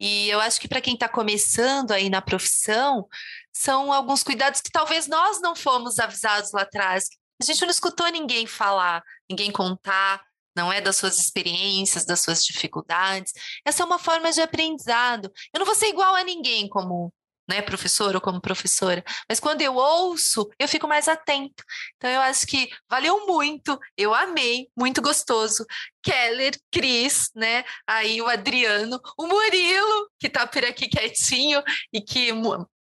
E 0.00 0.28
eu 0.28 0.40
acho 0.40 0.60
que 0.60 0.66
para 0.66 0.80
quem 0.80 0.94
está 0.94 1.08
começando 1.08 1.92
aí 1.92 2.10
na 2.10 2.20
profissão, 2.20 3.06
são 3.52 3.92
alguns 3.92 4.24
cuidados 4.24 4.60
que 4.60 4.72
talvez 4.72 5.06
nós 5.06 5.40
não 5.40 5.54
fomos 5.54 6.00
avisados 6.00 6.50
lá 6.50 6.62
atrás. 6.62 7.04
A 7.40 7.44
gente 7.44 7.62
não 7.62 7.70
escutou 7.70 8.08
ninguém 8.08 8.44
falar, 8.44 9.04
ninguém 9.30 9.52
contar, 9.52 10.20
não 10.56 10.72
é 10.72 10.80
das 10.80 10.96
suas 10.96 11.16
experiências, 11.20 12.04
das 12.04 12.18
suas 12.22 12.44
dificuldades. 12.44 13.34
Essa 13.64 13.84
é 13.84 13.86
uma 13.86 14.00
forma 14.00 14.32
de 14.32 14.40
aprendizado. 14.40 15.30
Eu 15.52 15.60
não 15.60 15.66
vou 15.66 15.76
ser 15.76 15.86
igual 15.86 16.16
a 16.16 16.24
ninguém, 16.24 16.68
como 16.68 17.14
né, 17.48 17.62
professor 17.62 18.14
ou 18.14 18.20
como 18.20 18.40
professora, 18.40 19.04
mas 19.28 19.40
quando 19.40 19.62
eu 19.62 19.74
ouço, 19.74 20.48
eu 20.58 20.68
fico 20.68 20.88
mais 20.88 21.08
atento. 21.08 21.62
Então 21.96 22.10
eu 22.10 22.20
acho 22.20 22.46
que 22.46 22.68
valeu 22.88 23.26
muito, 23.26 23.78
eu 23.96 24.14
amei, 24.14 24.68
muito 24.76 25.02
gostoso. 25.02 25.64
Keller, 26.02 26.52
Cris, 26.70 27.30
né, 27.34 27.64
aí 27.86 28.20
o 28.20 28.28
Adriano, 28.28 29.00
o 29.18 29.26
Murilo, 29.26 30.10
que 30.18 30.28
tá 30.28 30.46
por 30.46 30.62
aqui 30.64 30.86
quietinho 30.88 31.62
e 31.92 32.00
que, 32.00 32.30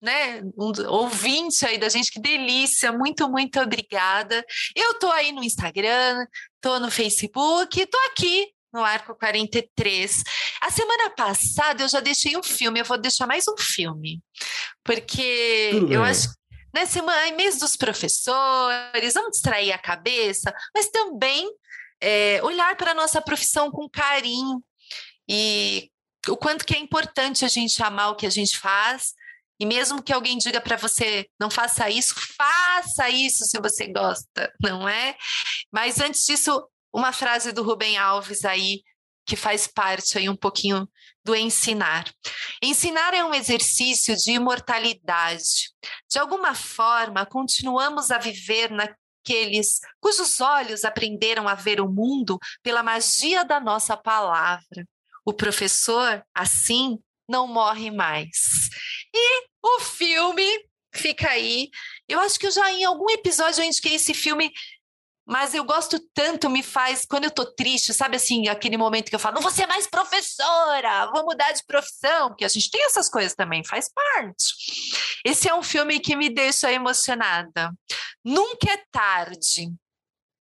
né, 0.01 0.41
um 0.57 0.71
ouvinte 0.89 1.65
aí 1.65 1.77
da 1.77 1.87
gente, 1.89 2.11
que 2.11 2.19
delícia, 2.19 2.91
muito, 2.91 3.29
muito 3.29 3.59
obrigada. 3.59 4.43
Eu 4.75 4.97
tô 4.97 5.11
aí 5.11 5.31
no 5.31 5.43
Instagram, 5.43 6.25
tô 6.59 6.79
no 6.79 6.89
Facebook, 6.89 7.85
tô 7.85 7.97
aqui 8.11 8.51
no 8.71 8.83
Arco 8.83 9.15
43. 9.15 10.23
A 10.61 10.71
semana 10.71 11.09
passada 11.11 11.83
eu 11.83 11.87
já 11.87 11.99
deixei 11.99 12.37
um 12.37 12.43
filme, 12.43 12.79
eu 12.79 12.85
vou 12.85 12.97
deixar 12.97 13.27
mais 13.27 13.47
um 13.47 13.57
filme, 13.57 14.21
porque 14.83 15.69
Tudo 15.71 15.93
eu 15.93 16.01
bem. 16.01 16.09
acho 16.09 16.29
né, 16.73 16.85
semana, 16.85 17.35
mês 17.35 17.59
dos 17.59 17.75
professores, 17.75 19.13
vamos 19.13 19.31
distrair 19.31 19.73
a 19.73 19.77
cabeça, 19.77 20.53
mas 20.73 20.89
também 20.89 21.49
é, 21.99 22.39
olhar 22.43 22.75
para 22.77 22.91
a 22.91 22.95
nossa 22.95 23.21
profissão 23.21 23.69
com 23.69 23.89
carinho 23.89 24.63
e 25.27 25.89
o 26.27 26.37
quanto 26.37 26.65
que 26.65 26.75
é 26.75 26.79
importante 26.79 27.43
a 27.43 27.47
gente 27.47 27.81
amar 27.83 28.11
o 28.11 28.15
que 28.15 28.25
a 28.25 28.29
gente 28.29 28.57
faz. 28.57 29.13
E 29.59 29.65
mesmo 29.65 30.01
que 30.01 30.11
alguém 30.11 30.39
diga 30.39 30.59
para 30.59 30.75
você, 30.75 31.27
não 31.39 31.49
faça 31.51 31.87
isso, 31.87 32.15
faça 32.35 33.09
isso 33.09 33.45
se 33.45 33.59
você 33.59 33.87
gosta, 33.87 34.51
não 34.59 34.89
é? 34.89 35.15
Mas 35.71 35.99
antes 35.99 36.25
disso, 36.25 36.67
uma 36.93 37.11
frase 37.11 37.51
do 37.51 37.63
Rubem 37.63 37.97
Alves 37.97 38.45
aí 38.45 38.81
que 39.25 39.35
faz 39.35 39.67
parte 39.67 40.17
aí 40.17 40.27
um 40.27 40.35
pouquinho 40.35 40.89
do 41.23 41.35
ensinar. 41.35 42.11
Ensinar 42.61 43.13
é 43.13 43.23
um 43.23 43.33
exercício 43.33 44.15
de 44.15 44.31
imortalidade. 44.31 45.71
De 46.09 46.19
alguma 46.19 46.55
forma, 46.55 47.25
continuamos 47.25 48.11
a 48.11 48.17
viver 48.17 48.71
naqueles 48.71 49.79
cujos 49.99 50.41
olhos 50.41 50.83
aprenderam 50.83 51.47
a 51.47 51.55
ver 51.55 51.79
o 51.79 51.87
mundo 51.87 52.39
pela 52.63 52.83
magia 52.83 53.45
da 53.45 53.59
nossa 53.59 53.95
palavra. 53.95 54.87
O 55.23 55.31
professor, 55.31 56.23
assim, 56.33 56.97
não 57.29 57.47
morre 57.47 57.91
mais. 57.91 58.69
E 59.13 59.47
o 59.63 59.79
filme 59.79 60.65
fica 60.93 61.29
aí. 61.29 61.69
Eu 62.07 62.19
acho 62.19 62.39
que 62.39 62.47
eu 62.47 62.51
já 62.51 62.71
em 62.71 62.83
algum 62.83 63.09
episódio 63.09 63.61
eu 63.61 63.65
indiquei 63.65 63.95
esse 63.95 64.13
filme 64.13 64.51
mas 65.25 65.53
eu 65.53 65.63
gosto 65.63 65.99
tanto, 66.13 66.49
me 66.49 66.63
faz, 66.63 67.05
quando 67.05 67.25
eu 67.25 67.31
tô 67.31 67.45
triste, 67.45 67.93
sabe 67.93 68.15
assim, 68.15 68.47
aquele 68.47 68.77
momento 68.77 69.09
que 69.09 69.15
eu 69.15 69.19
falo, 69.19 69.35
não 69.35 69.41
vou 69.41 69.51
ser 69.51 69.67
mais 69.67 69.87
professora, 69.87 71.09
vou 71.13 71.23
mudar 71.23 71.51
de 71.51 71.63
profissão, 71.65 72.29
porque 72.29 72.45
a 72.45 72.49
gente 72.49 72.69
tem 72.69 72.83
essas 72.85 73.09
coisas 73.09 73.35
também, 73.35 73.63
faz 73.63 73.89
parte. 73.93 74.45
Esse 75.25 75.47
é 75.47 75.53
um 75.53 75.63
filme 75.63 75.99
que 75.99 76.15
me 76.15 76.29
deixa 76.29 76.71
emocionada. 76.71 77.71
Nunca 78.23 78.71
é 78.71 78.83
tarde. 78.91 79.71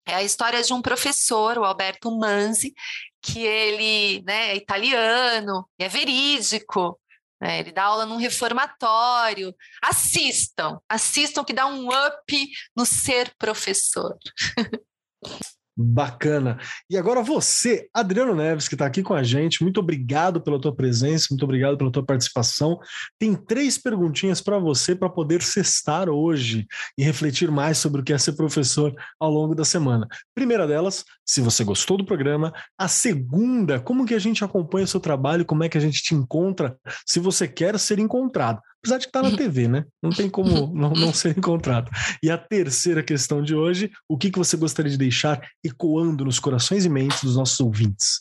É 0.06 0.14
a 0.14 0.22
história 0.22 0.62
de 0.62 0.72
um 0.72 0.80
professor, 0.80 1.58
o 1.58 1.64
Alberto 1.64 2.10
Manzi, 2.16 2.72
que 3.20 3.40
ele 3.40 4.22
né, 4.22 4.52
é 4.52 4.56
italiano, 4.56 5.68
é 5.78 5.88
verídico, 5.88 6.98
né, 7.40 7.60
ele 7.60 7.72
dá 7.72 7.84
aula 7.84 8.06
num 8.06 8.16
reformatório. 8.16 9.54
Assistam, 9.82 10.80
assistam 10.88 11.44
que 11.44 11.52
dá 11.52 11.66
um 11.66 11.88
up 11.88 12.48
no 12.76 12.84
ser 12.84 13.32
professor. 13.38 14.16
Bacana. 15.80 16.58
E 16.90 16.96
agora 16.96 17.22
você, 17.22 17.88
Adriano 17.94 18.34
Neves, 18.34 18.66
que 18.66 18.74
está 18.74 18.84
aqui 18.84 19.00
com 19.00 19.14
a 19.14 19.22
gente, 19.22 19.62
muito 19.62 19.78
obrigado 19.78 20.40
pela 20.40 20.60
tua 20.60 20.74
presença, 20.74 21.28
muito 21.30 21.44
obrigado 21.44 21.78
pela 21.78 21.92
tua 21.92 22.04
participação. 22.04 22.80
Tem 23.16 23.32
três 23.34 23.78
perguntinhas 23.78 24.40
para 24.40 24.58
você 24.58 24.96
para 24.96 25.08
poder 25.08 25.40
cestar 25.40 26.08
hoje 26.08 26.66
e 26.98 27.04
refletir 27.04 27.48
mais 27.48 27.78
sobre 27.78 28.00
o 28.00 28.04
que 28.04 28.12
é 28.12 28.18
ser 28.18 28.32
professor 28.32 28.92
ao 29.20 29.30
longo 29.30 29.54
da 29.54 29.64
semana. 29.64 30.08
Primeira 30.34 30.66
delas, 30.66 31.04
se 31.24 31.40
você 31.40 31.62
gostou 31.62 31.96
do 31.96 32.04
programa. 32.04 32.52
A 32.76 32.88
segunda, 32.88 33.78
como 33.78 34.04
que 34.04 34.14
a 34.14 34.18
gente 34.18 34.42
acompanha 34.42 34.84
o 34.84 34.88
seu 34.88 34.98
trabalho, 34.98 35.44
como 35.44 35.62
é 35.62 35.68
que 35.68 35.78
a 35.78 35.80
gente 35.80 36.02
te 36.02 36.14
encontra, 36.14 36.76
se 37.06 37.20
você 37.20 37.46
quer 37.46 37.78
ser 37.78 38.00
encontrado 38.00 38.60
apesar 38.78 38.98
de 38.98 39.06
estar 39.06 39.22
tá 39.22 39.30
na 39.30 39.36
TV, 39.36 39.68
né? 39.68 39.84
Não 40.02 40.10
tem 40.10 40.28
como 40.28 40.72
não, 40.74 40.90
não 40.90 41.12
ser 41.12 41.36
encontrado. 41.36 41.90
E 42.22 42.30
a 42.30 42.38
terceira 42.38 43.02
questão 43.02 43.42
de 43.42 43.54
hoje, 43.54 43.90
o 44.08 44.16
que, 44.16 44.30
que 44.30 44.38
você 44.38 44.56
gostaria 44.56 44.90
de 44.90 44.98
deixar 44.98 45.40
ecoando 45.64 46.24
nos 46.24 46.38
corações 46.38 46.84
e 46.84 46.88
mentes 46.88 47.22
dos 47.22 47.36
nossos 47.36 47.58
ouvintes? 47.60 48.20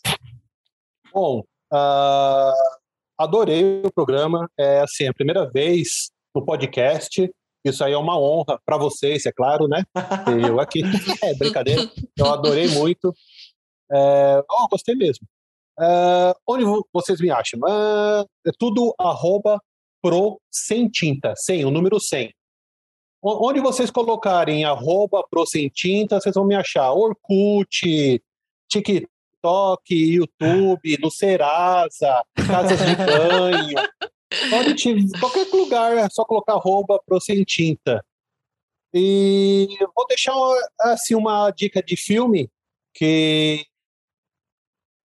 Bom, 1.14 1.44
uh, 1.74 2.54
adorei 3.18 3.82
o 3.84 3.92
programa. 3.92 4.50
É 4.58 4.82
assim, 4.82 5.08
a 5.08 5.14
primeira 5.14 5.50
vez 5.50 6.10
no 6.36 6.46
podcast. 6.46 7.30
Isso 7.66 7.84
aí 7.84 7.94
é 7.94 7.98
uma 7.98 8.18
honra 8.18 8.60
para 8.66 8.78
vocês, 8.78 9.26
é 9.26 9.32
claro, 9.32 9.68
né? 9.68 9.84
Eu 10.42 10.60
aqui. 10.60 10.82
É 11.24 11.34
brincadeira. 11.34 11.90
Eu 12.18 12.28
adorei 12.28 12.68
muito. 12.70 13.14
É, 13.92 14.44
oh, 14.50 14.68
gostei 14.70 14.96
mesmo. 14.96 15.28
Uh, 15.80 16.34
onde 16.48 16.64
vocês 16.94 17.20
me 17.20 17.30
acham? 17.30 17.60
Uh, 17.60 18.26
é 18.46 18.52
tudo 18.58 18.96
arroba 18.98 19.62
pro 20.08 20.40
sem 20.50 20.88
tinta, 20.88 21.34
sem, 21.36 21.66
o 21.66 21.72
número 21.72 22.00
100. 22.00 22.34
Onde 23.22 23.60
vocês 23.60 23.92
colocarem 23.92 24.64
arroba 24.64 25.22
pro 25.30 25.46
sem 25.46 25.68
tinta, 25.68 26.20
vocês 26.20 26.34
vão 26.34 26.46
me 26.46 26.56
achar. 26.56 26.94
Orkut, 26.94 28.22
TikTok, 28.70 29.82
YouTube, 29.90 30.98
no 31.02 31.12
Serasa, 31.12 32.24
casas 32.48 32.80
de 32.80 32.96
banho. 32.96 33.78
Pode 34.50 34.76
te, 34.76 35.20
qualquer 35.20 35.48
lugar, 35.52 35.98
é 35.98 36.08
só 36.10 36.24
colocar 36.24 36.54
arroba 36.54 37.02
pro 37.06 37.20
sem 37.20 37.44
tinta. 37.44 38.02
E 38.94 39.68
vou 39.94 40.08
deixar 40.08 40.34
assim 40.80 41.16
uma 41.16 41.52
dica 41.52 41.84
de 41.84 41.98
filme 41.98 42.50
que 42.94 43.66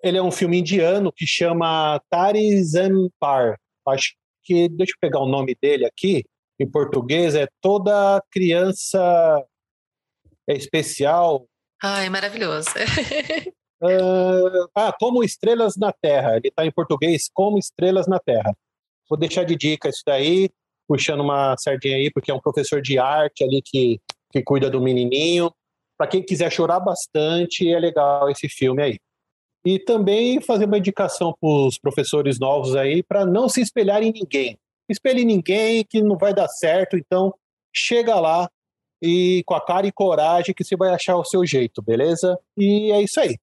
ele 0.02 0.18
é 0.18 0.22
um 0.22 0.30
filme 0.30 0.58
indiano 0.60 1.12
que 1.12 1.26
chama 1.26 2.00
Tarizanpar. 2.08 3.58
Acho 3.88 4.14
que, 4.42 4.68
deixa 4.68 4.92
eu 4.92 4.98
pegar 5.00 5.20
o 5.20 5.28
nome 5.28 5.56
dele 5.60 5.84
aqui, 5.86 6.24
em 6.60 6.70
português, 6.70 7.34
é 7.34 7.48
Toda 7.60 8.22
Criança 8.30 9.44
é 10.48 10.54
Especial. 10.54 11.46
Ai, 11.82 12.08
maravilhoso. 12.08 12.68
uh, 13.82 14.68
ah, 14.74 14.92
Como 14.98 15.24
Estrelas 15.24 15.76
na 15.76 15.92
Terra. 15.92 16.36
Ele 16.36 16.48
está 16.48 16.64
em 16.64 16.70
português, 16.70 17.28
Como 17.32 17.58
Estrelas 17.58 18.06
na 18.06 18.18
Terra. 18.18 18.54
Vou 19.08 19.18
deixar 19.18 19.44
de 19.44 19.56
dica 19.56 19.88
isso 19.88 20.02
daí, 20.06 20.48
puxando 20.86 21.20
uma 21.20 21.56
sardinha 21.58 21.96
aí, 21.96 22.10
porque 22.10 22.30
é 22.30 22.34
um 22.34 22.40
professor 22.40 22.80
de 22.80 22.98
arte 22.98 23.44
ali 23.44 23.60
que, 23.62 24.00
que 24.30 24.42
cuida 24.42 24.70
do 24.70 24.80
menininho. 24.80 25.52
Para 25.98 26.06
quem 26.06 26.22
quiser 26.22 26.50
chorar 26.50 26.80
bastante, 26.80 27.68
é 27.68 27.78
legal 27.78 28.30
esse 28.30 28.48
filme 28.48 28.82
aí. 28.82 28.98
E 29.64 29.78
também 29.78 30.40
fazer 30.40 30.64
uma 30.64 30.78
indicação 30.78 31.34
para 31.40 31.48
os 31.48 31.78
professores 31.78 32.38
novos 32.38 32.74
aí 32.74 33.02
para 33.02 33.24
não 33.24 33.48
se 33.48 33.60
espelhar 33.60 34.02
em 34.02 34.12
ninguém. 34.12 34.58
Espelhe 34.88 35.24
ninguém 35.24 35.84
que 35.84 36.02
não 36.02 36.18
vai 36.18 36.34
dar 36.34 36.48
certo, 36.48 36.96
então 36.96 37.32
chega 37.74 38.18
lá 38.18 38.50
e 39.00 39.42
com 39.46 39.54
a 39.54 39.64
cara 39.64 39.86
e 39.86 39.92
coragem 39.92 40.54
que 40.54 40.64
você 40.64 40.76
vai 40.76 40.90
achar 40.90 41.16
o 41.16 41.24
seu 41.24 41.44
jeito, 41.46 41.82
beleza? 41.82 42.38
E 42.56 42.92
é 42.92 43.02
isso 43.02 43.18
aí. 43.20 43.36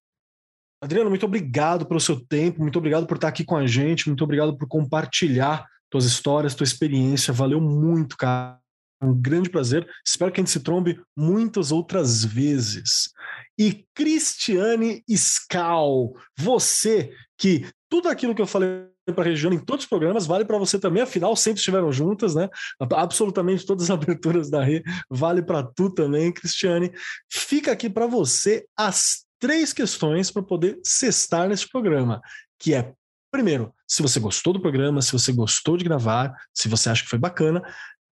Adriano, 0.82 1.10
muito 1.10 1.26
obrigado 1.26 1.86
pelo 1.86 2.00
seu 2.00 2.20
tempo, 2.20 2.62
muito 2.62 2.80
obrigado 2.80 3.06
por 3.06 3.16
estar 3.16 3.28
aqui 3.28 3.44
com 3.44 3.58
a 3.58 3.68
gente, 3.68 4.08
muito 4.08 4.24
obrigado 4.24 4.58
por 4.58 4.68
compartilhar 4.68 5.66
tuas 5.90 6.06
histórias, 6.06 6.56
tua 6.56 6.64
experiência. 6.64 7.34
Valeu 7.34 7.60
muito, 7.60 8.16
cara. 8.16 8.58
Um 9.02 9.14
grande 9.14 9.50
prazer. 9.50 9.88
Espero 10.06 10.32
que 10.32 10.40
a 10.40 10.44
gente 10.44 10.52
se 10.52 10.62
trombe 10.62 11.02
muitas 11.18 11.72
outras 11.72 12.24
vezes. 12.24 13.12
E 13.60 13.86
Cristiane 13.94 15.04
Scal, 15.10 16.14
você 16.38 17.12
que 17.38 17.68
tudo 17.90 18.08
aquilo 18.08 18.34
que 18.34 18.42
eu 18.42 18.48
falei 18.48 18.88
para 19.14 19.24
a 19.24 19.28
região 19.28 19.52
em 19.52 19.60
todos 19.60 19.84
os 19.84 19.90
programas 19.90 20.26
vale 20.26 20.46
para 20.46 20.58
você 20.58 20.80
também, 20.80 21.04
afinal 21.04 21.36
sempre 21.36 21.60
estiveram 21.60 21.92
juntas, 21.92 22.36
né? 22.36 22.48
Absolutamente 22.96 23.66
todas 23.66 23.84
as 23.84 23.90
aberturas 23.92 24.50
da 24.50 24.64
Rê 24.64 24.82
vale 25.10 25.42
para 25.42 25.62
tu 25.62 25.90
também, 25.90 26.32
Cristiane. 26.32 26.92
Fica 27.30 27.74
aqui 27.74 27.90
para 27.90 28.08
você 28.08 28.66
as 28.78 29.26
três 29.38 29.74
questões 29.74 30.32
para 30.32 30.42
poder 30.42 30.80
cestar 30.84 31.50
nesse 31.50 31.68
programa, 31.70 32.22
que 32.58 32.74
é 32.74 32.94
Primeiro, 33.32 33.72
se 33.88 34.02
você 34.02 34.20
gostou 34.20 34.54
do 34.54 34.60
programa, 34.60 35.04
se 35.04 35.12
você 35.12 35.32
gostou 35.32 35.78
de 35.78 35.84
gravar, 35.84 36.34
se 36.52 36.68
você 36.68 36.90
acha 36.90 37.04
que 37.04 37.10
foi 37.10 37.20
bacana. 37.20 37.62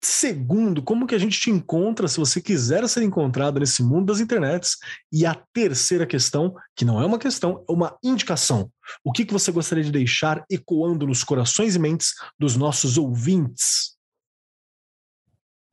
Segundo, 0.06 0.84
como 0.84 1.08
que 1.08 1.16
a 1.16 1.18
gente 1.18 1.40
te 1.40 1.50
encontra 1.50 2.10
se 2.10 2.18
você 2.18 2.42
quiser 2.42 2.86
ser 2.90 3.04
encontrado 3.04 3.58
nesse 3.58 3.82
mundo 3.82 4.08
das 4.08 4.20
internets? 4.20 4.76
E 5.10 5.26
a 5.26 5.34
terceira 5.54 6.06
questão, 6.06 6.54
que 6.76 6.84
não 6.84 7.02
é 7.02 7.06
uma 7.06 7.18
questão, 7.18 7.64
é 7.70 7.72
uma 7.72 7.98
indicação. 8.04 8.70
O 9.02 9.14
que, 9.14 9.24
que 9.24 9.32
você 9.32 9.50
gostaria 9.50 9.82
de 9.82 9.94
deixar 9.94 10.44
ecoando 10.52 11.08
nos 11.08 11.24
corações 11.24 11.78
e 11.78 11.80
mentes 11.80 12.16
dos 12.38 12.58
nossos 12.58 12.98
ouvintes? 12.98 13.93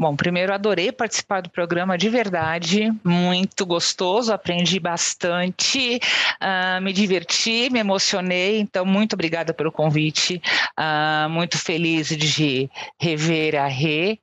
Bom, 0.00 0.16
primeiro 0.16 0.54
adorei 0.54 0.90
participar 0.90 1.42
do 1.42 1.50
programa 1.50 1.98
de 1.98 2.08
verdade, 2.08 2.90
muito 3.04 3.66
gostoso, 3.66 4.32
aprendi 4.32 4.80
bastante, 4.80 6.00
uh, 6.40 6.80
me 6.80 6.90
diverti, 6.90 7.68
me 7.70 7.80
emocionei, 7.80 8.60
então 8.60 8.86
muito 8.86 9.12
obrigada 9.12 9.52
pelo 9.52 9.70
convite, 9.70 10.40
uh, 10.78 11.28
muito 11.28 11.58
feliz 11.58 12.08
de 12.08 12.70
rever 12.98 13.56
a 13.56 13.66
Rê, 13.66 14.18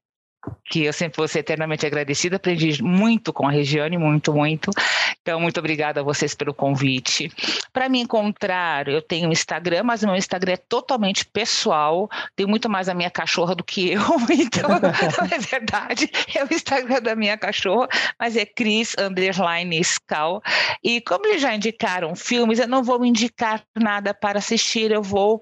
que 0.66 0.84
eu 0.84 0.94
sempre 0.94 1.18
vou 1.18 1.28
ser 1.28 1.40
eternamente 1.40 1.86
agradecida, 1.86 2.36
aprendi 2.36 2.82
muito 2.84 3.32
com 3.32 3.48
a 3.48 3.52
Regiane, 3.52 3.98
muito, 3.98 4.34
muito. 4.34 4.72
Então, 5.22 5.40
muito 5.40 5.60
obrigada 5.60 6.00
a 6.00 6.04
vocês 6.04 6.34
pelo 6.34 6.54
convite. 6.54 7.32
Para 7.74 7.90
me 7.90 8.00
encontrar, 8.00 8.88
eu 8.88 9.02
tenho 9.02 9.32
Instagram, 9.32 9.84
mas 9.84 10.04
o 10.04 10.08
meu 10.08 10.16
Instagram 10.16 10.54
é 10.54 10.58
totalmente 10.58 11.26
pessoal, 11.26 12.10
tem 12.36 12.46
muito 12.46 12.70
mais 12.70 12.88
a 12.88 12.94
minha 12.94 13.10
cachorra 13.10 13.54
do 13.54 13.64
que 13.64 13.92
eu, 13.92 14.02
então, 14.32 14.70
é 15.32 15.40
verdade, 15.40 16.10
é 16.36 16.44
o 16.44 16.54
Instagram 16.54 17.02
da 17.02 17.16
minha 17.16 17.38
cachorra, 17.38 17.88
mas 18.20 18.36
é 18.36 18.46
Cris 18.46 18.96
Underline 18.98 19.80
Scal. 19.84 20.42
E 20.84 21.02
como 21.02 21.28
eles 21.28 21.42
já 21.42 21.54
indicaram 21.54 22.16
filmes, 22.16 22.60
eu 22.60 22.68
não 22.68 22.84
vou 22.84 23.04
indicar 23.06 23.64
nada 23.76 24.14
para 24.14 24.40
assistir, 24.40 24.92
eu 24.92 25.02
vou 25.02 25.42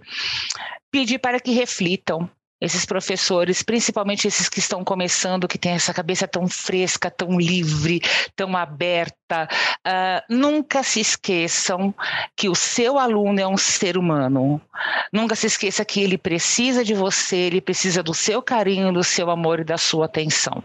pedir 0.92 1.20
para 1.20 1.40
que 1.40 1.52
reflitam 1.52 2.30
esses 2.60 2.86
professores, 2.86 3.62
principalmente 3.62 4.28
esses 4.28 4.48
que 4.48 4.60
estão 4.60 4.84
começando, 4.84 5.48
que 5.48 5.58
têm 5.58 5.74
essa 5.74 5.94
cabeça 5.94 6.28
tão 6.28 6.48
fresca, 6.48 7.12
tão 7.12 7.38
livre, 7.38 8.02
tão 8.36 8.56
aberta, 8.56 9.48
uh, 9.86 10.22
nunca 10.30 10.82
se 10.82 11.00
esqueçam 11.00 11.94
que 12.36 12.48
o 12.48 12.56
seu 12.56 12.98
aluno 12.98 13.40
é 13.40 13.48
um 13.48 13.58
ser 13.58 13.98
humano. 13.98 14.62
Nunca 15.12 15.36
se 15.36 15.48
esqueça 15.48 15.84
que 15.84 16.02
ele 16.02 16.18
precisa 16.18 16.84
de 16.84 16.94
você, 16.94 17.36
ele 17.36 17.62
precisa 17.62 18.02
do 18.02 18.14
seu 18.14 18.42
carinho, 18.42 18.94
do 18.94 19.04
seu 19.04 19.30
amor 19.30 19.60
e 19.60 19.66
da 19.66 19.78
sua 19.78 20.06
atenção. 20.06 20.64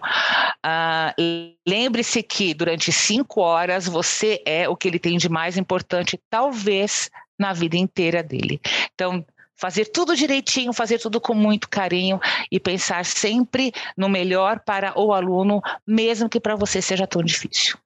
Uh, 0.64 1.54
Lembre-se 1.66 2.22
que 2.22 2.54
durante 2.54 2.90
cinco 2.90 3.40
horas 3.40 3.86
você 3.86 4.42
é 4.46 4.68
o 4.68 4.76
que 4.76 4.88
ele 4.88 4.98
tem 4.98 5.18
de 5.18 5.28
mais 5.28 5.56
importante, 5.56 6.20
talvez 6.28 7.10
na 7.38 7.52
vida 7.52 7.76
inteira 7.76 8.22
dele. 8.22 8.60
Então, 8.94 9.24
fazer 9.60 9.84
tudo 9.86 10.16
direitinho, 10.16 10.72
fazer 10.72 10.98
tudo 10.98 11.20
com 11.20 11.34
muito 11.34 11.68
carinho 11.68 12.18
e 12.50 12.58
pensar 12.58 13.04
sempre 13.04 13.72
no 13.94 14.08
melhor 14.08 14.60
para 14.60 14.98
o 14.98 15.12
aluno, 15.12 15.60
mesmo 15.86 16.30
que 16.30 16.40
para 16.40 16.56
você 16.56 16.80
seja 16.80 17.06
tão 17.06 17.22
difícil. 17.22 17.76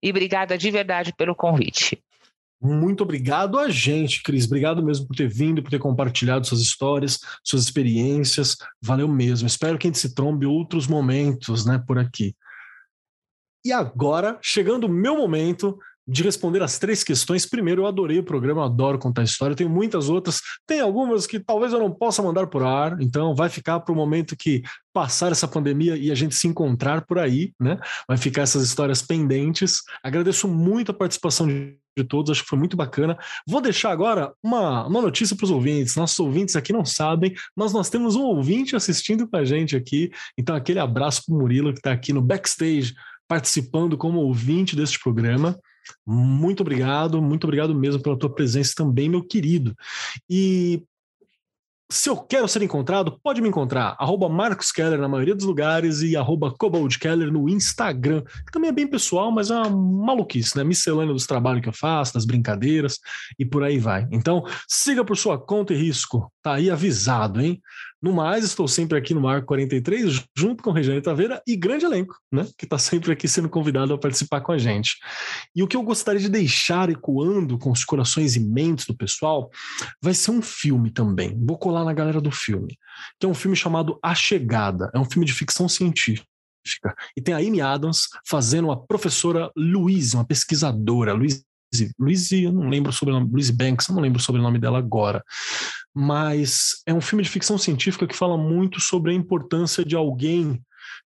E 0.00 0.08
obrigada 0.08 0.56
de 0.56 0.70
verdade 0.70 1.12
pelo 1.12 1.34
convite. 1.34 2.00
Muito 2.62 3.02
obrigado 3.02 3.58
a 3.58 3.68
gente, 3.68 4.22
Cris. 4.22 4.46
Obrigado 4.46 4.82
mesmo 4.82 5.06
por 5.08 5.16
ter 5.16 5.28
vindo, 5.28 5.62
por 5.62 5.70
ter 5.70 5.78
compartilhado 5.78 6.46
suas 6.46 6.60
histórias, 6.60 7.18
suas 7.42 7.64
experiências. 7.64 8.56
Valeu 8.80 9.08
mesmo. 9.08 9.46
Espero 9.46 9.76
que 9.76 9.86
a 9.86 9.90
gente 9.90 9.98
se 9.98 10.14
trombe 10.14 10.46
outros 10.46 10.86
momentos, 10.86 11.66
né, 11.66 11.82
por 11.86 11.98
aqui. 11.98 12.34
E 13.64 13.72
agora, 13.72 14.38
chegando 14.40 14.84
o 14.84 14.90
meu 14.90 15.16
momento 15.16 15.76
de 16.06 16.22
responder 16.22 16.62
as 16.62 16.78
três 16.78 17.02
questões. 17.02 17.46
Primeiro, 17.46 17.82
eu 17.82 17.86
adorei 17.86 18.18
o 18.18 18.24
programa, 18.24 18.64
adoro 18.64 18.98
contar 18.98 19.22
história. 19.22 19.56
Tem 19.56 19.68
muitas 19.68 20.08
outras, 20.08 20.40
tem 20.66 20.80
algumas 20.80 21.26
que 21.26 21.40
talvez 21.40 21.72
eu 21.72 21.80
não 21.80 21.90
possa 21.90 22.22
mandar 22.22 22.46
por 22.46 22.62
ar, 22.62 23.00
então 23.00 23.34
vai 23.34 23.48
ficar 23.48 23.80
para 23.80 23.92
o 23.92 23.96
momento 23.96 24.36
que 24.36 24.62
passar 24.92 25.32
essa 25.32 25.48
pandemia 25.48 25.96
e 25.96 26.10
a 26.10 26.14
gente 26.14 26.34
se 26.34 26.46
encontrar 26.46 27.04
por 27.04 27.18
aí, 27.18 27.52
né? 27.60 27.78
Vai 28.08 28.16
ficar 28.16 28.42
essas 28.42 28.62
histórias 28.62 29.02
pendentes. 29.02 29.82
Agradeço 30.02 30.48
muito 30.48 30.90
a 30.90 30.94
participação 30.94 31.46
de 31.46 31.76
de 31.96 32.04
todos, 32.04 32.30
acho 32.30 32.42
que 32.42 32.48
foi 32.48 32.58
muito 32.58 32.76
bacana. 32.76 33.16
Vou 33.46 33.60
deixar 33.60 33.90
agora 33.90 34.32
uma, 34.42 34.86
uma 34.86 35.00
notícia 35.00 35.34
para 35.34 35.44
os 35.44 35.50
ouvintes. 35.50 35.96
Nossos 35.96 36.18
ouvintes 36.18 36.54
aqui 36.54 36.72
não 36.72 36.84
sabem, 36.84 37.34
mas 37.56 37.72
nós 37.72 37.88
temos 37.88 38.16
um 38.16 38.22
ouvinte 38.22 38.76
assistindo 38.76 39.26
com 39.26 39.36
a 39.36 39.44
gente 39.44 39.74
aqui. 39.74 40.10
Então, 40.36 40.54
aquele 40.54 40.78
abraço 40.78 41.22
para 41.24 41.34
o 41.34 41.38
Murilo, 41.38 41.72
que 41.72 41.78
está 41.78 41.92
aqui 41.92 42.12
no 42.12 42.20
backstage, 42.20 42.94
participando 43.26 43.96
como 43.96 44.20
ouvinte 44.20 44.76
deste 44.76 45.00
programa. 45.00 45.58
Muito 46.06 46.60
obrigado, 46.60 47.20
muito 47.20 47.44
obrigado 47.44 47.74
mesmo 47.74 48.02
pela 48.02 48.18
tua 48.18 48.32
presença 48.32 48.72
também, 48.76 49.08
meu 49.08 49.22
querido. 49.22 49.74
E 50.28 50.82
se 51.88 52.08
eu 52.08 52.16
quero 52.16 52.48
ser 52.48 52.62
encontrado, 52.62 53.18
pode 53.22 53.40
me 53.40 53.48
encontrar. 53.48 53.96
Arroba 53.98 54.28
Marcos 54.28 54.72
Keller 54.72 54.98
na 54.98 55.08
maioria 55.08 55.36
dos 55.36 55.44
lugares 55.44 56.02
e 56.02 56.16
arroba 56.16 56.52
Keller 57.00 57.30
no 57.30 57.48
Instagram. 57.48 58.22
Que 58.22 58.52
também 58.52 58.70
é 58.70 58.72
bem 58.72 58.88
pessoal, 58.88 59.30
mas 59.30 59.50
é 59.50 59.54
uma 59.54 59.70
maluquice, 59.70 60.56
né? 60.56 60.64
Miscelânea 60.64 61.14
dos 61.14 61.26
trabalhos 61.26 61.62
que 61.62 61.68
eu 61.68 61.72
faço, 61.72 62.14
das 62.14 62.24
brincadeiras 62.24 62.98
e 63.38 63.44
por 63.44 63.62
aí 63.62 63.78
vai. 63.78 64.06
Então, 64.10 64.44
siga 64.66 65.04
por 65.04 65.16
sua 65.16 65.38
conta 65.38 65.72
e 65.72 65.76
risco. 65.76 66.30
Tá 66.42 66.54
aí 66.54 66.70
avisado, 66.70 67.40
hein? 67.40 67.62
No 68.06 68.12
mais, 68.12 68.44
estou 68.44 68.68
sempre 68.68 68.96
aqui 68.96 69.12
no 69.12 69.20
Marco 69.20 69.48
43, 69.48 70.22
junto 70.32 70.62
com 70.62 70.70
Regiane 70.70 71.02
Taveira 71.02 71.42
e 71.44 71.56
grande 71.56 71.84
elenco, 71.84 72.16
né? 72.30 72.46
Que 72.56 72.64
está 72.64 72.78
sempre 72.78 73.10
aqui 73.10 73.26
sendo 73.26 73.48
convidado 73.48 73.92
a 73.92 73.98
participar 73.98 74.42
com 74.42 74.52
a 74.52 74.58
gente. 74.58 74.96
E 75.56 75.60
o 75.60 75.66
que 75.66 75.76
eu 75.76 75.82
gostaria 75.82 76.20
de 76.20 76.28
deixar 76.28 76.88
ecoando 76.88 77.58
com 77.58 77.72
os 77.72 77.84
corações 77.84 78.36
e 78.36 78.40
mentes 78.40 78.86
do 78.86 78.96
pessoal 78.96 79.50
vai 80.00 80.14
ser 80.14 80.30
um 80.30 80.40
filme 80.40 80.88
também. 80.88 81.36
Vou 81.44 81.58
colar 81.58 81.84
na 81.84 81.92
galera 81.92 82.20
do 82.20 82.30
filme, 82.30 82.78
que 83.18 83.26
é 83.26 83.28
um 83.28 83.34
filme 83.34 83.56
chamado 83.56 83.98
A 84.00 84.14
Chegada. 84.14 84.88
É 84.94 85.00
um 85.00 85.04
filme 85.04 85.26
de 85.26 85.32
ficção 85.32 85.68
científica. 85.68 86.24
E 87.16 87.20
tem 87.20 87.34
a 87.34 87.38
Amy 87.38 87.60
Adams 87.60 88.02
fazendo 88.24 88.70
a 88.70 88.76
professora 88.76 89.50
Louise, 89.56 90.14
uma 90.14 90.24
pesquisadora. 90.24 91.12
Louise, 91.12 91.44
Louise 91.98 92.44
eu 92.44 92.52
não 92.52 92.68
lembro 92.68 92.92
sobre 92.92 93.14
o 93.14 93.18
Louise 93.18 93.52
Banks, 93.52 93.88
eu 93.88 93.94
não 93.94 94.02
lembro 94.02 94.20
sobre 94.20 94.40
o 94.40 94.44
nome 94.44 94.58
dela 94.58 94.78
agora 94.78 95.22
mas 95.98 96.82
é 96.84 96.92
um 96.92 97.00
filme 97.00 97.24
de 97.24 97.30
ficção 97.30 97.56
científica 97.56 98.06
que 98.06 98.14
fala 98.14 98.36
muito 98.36 98.78
sobre 98.78 99.12
a 99.12 99.14
importância 99.14 99.82
de 99.82 99.96
alguém 99.96 100.62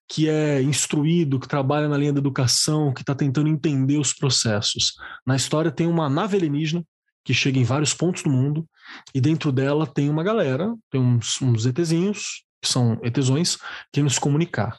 que 0.08 0.28
é 0.28 0.60
instruído, 0.64 1.40
que 1.40 1.48
trabalha 1.48 1.88
na 1.88 1.96
linha 1.96 2.12
da 2.12 2.20
educação, 2.20 2.92
que 2.92 3.02
está 3.02 3.14
tentando 3.14 3.48
entender 3.48 4.00
os 4.00 4.12
processos. 4.12 4.96
Na 5.24 5.36
história 5.36 5.70
tem 5.70 5.86
uma 5.86 6.10
nave 6.10 6.36
alienígena 6.36 6.84
que 7.24 7.36
chega 7.36 7.60
em 7.60 7.64
vários 7.64 7.94
pontos 7.94 8.24
do 8.24 8.32
mundo 8.32 8.68
e 9.14 9.22
dentro 9.22 9.52
dela 9.52 9.86
tem 9.86 10.10
uma 10.10 10.24
galera, 10.24 10.74
tem 10.90 11.00
uns, 11.00 11.40
uns 11.40 11.68
ETzinhos, 11.68 12.44
que 12.60 12.68
são 12.68 13.00
ETzões, 13.04 13.60
querendo 13.94 14.10
se 14.10 14.20
comunicar. 14.20 14.76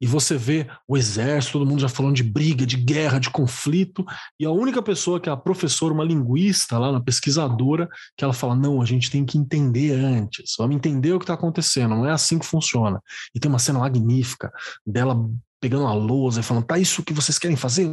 E 0.00 0.06
você 0.06 0.36
vê 0.36 0.66
o 0.88 0.96
exército, 0.96 1.58
todo 1.58 1.68
mundo 1.68 1.80
já 1.80 1.88
falando 1.88 2.16
de 2.16 2.22
briga, 2.22 2.66
de 2.66 2.76
guerra, 2.76 3.18
de 3.18 3.30
conflito, 3.30 4.04
e 4.38 4.44
a 4.44 4.50
única 4.50 4.82
pessoa 4.82 5.20
que 5.20 5.28
é 5.28 5.32
a 5.32 5.36
professora, 5.36 5.94
uma 5.94 6.04
linguista 6.04 6.78
lá, 6.78 6.90
uma 6.90 7.02
pesquisadora, 7.02 7.88
que 8.16 8.24
ela 8.24 8.32
fala: 8.32 8.54
não, 8.54 8.82
a 8.82 8.84
gente 8.84 9.10
tem 9.10 9.24
que 9.24 9.38
entender 9.38 9.92
antes, 9.92 10.54
vamos 10.58 10.76
entender 10.76 11.12
o 11.12 11.18
que 11.18 11.24
está 11.24 11.34
acontecendo, 11.34 11.94
não 11.94 12.06
é 12.06 12.12
assim 12.12 12.38
que 12.38 12.46
funciona. 12.46 13.00
E 13.34 13.40
tem 13.40 13.48
uma 13.48 13.58
cena 13.58 13.78
magnífica 13.78 14.52
dela 14.86 15.16
pegando 15.60 15.86
a 15.86 15.94
lousa 15.94 16.40
e 16.40 16.42
falando: 16.42 16.64
tá, 16.64 16.78
isso 16.78 17.02
que 17.02 17.12
vocês 17.12 17.38
querem 17.38 17.56
fazer? 17.56 17.88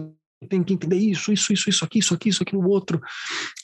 Tem 0.47 0.63
que 0.63 0.73
entender 0.73 0.97
isso, 0.97 1.31
isso, 1.31 1.53
isso, 1.53 1.69
isso 1.69 1.85
aqui, 1.85 1.99
isso 1.99 2.13
aqui, 2.13 2.29
isso 2.29 2.43
aqui, 2.43 2.55
o 2.55 2.67
outro, 2.67 2.99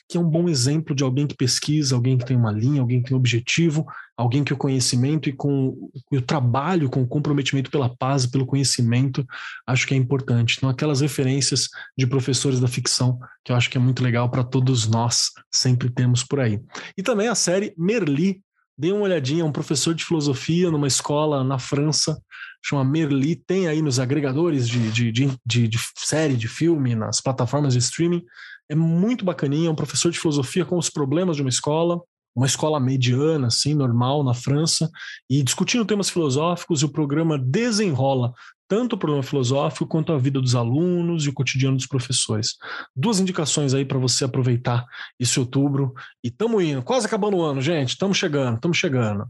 que 0.08 0.18
é 0.18 0.20
um 0.20 0.30
bom 0.30 0.48
exemplo 0.48 0.96
de 0.96 1.04
alguém 1.04 1.26
que 1.26 1.36
pesquisa, 1.36 1.96
alguém 1.96 2.18
que 2.18 2.26
tem 2.26 2.38
uma 2.38 2.52
linha, 2.52 2.82
alguém 2.82 3.02
que 3.02 3.10
tem 3.10 3.16
um 3.16 3.20
objetivo, 3.20 3.86
alguém 4.16 4.44
que 4.44 4.54
o 4.54 4.58
conhecimento 4.58 5.28
e 5.28 5.34
com 5.34 5.90
e 6.12 6.18
o 6.18 6.22
trabalho, 6.22 6.90
com 6.90 7.02
o 7.02 7.08
comprometimento 7.08 7.72
pela 7.72 7.90
paz 7.96 8.26
pelo 8.26 8.46
conhecimento, 8.46 9.26
acho 9.66 9.88
que 9.88 9.94
é 9.94 9.98
importante. 9.98 10.56
Então, 10.58 10.70
aquelas 10.70 11.02
referências 11.02 11.68
de 11.98 12.06
professores 12.06 12.60
da 12.60 12.68
ficção, 12.68 13.20
que 13.44 13.52
eu 13.52 13.56
acho 13.56 13.70
que 13.70 13.78
é 13.78 13.82
muito 13.82 14.04
legal 14.04 14.30
para 14.30 14.44
todos 14.44 14.88
nós, 14.88 15.32
sempre 15.52 15.90
temos 15.90 16.24
por 16.24 16.40
aí. 16.40 16.60
E 16.98 17.04
também 17.04 17.28
a 17.28 17.36
série 17.36 17.74
Merli, 17.78 18.42
Dê 18.78 18.92
uma 18.92 19.04
olhadinha, 19.04 19.42
é 19.42 19.46
um 19.46 19.52
professor 19.52 19.96
de 19.96 20.06
filosofia 20.06 20.70
numa 20.70 20.88
escola 20.88 21.44
na 21.44 21.58
França, 21.58 22.22
chama 22.64 22.86
Merli, 22.86 23.36
tem 23.36 23.68
aí 23.68 23.82
nos 23.82 24.00
agregadores 24.00 24.68
de, 24.68 24.92
de, 24.92 25.12
de, 25.12 25.32
de, 25.46 25.68
de 25.68 25.80
série, 25.96 26.36
de 26.36 26.48
filme, 26.48 26.94
nas 26.94 27.20
plataformas 27.20 27.74
de 27.74 27.80
streaming. 27.80 28.24
É 28.70 28.76
muito 28.76 29.26
bacaninha, 29.26 29.70
é 29.70 29.72
um 29.72 29.76
professor 29.76 30.12
de 30.12 30.20
filosofia 30.20 30.64
com 30.64 30.78
os 30.78 30.90
problemas 30.90 31.36
de 31.36 31.42
uma 31.42 31.50
escola, 31.50 32.00
uma 32.36 32.46
escola 32.46 32.80
mediana, 32.80 33.48
assim, 33.48 33.74
normal, 33.74 34.24
na 34.24 34.34
França, 34.34 34.92
e 35.28 35.42
discutindo 35.42 35.86
temas 35.86 36.10
filosóficos, 36.10 36.82
e 36.82 36.86
o 36.86 36.90
programa 36.90 37.40
desenrola 37.40 38.32
tanto 38.68 38.94
o 38.94 38.98
problema 38.98 39.24
filosófico 39.24 39.88
quanto 39.88 40.12
a 40.12 40.18
vida 40.18 40.42
dos 40.42 40.56
alunos 40.56 41.26
e 41.26 41.30
o 41.30 41.34
cotidiano 41.34 41.78
dos 41.78 41.88
professores. 41.88 42.56
Duas 42.96 43.20
indicações 43.20 43.74
aí 43.74 43.86
para 43.86 43.98
você 43.98 44.26
aproveitar 44.26 44.86
esse 45.20 45.40
outubro. 45.40 45.94
E 46.24 46.28
estamos 46.28 46.64
indo, 46.64 46.84
quase 46.84 47.06
acabando 47.06 47.38
o 47.38 47.42
ano, 47.44 47.62
gente. 47.62 47.90
Estamos 47.90 48.18
chegando, 48.18 48.56
estamos 48.56 48.78
chegando. 48.78 49.28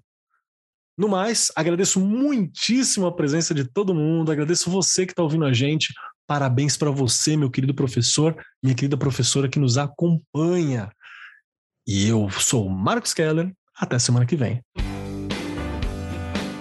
No 0.97 1.07
mais, 1.07 1.51
agradeço 1.55 1.99
muitíssimo 1.99 3.05
a 3.05 3.15
presença 3.15 3.53
de 3.53 3.63
todo 3.63 3.93
mundo, 3.93 4.31
agradeço 4.31 4.69
você 4.69 5.05
que 5.05 5.11
está 5.11 5.21
ouvindo 5.21 5.45
a 5.45 5.53
gente. 5.53 5.93
Parabéns 6.25 6.75
para 6.75 6.89
você, 6.89 7.37
meu 7.37 7.51
querido 7.51 7.73
professor, 7.73 8.35
minha 8.61 8.75
querida 8.75 8.97
professora 8.97 9.47
que 9.47 9.59
nos 9.59 9.77
acompanha. 9.77 10.91
E 11.87 12.07
eu 12.07 12.29
sou 12.31 12.65
o 12.65 12.69
Marcos 12.69 13.13
Keller. 13.13 13.53
Até 13.79 13.99
semana 13.99 14.25
que 14.25 14.35
vem. 14.35 14.59